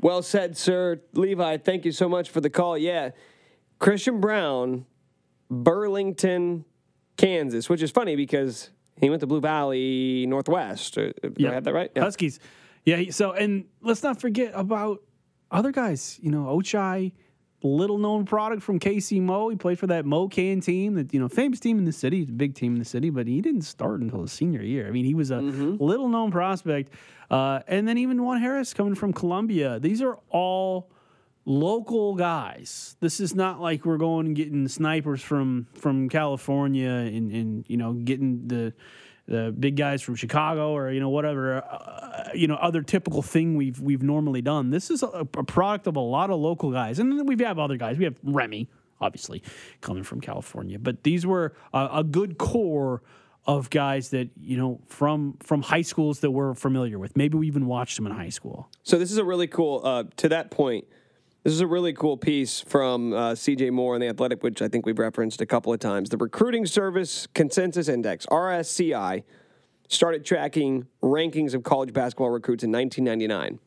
Well 0.00 0.22
said, 0.22 0.56
sir. 0.56 1.00
Levi, 1.12 1.58
thank 1.58 1.84
you 1.84 1.92
so 1.92 2.08
much 2.08 2.30
for 2.30 2.40
the 2.40 2.50
call. 2.50 2.78
Yeah. 2.78 3.10
Christian 3.78 4.20
Brown, 4.20 4.86
Burlington, 5.50 6.64
Kansas, 7.20 7.68
which 7.68 7.82
is 7.82 7.90
funny 7.90 8.16
because 8.16 8.70
he 9.00 9.10
went 9.10 9.20
to 9.20 9.26
Blue 9.26 9.40
Valley 9.40 10.26
Northwest. 10.26 10.96
Uh, 10.98 11.12
Do 11.34 11.48
I 11.48 11.52
have 11.54 11.64
that 11.64 11.74
right? 11.74 11.90
Yeah. 11.94 12.02
Huskies. 12.02 12.40
Yeah. 12.84 13.10
So, 13.10 13.32
and 13.32 13.66
let's 13.82 14.02
not 14.02 14.20
forget 14.20 14.52
about 14.54 15.02
other 15.50 15.70
guys. 15.72 16.18
You 16.22 16.30
know, 16.30 16.44
Ochai, 16.44 17.12
little 17.62 17.98
known 17.98 18.24
product 18.24 18.62
from 18.62 18.78
KC 18.78 19.20
Mo. 19.20 19.48
He 19.50 19.56
played 19.56 19.78
for 19.78 19.86
that 19.88 20.04
MoKan 20.04 20.64
team, 20.64 20.94
that 20.94 21.12
you 21.12 21.20
know, 21.20 21.28
famous 21.28 21.60
team 21.60 21.78
in 21.78 21.84
the 21.84 21.92
city, 21.92 22.24
big 22.24 22.54
team 22.54 22.72
in 22.74 22.78
the 22.78 22.84
city, 22.84 23.10
but 23.10 23.26
he 23.26 23.40
didn't 23.40 23.62
start 23.62 24.00
until 24.00 24.22
his 24.22 24.32
senior 24.32 24.62
year. 24.62 24.86
I 24.88 24.90
mean, 24.90 25.04
he 25.04 25.14
was 25.14 25.30
a 25.30 25.40
little 25.40 26.08
known 26.08 26.30
prospect. 26.30 26.92
Uh, 27.30 27.60
and 27.68 27.86
then 27.86 27.98
even 27.98 28.22
Juan 28.22 28.40
Harris 28.40 28.74
coming 28.74 28.94
from 28.94 29.12
Columbia. 29.12 29.78
These 29.78 30.02
are 30.02 30.18
all 30.30 30.90
local 31.50 32.14
guys. 32.14 32.96
This 33.00 33.18
is 33.18 33.34
not 33.34 33.60
like 33.60 33.84
we're 33.84 33.98
going 33.98 34.26
and 34.26 34.36
getting 34.36 34.68
snipers 34.68 35.20
from 35.20 35.66
from 35.74 36.08
California 36.08 36.88
and, 36.88 37.32
and 37.32 37.64
you 37.66 37.76
know 37.76 37.92
getting 37.92 38.46
the 38.46 38.72
the 39.26 39.54
big 39.58 39.76
guys 39.76 40.00
from 40.00 40.14
Chicago 40.14 40.70
or 40.70 40.92
you 40.92 41.00
know 41.00 41.08
whatever 41.08 41.56
uh, 41.56 42.30
you 42.34 42.46
know 42.46 42.54
other 42.54 42.82
typical 42.82 43.20
thing 43.20 43.56
we've 43.56 43.80
we've 43.80 44.02
normally 44.02 44.42
done. 44.42 44.70
This 44.70 44.90
is 44.90 45.02
a, 45.02 45.26
a 45.34 45.44
product 45.44 45.88
of 45.88 45.96
a 45.96 46.00
lot 46.00 46.30
of 46.30 46.38
local 46.38 46.70
guys, 46.70 47.00
and 47.00 47.18
then 47.18 47.26
we 47.26 47.36
have 47.44 47.58
other 47.58 47.76
guys. 47.76 47.98
We 47.98 48.04
have 48.04 48.16
Remy, 48.22 48.68
obviously 49.00 49.42
coming 49.80 50.04
from 50.04 50.20
California, 50.20 50.78
but 50.78 51.02
these 51.02 51.26
were 51.26 51.54
a, 51.74 51.88
a 51.94 52.04
good 52.04 52.38
core 52.38 53.02
of 53.46 53.70
guys 53.70 54.10
that 54.10 54.28
you 54.40 54.56
know 54.56 54.80
from 54.86 55.36
from 55.42 55.62
high 55.62 55.82
schools 55.82 56.20
that 56.20 56.30
we're 56.30 56.54
familiar 56.54 56.98
with. 57.00 57.16
Maybe 57.16 57.36
we 57.36 57.48
even 57.48 57.66
watched 57.66 57.96
them 57.96 58.06
in 58.06 58.12
high 58.12 58.28
school. 58.28 58.68
So 58.84 58.98
this 58.98 59.10
is 59.10 59.18
a 59.18 59.24
really 59.24 59.48
cool. 59.48 59.80
Uh, 59.84 60.04
to 60.18 60.28
that 60.28 60.52
point, 60.52 60.84
this 61.42 61.52
is 61.52 61.60
a 61.60 61.66
really 61.66 61.92
cool 61.92 62.16
piece 62.16 62.60
from 62.60 63.12
uh, 63.12 63.34
C.J. 63.34 63.70
Moore 63.70 63.94
in 63.94 64.00
the 64.00 64.08
Athletic, 64.08 64.42
which 64.42 64.60
I 64.60 64.68
think 64.68 64.84
we've 64.84 64.98
referenced 64.98 65.40
a 65.40 65.46
couple 65.46 65.72
of 65.72 65.80
times. 65.80 66.10
The 66.10 66.18
Recruiting 66.18 66.66
Service 66.66 67.26
Consensus 67.34 67.88
Index 67.88 68.26
(RSCI) 68.26 69.22
started 69.88 70.24
tracking 70.24 70.86
rankings 71.02 71.54
of 71.54 71.62
college 71.62 71.92
basketball 71.92 72.30
recruits 72.30 72.62
in 72.62 72.70
1999. 72.70 73.58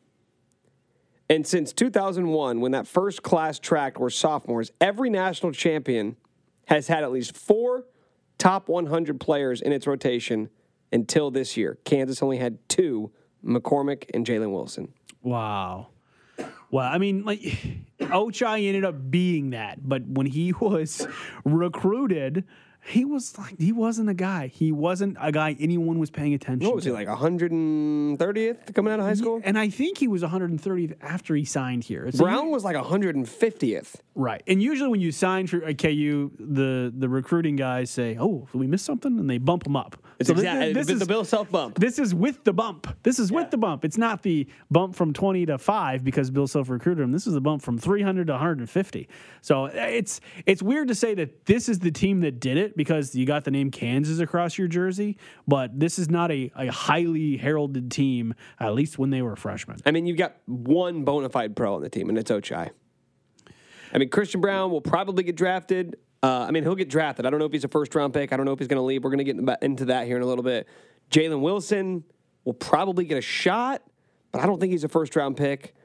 And 1.29 1.47
since 1.47 1.73
2001, 1.73 2.61
when 2.61 2.71
that 2.73 2.85
first 2.85 3.23
class 3.23 3.57
tracked 3.59 3.97
were 3.97 4.09
sophomores, 4.09 4.71
every 4.79 5.09
national 5.09 5.51
champion 5.51 6.15
has 6.65 6.87
had 6.87 7.03
at 7.03 7.11
least 7.11 7.35
four 7.35 7.85
top 8.37 8.69
100 8.69 9.19
players 9.19 9.61
in 9.61 9.71
its 9.71 9.87
rotation 9.87 10.49
until 10.91 11.31
this 11.31 11.57
year. 11.57 11.79
Kansas 11.85 12.21
only 12.21 12.37
had 12.37 12.57
two, 12.69 13.11
McCormack 13.43 14.09
and 14.13 14.25
Jalen 14.25 14.51
Wilson. 14.51 14.93
Wow. 15.21 15.87
Well, 16.73 16.89
I 16.91 16.97
mean, 16.97 17.23
like 17.23 17.39
Ochai 17.99 18.65
ended 18.67 18.83
up 18.83 18.95
being 19.11 19.51
that, 19.51 19.87
but 19.87 20.07
when 20.07 20.25
he 20.25 20.53
was 20.59 21.07
recruited, 21.45 22.45
he 22.85 23.05
was 23.05 23.37
like 23.37 23.59
he 23.59 23.71
wasn't 23.71 24.09
a 24.09 24.13
guy. 24.15 24.47
He 24.47 24.71
wasn't 24.71 25.15
a 25.21 25.31
guy 25.31 25.55
anyone 25.59 25.99
was 25.99 26.09
paying 26.09 26.33
attention. 26.33 26.65
What 26.65 26.75
was 26.75 26.83
to. 26.85 26.89
he 26.89 26.93
like 27.05 27.07
130th 27.07 28.73
coming 28.73 28.91
out 28.91 28.99
of 28.99 29.05
high 29.05 29.13
school? 29.13 29.39
And 29.43 29.57
I 29.57 29.69
think 29.69 29.99
he 29.99 30.07
was 30.07 30.23
130th 30.23 30.95
after 31.01 31.35
he 31.35 31.45
signed 31.45 31.83
here. 31.83 32.09
So 32.11 32.23
Brown 32.23 32.45
you- 32.45 32.51
was 32.51 32.63
like 32.63 32.75
150th. 32.75 33.95
right. 34.15 34.41
And 34.47 34.61
usually 34.61 34.89
when 34.89 34.99
you 34.99 35.11
sign 35.11 35.47
for 35.47 35.63
uh, 35.63 35.73
KU, 35.73 36.31
the 36.39 36.91
the 36.95 37.07
recruiting 37.07 37.55
guys 37.55 37.91
say, 37.91 38.17
"Oh, 38.19 38.47
did 38.51 38.57
we 38.59 38.67
miss 38.67 38.81
something?" 38.81 39.19
and 39.19 39.29
they 39.29 39.37
bump 39.37 39.65
him 39.65 39.75
up. 39.75 39.95
It's 40.23 40.29
So 40.29 40.35
exactly 40.35 40.73
this 40.73 40.87
the, 40.87 40.93
is- 40.93 40.99
the 40.99 41.05
Bill 41.05 41.25
Self 41.25 41.51
bump. 41.51 41.79
This 41.79 41.99
is 41.99 42.15
with 42.15 42.43
the 42.43 42.53
bump. 42.53 42.87
This 43.03 43.19
is 43.19 43.31
with 43.31 43.51
the 43.51 43.57
bump. 43.57 43.83
It's 43.85 43.97
not 43.97 44.23
the 44.23 44.47
bump 44.71 44.95
from 44.95 45.13
20 45.13 45.45
to 45.47 45.57
5 45.57 46.03
because 46.03 46.31
Bill 46.31 46.47
Self 46.47 46.69
recruited 46.69 47.03
him. 47.03 47.11
This 47.11 47.27
is 47.27 47.33
the 47.33 47.41
bump 47.41 47.61
from 47.61 47.77
300 47.77 48.27
to 48.27 48.33
150. 48.33 49.07
So 49.41 49.65
eh, 49.65 49.85
it's 49.87 50.21
it's 50.45 50.63
weird 50.63 50.87
to 50.87 50.95
say 50.95 51.13
that 51.15 51.45
this 51.45 51.67
is 51.67 51.79
the 51.79 51.91
team 51.91 52.21
that 52.21 52.39
did 52.39 52.57
it 52.57 52.77
because 52.77 53.13
you 53.15 53.25
got 53.25 53.43
the 53.43 53.51
name 53.51 53.71
Kansas 53.71 54.19
across 54.19 54.57
your 54.57 54.67
jersey, 54.67 55.17
but 55.47 55.77
this 55.79 55.99
is 55.99 56.09
not 56.09 56.31
a, 56.31 56.51
a 56.55 56.67
highly 56.71 57.37
heralded 57.37 57.91
team, 57.91 58.33
at 58.59 58.73
least 58.73 58.97
when 58.97 59.09
they 59.09 59.21
were 59.21 59.35
freshmen. 59.35 59.77
I 59.85 59.91
mean, 59.91 60.05
you've 60.05 60.17
got 60.17 60.35
one 60.45 61.03
bona 61.03 61.29
fide 61.29 61.55
pro 61.55 61.75
on 61.75 61.81
the 61.81 61.89
team, 61.89 62.09
and 62.09 62.17
it's 62.17 62.31
Ochai. 62.31 62.71
I 63.93 63.97
mean, 63.99 64.09
Christian 64.09 64.41
Brown 64.41 64.71
will 64.71 64.81
probably 64.81 65.23
get 65.23 65.35
drafted. 65.35 65.97
Uh, 66.23 66.45
I 66.47 66.51
mean, 66.51 66.63
he'll 66.63 66.75
get 66.75 66.89
drafted. 66.89 67.25
I 67.25 67.29
don't 67.29 67.39
know 67.39 67.45
if 67.45 67.51
he's 67.51 67.65
a 67.65 67.67
first 67.67 67.93
round 67.93 68.13
pick. 68.13 68.31
I 68.31 68.37
don't 68.37 68.45
know 68.45 68.53
if 68.53 68.59
he's 68.59 68.69
going 68.69 68.79
to 68.79 68.83
leave. 68.83 69.03
We're 69.03 69.09
going 69.09 69.25
to 69.25 69.25
get 69.25 69.61
into 69.61 69.85
that 69.85 70.07
here 70.07 70.15
in 70.15 70.23
a 70.23 70.25
little 70.25 70.43
bit. 70.43 70.67
Jalen 71.11 71.41
Wilson 71.41 72.05
will 72.45 72.53
probably 72.53 73.03
get 73.03 73.17
a 73.17 73.21
shot, 73.21 73.83
but 74.31 74.41
I 74.41 74.45
don't 74.45 74.59
think 74.59 74.71
he's 74.71 74.85
a 74.85 74.89
first 74.89 75.15
round 75.17 75.35
pick. 75.35 75.75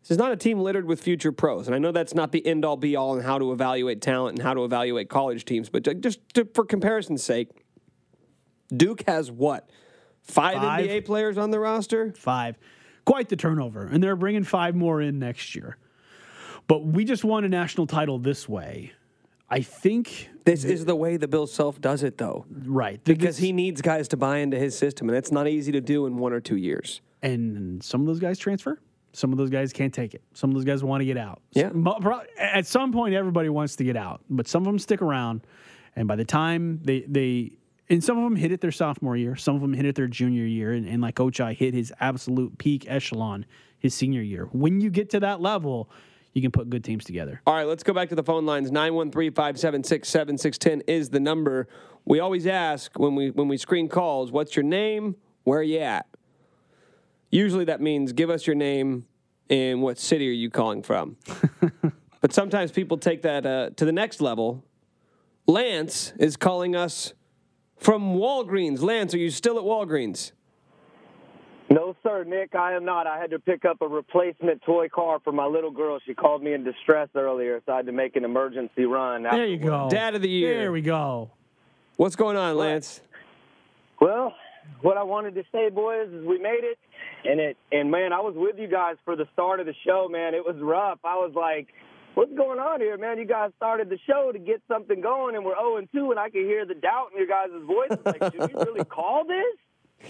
This 0.00 0.12
is 0.12 0.16
not 0.16 0.32
a 0.32 0.36
team 0.36 0.60
littered 0.60 0.86
with 0.86 1.02
future 1.02 1.32
pros, 1.32 1.66
and 1.66 1.74
I 1.74 1.78
know 1.78 1.92
that's 1.92 2.14
not 2.14 2.32
the 2.32 2.46
end 2.46 2.64
all 2.64 2.76
be 2.76 2.96
all 2.96 3.16
in 3.18 3.22
how 3.22 3.38
to 3.38 3.52
evaluate 3.52 4.00
talent 4.00 4.38
and 4.38 4.46
how 4.46 4.54
to 4.54 4.64
evaluate 4.64 5.10
college 5.10 5.44
teams. 5.44 5.68
But 5.68 6.00
just 6.00 6.20
to, 6.34 6.48
for 6.54 6.64
comparison's 6.64 7.22
sake, 7.22 7.50
Duke 8.74 9.02
has 9.06 9.30
what 9.30 9.68
five, 10.22 10.56
Five. 10.56 10.86
NBA 10.86 11.04
players 11.04 11.36
on 11.36 11.50
the 11.50 11.58
roster. 11.58 12.12
Five. 12.16 12.56
Quite 13.04 13.28
the 13.28 13.36
turnover. 13.36 13.86
And 13.86 14.02
they're 14.02 14.16
bringing 14.16 14.44
five 14.44 14.74
more 14.74 15.02
in 15.02 15.18
next 15.18 15.54
year. 15.54 15.76
But 16.66 16.84
we 16.84 17.04
just 17.04 17.24
won 17.24 17.44
a 17.44 17.48
national 17.48 17.86
title 17.88 18.18
this 18.18 18.48
way. 18.48 18.92
I 19.50 19.62
think, 19.62 20.30
This 20.44 20.64
is 20.64 20.84
the 20.84 20.94
way 20.94 21.16
the 21.16 21.26
Bill 21.28 21.46
Self 21.46 21.80
does 21.80 22.02
it, 22.02 22.18
though, 22.18 22.46
right. 22.66 23.02
because 23.04 23.38
he 23.38 23.52
needs 23.52 23.82
guys 23.82 24.06
to 24.08 24.16
buy 24.16 24.38
into 24.38 24.58
his 24.58 24.78
system, 24.78 25.08
and 25.08 25.18
it's 25.18 25.32
not 25.32 25.48
easy 25.48 25.72
to 25.72 25.80
do 25.80 26.06
in 26.06 26.16
one 26.18 26.32
or 26.32 26.40
two 26.40 26.56
years. 26.56 27.00
and 27.22 27.82
some 27.82 28.00
of 28.00 28.06
those 28.06 28.20
guys 28.20 28.38
transfer. 28.38 28.78
Some 29.12 29.32
of 29.32 29.38
those 29.38 29.50
guys 29.50 29.72
can't 29.72 29.92
take 29.92 30.14
it. 30.14 30.22
Some 30.34 30.50
of 30.50 30.54
those 30.54 30.64
guys 30.64 30.84
want 30.84 31.00
to 31.00 31.04
get 31.04 31.16
out. 31.16 31.42
Yeah. 31.50 31.70
At 32.38 32.64
some 32.66 32.92
point, 32.92 33.12
everybody 33.14 33.48
wants 33.48 33.74
to 33.76 33.84
get 33.84 33.96
out, 33.96 34.20
but 34.30 34.46
some 34.46 34.62
of 34.62 34.66
them 34.66 34.78
stick 34.78 35.02
around. 35.02 35.44
And 35.96 36.06
by 36.06 36.14
the 36.14 36.24
time 36.24 36.78
they 36.84 37.00
they 37.08 37.58
and 37.88 38.02
some 38.04 38.16
of 38.18 38.22
them 38.22 38.36
hit 38.36 38.52
it 38.52 38.60
their 38.60 38.70
sophomore 38.70 39.16
year, 39.16 39.34
some 39.34 39.56
of 39.56 39.60
them 39.62 39.72
hit 39.72 39.84
it 39.84 39.96
their 39.96 40.06
junior 40.06 40.44
year, 40.44 40.70
and, 40.72 40.86
and 40.86 41.02
like 41.02 41.16
Ochai 41.16 41.56
hit 41.56 41.74
his 41.74 41.92
absolute 41.98 42.56
peak 42.58 42.84
echelon 42.88 43.44
his 43.80 43.94
senior 43.94 44.22
year. 44.22 44.48
When 44.52 44.80
you 44.80 44.90
get 44.90 45.10
to 45.10 45.20
that 45.20 45.40
level, 45.40 45.90
you 46.32 46.42
can 46.42 46.50
put 46.50 46.70
good 46.70 46.84
teams 46.84 47.04
together. 47.04 47.40
All 47.46 47.54
right, 47.54 47.66
let's 47.66 47.82
go 47.82 47.92
back 47.92 48.08
to 48.10 48.14
the 48.14 48.22
phone 48.22 48.46
lines. 48.46 48.70
913 48.70 49.32
576 49.32 50.08
7610 50.08 50.82
is 50.86 51.10
the 51.10 51.20
number. 51.20 51.68
We 52.04 52.20
always 52.20 52.46
ask 52.46 52.98
when 52.98 53.14
we 53.14 53.30
when 53.30 53.48
we 53.48 53.56
screen 53.56 53.88
calls, 53.88 54.30
what's 54.30 54.56
your 54.56 54.62
name? 54.62 55.16
Where 55.44 55.60
are 55.60 55.64
you 55.64 55.80
at? 55.80 56.06
Usually 57.30 57.64
that 57.66 57.80
means 57.80 58.12
give 58.12 58.30
us 58.30 58.46
your 58.46 58.56
name 58.56 59.06
and 59.48 59.82
what 59.82 59.98
city 59.98 60.28
are 60.28 60.32
you 60.32 60.50
calling 60.50 60.82
from. 60.82 61.16
but 62.20 62.32
sometimes 62.32 62.70
people 62.70 62.98
take 62.98 63.22
that 63.22 63.46
uh, 63.46 63.70
to 63.76 63.84
the 63.84 63.92
next 63.92 64.20
level. 64.20 64.64
Lance 65.46 66.12
is 66.18 66.36
calling 66.36 66.76
us 66.76 67.14
from 67.76 68.14
Walgreens. 68.14 68.82
Lance, 68.82 69.14
are 69.14 69.18
you 69.18 69.30
still 69.30 69.58
at 69.58 69.64
Walgreens? 69.64 70.32
No, 71.72 71.94
sir, 72.02 72.24
Nick, 72.24 72.56
I 72.56 72.72
am 72.72 72.84
not. 72.84 73.06
I 73.06 73.18
had 73.18 73.30
to 73.30 73.38
pick 73.38 73.64
up 73.64 73.80
a 73.80 73.86
replacement 73.86 74.60
toy 74.62 74.88
car 74.88 75.20
for 75.22 75.32
my 75.32 75.46
little 75.46 75.70
girl. 75.70 76.00
She 76.04 76.14
called 76.14 76.42
me 76.42 76.52
in 76.52 76.64
distress 76.64 77.08
earlier, 77.14 77.62
so 77.64 77.72
I 77.72 77.76
had 77.76 77.86
to 77.86 77.92
make 77.92 78.16
an 78.16 78.24
emergency 78.24 78.86
run. 78.86 79.22
There 79.22 79.46
you 79.46 79.56
go. 79.56 79.88
Dad 79.88 80.16
of 80.16 80.22
the 80.22 80.28
year. 80.28 80.58
There 80.58 80.72
we 80.72 80.82
go. 80.82 81.30
What's 81.96 82.16
going 82.16 82.36
on, 82.36 82.56
Lance? 82.56 83.02
Well, 84.00 84.34
what 84.82 84.96
I 84.96 85.04
wanted 85.04 85.36
to 85.36 85.44
say, 85.52 85.70
boys, 85.70 86.08
is 86.08 86.26
we 86.26 86.38
made 86.38 86.64
it, 86.64 86.78
and 87.24 87.38
it, 87.38 87.56
and 87.70 87.88
man, 87.88 88.12
I 88.12 88.20
was 88.20 88.34
with 88.36 88.58
you 88.58 88.66
guys 88.66 88.96
for 89.04 89.14
the 89.14 89.26
start 89.32 89.60
of 89.60 89.66
the 89.66 89.74
show. 89.86 90.08
Man, 90.10 90.34
it 90.34 90.44
was 90.44 90.56
rough. 90.60 90.98
I 91.04 91.14
was 91.14 91.32
like, 91.36 91.68
"What's 92.14 92.32
going 92.34 92.58
on 92.58 92.80
here, 92.80 92.96
man? 92.98 93.18
You 93.18 93.26
guys 93.26 93.52
started 93.56 93.90
the 93.90 93.98
show 94.08 94.32
to 94.32 94.38
get 94.40 94.60
something 94.66 95.00
going, 95.00 95.36
and 95.36 95.44
we're 95.44 95.56
0 95.56 95.76
and 95.76 95.88
2, 95.92 96.10
and 96.10 96.18
I 96.18 96.30
could 96.30 96.42
hear 96.42 96.66
the 96.66 96.74
doubt 96.74 97.10
in 97.12 97.18
your 97.18 97.28
guys' 97.28 97.50
voices. 97.64 98.04
Like, 98.04 98.32
should 98.32 98.54
we 98.54 98.64
really 98.64 98.84
call 98.84 99.24
this? 99.24 99.56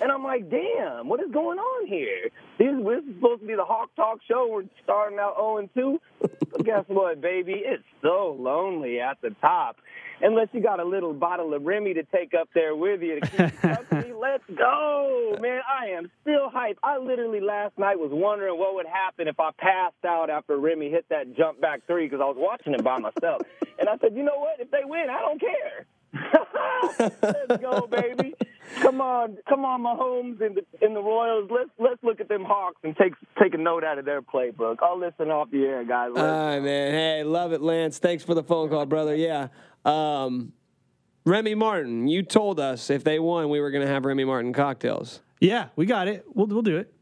And 0.01 0.11
I'm 0.11 0.23
like, 0.23 0.49
damn, 0.49 1.09
what 1.09 1.21
is 1.21 1.31
going 1.31 1.59
on 1.59 1.87
here? 1.87 2.31
This, 2.59 2.69
this 2.85 3.05
is 3.05 3.15
supposed 3.17 3.41
to 3.41 3.47
be 3.47 3.55
the 3.55 3.65
Hawk 3.65 3.91
Talk 3.97 4.21
show. 4.29 4.49
We're 4.51 4.65
starting 4.85 5.19
out 5.19 5.35
0 5.37 5.59
and 5.59 5.75
2. 5.75 6.01
But 6.21 6.65
guess 6.65 6.85
what, 6.89 7.21
baby? 7.21 7.55
It's 7.57 7.83
so 8.03 8.37
lonely 8.39 9.01
at 9.01 9.21
the 9.21 9.31
top. 9.41 9.77
Unless 10.23 10.49
you 10.53 10.61
got 10.61 10.81
a 10.81 10.85
little 10.85 11.15
bottle 11.15 11.55
of 11.55 11.63
Remy 11.63 11.95
to 11.95 12.03
take 12.05 12.35
up 12.39 12.51
there 12.55 12.77
with 12.77 13.01
you 13.01 13.21
to 13.21 13.27
keep 13.27 13.41
you 13.41 13.51
company. 13.59 14.13
Let's 14.21 14.45
go, 14.55 15.37
man. 15.41 15.63
I 15.67 15.89
am 15.97 16.11
still 16.21 16.51
hyped. 16.51 16.77
I 16.83 16.99
literally 16.99 17.41
last 17.41 17.79
night 17.79 17.99
was 17.99 18.11
wondering 18.13 18.59
what 18.59 18.75
would 18.75 18.87
happen 18.87 19.29
if 19.29 19.41
I 19.41 19.51
passed 19.57 20.05
out 20.07 20.29
after 20.29 20.59
Remy 20.59 20.91
hit 20.91 21.07
that 21.09 21.35
jump 21.37 21.61
back 21.61 21.87
three 21.87 22.05
because 22.05 22.21
I 22.21 22.27
was 22.27 22.37
watching 22.39 22.75
it 22.75 22.85
by 22.85 22.99
myself. 22.99 23.41
And 23.79 23.89
I 23.89 23.97
said, 23.99 24.15
you 24.15 24.23
know 24.23 24.37
what? 24.37 24.61
If 24.61 24.71
they 24.71 24.85
win, 24.85 25.07
I 25.09 25.21
don't 25.21 25.41
care. 25.41 25.87
Let's 26.99 27.63
go, 27.63 27.87
baby. 27.87 28.35
Come 28.81 29.01
on, 29.01 29.39
come 29.49 29.65
on, 29.65 29.83
Mahomes 29.83 30.41
and 30.41 30.57
the 30.57 30.65
and 30.81 30.95
the 30.95 31.01
Royals. 31.01 31.51
Let's 31.51 31.71
let's 31.79 32.03
look 32.03 32.21
at 32.21 32.29
them 32.29 32.45
Hawks 32.45 32.79
and 32.85 32.97
take 32.97 33.15
take 33.41 33.55
a 33.55 33.59
note 33.59 33.85
out 33.85 33.99
of 33.99 34.05
their 34.05 34.23
playbook. 34.23 34.77
I'll 34.83 34.99
listen 34.99 35.31
off 35.31 35.51
the 35.51 35.65
air, 35.65 35.85
guys. 35.85 36.11
All 36.15 36.23
right, 36.23 36.61
man. 36.61 36.93
Hey, 36.93 37.25
love 37.25 37.53
it, 37.53 37.61
Lance. 37.61 37.99
Thanks 37.99 38.23
for 38.23 38.35
the 38.35 38.43
phone 38.43 38.69
call, 38.69 38.87
brother. 38.87 39.15
Yeah. 39.17 39.49
Um, 39.85 40.53
Remy 41.25 41.55
Martin, 41.55 42.07
you 42.07 42.23
told 42.23 42.61
us 42.61 42.91
if 42.91 43.05
they 43.05 43.19
won, 43.19 43.51
we 43.51 43.61
were 43.61 43.71
going 43.71 43.85
to 43.87 43.93
have 43.93 44.05
Remy 44.05 44.25
Martin 44.25 44.53
cocktails. 44.53 45.21
Yeah, 45.41 45.69
we 45.77 45.87
got 45.87 46.09
it. 46.09 46.25
We'll 46.33 46.47
we'll 46.47 46.63
do 46.63 46.77
it. 46.77 46.93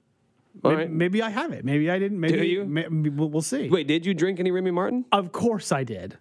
All 0.64 0.70
maybe, 0.70 0.82
right. 0.82 0.90
maybe 0.90 1.22
I 1.22 1.30
have 1.30 1.52
it. 1.52 1.64
Maybe 1.64 1.90
I 1.90 1.98
didn't. 1.98 2.18
Maybe 2.18 2.38
Do 2.38 2.44
you? 2.46 2.64
may- 2.64 2.88
we'll, 2.88 3.30
we'll 3.30 3.42
see. 3.42 3.68
Wait, 3.68 3.86
did 3.86 4.04
you 4.06 4.14
drink 4.14 4.40
any 4.40 4.50
Remy 4.50 4.70
Martin? 4.72 5.04
Of 5.12 5.32
course 5.32 5.70
I 5.70 5.84
did. 5.84 6.18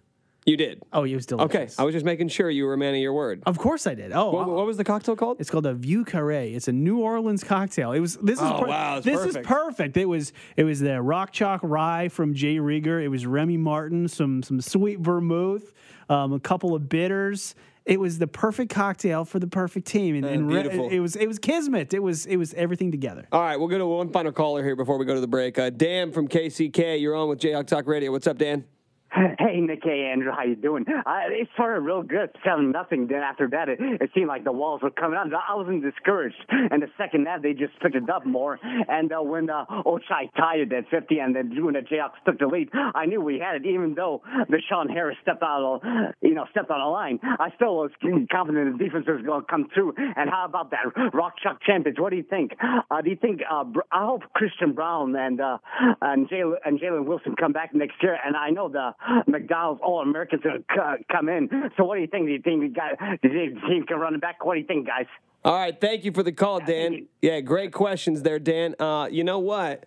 You 0.48 0.56
did. 0.56 0.82
Oh, 0.92 1.04
it 1.04 1.14
was 1.14 1.26
delicious. 1.26 1.54
Okay, 1.54 1.68
I 1.78 1.84
was 1.84 1.92
just 1.92 2.06
making 2.06 2.28
sure 2.28 2.48
you 2.48 2.64
were 2.64 2.72
a 2.72 2.78
man 2.78 2.94
of 2.94 3.00
your 3.00 3.12
word. 3.12 3.42
Of 3.44 3.58
course 3.58 3.86
I 3.86 3.94
did. 3.94 4.12
Oh, 4.12 4.30
What, 4.30 4.48
what 4.48 4.64
was 4.66 4.78
the 4.78 4.84
cocktail 4.84 5.14
called? 5.14 5.36
It's 5.40 5.50
called 5.50 5.66
a 5.66 5.74
Vieux 5.74 6.04
Carré. 6.06 6.54
It's 6.56 6.68
a 6.68 6.72
New 6.72 7.00
Orleans 7.00 7.44
cocktail. 7.44 7.92
It 7.92 8.00
was 8.00 8.16
this 8.16 8.38
is 8.38 8.44
Oh, 8.44 8.64
wow, 8.66 8.96
it's 8.96 9.04
this 9.04 9.16
perfect. 9.16 9.36
is 9.36 9.46
perfect. 9.46 9.96
It 9.98 10.06
was 10.06 10.32
it 10.56 10.64
was 10.64 10.80
the 10.80 11.02
rock 11.02 11.32
chalk 11.32 11.60
rye 11.62 12.08
from 12.08 12.32
J. 12.34 12.56
Rieger. 12.56 13.02
It 13.02 13.08
was 13.08 13.26
Remy 13.26 13.58
Martin, 13.58 14.08
some 14.08 14.42
some 14.42 14.60
sweet 14.62 15.00
vermouth, 15.00 15.70
um, 16.08 16.32
a 16.32 16.40
couple 16.40 16.74
of 16.74 16.88
bitters. 16.88 17.54
It 17.84 18.00
was 18.00 18.18
the 18.18 18.26
perfect 18.26 18.70
cocktail 18.70 19.24
for 19.24 19.38
the 19.38 19.46
perfect 19.46 19.86
team, 19.86 20.14
and, 20.16 20.24
and 20.26 20.46
re- 20.48 20.62
beautiful. 20.62 20.88
it 20.88 20.98
was 21.00 21.14
it 21.16 21.26
was 21.26 21.38
kismet. 21.38 21.92
It 21.92 22.02
was 22.02 22.24
it 22.26 22.36
was 22.36 22.54
everything 22.54 22.90
together. 22.90 23.26
All 23.32 23.40
right, 23.40 23.56
we'll 23.58 23.68
go 23.68 23.78
to 23.78 23.86
one 23.86 24.10
final 24.12 24.32
caller 24.32 24.62
here 24.64 24.76
before 24.76 24.96
we 24.98 25.04
go 25.04 25.14
to 25.14 25.20
the 25.20 25.26
break. 25.28 25.58
Uh, 25.58 25.68
Dan 25.70 26.10
from 26.12 26.26
KCK, 26.26 27.00
you're 27.00 27.14
on 27.14 27.28
with 27.28 27.38
Jayhawk 27.38 27.66
Talk 27.66 27.86
Radio. 27.86 28.10
What's 28.10 28.26
up, 28.26 28.38
Dan? 28.38 28.64
Hey, 29.38 29.60
Nick, 29.60 29.80
hey, 29.82 30.10
Andrew, 30.12 30.32
how 30.32 30.44
you 30.44 30.56
doing? 30.56 30.84
Uh, 30.88 31.20
it 31.30 31.48
started 31.54 31.80
real 31.80 32.02
good, 32.02 32.30
seven 32.44 32.70
nothing. 32.70 33.06
Then 33.06 33.20
after 33.22 33.48
that, 33.48 33.68
it, 33.68 33.78
it 33.80 34.10
seemed 34.14 34.28
like 34.28 34.44
the 34.44 34.52
walls 34.52 34.82
were 34.82 34.90
coming 34.90 35.16
out. 35.16 35.26
I 35.32 35.54
wasn't 35.54 35.82
discouraged. 35.82 36.36
And 36.48 36.82
the 36.82 36.88
second 36.98 37.26
half, 37.26 37.42
they 37.42 37.52
just 37.52 37.78
picked 37.80 37.94
it 37.94 38.10
up 38.10 38.26
more. 38.26 38.58
And 38.62 39.10
uh, 39.12 39.22
when 39.22 39.48
uh, 39.48 39.64
Ochai 39.86 40.30
tied 40.36 40.60
it 40.60 40.72
at 40.72 40.88
50, 40.90 41.18
and 41.18 41.34
then 41.34 41.64
when 41.64 41.74
the 41.74 41.80
Jayhawks 41.80 42.22
took 42.26 42.38
the 42.38 42.46
lead, 42.46 42.68
I 42.72 43.06
knew 43.06 43.20
we 43.20 43.38
had 43.38 43.56
it. 43.56 43.66
Even 43.66 43.94
though 43.94 44.22
Sean 44.68 44.88
Harris 44.88 45.16
stepped 45.22 45.42
out, 45.42 45.80
of, 45.82 46.14
you 46.20 46.34
know, 46.34 46.44
stepped 46.50 46.70
on 46.70 46.80
the 46.80 46.86
line, 46.86 47.20
I 47.22 47.50
still 47.56 47.76
was 47.76 47.90
confident 48.30 48.78
the 48.78 48.84
defense 48.84 49.06
was 49.06 49.24
going 49.24 49.42
to 49.42 49.46
come 49.46 49.68
through. 49.72 49.94
And 49.96 50.28
how 50.28 50.44
about 50.44 50.70
that 50.72 51.14
Rock 51.14 51.34
Chalk 51.42 51.62
Champions? 51.62 51.98
What 51.98 52.10
do 52.10 52.16
you 52.16 52.26
think? 52.28 52.52
Uh, 52.90 53.00
do 53.00 53.10
you 53.10 53.16
think? 53.16 53.40
Uh, 53.48 53.64
I 53.90 54.04
hope 54.04 54.22
Christian 54.34 54.72
Brown 54.72 55.16
and 55.16 55.40
uh, 55.40 55.58
and 56.02 56.28
Jalen 56.28 57.06
Wilson 57.06 57.34
come 57.36 57.52
back 57.52 57.74
next 57.74 58.02
year. 58.02 58.18
And 58.24 58.36
I 58.36 58.50
know 58.50 58.68
the 58.68 58.92
McDonald's 59.26 59.80
All 59.84 60.00
Americans 60.00 60.42
going 60.42 60.64
to 60.68 60.96
come 61.10 61.28
in. 61.28 61.48
So 61.76 61.84
what 61.84 61.96
do 61.96 62.00
you 62.00 62.06
think? 62.06 62.26
Do 62.26 62.32
you 62.32 62.42
think 62.42 62.60
we 62.60 62.68
got 62.68 62.98
do 63.22 63.28
the 63.28 63.60
team 63.68 63.84
can 63.86 63.98
run 63.98 64.14
it 64.14 64.20
back? 64.20 64.44
What 64.44 64.54
do 64.54 64.60
you 64.60 64.66
think, 64.66 64.86
guys? 64.86 65.06
All 65.44 65.54
right, 65.54 65.78
thank 65.80 66.04
you 66.04 66.12
for 66.12 66.22
the 66.22 66.32
call, 66.32 66.60
Dan. 66.60 67.06
Yeah, 67.22 67.40
great 67.40 67.72
questions 67.72 68.22
there, 68.22 68.38
Dan. 68.38 68.74
Uh, 68.78 69.08
you 69.10 69.22
know 69.22 69.38
what? 69.38 69.86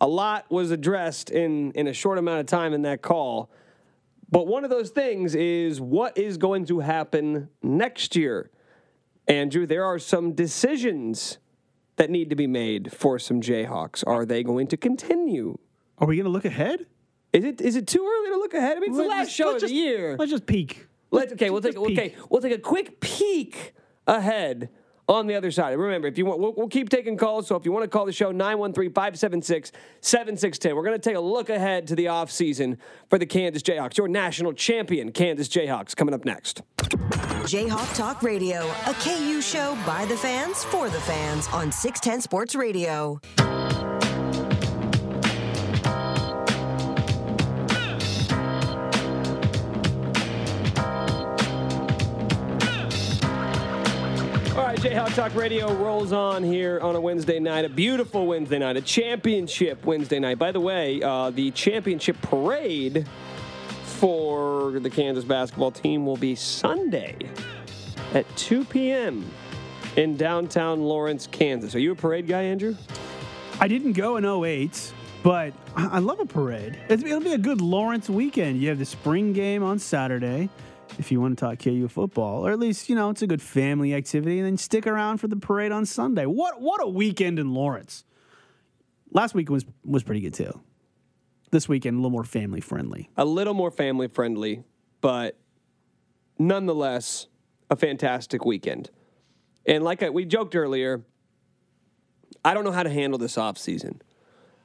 A 0.00 0.06
lot 0.06 0.50
was 0.50 0.70
addressed 0.70 1.30
in 1.30 1.72
in 1.72 1.86
a 1.86 1.92
short 1.92 2.18
amount 2.18 2.40
of 2.40 2.46
time 2.46 2.72
in 2.72 2.82
that 2.82 3.02
call. 3.02 3.50
But 4.30 4.46
one 4.46 4.62
of 4.62 4.70
those 4.70 4.90
things 4.90 5.34
is 5.34 5.80
what 5.80 6.16
is 6.16 6.36
going 6.36 6.66
to 6.66 6.80
happen 6.80 7.48
next 7.62 8.14
year. 8.14 8.50
Andrew, 9.26 9.66
there 9.66 9.84
are 9.84 9.98
some 9.98 10.32
decisions 10.32 11.38
that 11.96 12.10
need 12.10 12.30
to 12.30 12.36
be 12.36 12.46
made 12.46 12.92
for 12.92 13.18
some 13.18 13.40
Jayhawks. 13.40 14.04
Are 14.06 14.24
they 14.24 14.42
going 14.42 14.68
to 14.68 14.76
continue? 14.76 15.58
Are 15.98 16.06
we 16.06 16.16
going 16.16 16.24
to 16.24 16.30
look 16.30 16.44
ahead? 16.44 16.86
Is 17.32 17.44
it 17.44 17.60
is 17.60 17.76
it 17.76 17.86
too 17.86 18.04
early 18.04 18.30
to 18.30 18.36
look 18.36 18.54
ahead? 18.54 18.76
I 18.76 18.80
mean, 18.80 18.90
it's 18.90 18.98
the 18.98 19.04
Let's 19.04 19.28
last 19.28 19.30
show 19.30 19.54
of 19.54 19.60
just- 19.60 19.70
the 19.72 19.74
year. 19.74 20.16
Let's 20.18 20.30
just 20.32 20.46
peek. 20.46 20.86
Let's 21.12 21.32
okay. 21.32 21.50
We'll 21.50 21.60
take 21.60 21.74
peek. 21.74 21.98
okay. 21.98 22.14
We'll 22.28 22.40
take 22.42 22.52
a 22.52 22.58
quick 22.58 23.00
peek 23.00 23.74
ahead 24.06 24.68
on 25.08 25.26
the 25.26 25.34
other 25.34 25.50
side. 25.50 25.76
Remember, 25.76 26.06
if 26.06 26.16
you 26.18 26.24
want, 26.24 26.38
we'll, 26.38 26.54
we'll 26.56 26.68
keep 26.68 26.88
taking 26.88 27.16
calls. 27.16 27.48
So 27.48 27.56
if 27.56 27.64
you 27.64 27.72
want 27.72 27.82
to 27.82 27.88
call 27.88 28.06
the 28.06 28.12
show, 28.12 28.30
913-576-7610. 28.32 30.76
We're 30.76 30.84
going 30.84 30.96
to 30.96 31.00
take 31.00 31.16
a 31.16 31.20
look 31.20 31.50
ahead 31.50 31.88
to 31.88 31.96
the 31.96 32.04
offseason 32.06 32.76
for 33.08 33.18
the 33.18 33.26
Kansas 33.26 33.60
Jayhawks. 33.62 33.98
Your 33.98 34.06
national 34.06 34.52
champion, 34.52 35.10
Kansas 35.10 35.48
Jayhawks, 35.48 35.96
coming 35.96 36.14
up 36.14 36.24
next. 36.24 36.62
Jayhawk 36.78 37.96
Talk 37.96 38.22
Radio, 38.22 38.60
a 38.86 38.94
KU 38.94 39.40
show 39.40 39.76
by 39.84 40.04
the 40.04 40.16
fans 40.16 40.62
for 40.64 40.88
the 40.88 41.00
fans 41.00 41.48
on 41.48 41.72
610 41.72 42.20
Sports 42.20 42.54
Radio. 42.54 43.20
Right, 54.70 54.78
Jayhawk 54.78 55.12
Talk 55.16 55.34
Radio 55.34 55.72
rolls 55.74 56.12
on 56.12 56.44
here 56.44 56.78
on 56.78 56.94
a 56.94 57.00
Wednesday 57.00 57.40
night, 57.40 57.64
a 57.64 57.68
beautiful 57.68 58.28
Wednesday 58.28 58.60
night, 58.60 58.76
a 58.76 58.80
championship 58.80 59.84
Wednesday 59.84 60.20
night. 60.20 60.38
By 60.38 60.52
the 60.52 60.60
way, 60.60 61.02
uh, 61.02 61.30
the 61.30 61.50
championship 61.50 62.20
parade 62.22 63.04
for 63.82 64.78
the 64.78 64.88
Kansas 64.88 65.24
basketball 65.24 65.72
team 65.72 66.06
will 66.06 66.16
be 66.16 66.36
Sunday 66.36 67.16
at 68.14 68.24
2 68.36 68.64
p.m. 68.66 69.28
in 69.96 70.16
downtown 70.16 70.82
Lawrence, 70.82 71.26
Kansas. 71.26 71.74
Are 71.74 71.80
you 71.80 71.90
a 71.90 71.96
parade 71.96 72.28
guy, 72.28 72.42
Andrew? 72.42 72.76
I 73.58 73.66
didn't 73.66 73.94
go 73.94 74.18
in 74.18 74.24
08, 74.24 74.92
but 75.24 75.52
I 75.74 75.86
I 75.86 75.98
love 75.98 76.20
a 76.20 76.26
parade. 76.26 76.78
It'll 76.88 77.18
be 77.18 77.32
a 77.32 77.38
good 77.38 77.60
Lawrence 77.60 78.08
weekend. 78.08 78.62
You 78.62 78.68
have 78.68 78.78
the 78.78 78.84
spring 78.84 79.32
game 79.32 79.64
on 79.64 79.80
Saturday 79.80 80.48
if 81.00 81.10
you 81.10 81.18
want 81.18 81.38
to 81.38 81.44
talk 81.44 81.58
KU 81.58 81.88
football, 81.88 82.46
or 82.46 82.52
at 82.52 82.58
least, 82.58 82.90
you 82.90 82.94
know, 82.94 83.08
it's 83.08 83.22
a 83.22 83.26
good 83.26 83.40
family 83.40 83.94
activity, 83.94 84.38
and 84.38 84.46
then 84.46 84.58
stick 84.58 84.86
around 84.86 85.16
for 85.16 85.28
the 85.28 85.36
parade 85.36 85.72
on 85.72 85.86
Sunday. 85.86 86.26
What 86.26 86.60
what 86.60 86.82
a 86.82 86.86
weekend 86.86 87.38
in 87.38 87.54
Lawrence. 87.54 88.04
Last 89.10 89.34
week 89.34 89.48
was 89.48 89.64
was 89.82 90.02
pretty 90.02 90.20
good 90.20 90.34
too. 90.34 90.60
This 91.50 91.68
weekend 91.68 91.96
a 91.96 91.98
little 92.00 92.10
more 92.10 92.24
family 92.24 92.60
friendly. 92.60 93.08
A 93.16 93.24
little 93.24 93.54
more 93.54 93.70
family 93.70 94.08
friendly, 94.08 94.62
but 95.00 95.38
nonetheless, 96.38 97.26
a 97.70 97.76
fantastic 97.76 98.44
weekend. 98.44 98.90
And 99.64 99.82
like 99.82 100.02
I, 100.02 100.10
we 100.10 100.26
joked 100.26 100.54
earlier, 100.54 101.02
I 102.44 102.52
don't 102.52 102.64
know 102.64 102.72
how 102.72 102.82
to 102.82 102.90
handle 102.90 103.18
this 103.18 103.38
off 103.38 103.56
season. 103.56 104.02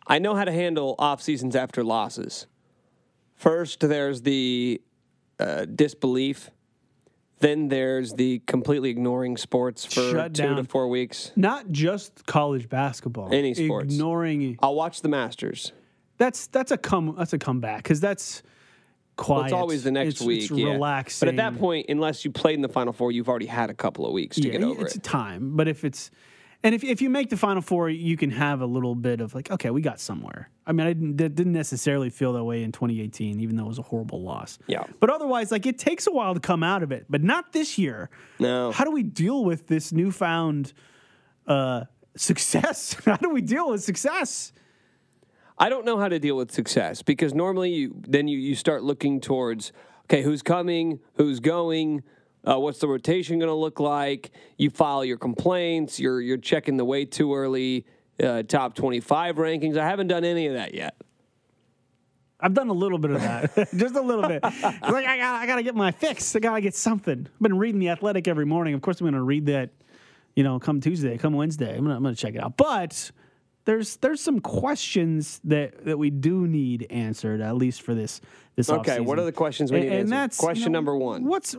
I 0.05 0.19
know 0.19 0.35
how 0.35 0.43
to 0.43 0.51
handle 0.51 0.95
off 0.99 1.21
seasons 1.21 1.55
after 1.55 1.81
losses. 1.81 2.45
First, 3.35 3.79
there's 3.79 4.21
the 4.21 4.81
uh, 5.39 5.65
disbelief. 5.65 6.49
Then 7.39 7.67
there's 7.67 8.13
the 8.13 8.39
completely 8.47 8.89
ignoring 8.89 9.35
sports 9.37 9.83
for 9.85 10.11
Shut 10.11 10.33
two 10.33 10.55
to 10.55 10.63
four 10.63 10.87
weeks. 10.87 11.31
Not 11.35 11.69
just 11.69 12.25
college 12.25 12.69
basketball. 12.69 13.33
Any 13.33 13.53
sports. 13.53 13.93
Ignoring 13.93 14.57
I'll 14.61 14.75
watch 14.75 15.01
the 15.01 15.09
Masters. 15.09 15.73
that's 16.17 16.47
that's 16.47 16.71
a 16.71 16.77
come 16.77 17.13
that's 17.17 17.33
a 17.33 17.37
comeback 17.37 17.83
because 17.83 17.99
that's 17.99 18.41
quiet. 19.17 19.37
Well, 19.37 19.43
it's 19.45 19.53
always 19.53 19.83
the 19.83 19.91
next 19.91 20.15
It's- 20.15 20.25
week. 20.27 20.43
It's 20.43 20.51
yeah. 20.51 20.71
relaxing. 20.71 21.25
But 21.27 21.33
at 21.33 21.37
that 21.37 21.59
point, 21.59 21.87
unless 21.89 22.23
you 22.23 22.31
played 22.31 22.55
in 22.55 22.61
the 22.61 22.69
Final 22.69 22.93
Four, 22.93 23.11
you've 23.11 23.27
already 23.29 23.47
had 23.47 23.69
a 23.69 23.73
couple 23.73 24.05
of 24.05 24.13
weeks 24.13 24.37
to 24.37 24.43
yeah, 24.47 24.53
get 24.53 24.63
over 24.63 24.83
it's 24.83 24.95
it. 24.95 24.99
It's 24.99 25.07
time. 25.07 25.57
But 25.57 25.67
if 25.67 25.83
it's 25.83 26.11
and 26.65 26.73
if 26.73 26.83
if 26.83 26.99
you 26.99 27.11
make 27.11 27.29
the 27.29 27.37
final 27.37 27.61
four, 27.61 27.91
you 27.91 28.17
can 28.17 28.31
have 28.31 28.59
a 28.59 28.65
little 28.65 28.95
bit 28.95 29.21
of 29.21 29.35
like, 29.35 29.51
okay, 29.51 29.69
we 29.69 29.81
got 29.81 29.99
somewhere. 29.99 30.49
I 30.65 30.71
mean, 30.71 30.87
I 30.87 30.93
didn't, 30.93 31.15
didn't 31.17 31.51
necessarily 31.51 32.09
feel 32.09 32.33
that 32.33 32.43
way 32.43 32.63
in 32.63 32.71
2018, 32.71 33.39
even 33.39 33.55
though 33.55 33.65
it 33.65 33.67
was 33.67 33.77
a 33.77 33.83
horrible 33.83 34.23
loss. 34.23 34.57
Yeah. 34.65 34.83
But 34.99 35.11
otherwise, 35.11 35.51
like 35.51 35.67
it 35.67 35.77
takes 35.77 36.07
a 36.07 36.11
while 36.11 36.33
to 36.33 36.39
come 36.39 36.63
out 36.63 36.81
of 36.81 36.91
it, 36.91 37.05
but 37.07 37.21
not 37.21 37.53
this 37.53 37.77
year. 37.77 38.09
No. 38.39 38.71
How 38.71 38.83
do 38.83 38.89
we 38.89 39.03
deal 39.03 39.45
with 39.45 39.67
this 39.67 39.91
newfound 39.91 40.73
uh, 41.45 41.83
success? 42.17 42.95
How 43.05 43.17
do 43.17 43.29
we 43.29 43.41
deal 43.41 43.69
with 43.69 43.83
success? 43.83 44.51
I 45.59 45.69
don't 45.69 45.85
know 45.85 45.97
how 45.99 46.09
to 46.09 46.19
deal 46.19 46.35
with 46.35 46.51
success 46.51 47.01
because 47.03 47.33
normally 47.33 47.69
you 47.69 48.01
then 48.07 48.27
you, 48.27 48.37
you 48.37 48.55
start 48.55 48.83
looking 48.83 49.21
towards 49.21 49.71
okay 50.05 50.21
who's 50.21 50.41
coming 50.41 50.99
who's 51.13 51.39
going 51.39 52.03
uh, 52.45 52.59
what's 52.59 52.79
the 52.79 52.87
rotation 52.87 53.39
going 53.39 53.49
to 53.49 53.55
look 53.55 53.79
like 53.79 54.31
you 54.57 54.69
file 54.69 55.03
your 55.03 55.17
complaints 55.17 55.99
you're 55.99 56.21
you're 56.21 56.37
checking 56.37 56.77
the 56.77 56.85
way 56.85 57.05
too 57.05 57.33
early 57.35 57.85
uh, 58.23 58.43
top 58.43 58.75
25 58.75 59.35
rankings 59.37 59.77
I 59.77 59.85
haven't 59.87 60.07
done 60.07 60.23
any 60.23 60.47
of 60.47 60.53
that 60.53 60.73
yet 60.73 60.95
I've 62.39 62.53
done 62.53 62.67
a 62.67 62.73
little 62.73 62.97
bit 62.97 63.11
of 63.11 63.21
that, 63.21 63.55
just 63.75 63.95
a 63.95 64.01
little 64.01 64.27
bit. 64.27 64.43
Like 64.43 64.53
I 64.83 65.17
got, 65.17 65.41
I 65.41 65.47
got 65.47 65.55
to 65.55 65.63
get 65.63 65.73
my 65.73 65.91
fix. 65.91 66.35
I 66.35 66.39
got 66.39 66.55
to 66.55 66.61
get 66.61 66.75
something. 66.75 67.27
I've 67.33 67.41
been 67.41 67.57
reading 67.57 67.79
the 67.79 67.89
Athletic 67.89 68.27
every 68.27 68.45
morning. 68.45 68.73
Of 68.73 68.81
course, 68.81 68.99
I'm 68.99 69.05
going 69.05 69.13
to 69.13 69.21
read 69.23 69.45
that. 69.47 69.69
You 70.35 70.43
know, 70.43 70.59
come 70.59 70.81
Tuesday, 70.81 71.17
come 71.17 71.33
Wednesday. 71.33 71.75
I'm 71.77 71.85
going 71.85 72.03
to 72.03 72.13
check 72.13 72.35
it 72.35 72.43
out. 72.43 72.57
But 72.57 73.09
there's 73.63 73.95
there's 73.97 74.21
some 74.21 74.41
questions 74.41 75.39
that 75.45 75.85
that 75.85 75.97
we 75.97 76.09
do 76.09 76.45
need 76.45 76.87
answered 76.89 77.39
at 77.39 77.55
least 77.55 77.81
for 77.81 77.95
this 77.95 78.19
this. 78.55 78.69
Okay, 78.69 78.99
what 78.99 79.17
are 79.17 79.23
the 79.23 79.31
questions 79.31 79.71
we 79.71 79.79
And- 79.79 79.85
need 79.89 79.91
and 79.95 79.99
answered? 80.01 80.13
that's 80.15 80.37
Question 80.37 80.63
you 80.63 80.69
know, 80.69 80.77
number 80.77 80.97
one. 80.97 81.23
What's 81.23 81.55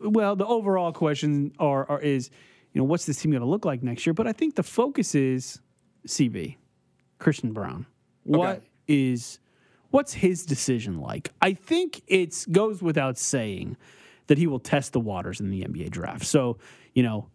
well, 0.00 0.36
the 0.36 0.46
overall 0.46 0.92
question 0.92 1.52
are, 1.58 1.88
are 1.88 2.00
is 2.00 2.30
you 2.72 2.80
know 2.80 2.84
what's 2.84 3.06
this 3.06 3.20
team 3.20 3.30
going 3.30 3.42
to 3.42 3.48
look 3.48 3.64
like 3.64 3.82
next 3.82 4.06
year? 4.06 4.14
But 4.14 4.26
I 4.26 4.32
think 4.32 4.54
the 4.54 4.62
focus 4.62 5.14
is 5.14 5.60
CB, 6.06 6.56
Christian 7.18 7.52
Brown. 7.52 7.86
What 8.24 8.62
is 8.86 9.38
what's 9.90 10.12
his 10.12 10.44
decision 10.44 11.00
like? 11.00 11.32
I 11.40 11.54
think 11.54 12.02
it 12.06 12.46
goes 12.50 12.82
without 12.82 13.18
saying 13.18 13.76
that 14.26 14.38
he 14.38 14.46
will 14.46 14.58
test 14.58 14.92
the 14.92 15.00
waters 15.00 15.40
in 15.40 15.50
the 15.50 15.62
NBA 15.62 15.90
draft. 15.90 16.24
So 16.26 16.58
you 16.94 17.02
know. 17.02 17.28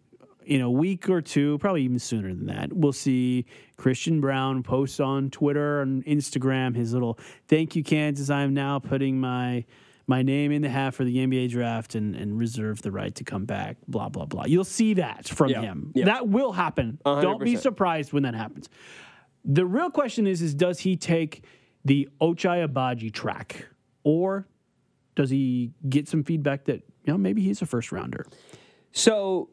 In 0.44 0.60
a 0.60 0.68
week 0.68 1.08
or 1.08 1.20
two, 1.20 1.56
probably 1.58 1.84
even 1.84 2.00
sooner 2.00 2.34
than 2.34 2.46
that, 2.46 2.72
we'll 2.72 2.92
see 2.92 3.46
Christian 3.76 4.20
Brown 4.20 4.64
post 4.64 5.00
on 5.00 5.30
Twitter 5.30 5.82
and 5.82 6.04
Instagram 6.04 6.74
his 6.74 6.92
little 6.92 7.16
"Thank 7.46 7.76
you, 7.76 7.84
Kansas. 7.84 8.28
I 8.28 8.42
am 8.42 8.52
now 8.52 8.80
putting 8.80 9.20
my 9.20 9.64
my 10.12 10.20
name 10.22 10.52
in 10.52 10.60
the 10.60 10.68
hat 10.68 10.92
for 10.92 11.04
the 11.04 11.16
NBA 11.16 11.48
draft 11.48 11.94
and, 11.94 12.14
and 12.14 12.38
reserve 12.38 12.82
the 12.82 12.90
right 12.90 13.14
to 13.14 13.24
come 13.24 13.46
back, 13.46 13.78
blah, 13.88 14.10
blah, 14.10 14.26
blah. 14.26 14.44
You'll 14.44 14.62
see 14.62 14.92
that 14.94 15.26
from 15.26 15.48
Yeah, 15.48 15.62
him. 15.62 15.90
yeah. 15.94 16.04
That 16.04 16.28
will 16.28 16.52
happen. 16.52 16.98
Hundred 17.02 17.22
Don't 17.22 17.42
be 17.42 17.56
surprised 17.56 18.12
when 18.12 18.24
that 18.24 18.34
happens. 18.34 18.68
The 19.42 19.64
real 19.64 19.88
question 19.90 20.26
is, 20.26 20.42
is 20.42 20.54
does 20.54 20.80
he 20.80 20.96
take 20.96 21.46
the 21.86 22.10
Ochai 22.20 22.68
Agbaji 22.68 23.10
track 23.10 23.64
or 24.04 24.46
does 25.14 25.30
he 25.30 25.70
get 25.88 26.06
some 26.08 26.22
feedback 26.24 26.66
that, 26.66 26.82
you 27.04 27.12
know, 27.12 27.16
maybe 27.16 27.40
he's 27.40 27.62
a 27.62 27.66
first 27.66 27.90
rounder? 27.90 28.26
So 28.92 29.48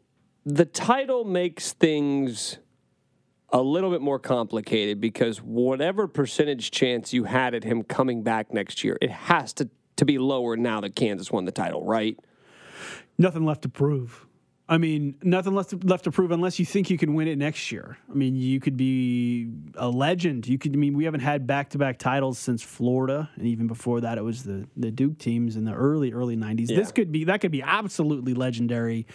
the 0.45 0.65
title 0.65 1.23
makes 1.23 1.71
things 1.71 2.57
a 3.53 3.61
little 3.61 3.91
bit 3.91 4.01
more 4.01 4.19
complicated 4.19 4.99
because 4.99 5.37
whatever 5.41 6.05
percentage 6.05 6.69
chance 6.69 7.13
you 7.13 7.23
had 7.23 7.55
at 7.55 7.63
him 7.63 7.81
coming 7.83 8.23
back 8.23 8.51
next 8.53 8.83
year, 8.83 8.97
it 9.01 9.09
has 9.09 9.53
to, 9.53 9.69
to 9.99 10.05
be 10.05 10.17
lower 10.17 10.57
now 10.57 10.81
that 10.81 10.95
Kansas 10.95 11.31
won 11.31 11.45
the 11.45 11.51
title, 11.51 11.83
right? 11.85 12.17
Nothing 13.17 13.45
left 13.45 13.61
to 13.63 13.69
prove. 13.69 14.25
I 14.71 14.77
mean, 14.77 15.15
nothing 15.23 15.55
left 15.55 15.71
to, 15.71 15.77
left 15.77 16.03
to 16.03 16.11
prove 16.11 16.29
unless 16.31 16.59
you 16.59 16.65
think 16.65 16.91
you 16.91 16.97
can 16.97 17.15
win 17.15 17.27
it 17.27 17.37
next 17.39 17.71
year. 17.71 17.97
I 18.09 18.13
mean, 18.13 18.35
you 18.35 18.59
could 18.59 18.77
be 18.77 19.49
a 19.75 19.89
legend. 19.89 20.47
You 20.47 20.59
could. 20.59 20.73
I 20.75 20.77
mean, 20.77 20.95
we 20.95 21.05
haven't 21.05 21.21
had 21.21 21.47
back 21.47 21.71
to 21.71 21.79
back 21.79 21.97
titles 21.97 22.37
since 22.37 22.61
Florida, 22.61 23.29
and 23.35 23.47
even 23.47 23.65
before 23.65 24.01
that, 24.01 24.17
it 24.19 24.23
was 24.23 24.43
the 24.43 24.67
the 24.77 24.91
Duke 24.91 25.17
teams 25.17 25.55
in 25.55 25.65
the 25.65 25.73
early 25.73 26.13
early 26.13 26.37
'90s. 26.37 26.67
This 26.67 26.91
could 26.91 27.11
be 27.11 27.23
that 27.23 27.41
could 27.41 27.51
be 27.51 27.63
absolutely 27.63 28.35
legendary 28.35 29.07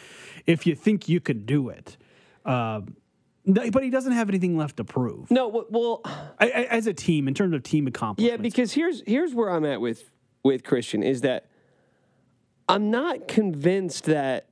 if 0.44 0.66
you 0.66 0.74
think 0.74 1.08
you 1.08 1.20
could 1.20 1.46
do 1.46 1.68
it. 1.68 1.96
Uh, 2.44 2.80
but 3.46 3.84
he 3.84 3.90
doesn't 3.90 4.12
have 4.12 4.28
anything 4.28 4.56
left 4.56 4.78
to 4.78 4.84
prove. 4.84 5.30
No, 5.30 5.66
well, 5.70 6.00
I- 6.40 6.46
I- 6.50 6.66
as 6.70 6.86
a 6.88 6.94
team, 6.94 7.28
in 7.28 7.34
terms 7.34 7.54
of 7.54 7.62
team 7.62 7.86
accomplishments. 7.86 8.38
yeah, 8.38 8.42
because 8.42 8.72
here's 8.72 9.02
here's 9.06 9.32
where 9.34 9.50
I'm 9.50 9.64
at 9.64 9.80
with 9.80 10.10
with 10.44 10.62
Christian 10.62 11.02
is 11.02 11.22
that 11.22 11.46
I'm 12.68 12.90
not 12.90 13.26
convinced 13.26 14.04
that 14.04 14.46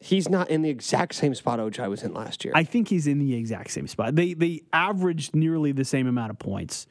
he's 0.00 0.28
not 0.28 0.50
in 0.50 0.62
the 0.62 0.68
exact 0.68 1.14
same 1.14 1.34
spot 1.34 1.58
Ochai 1.58 1.88
was 1.88 2.02
in 2.02 2.12
last 2.12 2.44
year. 2.44 2.52
I 2.54 2.64
think 2.64 2.88
he's 2.88 3.06
in 3.06 3.18
the 3.18 3.34
exact 3.34 3.70
same 3.70 3.86
spot. 3.86 4.14
They 4.16 4.34
they 4.34 4.62
averaged 4.72 5.34
nearly 5.34 5.72
the 5.72 5.84
same 5.84 6.06
amount 6.06 6.30
of 6.30 6.38
points. 6.38 6.86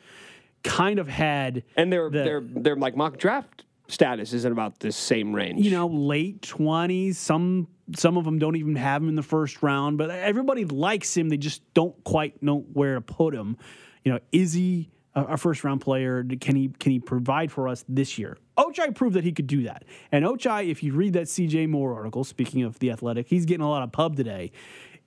Kind 0.64 0.98
of 0.98 1.08
had 1.08 1.64
and 1.78 1.94
their 1.94 2.10
the- 2.10 2.24
their 2.24 2.42
their 2.42 2.76
like 2.76 2.96
mock 2.96 3.18
draft 3.18 3.66
status 3.88 4.34
is 4.34 4.46
in 4.46 4.52
about 4.52 4.80
the 4.80 4.92
same 4.92 5.34
range. 5.34 5.64
you 5.64 5.72
know, 5.72 5.88
late 5.88 6.42
twenties. 6.42 7.18
Some 7.20 7.68
some 7.96 8.18
of 8.18 8.26
them 8.26 8.40
don't 8.40 8.56
even 8.56 8.76
have 8.78 9.04
him 9.04 9.10
in 9.10 9.16
the 9.16 9.22
first 9.24 9.62
round, 9.62 9.98
but 9.98 10.10
everybody 10.10 10.66
likes 10.66 11.16
him. 11.16 11.30
They 11.30 11.38
just 11.38 11.62
don't 11.74 12.02
quite 12.04 12.42
know 12.42 12.60
where 12.74 12.96
to 12.96 13.02
put 13.02 13.36
him. 13.36 13.58
You 14.04 14.14
know, 14.14 14.20
is 14.32 14.54
he 14.54 14.90
a, 15.16 15.38
first 15.38 15.64
round 15.64 15.82
player? 15.82 16.24
Can 16.42 16.56
he 16.56 16.70
can 16.70 16.92
he 16.92 17.00
provide 17.00 17.52
for 17.52 17.68
us 17.68 17.84
this 17.88 18.18
year? 18.18 18.38
Ochai 18.58 18.94
proved 18.96 19.16
that 19.16 19.24
he 19.24 19.32
could 19.32 19.48
do 19.48 19.64
that. 19.64 19.84
And 20.12 20.26
Ochai, 20.26 20.70
if 20.70 20.84
you 20.84 20.94
read 20.94 21.14
that 21.14 21.24
CJ 21.24 21.70
Moore 21.70 21.94
article, 21.96 22.24
speaking 22.24 22.64
of 22.64 22.80
the 22.80 22.92
athletic, 22.92 23.28
he's 23.28 23.46
getting 23.46 23.66
a 23.66 23.70
lot 23.70 23.84
of 23.84 23.92
pub 23.92 24.16
today. 24.16 24.52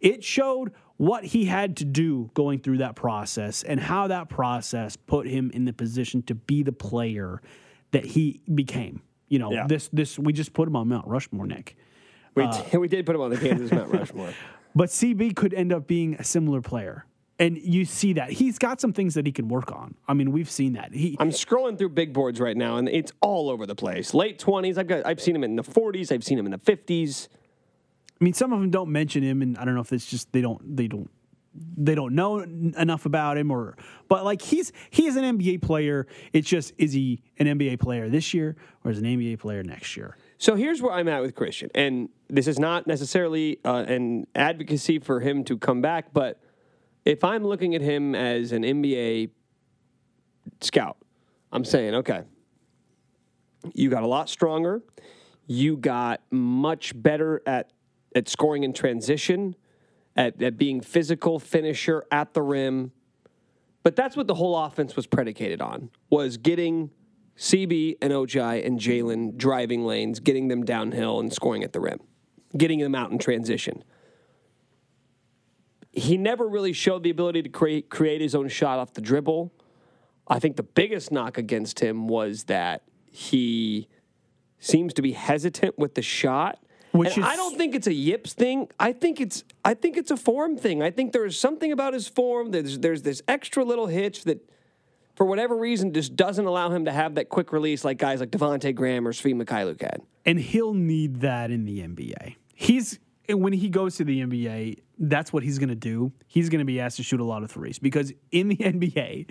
It 0.00 0.22
showed 0.22 0.72
what 0.96 1.24
he 1.24 1.44
had 1.44 1.76
to 1.78 1.84
do 1.84 2.30
going 2.34 2.58
through 2.60 2.78
that 2.78 2.96
process 2.96 3.62
and 3.62 3.78
how 3.80 4.08
that 4.08 4.28
process 4.28 4.96
put 4.96 5.26
him 5.26 5.50
in 5.54 5.64
the 5.64 5.72
position 5.72 6.22
to 6.24 6.34
be 6.34 6.62
the 6.62 6.72
player 6.72 7.40
that 7.92 8.04
he 8.04 8.40
became. 8.54 9.02
You 9.28 9.38
know, 9.38 9.52
Yeah. 9.52 9.66
this 9.66 9.88
this 9.92 10.18
we 10.18 10.32
just 10.32 10.52
put 10.52 10.68
him 10.68 10.76
on 10.76 10.88
Mount 10.88 11.06
Rushmore, 11.06 11.46
Nick. 11.46 11.76
We, 12.34 12.42
Uh, 12.44 12.62
we 12.80 12.88
did 12.88 13.06
put 13.06 13.14
him 13.14 13.22
on 13.22 13.30
the 13.30 13.36
Kansas 13.38 13.70
Mount 13.72 13.92
Rushmore. 13.92 14.30
But 14.74 14.90
CB 14.90 15.34
could 15.34 15.54
end 15.54 15.72
up 15.72 15.86
being 15.86 16.14
a 16.14 16.24
similar 16.24 16.60
player. 16.60 17.04
And 17.40 17.56
you 17.56 17.84
see 17.84 18.14
that. 18.14 18.30
He's 18.32 18.58
got 18.58 18.80
some 18.80 18.92
things 18.92 19.14
that 19.14 19.24
he 19.24 19.30
can 19.30 19.48
work 19.48 19.70
on. 19.70 19.94
I 20.08 20.14
mean, 20.14 20.32
we've 20.32 20.50
seen 20.50 20.72
that. 20.72 20.92
He 20.92 21.16
I'm 21.20 21.30
scrolling 21.30 21.78
through 21.78 21.90
big 21.90 22.12
boards 22.12 22.40
right 22.40 22.56
now, 22.56 22.76
and 22.76 22.88
it's 22.88 23.12
all 23.20 23.48
over 23.48 23.64
the 23.64 23.76
place. 23.76 24.12
Late 24.12 24.40
20s. 24.40 24.76
I've 24.76 24.88
got. 24.88 25.06
I've 25.06 25.20
seen 25.20 25.36
him 25.36 25.44
in 25.44 25.54
the 25.54 25.62
40s. 25.62 26.10
I've 26.10 26.24
seen 26.24 26.38
him 26.38 26.46
in 26.46 26.52
the 26.52 26.58
50s. 26.58 27.28
I 28.20 28.24
mean, 28.24 28.34
some 28.34 28.52
of 28.52 28.58
them 28.58 28.70
don't 28.70 28.90
mention 28.90 29.22
him, 29.22 29.42
and 29.42 29.56
I 29.56 29.64
don't 29.64 29.74
know 29.74 29.80
if 29.80 29.92
it's 29.92 30.06
just 30.06 30.32
they 30.32 30.40
don't 30.40 30.76
they 30.76 30.88
don't 30.88 31.08
they 31.76 31.94
don't 31.94 32.14
know 32.14 32.40
enough 32.40 33.06
about 33.06 33.38
him, 33.38 33.50
or 33.50 33.76
but 34.08 34.24
like 34.24 34.42
he's 34.42 34.72
he 34.90 35.06
is 35.06 35.16
an 35.16 35.38
NBA 35.38 35.62
player. 35.62 36.06
It's 36.32 36.48
just 36.48 36.72
is 36.78 36.92
he 36.92 37.22
an 37.38 37.46
NBA 37.46 37.78
player 37.78 38.08
this 38.08 38.34
year 38.34 38.56
or 38.84 38.90
is 38.90 38.98
an 38.98 39.04
NBA 39.04 39.38
player 39.38 39.62
next 39.62 39.96
year? 39.96 40.16
So 40.38 40.56
here's 40.56 40.82
where 40.82 40.92
I'm 40.92 41.08
at 41.08 41.22
with 41.22 41.34
Christian, 41.34 41.70
and 41.74 42.08
this 42.28 42.48
is 42.48 42.58
not 42.58 42.86
necessarily 42.86 43.58
uh, 43.64 43.84
an 43.86 44.26
advocacy 44.34 44.98
for 44.98 45.20
him 45.20 45.44
to 45.44 45.56
come 45.56 45.80
back, 45.80 46.12
but 46.12 46.40
if 47.08 47.24
I'm 47.24 47.42
looking 47.42 47.74
at 47.74 47.80
him 47.80 48.14
as 48.14 48.52
an 48.52 48.64
NBA 48.64 49.30
scout, 50.60 50.98
I'm 51.50 51.64
saying, 51.64 51.94
okay, 51.94 52.24
you 53.72 53.88
got 53.88 54.02
a 54.02 54.06
lot 54.06 54.28
stronger, 54.28 54.82
you 55.46 55.78
got 55.78 56.20
much 56.30 56.92
better 56.94 57.42
at 57.46 57.72
at 58.14 58.28
scoring 58.28 58.62
in 58.62 58.72
transition, 58.72 59.54
at, 60.16 60.42
at 60.42 60.56
being 60.56 60.80
physical 60.80 61.38
finisher 61.38 62.04
at 62.10 62.34
the 62.34 62.42
rim. 62.42 62.92
But 63.82 63.96
that's 63.96 64.16
what 64.16 64.26
the 64.26 64.34
whole 64.34 64.56
offense 64.56 64.96
was 64.96 65.06
predicated 65.06 65.60
on, 65.60 65.90
was 66.10 66.36
getting 66.36 66.90
CB 67.36 67.98
and 68.02 68.12
Ochai 68.12 68.66
and 68.66 68.78
Jalen 68.80 69.36
driving 69.36 69.84
lanes, 69.84 70.20
getting 70.20 70.48
them 70.48 70.64
downhill 70.64 71.20
and 71.20 71.32
scoring 71.32 71.62
at 71.62 71.72
the 71.72 71.80
rim, 71.80 72.00
getting 72.56 72.80
them 72.80 72.94
out 72.94 73.10
in 73.12 73.18
transition. 73.18 73.84
He 75.98 76.16
never 76.16 76.48
really 76.48 76.72
showed 76.72 77.02
the 77.02 77.10
ability 77.10 77.42
to 77.42 77.48
create 77.48 77.90
create 77.90 78.20
his 78.20 78.34
own 78.34 78.48
shot 78.48 78.78
off 78.78 78.92
the 78.94 79.00
dribble. 79.00 79.52
I 80.26 80.38
think 80.38 80.56
the 80.56 80.62
biggest 80.62 81.10
knock 81.10 81.38
against 81.38 81.80
him 81.80 82.06
was 82.08 82.44
that 82.44 82.82
he 83.10 83.88
seems 84.58 84.92
to 84.94 85.02
be 85.02 85.12
hesitant 85.12 85.78
with 85.78 85.94
the 85.94 86.02
shot. 86.02 86.58
Which 86.92 87.16
and 87.16 87.18
is- 87.18 87.24
I 87.24 87.36
don't 87.36 87.56
think 87.56 87.74
it's 87.74 87.86
a 87.86 87.92
yips 87.92 88.32
thing. 88.32 88.68
I 88.80 88.92
think 88.92 89.20
it's 89.20 89.44
I 89.64 89.74
think 89.74 89.96
it's 89.96 90.10
a 90.10 90.16
form 90.16 90.56
thing. 90.56 90.82
I 90.82 90.90
think 90.90 91.12
there's 91.12 91.38
something 91.38 91.72
about 91.72 91.94
his 91.94 92.08
form. 92.08 92.50
There's 92.50 92.78
there's 92.78 93.02
this 93.02 93.22
extra 93.28 93.64
little 93.64 93.86
hitch 93.86 94.24
that 94.24 94.48
for 95.16 95.26
whatever 95.26 95.56
reason 95.56 95.92
just 95.92 96.14
doesn't 96.16 96.44
allow 96.46 96.70
him 96.70 96.84
to 96.84 96.92
have 96.92 97.16
that 97.16 97.28
quick 97.28 97.52
release 97.52 97.84
like 97.84 97.98
guys 97.98 98.20
like 98.20 98.30
Devonte 98.30 98.74
Graham 98.74 99.06
or 99.06 99.12
Svi 99.12 99.34
Mykhailiuk 99.34 99.80
had. 99.82 100.00
and 100.24 100.38
he'll 100.38 100.74
need 100.74 101.20
that 101.22 101.50
in 101.50 101.64
the 101.64 101.80
NBA. 101.80 102.36
He's 102.54 102.98
when 103.28 103.52
he 103.52 103.68
goes 103.68 103.96
to 103.96 104.04
the 104.04 104.22
NBA, 104.22 104.78
that's 104.98 105.32
what 105.32 105.42
he's 105.42 105.58
going 105.58 105.68
to 105.68 105.74
do. 105.74 106.12
He's 106.26 106.48
going 106.48 106.60
to 106.60 106.64
be 106.64 106.80
asked 106.80 106.96
to 106.96 107.02
shoot 107.02 107.20
a 107.20 107.24
lot 107.24 107.42
of 107.42 107.50
threes 107.50 107.78
because 107.78 108.12
in 108.32 108.48
the 108.48 108.56
NBA, 108.60 109.26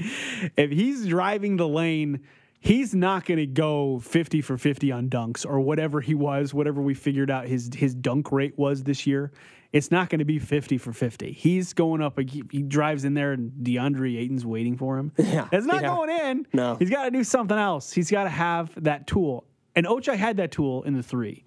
if 0.56 0.72
he's 0.72 1.06
driving 1.07 1.57
the 1.57 1.68
lane, 1.68 2.22
he's 2.60 2.94
not 2.94 3.26
going 3.26 3.40
to 3.40 3.45
go 3.48 3.99
50 3.99 4.41
for 4.41 4.57
50 4.57 4.91
on 4.91 5.10
dunks 5.10 5.45
or 5.45 5.60
whatever 5.60 6.02
he 6.02 6.15
was, 6.15 6.53
whatever 6.53 6.82
we 6.82 6.94
figured 6.94 7.32
out 7.32 7.48
his 7.48 7.69
his 7.76 7.95
dunk 7.95 8.32
rate 8.32 8.57
was 8.57 8.84
this 8.84 9.07
year. 9.07 9.32
It's 9.74 9.91
not 9.91 10.10
going 10.10 10.19
to 10.19 10.26
be 10.26 10.40
50 10.40 10.78
for 10.78 10.94
50. 10.94 11.34
He's 11.34 11.74
going 11.74 12.02
up, 12.02 12.18
he, 12.18 12.41
he 12.52 12.64
drives 12.64 13.03
in 13.03 13.15
there 13.15 13.34
and 13.34 13.52
DeAndre 13.52 14.18
Ayton's 14.18 14.45
waiting 14.45 14.78
for 14.78 14.98
him. 14.98 15.11
Yeah, 15.18 15.49
It's 15.52 15.65
not 15.65 15.82
yeah. 15.82 15.95
going 15.95 16.10
in. 16.10 16.48
No. 16.53 16.76
He's 16.76 16.90
got 16.90 17.03
to 17.03 17.11
do 17.11 17.24
something 17.24 17.57
else. 17.57 17.91
He's 17.91 18.10
got 18.10 18.24
to 18.24 18.30
have 18.30 18.72
that 18.84 19.07
tool. 19.07 19.44
And 19.76 19.86
Ochai 19.86 20.15
had 20.15 20.38
that 20.38 20.52
tool 20.52 20.84
in 20.84 20.94
the 20.95 21.03
three. 21.03 21.44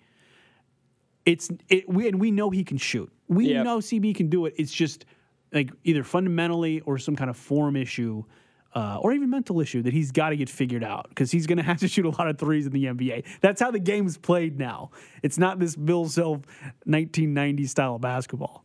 It's 1.31 1.49
it 1.69 1.89
we 1.89 2.09
and 2.09 2.19
we 2.21 2.33
know 2.33 2.51
he 2.51 2.65
can 2.65 2.77
shoot. 2.77 3.09
We 3.29 3.51
Yep. 3.53 3.65
know 3.65 3.79
CB 3.79 4.17
can 4.17 4.29
do 4.29 4.47
it. 4.47 4.55
It's 4.57 4.73
just 4.73 5.05
like 5.53 5.71
either 5.85 6.03
fundamentally 6.03 6.81
or 6.81 6.99
some 6.99 7.15
kind 7.15 7.31
of 7.31 7.37
form 7.37 7.77
issue. 7.77 8.25
Uh, 8.73 8.99
or 9.03 9.13
even 9.13 9.29
mental 9.29 9.61
issue 9.61 9.83
that 9.83 9.93
he's 9.93 10.13
got 10.13 10.29
to 10.31 10.37
get 10.37 10.49
figured 10.49 10.85
out 10.85 11.09
because 11.09 11.33
he's 11.33 11.45
going 11.49 11.57
to 11.63 11.63
have 11.65 11.79
to 11.79 11.89
shoot 11.89 12.05
a 12.05 12.11
lot 12.11 12.29
of 12.29 12.39
threes 12.39 12.67
in 12.67 12.73
the 12.73 12.85
NBA. 12.85 13.25
That's 13.41 13.61
how 13.61 13.73
the 13.73 13.81
game's 13.81 14.17
played 14.17 14.61
now. 14.61 14.93
It's 15.25 15.39
not 15.39 15.59
this 15.59 15.75
Bill 15.75 16.09
Self 16.09 16.39
1990 16.85 17.67
style 17.67 17.97
of 17.97 18.01
basketball. 18.01 18.65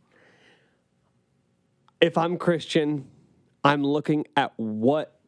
If 2.00 2.16
I'm 2.18 2.36
Christian, 2.36 3.06
I'm 3.64 3.82
looking 3.82 4.26
at 4.36 4.52
what 4.56 5.18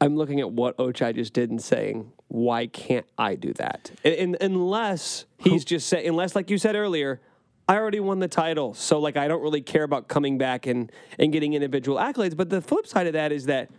I'm 0.00 0.16
looking 0.16 0.38
at 0.40 0.50
what 0.52 0.76
Ochai 0.76 1.14
just 1.14 1.32
did 1.32 1.50
and 1.50 1.60
saying, 1.62 2.12
why 2.28 2.66
can't 2.66 3.06
I 3.16 3.34
do 3.34 3.52
that? 3.54 3.92
And, 4.04 4.36
and 4.36 4.36
unless 4.40 5.26
he's 5.38 5.64
just 5.64 5.88
saying, 5.88 6.08
unless 6.08 6.34
like 6.34 6.50
you 6.50 6.58
said 6.58 6.74
earlier, 6.76 7.20
I 7.68 7.76
already 7.76 8.00
won 8.00 8.20
the 8.20 8.28
title, 8.28 8.74
so 8.74 8.98
like 9.00 9.16
I 9.16 9.26
don't 9.26 9.42
really 9.42 9.60
care 9.60 9.82
about 9.82 10.06
coming 10.08 10.38
back 10.38 10.66
and 10.66 10.90
and 11.18 11.32
getting 11.32 11.54
individual 11.54 11.98
accolades. 11.98 12.36
But 12.36 12.50
the 12.50 12.60
flip 12.60 12.86
side 12.86 13.06
of 13.06 13.12
that 13.14 13.32
is 13.32 13.46
that 13.46 13.70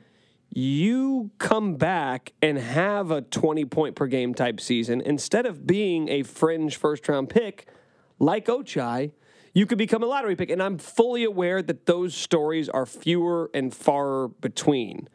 you 0.50 1.32
come 1.38 1.76
back 1.76 2.34
and 2.42 2.58
have 2.58 3.12
a 3.12 3.22
20 3.22 3.66
point 3.66 3.96
per 3.96 4.08
game 4.08 4.34
type 4.34 4.60
season 4.60 5.02
instead 5.02 5.46
of 5.46 5.66
being 5.66 6.10
a 6.10 6.24
fringe 6.24 6.76
first 6.76 7.08
round 7.08 7.30
pick 7.30 7.68
like 8.20 8.48
Ochai. 8.48 9.12
You 9.54 9.66
could 9.66 9.80
become 9.80 10.04
a 10.04 10.06
lottery 10.06 10.36
pick, 10.36 10.52
and 10.52 10.62
I'm 10.62 10.78
fully 10.78 11.24
aware 11.24 11.64
that 11.64 11.88
those 11.88 12.14
stories 12.14 12.70
are 12.70 12.86
fewer 12.86 13.50
and 13.56 13.74
far 13.74 14.28
between. 14.28 15.10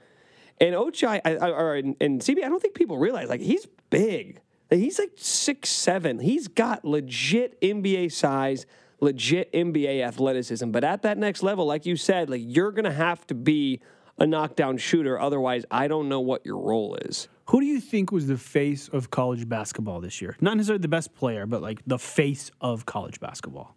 And 0.62 0.76
Ochai, 0.76 1.20
I, 1.24 1.34
I, 1.34 1.51
or 1.51 1.74
and 1.74 1.97
and 2.01 2.20
CB, 2.20 2.44
I 2.44 2.48
don't 2.48 2.62
think 2.62 2.74
people 2.74 2.97
realize 2.97 3.28
like 3.28 3.40
he's 3.40 3.66
big. 3.90 4.40
Like, 4.70 4.78
he's 4.78 4.97
like 4.97 5.10
six 5.16 5.68
seven. 5.68 6.20
He's 6.20 6.47
got 6.47 6.84
legit 6.84 7.60
NBA 7.60 8.12
size, 8.12 8.64
legit 9.01 9.52
NBA 9.52 10.05
athleticism. 10.05 10.70
But 10.70 10.84
at 10.84 11.02
that 11.02 11.18
next 11.18 11.43
level, 11.43 11.66
like 11.66 11.84
you 11.84 11.97
said, 11.97 12.30
like 12.30 12.43
you're 12.44 12.70
gonna 12.70 12.93
have 12.93 13.26
to 13.26 13.34
be 13.34 13.80
a 14.20 14.26
knockdown 14.26 14.78
shooter. 14.78 15.20
Otherwise, 15.20 15.64
I 15.68 15.89
don't 15.89 16.09
know 16.09 16.20
what 16.20 16.47
your 16.47 16.59
role 16.59 16.94
is. 16.94 17.26
Who 17.47 17.60
do 17.60 17.66
you 17.66 17.80
think 17.80 18.12
was 18.12 18.28
the 18.28 18.39
face 18.39 18.86
of 18.86 19.10
college 19.10 19.48
basketball 19.48 20.01
this 20.01 20.22
year? 20.22 20.36
Not 20.40 20.56
necessarily 20.56 20.80
the 20.80 20.86
best 20.86 21.12
player, 21.12 21.44
but 21.44 21.60
like 21.60 21.82
the 21.89 21.98
face 21.98 22.52
of 22.60 22.86
college 22.86 23.18
basketball. 23.18 23.76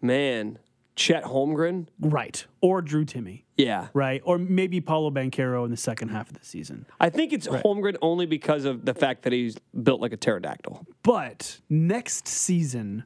Man, 0.00 0.60
Chet 0.98 1.22
Holmgren. 1.22 1.86
Right. 2.00 2.44
Or 2.60 2.82
Drew 2.82 3.04
Timme. 3.04 3.42
Yeah. 3.56 3.88
Right. 3.94 4.20
Or 4.24 4.36
maybe 4.36 4.80
Paolo 4.80 5.10
Banchero 5.10 5.64
in 5.64 5.70
the 5.70 5.76
second 5.76 6.08
half 6.08 6.28
of 6.28 6.38
the 6.38 6.44
season. 6.44 6.86
I 6.98 7.08
think 7.08 7.32
it's 7.32 7.46
Holmgren 7.46 7.96
only 8.02 8.26
because 8.26 8.64
of 8.64 8.84
the 8.84 8.94
fact 8.94 9.22
that 9.22 9.32
he's 9.32 9.56
built 9.82 10.00
like 10.00 10.12
a 10.12 10.16
pterodactyl. 10.16 10.84
But 11.04 11.60
next 11.70 12.26
season, 12.26 13.04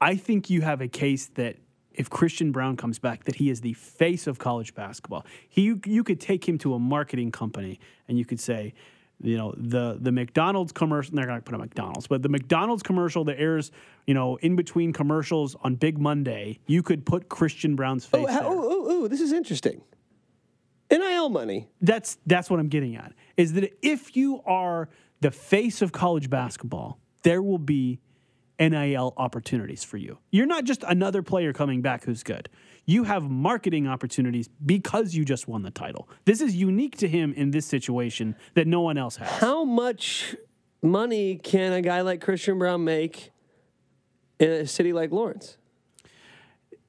I 0.00 0.14
think 0.14 0.48
you 0.48 0.60
have 0.60 0.80
a 0.80 0.88
case 0.88 1.26
that 1.34 1.56
if 1.92 2.08
Christian 2.08 2.52
Braun 2.52 2.76
comes 2.76 3.00
back, 3.00 3.24
that 3.24 3.36
he 3.36 3.50
is 3.50 3.60
the 3.62 3.72
face 3.72 4.28
of 4.28 4.38
college 4.38 4.74
basketball. 4.74 5.26
He, 5.48 5.62
you, 5.62 5.80
you 5.84 6.04
could 6.04 6.20
take 6.20 6.48
him 6.48 6.56
to 6.58 6.74
a 6.74 6.78
marketing 6.78 7.32
company 7.32 7.80
and 8.06 8.16
you 8.16 8.24
could 8.24 8.40
say, 8.40 8.74
you 9.22 9.36
know, 9.36 9.54
the 9.56 9.98
the 10.00 10.12
McDonald's 10.12 10.72
commercial. 10.72 11.14
They're 11.14 11.24
not 11.26 11.30
going 11.30 11.40
to 11.42 11.50
put 11.50 11.54
a 11.54 11.58
McDonald's, 11.58 12.06
but 12.06 12.22
the 12.22 12.28
McDonald's 12.28 12.82
commercial 12.82 13.24
that 13.24 13.38
airs, 13.38 13.70
you 14.06 14.14
know, 14.14 14.36
in 14.36 14.56
between 14.56 14.92
commercials 14.92 15.56
on 15.62 15.76
Big 15.76 15.98
Monday, 15.98 16.60
you 16.66 16.82
could 16.82 17.06
put 17.06 17.28
Christian 17.28 17.76
Braun's 17.76 18.08
oh, 18.12 18.18
face 18.18 18.26
Oh, 18.28 18.32
there. 18.32 18.42
oh, 18.44 18.62
oh, 18.62 18.86
oh, 19.04 19.08
this 19.08 19.20
is 19.20 19.32
interesting. 19.32 19.82
NIL 20.90 21.28
money. 21.30 21.68
That's 21.80 22.18
that's 22.26 22.50
what 22.50 22.60
I'm 22.60 22.68
getting 22.68 22.96
at. 22.96 23.12
Is 23.36 23.54
that 23.54 23.76
if 23.82 24.16
you 24.16 24.42
are 24.44 24.88
the 25.20 25.30
face 25.30 25.80
of 25.82 25.92
college 25.92 26.28
basketball, 26.28 26.98
there 27.22 27.40
will 27.42 27.58
be 27.58 28.00
NIL 28.60 29.14
opportunities 29.16 29.82
for 29.82 29.96
you. 29.96 30.18
You're 30.30 30.46
not 30.46 30.64
just 30.64 30.84
another 30.86 31.22
player 31.22 31.52
coming 31.52 31.82
back 31.82 32.04
who's 32.04 32.22
good. 32.22 32.48
You 32.86 33.04
have 33.04 33.30
marketing 33.30 33.86
opportunities 33.86 34.48
because 34.64 35.14
you 35.14 35.24
just 35.24 35.48
won 35.48 35.62
the 35.62 35.70
title. 35.70 36.08
This 36.24 36.40
is 36.40 36.54
unique 36.54 36.96
to 36.98 37.08
him 37.08 37.32
in 37.32 37.50
this 37.50 37.66
situation 37.66 38.36
that 38.54 38.66
no 38.66 38.80
one 38.82 38.98
else 38.98 39.16
has. 39.16 39.28
How 39.40 39.64
much 39.64 40.36
money 40.82 41.36
can 41.36 41.72
a 41.72 41.80
guy 41.80 42.02
like 42.02 42.20
Christian 42.20 42.58
Braun 42.58 42.84
make 42.84 43.30
in 44.38 44.50
a 44.50 44.66
city 44.66 44.92
like 44.92 45.12
Lawrence? 45.12 45.56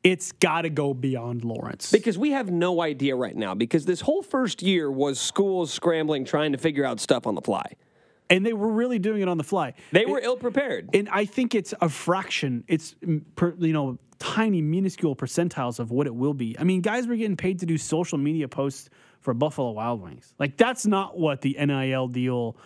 It's 0.04 0.34
got 0.34 0.64
to 0.64 0.70
go 0.70 0.94
beyond 0.94 1.44
Lawrence. 1.44 1.92
Because 1.92 2.16
we 2.18 2.32
have 2.32 2.52
no 2.52 2.82
idea 2.82 3.16
right 3.16 3.36
now. 3.36 3.56
Because 3.56 3.86
this 3.86 4.02
whole 4.02 4.22
first 4.22 4.62
year 4.62 4.92
was 4.92 5.20
schools 5.20 5.74
scrambling, 5.74 6.26
trying 6.26 6.52
to 6.52 6.60
figure 6.60 6.86
out 6.86 7.00
stuff 7.00 7.26
on 7.26 7.34
the 7.36 7.42
fly. 7.42 7.64
and 8.30 8.46
they 8.46 8.54
were 8.54 8.70
really 8.70 9.00
doing 9.00 9.22
it 9.22 9.28
on 9.28 9.38
the 9.38 9.44
fly. 9.44 9.74
They 9.92 10.06
were 10.06 10.20
ill 10.20 10.36
prepared. 10.36 10.90
and 10.94 11.08
I 11.10 11.26
think 11.26 11.56
it's 11.56 11.74
a 11.82 11.90
fraction. 11.90 12.64
It's 12.68 12.96
mm, 13.04 13.24
you 13.60 13.74
know 13.74 13.98
tiny, 14.20 14.62
minuscule 14.62 15.16
percentiles 15.16 15.80
of 15.80 15.92
what 15.92 16.08
it 16.08 16.16
will 16.16 16.34
be. 16.34 16.56
I 16.60 16.64
mean, 16.64 16.82
guys 16.82 17.08
were 17.08 17.16
getting 17.16 17.38
paid 17.38 17.60
to 17.60 17.66
do 17.66 17.78
social 17.78 18.18
media 18.18 18.48
posts 18.48 18.90
for 19.20 19.34
Buffalo 19.34 19.72
Wild 19.72 20.02
Wings. 20.02 20.34
Like 20.40 20.58
that's 20.58 20.86
not 20.86 21.18
what 21.18 21.42
the 21.42 21.58
NIL 21.60 22.08
deal, 22.08 22.58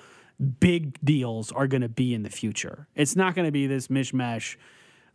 big 0.59 0.97
deals 1.03 1.51
are 1.51 1.67
going 1.67 1.81
to 1.81 1.89
be 1.89 2.13
in 2.13 2.23
the 2.23 2.29
future. 2.29 2.87
It's 2.95 3.15
not 3.15 3.35
going 3.35 3.45
to 3.45 3.51
be 3.51 3.67
this 3.67 3.87
mishmash. 3.87 4.57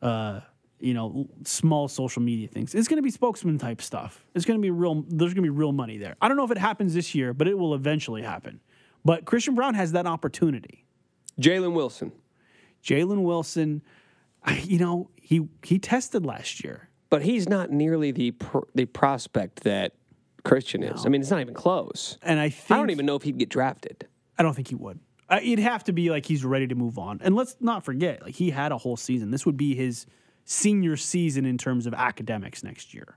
Uh, 0.02 0.40
you 0.81 0.93
know, 0.93 1.27
small 1.44 1.89
social 1.89 2.20
media 2.20 2.47
things. 2.47 2.74
It's 2.74 2.89
going 2.89 2.98
to 2.98 3.02
be 3.02 3.11
spokesman 3.11 3.56
type 3.56 3.81
stuff. 3.81 4.27
It's 4.35 4.44
going 4.44 4.59
to 4.59 4.62
be 4.62 4.70
real. 4.70 5.05
There's 5.09 5.32
going 5.32 5.36
to 5.36 5.43
be 5.43 5.48
real 5.48 5.73
money 5.73 5.97
there. 5.97 6.15
I 6.20 6.28
don't 6.28 6.36
know 6.36 6.44
if 6.44 6.51
it 6.51 6.59
happens 6.59 6.93
this 6.93 7.15
year, 7.15 7.32
but 7.32 7.48
it 7.48 7.56
will 7.56 7.74
eventually 7.74 8.20
happen. 8.20 8.61
But 9.02 9.24
Christian 9.24 9.55
Braun 9.55 9.73
has 9.74 9.93
that 9.93 10.06
opportunity. 10.06 10.85
Jalen 11.40 11.73
Wilson. 11.73 12.12
Jalen 12.82 13.23
Wilson, 13.23 13.82
I- 14.45 14.59
you 14.59 14.79
know, 14.79 15.11
he 15.21 15.49
he 15.62 15.79
tested 15.79 16.25
last 16.27 16.62
year. 16.65 16.89
But 17.11 17.23
he's 17.23 17.49
not 17.49 17.71
nearly 17.71 18.11
the 18.11 18.33
pr- 18.33 18.66
the 18.75 18.87
prospect 18.87 19.62
that 19.65 19.93
Christian 20.45 20.83
is. 20.83 21.07
I 21.07 21.09
mean, 21.09 21.21
it's 21.21 21.31
not 21.31 21.41
even 21.41 21.55
close. 21.55 22.19
And 22.23 22.41
I 22.41 22.49
think 22.49 22.73
I 22.73 22.77
don't 22.77 22.91
even 22.91 23.07
know 23.07 23.15
if 23.16 23.23
he'd 23.23 23.39
get 23.39 23.49
drafted. 23.49 24.09
I 24.37 24.43
don't 24.43 24.55
think 24.55 24.69
he 24.69 24.75
would. 24.75 24.99
Uh, 25.29 25.39
it'd 25.43 25.59
have 25.61 25.85
to 25.85 25.93
be 25.93 26.11
like 26.11 26.27
he's 26.27 26.45
ready 26.45 26.66
to 26.66 26.75
move 26.75 26.99
on. 26.99 27.21
And 27.23 27.35
let's 27.35 27.57
not 27.61 27.85
forget, 27.85 28.23
like 28.23 28.35
he 28.35 28.51
had 28.51 28.73
a 28.73 28.79
whole 28.79 28.97
season. 28.97 29.31
This 29.31 29.47
would 29.47 29.57
be 29.57 29.75
his 29.75 30.07
senior 30.45 30.97
season 30.97 31.47
in 31.47 31.57
terms 31.57 31.87
of 31.87 31.95
academics 31.95 32.62
next 32.62 32.93
year. 32.93 33.16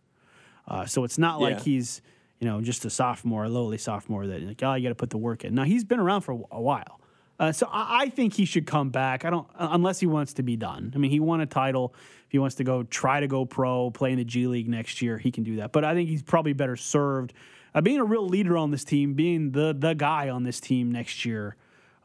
Uh, 0.68 0.86
so 0.86 1.04
it's 1.04 1.18
not 1.18 1.42
like 1.42 1.58
Yeah. 1.58 1.64
he's 1.64 2.02
you 2.40 2.48
know 2.48 2.62
just 2.62 2.86
a 2.86 2.90
sophomore, 2.90 3.46
a 3.46 3.50
lowly 3.50 3.78
sophomore 3.80 4.28
that 4.28 4.42
like 4.44 4.62
oh 4.64 4.76
you 4.76 4.84
got 4.84 4.90
to 4.90 4.96
put 4.96 5.10
the 5.10 5.18
work 5.18 5.44
in. 5.44 5.56
Now 5.56 5.64
he's 5.64 5.84
been 5.84 6.00
around 6.00 6.22
for 6.22 6.34
a 6.52 6.62
while. 6.62 7.02
Uh, 7.40 7.52
so 7.52 7.68
I, 7.72 8.04
I 8.04 8.10
think 8.10 8.34
he 8.34 8.46
should 8.46 8.66
come 8.66 8.90
back. 8.90 9.26
I 9.26 9.30
don't 9.30 9.48
uh, 9.56 9.70
unless 9.72 10.00
he 10.00 10.08
wants 10.08 10.34
to 10.34 10.44
be 10.44 10.56
done. 10.56 10.92
I 10.96 10.98
mean, 10.98 11.12
he 11.12 11.20
won 11.20 11.42
a 11.42 11.46
title. 11.46 11.94
If 12.26 12.32
he 12.32 12.40
wants 12.40 12.56
to 12.56 12.64
go 12.64 12.84
try 12.84 13.20
to 13.20 13.28
go 13.28 13.46
pro, 13.46 13.92
play 13.92 14.12
in 14.12 14.18
the 14.18 14.26
G 14.26 14.48
League 14.48 14.68
next 14.68 15.02
year, 15.02 15.18
he 15.18 15.32
can 15.32 15.44
do 15.44 15.58
that. 15.58 15.72
But 15.72 15.86
I 15.86 15.94
think 15.94 16.10
he's 16.10 16.24
probably 16.24 16.54
better 16.54 16.76
served 16.76 17.34
uh, 17.74 17.82
being 17.82 18.00
a 18.00 18.04
real 18.04 18.28
leader 18.28 18.58
on 18.58 18.72
this 18.72 18.84
team, 18.84 19.14
being 19.14 19.52
the 19.52 19.76
the 19.78 19.94
guy 19.94 20.30
on 20.30 20.44
this 20.44 20.60
team 20.60 20.92
next 20.92 21.26
year. 21.26 21.56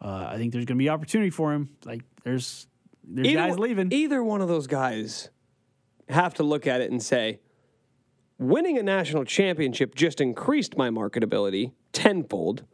Uh, 0.00 0.28
I 0.30 0.36
think 0.36 0.52
there's 0.52 0.64
going 0.64 0.76
to 0.76 0.82
be 0.82 0.88
opportunity 0.88 1.30
for 1.30 1.52
him. 1.52 1.70
Like 1.84 2.02
there's 2.24 2.66
there's 3.04 3.32
guys 3.32 3.58
leaving. 3.58 3.92
Either 3.92 4.22
one 4.22 4.42
of 4.42 4.48
those 4.48 4.66
guys 4.66 5.30
have 6.08 6.34
to 6.34 6.42
look 6.42 6.66
at 6.66 6.80
it 6.80 6.90
and 6.90 7.02
say, 7.02 7.40
winning 8.38 8.76
a 8.76 8.82
national 8.82 9.24
championship 9.24 9.94
just 9.94 10.20
increased 10.20 10.76
my 10.76 10.90
marketability 10.90 11.72
tenfold. 11.92 12.64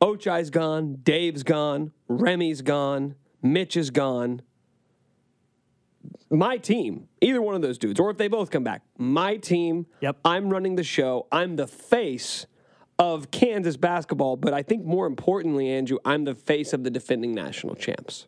Ochai's 0.00 0.50
gone, 0.50 0.98
Dave's 1.02 1.42
gone, 1.42 1.92
Remy's 2.08 2.62
gone, 2.62 3.14
Mitch 3.42 3.76
is 3.76 3.90
gone. 3.90 4.42
My 6.30 6.56
team, 6.58 7.08
either 7.20 7.40
one 7.40 7.54
of 7.54 7.62
those 7.62 7.78
dudes, 7.78 8.00
or 8.00 8.10
if 8.10 8.16
they 8.16 8.28
both 8.28 8.50
come 8.50 8.64
back, 8.64 8.82
my 8.98 9.36
team, 9.36 9.86
Yep. 10.00 10.18
I'm 10.24 10.50
running 10.50 10.76
the 10.76 10.82
show. 10.82 11.26
I'm 11.30 11.56
the 11.56 11.68
face 11.68 12.46
of 12.98 13.30
Kansas 13.30 13.76
basketball, 13.76 14.36
but 14.36 14.52
I 14.52 14.62
think 14.62 14.84
more 14.84 15.06
importantly, 15.06 15.70
Andrew, 15.70 15.98
I'm 16.04 16.24
the 16.24 16.34
face 16.34 16.72
of 16.72 16.82
the 16.82 16.90
defending 16.90 17.32
national 17.32 17.74
champs. 17.76 18.26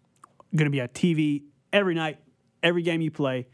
going 0.54 0.66
to 0.66 0.70
be 0.70 0.80
on 0.80 0.88
TV 0.88 1.42
every 1.72 1.94
night, 1.94 2.18
every 2.62 2.82
game 2.82 3.00
you 3.00 3.10
play, 3.10 3.48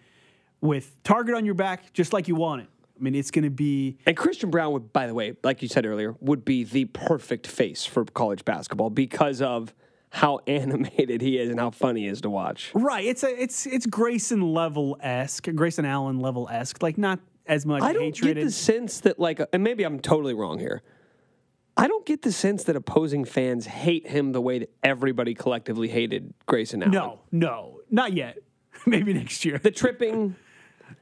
with 0.60 1.02
target 1.02 1.34
on 1.34 1.44
your 1.44 1.54
back, 1.54 1.92
just 1.92 2.12
like 2.12 2.28
you 2.28 2.34
want 2.34 2.62
it. 2.62 2.68
I 2.98 3.02
mean, 3.02 3.14
it's 3.14 3.30
going 3.30 3.44
to 3.44 3.50
be 3.50 3.98
And 4.06 4.16
Christian 4.16 4.50
Brown 4.50 4.72
would, 4.72 4.92
by 4.92 5.06
the 5.06 5.14
way, 5.14 5.34
like 5.42 5.62
you 5.62 5.68
said 5.68 5.84
earlier, 5.84 6.14
would 6.20 6.44
be 6.44 6.64
the 6.64 6.84
perfect 6.86 7.46
face 7.46 7.84
for 7.84 8.04
college 8.04 8.44
basketball 8.44 8.90
because 8.90 9.42
of 9.42 9.74
how 10.10 10.38
animated 10.46 11.20
he 11.20 11.38
is 11.38 11.50
and 11.50 11.58
how 11.58 11.70
funny 11.70 12.02
he 12.02 12.06
is 12.06 12.20
to 12.20 12.30
watch. 12.30 12.70
right. 12.74 13.04
It's 13.04 13.24
a 13.24 13.42
it's 13.42 13.66
it's 13.66 13.86
Grayson 13.86 14.40
level 14.54 14.96
esque, 15.00 15.48
Grayson 15.54 15.84
Allen 15.84 16.20
level 16.20 16.48
esque. 16.50 16.82
Like 16.82 16.96
not 16.98 17.18
as 17.46 17.66
much 17.66 17.82
I 17.82 17.92
don't 17.92 18.02
hatred. 18.04 18.36
get 18.36 18.44
the 18.44 18.50
sense 18.50 19.00
that, 19.00 19.18
like, 19.18 19.40
and 19.52 19.62
maybe 19.62 19.84
I'm 19.84 20.00
totally 20.00 20.32
wrong 20.34 20.58
here. 20.58 20.82
I 21.76 21.88
don't 21.88 22.06
get 22.06 22.22
the 22.22 22.30
sense 22.32 22.64
that 22.64 22.76
opposing 22.76 23.24
fans 23.24 23.66
hate 23.66 24.06
him 24.06 24.30
the 24.32 24.40
way 24.40 24.60
that 24.60 24.70
everybody 24.82 25.34
collectively 25.34 25.88
hated 25.88 26.32
Grayson 26.46 26.82
Allen. 26.82 26.92
no, 26.92 27.20
no, 27.32 27.80
not 27.90 28.12
yet. 28.12 28.38
Maybe 28.86 29.12
next 29.12 29.44
year. 29.44 29.58
the 29.58 29.70
tripping. 29.70 30.36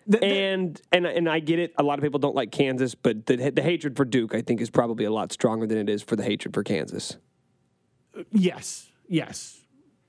The- 0.06 0.18
the- 0.18 0.24
And 0.24 0.80
and 0.90 1.06
and 1.06 1.28
I 1.28 1.40
get 1.40 1.58
it. 1.58 1.72
A 1.78 1.82
lot 1.82 1.98
of 1.98 2.02
people 2.02 2.18
don't 2.18 2.34
like 2.34 2.50
Kansas, 2.50 2.94
but 2.94 3.26
the 3.26 3.50
the 3.50 3.62
hatred 3.62 3.96
for 3.96 4.04
Duke, 4.04 4.34
I 4.34 4.42
think, 4.42 4.60
is 4.60 4.70
probably 4.70 5.04
a 5.04 5.10
lot 5.12 5.32
stronger 5.32 5.66
than 5.66 5.78
it 5.78 5.88
is 5.88 6.02
for 6.02 6.16
the 6.16 6.24
hatred 6.24 6.54
for 6.54 6.62
Kansas. 6.62 7.16
Yes, 8.30 8.90
yes, 9.08 9.60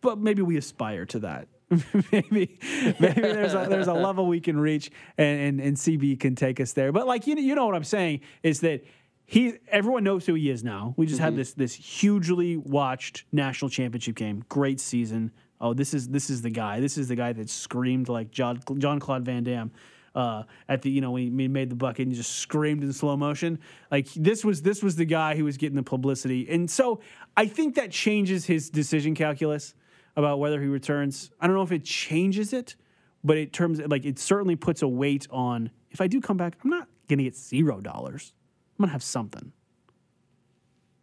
but 0.01 0.17
maybe 0.17 0.41
we 0.41 0.57
aspire 0.57 1.05
to 1.07 1.19
that. 1.19 1.47
maybe 2.11 2.59
maybe 2.99 3.21
there's 3.21 3.53
a 3.53 3.65
there's 3.69 3.87
a 3.87 3.93
level 3.93 4.27
we 4.27 4.39
can 4.39 4.59
reach, 4.59 4.91
and, 5.17 5.39
and 5.39 5.61
and 5.61 5.77
CB 5.77 6.19
can 6.19 6.35
take 6.35 6.59
us 6.59 6.73
there. 6.73 6.91
But 6.91 7.07
like 7.07 7.27
you 7.27 7.35
know, 7.35 7.41
you 7.41 7.55
know 7.55 7.65
what 7.65 7.75
I'm 7.75 7.83
saying 7.83 8.21
is 8.43 8.61
that 8.61 8.83
he 9.25 9.53
everyone 9.67 10.03
knows 10.03 10.25
who 10.25 10.33
he 10.33 10.49
is 10.49 10.63
now. 10.63 10.93
We 10.97 11.05
just 11.05 11.19
had 11.19 11.29
mm-hmm. 11.29 11.37
this 11.37 11.53
this 11.53 11.73
hugely 11.73 12.57
watched 12.57 13.25
national 13.31 13.69
championship 13.69 14.15
game, 14.15 14.43
great 14.49 14.79
season. 14.79 15.31
Oh, 15.63 15.73
this 15.73 15.93
is 15.93 16.09
this 16.09 16.29
is 16.29 16.41
the 16.41 16.49
guy. 16.49 16.81
This 16.81 16.97
is 16.97 17.07
the 17.07 17.15
guy 17.15 17.31
that 17.31 17.49
screamed 17.49 18.09
like 18.09 18.31
John 18.31 18.59
John 18.77 18.99
Claude 18.99 19.23
Van 19.23 19.43
Damme. 19.43 19.71
Uh, 20.13 20.43
at 20.69 20.83
the 20.83 20.91
you 20.91 21.01
know 21.01 21.09
when 21.09 21.39
he 21.39 21.47
made 21.47 21.71
the 21.71 21.75
bucket 21.75 22.05
and 22.05 22.15
just 22.15 22.35
screamed 22.35 22.83
in 22.83 22.93
slow 22.93 23.17
motion 23.17 23.57
like 23.89 24.07
this 24.13 24.45
was 24.45 24.61
this 24.61 24.83
was 24.83 24.95
the 24.95 25.05
guy 25.05 25.35
who 25.35 25.43
was 25.43 25.57
getting 25.57 25.75
the 25.75 25.81
publicity 25.81 26.47
and 26.51 26.69
so 26.69 27.01
I 27.35 27.47
think 27.47 27.73
that 27.77 27.89
changes 27.89 28.45
his 28.45 28.69
decision 28.69 29.15
calculus 29.15 29.73
about 30.15 30.37
whether 30.37 30.61
he 30.61 30.67
returns. 30.67 31.31
I 31.41 31.47
don't 31.47 31.55
know 31.55 31.63
if 31.63 31.71
it 31.71 31.83
changes 31.83 32.53
it, 32.53 32.75
but 33.23 33.37
it 33.37 33.53
terms 33.53 33.79
like 33.87 34.05
it 34.05 34.19
certainly 34.19 34.55
puts 34.55 34.83
a 34.83 34.87
weight 34.87 35.25
on 35.31 35.71
if 35.89 35.99
I 35.99 36.05
do 36.05 36.21
come 36.21 36.37
back, 36.37 36.57
I'm 36.63 36.69
not 36.69 36.87
gonna 37.09 37.23
get 37.23 37.35
zero 37.35 37.81
dollars. 37.81 38.33
I'm 38.77 38.83
gonna 38.83 38.91
have 38.91 39.01
something. 39.01 39.51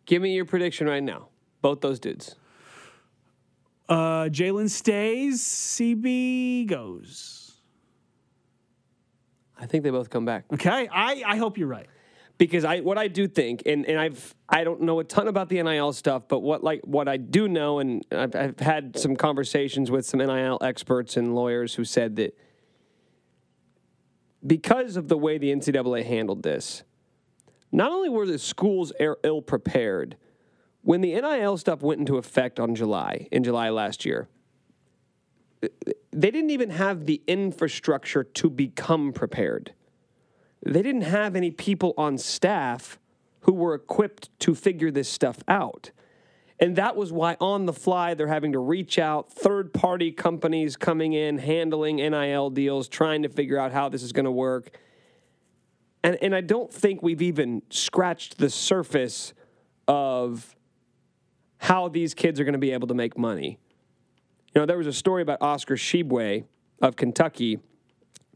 Give 0.07 0.23
me 0.23 0.35
your 0.37 0.45
prediction 0.45 0.87
right 0.87 1.03
now. 1.03 1.31
Both 1.63 1.81
those 1.81 1.99
dudes. 1.99 2.37
Uh, 3.91 4.29
Jalen 4.31 4.71
stays, 4.71 5.43
CB 5.43 6.69
goes. 6.69 7.57
I 9.59 9.67
think 9.67 9.83
they 9.85 9.91
both 9.91 10.09
come 10.09 10.25
back. 10.25 10.45
Okay, 10.55 10.89
I, 10.91 11.23
I 11.27 11.37
hope 11.37 11.59
you're 11.59 11.69
right. 11.69 11.89
because 12.39 12.65
I 12.65 12.81
what 12.81 12.97
I 12.97 13.09
do 13.09 13.29
think, 13.29 13.65
and, 13.67 13.85
and 13.87 13.99
I've 13.99 14.35
I 14.49 14.65
don't 14.65 14.81
know 14.81 15.01
a 15.01 15.05
ton 15.05 15.29
about 15.29 15.51
the 15.51 15.63
NIL 15.63 15.93
stuff, 15.93 16.23
but 16.29 16.39
what 16.39 16.65
like 16.65 16.81
what 16.85 17.09
I 17.09 17.19
do 17.19 17.49
know, 17.49 17.81
and 17.81 18.07
I've, 18.11 18.35
I've 18.35 18.61
had 18.61 18.99
some 18.99 19.17
conversations 19.17 19.91
with 19.91 20.07
some 20.07 20.21
NIL 20.21 20.59
experts 20.63 21.17
and 21.19 21.35
lawyers 21.35 21.75
who 21.75 21.85
said 21.85 22.17
that 22.17 22.39
because 24.47 24.97
of 24.97 25.09
the 25.09 25.19
way 25.19 25.37
the 25.37 25.53
NCAA 25.53 26.07
handled 26.07 26.43
this, 26.43 26.83
not 27.71 27.93
only 27.93 28.09
were 28.09 28.25
the 28.25 28.39
schools 28.39 28.93
ill 28.99 29.43
prepared, 29.43 30.17
when 30.83 31.01
the 31.01 31.13
NIL 31.21 31.57
stuff 31.59 31.83
went 31.83 32.01
into 32.01 32.17
effect 32.17 32.59
on 32.59 32.75
July 32.75 33.29
in 33.31 33.45
July 33.45 33.71
last 33.71 34.05
year, 34.05 34.29
they 36.11 36.31
didn't 36.31 36.51
even 36.51 36.71
have 36.71 37.07
the 37.07 37.23
infrastructure 37.27 38.25
to 38.25 38.49
become 38.49 39.13
prepared 39.13 39.75
they 40.63 40.83
didn't 40.83 41.03
have 41.03 41.37
any 41.37 41.51
people 41.51 41.95
on 41.97 42.19
staff 42.19 42.99
who 43.41 43.53
were 43.53 43.75
equipped 43.75 44.39
to 44.41 44.55
figure 44.55 44.91
this 44.91 45.09
stuff 45.09 45.39
out. 45.49 45.91
And 46.59 46.77
that 46.77 46.95
was 46.95 47.11
why 47.11 47.39
on 47.41 47.65
the 47.65 47.73
fly 47.73 48.13
they're 48.13 48.27
having 48.27 48.53
to 48.53 48.59
reach 48.59 48.99
out, 48.99 49.33
third 49.33 49.73
party 49.73 50.13
companies 50.13 50.77
coming 50.77 51.15
in, 51.15 51.39
handling 51.39 51.97
NIL 51.97 52.51
deals, 52.51 52.87
trying 52.89 53.23
to 53.23 53.31
figure 53.31 53.59
out 53.59 53.73
how 53.73 53.89
this 53.89 54.03
is 54.03 54.13
going 54.13 54.27
to 54.27 54.31
work. 54.31 54.79
And, 56.05 56.17
and 56.21 56.35
I 56.35 56.43
don't 56.43 56.71
think 56.71 57.03
we've 57.03 57.23
even 57.23 57.63
scratched 57.71 58.37
the 58.37 58.51
surface 58.51 59.33
of 59.89 60.55
how 61.61 61.89
these 61.89 62.15
kids 62.15 62.41
are 62.41 62.45
going 62.45 62.53
to 62.53 62.59
be 62.59 62.73
able 62.73 62.89
to 62.89 62.95
make 62.95 63.17
money. 63.17 63.59
You 64.55 64.61
know, 64.61 64.67
there 64.67 64.79
was 64.79 64.87
a 64.87 64.93
story 64.93 65.23
about 65.23 65.39
Oscar 65.41 65.77
Tshiebwe 65.77 66.45
of 66.83 66.97
Kentucky 66.97 67.61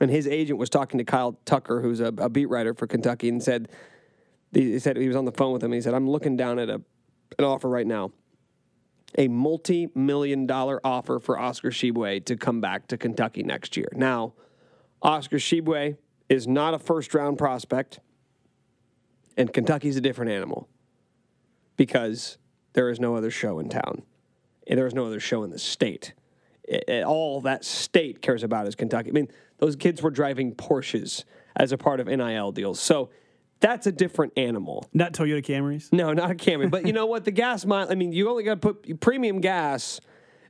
and 0.01 0.11
his 0.11 0.27
agent 0.27 0.59
was 0.59 0.71
talking 0.71 0.99
to 0.99 1.05
Kyle 1.05 1.39
Tucker, 1.45 1.81
who's 1.81 2.01
a, 2.01 2.13
a 2.19 2.29
beat 2.29 2.47
writer 2.47 2.75
for 2.75 2.87
Kentucky, 2.87 3.29
and 3.29 3.43
said 3.43 3.69
he 4.53 4.79
said 4.79 4.97
he 4.97 5.09
was 5.09 5.17
on 5.17 5.25
the 5.25 5.33
phone 5.33 5.53
with 5.53 5.63
him. 5.63 5.73
And 5.73 5.75
he 5.75 5.81
said, 5.81 5.95
"I'm 5.95 6.09
looking 6.09 6.37
down 6.37 6.59
at 6.59 6.69
a 6.69 6.81
an 7.39 7.45
offer 7.45 7.69
right 7.69 7.87
now, 7.87 8.13
a 9.17 9.29
multi-million 9.29 10.47
dollar 10.47 10.81
offer 10.85 11.19
for 11.19 11.39
Oscar 11.39 11.71
Tshiebwe 11.71 12.25
to 12.27 12.37
come 12.37 12.61
back 12.61 12.87
to 12.89 12.97
Kentucky 12.97 13.43
next 13.43 13.77
year." 13.77 13.89
Now, 13.95 14.35
Oscar 15.03 15.37
Tshiebwe 15.37 15.97
is 16.29 16.47
not 16.47 16.75
a 16.75 16.79
first 16.79 17.15
round 17.15 17.39
prospect, 17.39 18.01
and 19.37 19.53
Kentucky's 19.53 19.97
a 19.97 20.01
different 20.01 20.33
animal 20.33 20.69
because 21.77 22.39
there 22.75 22.91
is 22.91 23.01
no 23.01 23.17
other 23.17 23.31
show 23.31 23.59
in 23.59 23.69
town, 23.69 24.03
and 24.67 24.79
there 24.79 24.87
is 24.87 24.95
no 24.95 25.07
other 25.07 25.21
show 25.21 25.43
in 25.43 25.51
the 25.51 25.59
state. 25.59 26.13
It- 26.63 26.85
it- 26.89 27.05
all 27.05 27.41
that 27.43 27.65
state 27.65 28.23
cares 28.23 28.43
about 28.43 28.67
is 28.69 28.75
Kentucky. 28.75 29.11
I 29.11 29.13
mean, 29.13 29.29
those 29.59 29.77
kids 29.77 30.03
were 30.03 30.11
driving 30.11 30.55
Porsches 30.55 31.25
as 31.57 31.73
a 31.73 31.79
part 31.79 32.01
of 32.01 32.07
NIL 32.09 32.53
deals. 32.53 32.81
So 32.81 33.11
that's 33.61 33.87
a 33.87 33.93
different 33.93 34.33
animal. 34.37 34.87
Not 34.93 35.13
Toyota 35.13 35.43
Camrys. 35.45 35.93
No, 35.93 36.13
not 36.13 36.31
a 36.31 36.35
Camry. 36.35 36.71
but 36.71 36.87
you 36.87 36.93
know 36.93 37.07
what? 37.07 37.25
The 37.25 37.31
gas 37.31 37.65
mile. 37.65 37.87
I 37.91 37.95
mean, 37.95 38.13
you 38.13 38.29
only 38.29 38.43
got 38.45 38.61
to 38.61 38.73
put 38.73 39.01
premium 39.01 39.41
gas 39.41 40.01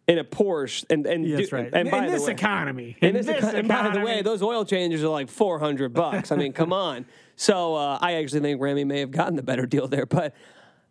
in 0.07 0.19
a 0.19 0.25
Porsche, 0.25 0.85
and 0.91 1.07
and 1.07 1.25
that's 1.33 1.49
do- 1.51 1.57
right. 1.57 1.71
And 1.73 1.91
by 1.91 1.99
in 1.99 2.07
the 2.07 2.11
this 2.13 2.27
way, 2.27 2.33
economy. 2.33 2.97
in 3.01 3.15
this, 3.15 3.27
this 3.27 3.37
eco- 3.45 3.57
and 3.57 3.69
by 3.69 3.91
the 3.91 4.01
way, 4.01 4.23
those 4.23 4.43
oil 4.43 4.65
changes 4.65 5.03
are 5.03 5.09
like 5.09 5.29
four 5.29 5.59
hundred 5.59 5.93
bucks. 5.95 6.31
I 6.33 6.37
mean, 6.37 6.53
come 6.53 6.73
on. 6.73 7.07
So 7.37 7.75
uh, 7.75 7.99
I 8.01 8.15
actually 8.15 8.41
think 8.41 8.61
Remy 8.61 8.85
may 8.85 9.01
have 9.01 9.11
gotten 9.11 9.35
the 9.37 9.43
better 9.43 9.67
deal 9.67 9.89
there, 9.89 10.07
but 10.07 10.35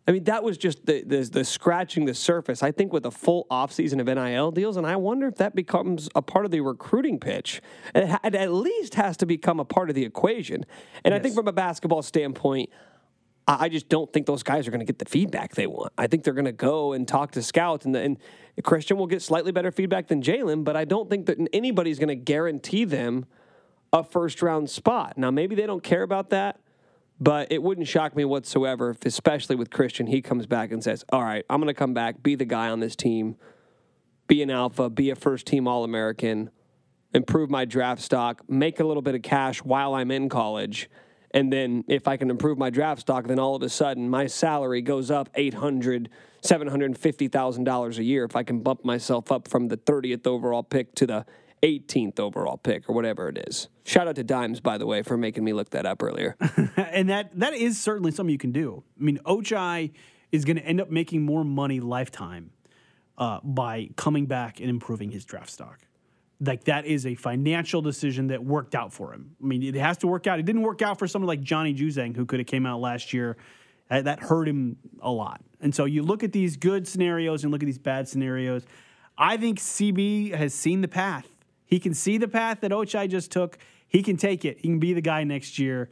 I 0.06 0.12
mean, 0.12 0.24
that 0.24 0.44
was 0.44 0.58
just 0.58 0.84
the, 0.84 1.02
the 1.02 1.22
the 1.22 1.44
scratching 1.44 2.04
the 2.04 2.14
surface. 2.14 2.62
I 2.62 2.72
think 2.72 2.92
with 2.92 3.06
a 3.06 3.10
full 3.10 3.46
offseason 3.50 4.00
of 4.00 4.06
NIL 4.06 4.50
deals, 4.50 4.76
and 4.76 4.86
I 4.86 4.96
wonder 4.96 5.26
if 5.26 5.36
that 5.36 5.54
becomes 5.54 6.10
a 6.14 6.20
part 6.20 6.44
of 6.44 6.50
the 6.50 6.60
recruiting 6.60 7.18
pitch. 7.18 7.62
It, 7.94 8.08
ha- 8.08 8.20
it 8.22 8.34
at 8.34 8.52
least 8.52 8.96
has 8.96 9.16
to 9.18 9.26
become 9.26 9.60
a 9.60 9.64
part 9.64 9.88
of 9.88 9.94
the 9.94 10.04
equation. 10.04 10.66
And 11.04 11.14
I 11.14 11.18
think 11.18 11.34
from 11.34 11.48
a 11.48 11.52
basketball 11.52 12.02
standpoint, 12.02 12.68
I 13.46 13.64
I 13.64 13.68
just 13.70 13.88
don't 13.88 14.12
think 14.12 14.26
those 14.26 14.42
guys 14.42 14.68
are 14.68 14.70
going 14.70 14.80
to 14.80 14.86
get 14.86 14.98
the 14.98 15.06
feedback 15.06 15.54
they 15.54 15.66
want. 15.66 15.92
I 15.96 16.06
think 16.06 16.24
they're 16.24 16.34
going 16.34 16.44
to 16.44 16.52
go 16.52 16.92
and 16.92 17.08
talk 17.08 17.32
to 17.32 17.42
scouts, 17.42 17.86
and, 17.86 17.94
the, 17.94 18.00
and 18.00 18.18
Christian 18.62 18.98
will 18.98 19.06
get 19.06 19.22
slightly 19.22 19.52
better 19.52 19.70
feedback 19.70 20.08
than 20.08 20.22
Jalen, 20.22 20.64
but 20.64 20.76
I 20.76 20.84
don't 20.84 21.08
think 21.08 21.26
that 21.26 21.38
anybody's 21.54 21.98
going 21.98 22.08
to 22.08 22.14
guarantee 22.14 22.84
them 22.84 23.24
a 23.92 24.02
first 24.02 24.42
round 24.42 24.68
spot. 24.68 25.16
Now, 25.16 25.30
maybe 25.30 25.54
they 25.54 25.66
don't 25.66 25.82
care 25.82 26.02
about 26.02 26.30
that, 26.30 26.60
but 27.24 27.50
it 27.50 27.62
wouldn't 27.62 27.88
shock 27.88 28.14
me 28.14 28.26
whatsoever, 28.26 28.90
if, 28.90 29.06
especially 29.06 29.56
with 29.56 29.70
Christian, 29.70 30.06
he 30.06 30.20
comes 30.20 30.44
back 30.44 30.70
and 30.70 30.84
says, 30.84 31.06
All 31.08 31.22
right, 31.22 31.42
I'm 31.48 31.58
going 31.58 31.68
to 31.68 31.78
come 31.78 31.94
back, 31.94 32.22
be 32.22 32.34
the 32.34 32.44
guy 32.44 32.68
on 32.68 32.80
this 32.80 32.94
team, 32.94 33.36
be 34.26 34.42
an 34.42 34.50
alpha, 34.50 34.90
be 34.90 35.08
a 35.08 35.16
first 35.16 35.46
team 35.46 35.66
All 35.66 35.84
American, 35.84 36.50
improve 37.14 37.48
my 37.48 37.64
draft 37.64 38.02
stock, 38.02 38.42
make 38.46 38.78
a 38.78 38.84
little 38.84 39.00
bit 39.00 39.14
of 39.14 39.22
cash 39.22 39.64
while 39.64 39.94
I'm 39.94 40.10
in 40.10 40.28
college. 40.28 40.90
And 41.30 41.50
then 41.50 41.84
if 41.88 42.06
I 42.06 42.18
can 42.18 42.28
improve 42.28 42.58
my 42.58 42.68
draft 42.68 43.00
stock, 43.00 43.26
then 43.26 43.38
all 43.38 43.56
of 43.56 43.62
a 43.62 43.70
sudden 43.70 44.10
my 44.10 44.26
salary 44.26 44.82
goes 44.82 45.10
up 45.10 45.32
$800, 45.34 46.08
$750,000 46.42 47.98
a 47.98 48.04
year 48.04 48.24
if 48.24 48.36
I 48.36 48.42
can 48.42 48.60
bump 48.60 48.84
myself 48.84 49.32
up 49.32 49.48
from 49.48 49.68
the 49.68 49.78
30th 49.78 50.26
overall 50.26 50.62
pick 50.62 50.94
to 50.96 51.06
the 51.06 51.24
18th 51.64 52.20
overall 52.20 52.58
pick 52.58 52.88
or 52.88 52.94
whatever 52.94 53.28
it 53.28 53.42
is. 53.48 53.68
Shout 53.84 54.06
out 54.06 54.16
to 54.16 54.24
Dimes, 54.24 54.60
by 54.60 54.76
the 54.76 54.86
way, 54.86 55.02
for 55.02 55.16
making 55.16 55.44
me 55.44 55.54
look 55.54 55.70
that 55.70 55.86
up 55.86 56.02
earlier. 56.02 56.36
and 56.76 57.08
that 57.08 57.38
that 57.38 57.54
is 57.54 57.80
certainly 57.80 58.10
something 58.10 58.32
you 58.32 58.38
can 58.38 58.52
do. 58.52 58.84
I 59.00 59.02
mean, 59.02 59.18
Ochai 59.24 59.92
is 60.30 60.44
going 60.44 60.56
to 60.56 60.64
end 60.64 60.80
up 60.80 60.90
making 60.90 61.22
more 61.22 61.44
money 61.44 61.80
lifetime 61.80 62.50
uh, 63.16 63.40
by 63.42 63.88
coming 63.96 64.26
back 64.26 64.60
and 64.60 64.68
improving 64.68 65.10
his 65.10 65.24
draft 65.24 65.50
stock. 65.50 65.80
Like 66.40 66.64
that 66.64 66.84
is 66.84 67.06
a 67.06 67.14
financial 67.14 67.80
decision 67.80 68.26
that 68.26 68.44
worked 68.44 68.74
out 68.74 68.92
for 68.92 69.14
him. 69.14 69.36
I 69.42 69.46
mean, 69.46 69.62
it 69.62 69.76
has 69.76 69.96
to 69.98 70.06
work 70.06 70.26
out. 70.26 70.38
It 70.38 70.44
didn't 70.44 70.62
work 70.62 70.82
out 70.82 70.98
for 70.98 71.06
someone 71.06 71.28
like 71.28 71.40
Johnny 71.40 71.74
Juzang, 71.74 72.14
who 72.14 72.26
could 72.26 72.40
have 72.40 72.46
came 72.46 72.66
out 72.66 72.80
last 72.80 73.14
year. 73.14 73.36
That 73.88 74.18
hurt 74.18 74.48
him 74.48 74.76
a 75.00 75.10
lot. 75.10 75.40
And 75.60 75.74
so 75.74 75.84
you 75.84 76.02
look 76.02 76.24
at 76.24 76.32
these 76.32 76.56
good 76.56 76.88
scenarios 76.88 77.44
and 77.44 77.52
look 77.52 77.62
at 77.62 77.66
these 77.66 77.78
bad 77.78 78.08
scenarios. 78.08 78.64
I 79.16 79.36
think 79.36 79.60
CB 79.60 80.34
has 80.34 80.52
seen 80.52 80.80
the 80.80 80.88
path. 80.88 81.28
He 81.66 81.78
can 81.78 81.94
see 81.94 82.18
the 82.18 82.28
path 82.28 82.60
that 82.60 82.70
Ochai 82.70 83.08
just 83.08 83.30
took. 83.30 83.58
He 83.88 84.02
can 84.02 84.16
take 84.16 84.44
it. 84.44 84.58
He 84.58 84.68
can 84.68 84.78
be 84.78 84.92
the 84.92 85.00
guy 85.00 85.24
next 85.24 85.58
year. 85.58 85.90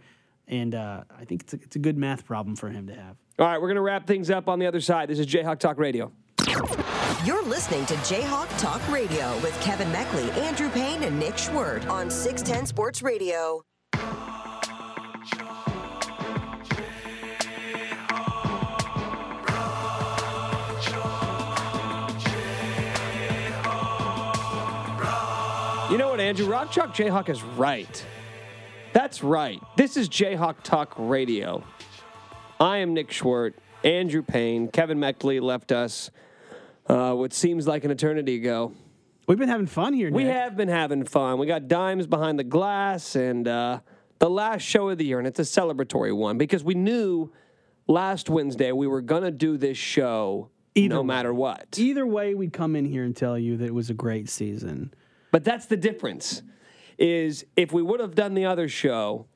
And 0.49 0.75
uh, 0.75 1.05
I 1.19 1.25
think 1.25 1.43
it's 1.43 1.55
a, 1.55 1.57
it's 1.57 1.77
a 1.77 1.79
good 1.79 1.97
math 1.97 2.25
problem 2.25 2.57
for 2.57 2.69
him 2.69 2.87
to 2.89 2.95
have. 2.95 3.17
All 3.39 3.47
right, 3.47 3.61
we're 3.61 3.69
going 3.69 3.77
to 3.77 3.83
wrap 3.83 4.07
things 4.07 4.31
up 4.31 4.49
on 4.49 4.59
the 4.59 4.67
other 4.67 4.81
side. 4.81 5.09
This 5.09 5.19
is 5.19 5.27
Jayhawk 5.27 5.59
Talk 5.59 5.79
Radio. 5.79 6.13
You're 7.25 7.45
listening 7.45 7.87
to 7.87 7.95
Jayhawk 7.95 8.49
Talk 8.61 8.87
Radio 8.91 9.39
with 9.41 9.59
Kevin 9.63 9.89
Meckley, 9.93 10.29
Andrew 10.37 10.69
Payne, 10.71 11.05
and 11.05 11.19
Nick 11.19 11.35
Schwerdt 11.35 11.89
on 11.89 12.11
610 12.11 12.67
Sports 12.67 13.01
Radio. 13.01 13.63
You 25.93 25.99
know 25.99 26.09
what, 26.09 26.21
Andrew? 26.21 26.47
Rock 26.47 26.73
Chalk 26.73 26.95
Jayhawk 26.95 27.29
is 27.29 27.43
right. 27.43 28.07
That's 28.95 29.23
right. 29.23 29.61
This 29.77 29.99
is 29.99 30.09
Jayhawk 30.09 30.63
Talk 30.63 30.95
Radio. 30.97 31.63
I 32.59 32.79
am 32.79 32.95
Nick 32.95 33.11
Schwerdt, 33.11 33.53
Andrew 33.85 34.23
Payne, 34.23 34.69
Kevin 34.69 34.97
Meckley 34.97 35.39
left 35.43 35.71
us 35.71 36.11
uh, 36.87 37.13
what 37.13 37.35
seems 37.35 37.67
like 37.67 37.85
an 37.85 37.91
eternity 37.91 38.37
ago. 38.37 38.73
We've 39.29 39.37
been 39.37 39.51
having 39.51 39.67
fun 39.67 39.93
here. 39.93 40.11
We 40.11 40.25
have 40.25 40.57
been 40.57 40.69
having 40.69 41.05
fun. 41.05 41.39
We 41.39 41.47
got 41.47 41.69
dimes 41.69 42.07
behind 42.07 42.39
the 42.39 42.45
glass 42.45 43.15
and 43.15 43.47
uh, 43.47 43.81
the 44.19 44.31
last 44.31 44.63
show 44.63 44.89
of 44.89 44.97
the 44.97 45.05
year, 45.05 45.19
and 45.19 45.29
it's 45.29 45.41
a 45.41 45.43
celebratory 45.43 46.17
one 46.17 46.39
because 46.39 46.65
we 46.65 46.73
knew 46.73 47.31
last 47.87 48.31
Wednesday 48.31 48.73
we 48.73 48.87
were 48.87 49.03
going 49.03 49.25
to 49.25 49.31
do 49.31 49.59
this 49.59 49.77
show 49.77 50.49
Either 50.75 50.95
no 50.95 51.03
matter 51.03 51.35
what. 51.35 51.67
Either 51.77 52.07
way, 52.07 52.35
we'd 52.35 52.55
come 52.55 52.77
in 52.77 52.87
here 52.87 53.05
and 53.05 53.15
tell 53.15 53.39
you 53.39 53.59
that 53.59 53.67
it 53.67 53.75
was 53.75 53.91
a 53.91 53.95
great 53.95 54.31
season. 54.31 54.95
But 55.33 55.43
that's 55.43 55.67
the 55.67 55.77
difference. 55.77 56.43
Is 56.99 57.45
if 57.57 57.73
we 57.73 57.83
would 57.83 57.99
have 57.99 58.15
done 58.15 58.35
the 58.35 58.45
other 58.45 58.69
show, 58.69 59.27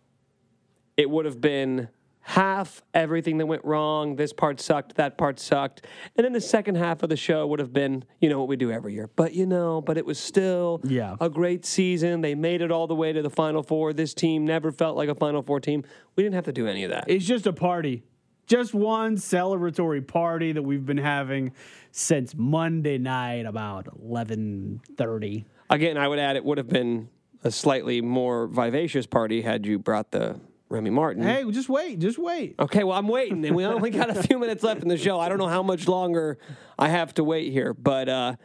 it 0.96 1.10
would 1.10 1.24
have 1.24 1.40
been 1.40 1.88
half 2.20 2.82
everything 2.92 3.38
that 3.38 3.46
went 3.46 3.64
wrong. 3.64 4.16
This 4.16 4.32
part 4.32 4.60
sucked, 4.60 4.96
that 4.96 5.16
part 5.16 5.38
sucked. 5.40 5.86
And 6.16 6.24
then 6.24 6.32
the 6.32 6.40
second 6.40 6.74
half 6.76 7.02
of 7.02 7.08
the 7.08 7.16
show 7.16 7.46
would 7.46 7.60
have 7.60 7.72
been, 7.72 8.04
you 8.20 8.28
know, 8.28 8.38
what 8.38 8.48
we 8.48 8.56
do 8.56 8.70
every 8.72 8.94
year. 8.94 9.08
But 9.16 9.32
you 9.32 9.46
know, 9.46 9.80
but 9.80 9.96
it 9.96 10.04
was 10.04 10.18
still 10.18 10.80
Yeah. 10.84 11.16
a 11.20 11.30
great 11.30 11.64
season. 11.64 12.20
They 12.20 12.34
made 12.34 12.62
it 12.62 12.70
all 12.70 12.86
the 12.86 12.94
way 12.96 13.12
to 13.12 13.22
the 13.22 13.30
final 13.30 13.62
four. 13.62 13.92
This 13.92 14.12
team 14.12 14.44
never 14.44 14.70
felt 14.72 14.96
like 14.96 15.08
a 15.08 15.14
final 15.14 15.42
four 15.42 15.60
team. 15.60 15.82
We 16.14 16.22
didn't 16.24 16.34
have 16.34 16.44
to 16.46 16.52
do 16.52 16.66
any 16.66 16.84
of 16.84 16.90
that. 16.90 17.04
It's 17.08 17.24
just 17.24 17.46
a 17.46 17.52
party. 17.52 18.02
Just 18.46 18.74
one 18.74 19.16
celebratory 19.16 20.06
party 20.06 20.52
that 20.52 20.62
we've 20.62 20.84
been 20.86 20.98
having 20.98 21.52
since 21.90 22.34
Monday 22.36 22.98
night 22.98 23.46
about 23.46 23.86
11:30. 24.00 25.46
Again, 25.68 25.96
I 25.96 26.08
would 26.08 26.18
add 26.18 26.36
it 26.36 26.44
would 26.44 26.58
have 26.58 26.68
been 26.68 27.08
a 27.44 27.50
slightly 27.50 28.00
more 28.00 28.46
vivacious 28.46 29.06
party 29.06 29.42
had 29.42 29.66
you 29.66 29.78
brought 29.78 30.10
the 30.10 30.40
Remy 30.68 30.90
Martin. 30.90 31.22
Hey, 31.22 31.48
just 31.50 31.68
wait, 31.68 31.98
just 32.00 32.18
wait. 32.18 32.56
Okay, 32.58 32.82
well, 32.82 32.98
I'm 32.98 33.08
waiting, 33.08 33.44
and 33.44 33.54
we 33.54 33.64
only 33.64 33.90
got 33.90 34.10
a 34.10 34.22
few 34.22 34.38
minutes 34.38 34.62
left 34.62 34.82
in 34.82 34.88
the 34.88 34.96
show. 34.96 35.20
I 35.20 35.28
don't 35.28 35.38
know 35.38 35.48
how 35.48 35.62
much 35.62 35.86
longer 35.86 36.38
I 36.78 36.88
have 36.88 37.14
to 37.14 37.24
wait 37.24 37.52
here, 37.52 37.72
but 37.72 38.08
uh, 38.08 38.36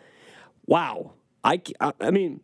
wow, 0.65 1.13
I, 1.43 1.61
I, 1.79 1.93
I 1.99 2.11
mean, 2.11 2.41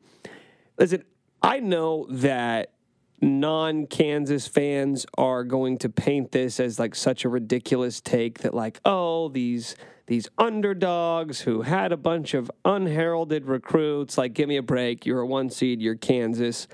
listen, 0.79 1.03
I 1.41 1.59
know 1.59 2.07
that 2.09 2.73
non-Kansas 3.21 4.47
fans 4.47 5.05
are 5.17 5.43
going 5.43 5.77
to 5.79 5.89
paint 5.89 6.31
this 6.31 6.59
as 6.59 6.79
like 6.79 6.95
such 6.95 7.25
a 7.25 7.29
ridiculous 7.29 8.01
take 8.01 8.39
that 8.39 8.53
like, 8.53 8.79
oh, 8.85 9.29
these 9.29 9.75
these 10.07 10.29
underdogs 10.37 11.41
who 11.41 11.61
had 11.61 11.91
a 11.91 11.97
bunch 11.97 12.33
of 12.33 12.49
unheralded 12.63 13.45
recruits, 13.45 14.17
like, 14.17 14.33
give 14.33 14.47
me 14.47 14.57
a 14.57 14.63
break, 14.63 15.05
you're 15.05 15.19
a 15.19 15.27
one 15.27 15.49
seed, 15.49 15.81
you're 15.81 15.95
Kansas. 15.95 16.67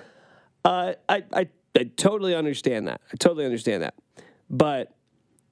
Uh, 0.63 0.93
I, 1.09 1.23
I, 1.33 1.47
I 1.75 1.83
totally 1.97 2.35
understand 2.35 2.87
that. 2.87 3.01
I 3.11 3.17
totally 3.17 3.45
understand 3.45 3.83
that. 3.83 3.95
But 4.49 4.95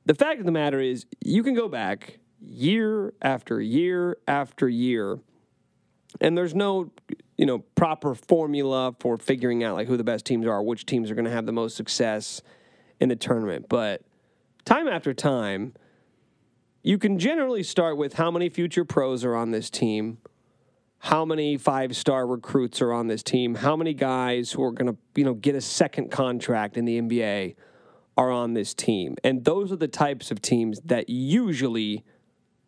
the 0.06 0.14
fact 0.14 0.40
of 0.40 0.46
the 0.46 0.52
matter 0.52 0.80
is, 0.80 1.06
you 1.24 1.44
can 1.44 1.56
go 1.56 1.68
back 1.68 2.20
year 2.40 3.14
after 3.22 3.60
year 3.60 4.18
after 4.28 4.70
year, 4.70 5.20
and 6.20 6.38
there's 6.38 6.54
no, 6.54 6.92
you 7.38 7.48
know, 7.48 7.60
proper 7.76 8.14
formula 8.14 8.96
for 9.00 9.18
figuring 9.18 9.64
out 9.64 9.76
like 9.76 9.88
who 9.88 9.98
the 9.98 10.04
best 10.04 10.26
teams 10.26 10.46
are, 10.46 10.62
which 10.62 10.86
teams 10.86 11.10
are 11.10 11.16
going 11.16 11.26
to 11.26 11.32
have 11.32 11.48
the 11.48 11.52
most 11.52 11.76
success 11.76 12.42
in 13.00 13.10
the 13.10 13.16
tournament. 13.16 13.66
But 13.70 14.04
time 14.66 14.88
after 14.88 15.14
time, 15.14 15.74
you 16.84 16.98
can 16.98 17.20
generally 17.20 17.64
start 17.64 17.98
with 17.98 18.14
how 18.14 18.32
many 18.32 18.50
future 18.50 18.86
pros 18.86 19.24
are 19.24 19.36
on 19.36 19.52
this 19.52 19.70
team, 19.70 20.18
how 21.00 21.26
many 21.26 21.58
five 21.58 21.96
star 21.96 22.26
recruits 22.26 22.82
are 22.82 22.92
on 22.92 23.08
this 23.08 23.24
team, 23.24 23.56
how 23.56 23.76
many 23.76 23.94
guys 23.94 24.52
who 24.52 24.64
are 24.64 24.72
going 24.72 24.92
to, 24.92 24.98
you 25.16 25.24
know, 25.24 25.34
get 25.34 25.56
a 25.56 25.62
second 25.62 26.12
contract 26.12 26.78
in 26.78 26.86
the 26.86 27.02
NBA 27.02 27.56
are 28.18 28.32
on 28.32 28.54
this 28.54 28.74
team. 28.74 29.16
And 29.24 29.46
those 29.46 29.72
are 29.72 29.78
the 29.78 29.88
types 29.88 30.32
of 30.32 30.42
teams 30.42 30.80
that 30.86 31.10
usually 31.10 32.04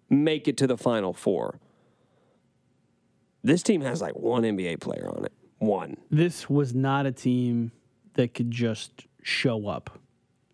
make 0.10 0.48
it 0.48 0.57
to 0.57 0.68
the 0.68 0.77
final 0.77 1.14
four. 1.14 1.60
This 3.44 3.61
team 3.61 3.81
has 3.81 4.02
like 4.02 4.15
one 4.15 4.44
NBA 4.44 4.80
player 4.80 5.11
on 5.15 5.26
it. 5.26 5.34
One. 5.57 5.98
This 6.10 6.49
was 6.49 6.73
not 6.73 7.06
a 7.06 7.11
team 7.11 7.72
that 8.14 8.34
could 8.34 8.52
just 8.52 9.07
show 9.22 9.68
up. 9.68 9.99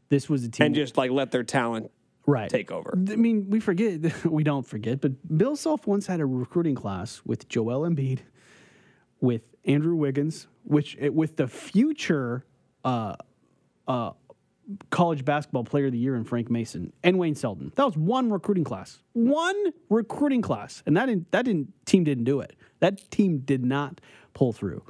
This 0.10 0.28
was 0.28 0.44
a 0.44 0.50
team 0.50 0.68
And 0.68 0.76
just 0.76 0.98
like 0.98 1.12
let 1.12 1.32
their 1.32 1.44
talent 1.44 1.92
right. 2.30 2.50
take 2.50 2.72
over. 2.72 2.94
I 2.96 3.16
mean, 3.16 3.50
we 3.50 3.60
forget, 3.60 4.26
we 4.26 4.44
don't 4.44 4.66
forget, 4.66 5.02
but 5.02 5.38
Bill 5.38 5.56
Self 5.56 5.88
once 5.88 6.08
had 6.08 6.20
a 6.20 6.26
recruiting 6.26 6.76
class 6.76 7.22
with 7.26 7.48
Joel 7.50 7.82
Embiid, 7.82 8.20
with 9.22 9.42
Andrew 9.66 9.96
Wiggins, 9.96 10.48
which 10.64 10.98
eh, 11.00 11.10
with 11.10 11.36
the 11.38 11.48
future 11.48 12.46
uh, 12.84 13.16
uh, 13.88 14.12
college 14.90 15.26
basketball 15.26 15.64
player 15.64 15.88
of 15.88 15.92
the 15.92 15.98
year 15.98 16.16
in 16.16 16.24
Frank 16.24 16.50
Mason 16.50 16.94
and 17.04 17.18
Wayne 17.18 17.36
Selden. 17.36 17.72
That 17.76 17.86
was 17.86 17.98
one 17.98 18.32
recruiting 18.32 18.64
class, 18.64 19.00
one 19.14 19.74
recruiting 19.90 20.42
class, 20.42 20.84
and 20.86 20.96
that 20.98 21.08
didn't, 21.08 21.32
that 21.32 21.46
didn't 21.46 21.74
team 21.86 22.04
didn't 22.04 22.26
do 22.26 22.40
it. 22.40 22.56
That 22.80 23.10
team 23.12 23.40
did 23.40 23.66
not 23.66 24.00
pull 24.34 24.54
through. 24.54 24.84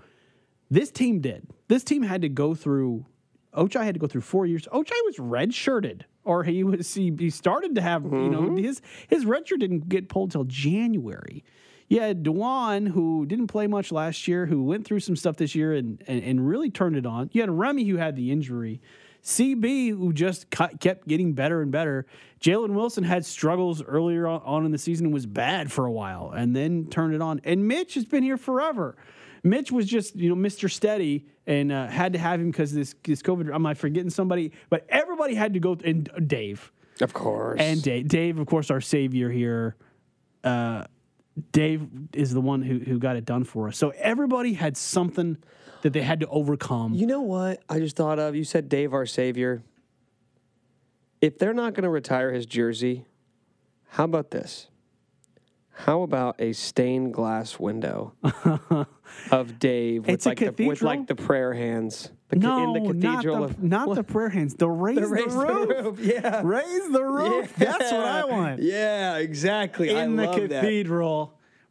This 0.70 0.92
team 0.92 1.22
did. 1.22 1.48
This 1.68 1.84
team 1.84 2.04
had 2.04 2.22
to 2.22 2.30
go 2.30 2.54
through. 2.54 3.06
Ochai 3.54 3.84
had 3.84 3.96
to 3.96 4.00
go 4.00 4.08
through 4.08 4.22
four 4.22 4.46
years. 4.46 4.68
Ochai 4.72 4.98
was 5.06 5.18
redshirted, 5.18 6.02
or 6.24 6.44
he 6.44 6.64
was 6.64 6.94
he, 6.94 7.14
he 7.18 7.30
started 7.30 7.76
to 7.76 7.82
have 7.82 8.04
you 8.04 8.30
know 8.30 8.42
mm-hmm. 8.42 8.58
his 8.58 8.82
his 9.08 9.26
redshirt 9.26 9.60
didn't 9.60 9.90
get 9.90 10.10
pulled 10.10 10.32
till 10.32 10.44
January. 10.46 11.44
You 11.88 12.02
had 12.02 12.24
Dajuan, 12.24 12.90
who 12.90 13.26
didn't 13.26 13.48
play 13.48 13.66
much 13.66 13.92
last 13.92 14.28
year, 14.28 14.46
who 14.46 14.64
went 14.64 14.86
through 14.86 15.00
some 15.00 15.16
stuff 15.16 15.38
this 15.38 15.56
year 15.56 15.74
and, 15.74 16.04
and, 16.06 16.24
and 16.24 16.48
really 16.48 16.70
turned 16.70 16.96
it 16.96 17.08
on. 17.08 17.32
You 17.34 17.42
had 17.42 17.50
Remy, 17.50 17.84
who 17.86 17.98
had 17.98 18.16
the 18.16 18.32
injury 18.32 18.80
CB, 19.24 19.90
who 19.90 20.14
just 20.14 20.50
cut, 20.50 20.80
kept 20.80 21.08
getting 21.08 21.34
better 21.34 21.62
and 21.62 21.72
better. 21.72 22.06
Jalen 22.42 22.74
Wilson 22.74 23.04
had 23.04 23.26
struggles 23.26 23.84
earlier 23.84 24.28
on, 24.28 24.42
on 24.44 24.66
in 24.66 24.72
the 24.72 24.78
season 24.78 25.08
and 25.08 25.14
was 25.14 25.26
bad 25.26 25.72
for 25.72 25.86
a 25.86 25.92
while, 25.92 26.32
and 26.32 26.56
then 26.56 26.88
turned 26.88 27.14
it 27.14 27.22
on. 27.22 27.42
And 27.44 27.68
Mitch 27.68 27.96
has 27.96 28.06
been 28.06 28.24
here 28.24 28.38
forever. 28.38 28.96
Mitch 29.44 29.72
was 29.72 29.86
just 29.86 30.16
you 30.16 30.30
know 30.30 30.36
Mr. 30.36 30.70
Steady 30.70 31.26
and 31.48 31.72
uh, 31.72 31.88
had 31.88 32.14
to 32.14 32.20
have 32.20 32.40
him 32.40 32.52
because 32.52 32.74
this 32.74 32.96
this 33.04 33.22
COVID. 33.22 33.54
Am 33.54 33.66
I 33.66 33.74
forgetting 33.74 34.10
somebody? 34.10 34.52
But 34.70 34.86
everybody 34.90 35.36
had 35.36 35.54
to 35.54 35.60
go 35.60 35.78
and 35.84 36.10
Dave 36.28 36.72
Of 37.02 37.14
course. 37.14 37.60
and 37.60 37.82
Dave. 37.82 38.08
Dave, 38.08 38.40
of 38.40 38.48
course, 38.48 38.70
our 38.72 38.82
savior 38.82 39.30
here. 39.30 39.76
Uh, 40.44 40.86
Dave 41.52 41.88
is 42.14 42.34
the 42.34 42.42
one 42.42 42.62
who 42.62 42.80
who 42.80 43.00
got 43.00 43.16
it 43.16 43.26
done 43.26 43.44
for 43.44 43.68
us. 43.70 43.78
So 43.78 43.92
everybody 43.98 44.54
had 44.54 44.76
something 44.78 45.38
that 45.82 45.94
they 45.94 46.02
had 46.02 46.20
to 46.20 46.28
overcome. 46.28 46.94
You 46.94 47.08
know 47.08 47.22
what 47.22 47.62
I 47.70 47.80
just 47.80 47.96
thought 47.96 48.20
of? 48.20 48.36
You 48.36 48.44
said 48.44 48.68
Dave, 48.68 48.94
our 48.94 49.06
savior. 49.06 49.64
If 51.22 51.38
they're 51.38 51.54
not 51.54 51.74
going 51.74 51.84
to 51.84 51.90
retire 51.90 52.32
his 52.32 52.46
jersey, 52.46 53.06
how 53.90 54.06
about 54.06 54.32
this? 54.32 54.69
How 55.80 56.02
about 56.02 56.36
a 56.40 56.52
stained 56.54 57.14
glass 57.14 57.58
window 57.58 58.14
of 59.32 59.60
Dave 59.60 60.08
with 60.08 60.26
like 60.26 60.40
the, 60.40 60.68
with 60.68 60.82
like 60.82 61.08
the 61.08 61.16
prayer 61.16 61.54
hands 61.54 62.12
the, 62.30 62.36
no, 62.36 62.76
in 62.76 62.84
the 62.84 62.94
cathedral 62.94 63.40
not 63.40 63.48
the, 63.48 63.56
of 63.56 63.64
not 63.88 63.96
the 63.96 64.04
prayer 64.04 64.30
hands. 64.30 64.56
The 64.56 64.70
raise 64.70 64.98
the, 64.98 65.08
raise 65.08 65.34
the 65.34 65.40
roof. 65.40 65.70
roof, 65.70 66.00
yeah. 66.00 66.42
raise 66.44 66.92
the 66.92 67.04
roof. 67.04 67.56
That's 67.56 67.92
what 67.92 68.06
I 68.06 68.26
want. 68.26 68.62
Yeah, 68.62 69.18
exactly. 69.18 69.96
I 69.96 70.04
In 70.04 70.16
the 70.16 70.26
love 70.26 70.50
that. 70.50 70.62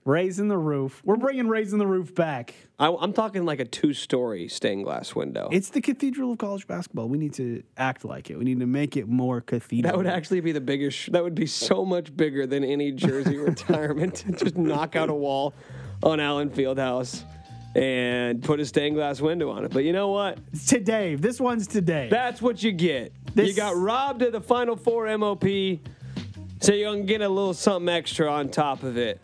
Cathedral, 0.08 0.24
raising 0.24 0.48
the 0.48 0.58
roof. 0.58 1.02
We're 1.04 1.16
mm. 1.16 1.20
bringing 1.20 1.48
raising 1.48 1.78
the 1.78 1.86
roof 1.86 2.14
back. 2.14 2.54
I, 2.78 2.88
I'm 2.88 3.12
talking 3.12 3.44
like 3.44 3.60
a 3.60 3.64
two-story 3.64 4.48
stained 4.48 4.84
glass 4.84 5.14
window. 5.14 5.48
It's 5.52 5.70
the 5.70 5.80
cathedral 5.80 6.32
of 6.32 6.38
college 6.38 6.66
basketball. 6.66 7.08
We 7.08 7.18
need 7.18 7.34
to 7.34 7.62
act 7.76 8.04
like 8.04 8.30
it. 8.30 8.38
We 8.38 8.44
need 8.44 8.60
to 8.60 8.66
make 8.66 8.96
it 8.96 9.08
more 9.08 9.40
cathedral. 9.40 9.90
That 9.90 9.96
would 9.96 10.06
actually 10.06 10.40
be 10.40 10.52
the 10.52 10.60
biggest. 10.60 11.12
That 11.12 11.22
would 11.22 11.34
be 11.34 11.46
so 11.46 11.84
much 11.84 12.16
bigger 12.16 12.46
than 12.46 12.64
any 12.64 12.92
jersey 12.92 13.36
retirement. 13.38 14.24
Just 14.36 14.56
knock 14.56 14.96
out 14.96 15.08
a 15.08 15.14
wall 15.14 15.54
on 16.02 16.20
Allen 16.20 16.50
Fieldhouse 16.50 17.24
and 17.74 18.42
put 18.42 18.60
a 18.60 18.66
stained 18.66 18.96
glass 18.96 19.20
window 19.20 19.50
on 19.50 19.64
it. 19.64 19.72
But 19.72 19.84
you 19.84 19.92
know 19.92 20.08
what? 20.08 20.38
It's 20.52 20.66
to 20.66 21.16
This 21.18 21.40
one's 21.40 21.66
today. 21.66 22.08
That's 22.10 22.40
what 22.40 22.62
you 22.62 22.72
get. 22.72 23.12
You 23.34 23.54
got 23.54 23.76
robbed 23.76 24.22
of 24.22 24.32
the 24.32 24.40
Final 24.40 24.74
Four 24.74 25.16
MOP, 25.16 25.44
so 26.60 26.72
you're 26.72 26.92
gonna 26.92 27.04
get 27.04 27.20
a 27.20 27.28
little 27.28 27.54
something 27.54 27.88
extra 27.88 28.30
on 28.32 28.48
top 28.48 28.82
of 28.82 28.96
it. 28.96 29.22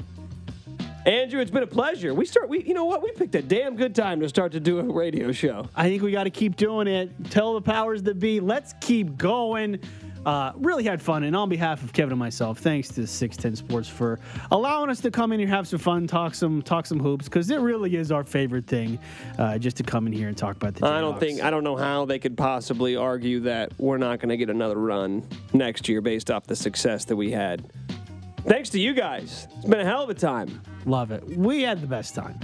Andrew, 1.07 1.41
it's 1.41 1.51
been 1.51 1.63
a 1.63 1.67
pleasure. 1.67 2.15
We 2.15 2.25
start. 2.25 2.49
We, 2.49 2.63
you 2.63 2.73
know 2.73 2.87
what? 2.87 3.03
We 3.03 3.11
picked 3.13 3.35
a 3.35 3.43
damn 3.43 3.77
good 3.77 3.95
time 3.95 4.21
to 4.21 4.29
start 4.29 4.53
to 4.53 4.61
do 4.61 4.79
a 4.79 4.83
radio 4.83 5.33
show. 5.33 5.69
I 5.77 5.89
think 5.89 6.03
we 6.03 6.11
got 6.11 6.25
to 6.25 6.31
keep 6.31 6.57
doing 6.57 6.87
it. 6.87 7.11
Tell 7.31 7.53
the 7.53 7.61
powers 7.61 8.03
that 8.05 8.19
be. 8.19 8.41
Let's 8.41 8.75
keep 8.81 9.19
going. 9.19 9.81
Uh, 10.25 10.53
really 10.57 10.83
had 10.83 11.03
fun. 11.03 11.25
And 11.25 11.37
on 11.37 11.51
behalf 11.51 11.83
of 11.83 11.93
Kevin 11.93 12.13
and 12.13 12.19
myself, 12.19 12.59
thanks 12.59 12.89
to 12.89 13.07
610 13.07 13.57
Sports 13.57 13.87
for 13.87 14.19
allowing 14.51 14.89
us 14.89 15.01
to 15.01 15.11
come 15.11 15.33
in 15.33 15.41
here, 15.41 15.49
have 15.49 15.69
some 15.69 15.79
fun, 15.79 16.07
talk 16.07 16.35
some 16.35 16.63
talk 16.63 16.87
some 16.87 16.99
hoops, 16.99 17.27
because 17.27 17.51
it 17.51 17.61
really 17.61 17.97
is 17.97 18.11
our 18.11 18.25
favorite 18.25 18.67
thing, 18.67 18.99
uh, 19.39 19.59
just 19.59 19.77
to 19.77 19.83
come 19.83 20.07
in 20.07 20.13
here 20.15 20.29
and 20.29 20.39
talk 20.39 20.57
about 20.57 20.75
the. 20.75 20.87
I 20.87 21.03
don't 21.03 21.21
think 21.21 21.43
I 21.43 21.51
don't 21.51 21.65
know 21.65 21.77
how 21.77 22.07
they 22.07 22.19
could 22.19 22.39
possibly 22.39 22.97
argue 22.97 23.41
that 23.41 23.73
we're 23.79 23.99
not 23.99 24.21
going 24.21 24.31
to 24.31 24.39
get 24.39 24.49
another 24.49 24.77
run 24.77 25.23
next 25.53 25.87
year 25.87 26.01
based 26.01 26.31
off 26.31 26.47
the 26.47 26.57
success 26.57 27.05
that 27.05 27.17
we 27.17 27.31
had. 27.31 27.71
Thanks 28.47 28.69
to 28.71 28.79
you 28.79 28.93
guys. 28.93 29.49
It's 29.57 29.65
been 29.65 29.81
a 29.81 29.85
hell 29.85 30.03
of 30.03 30.11
a 30.11 30.15
time. 30.15 30.61
Love 30.85 31.11
it. 31.11 31.25
We 31.25 31.63
had 31.63 31.81
the 31.81 31.87
best 31.87 32.15
time. 32.15 32.39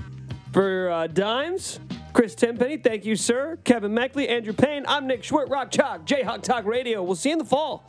For 0.52 0.90
uh, 0.90 1.06
Dimes, 1.08 1.78
Chris 2.14 2.34
Tenpenny, 2.34 2.78
thank 2.78 3.04
you, 3.04 3.16
sir. 3.16 3.58
Kevin 3.64 3.92
Meckley, 3.92 4.28
Andrew 4.28 4.54
Payne, 4.54 4.84
I'm 4.88 5.06
Nick 5.06 5.22
Schwerdt, 5.22 5.50
Rock 5.50 5.70
Chalk, 5.70 6.06
Jayhawk 6.06 6.42
Talk 6.42 6.64
Radio. 6.64 7.02
We'll 7.02 7.16
see 7.16 7.28
you 7.28 7.34
in 7.34 7.38
the 7.38 7.44
fall. 7.44 7.84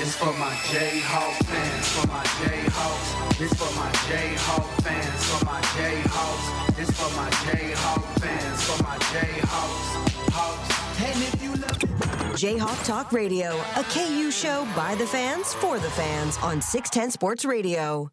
It's 0.00 0.14
for 0.14 0.32
my 0.38 0.52
Jayhawk 0.70 1.44
fans, 1.46 1.88
for 1.88 2.06
my 2.06 2.22
Jayhawks. 2.22 3.40
It's 3.40 3.54
for 3.54 3.78
my 3.78 3.90
Jayhawk 3.90 4.82
fans, 4.82 5.24
for 5.24 5.44
my 5.44 5.60
Jayhawks. 5.60 6.78
It's 6.78 6.90
for 6.92 7.16
my 7.16 7.30
Jayhawk 7.30 8.17
Jayhawk 12.38 12.86
Talk 12.86 13.10
Radio, 13.10 13.60
a 13.74 13.82
KU 13.82 14.30
show 14.30 14.64
by 14.76 14.94
the 14.94 15.04
fans 15.04 15.54
for 15.54 15.80
the 15.80 15.90
fans 15.90 16.38
on 16.38 16.62
610 16.62 17.10
Sports 17.10 17.44
Radio. 17.44 18.12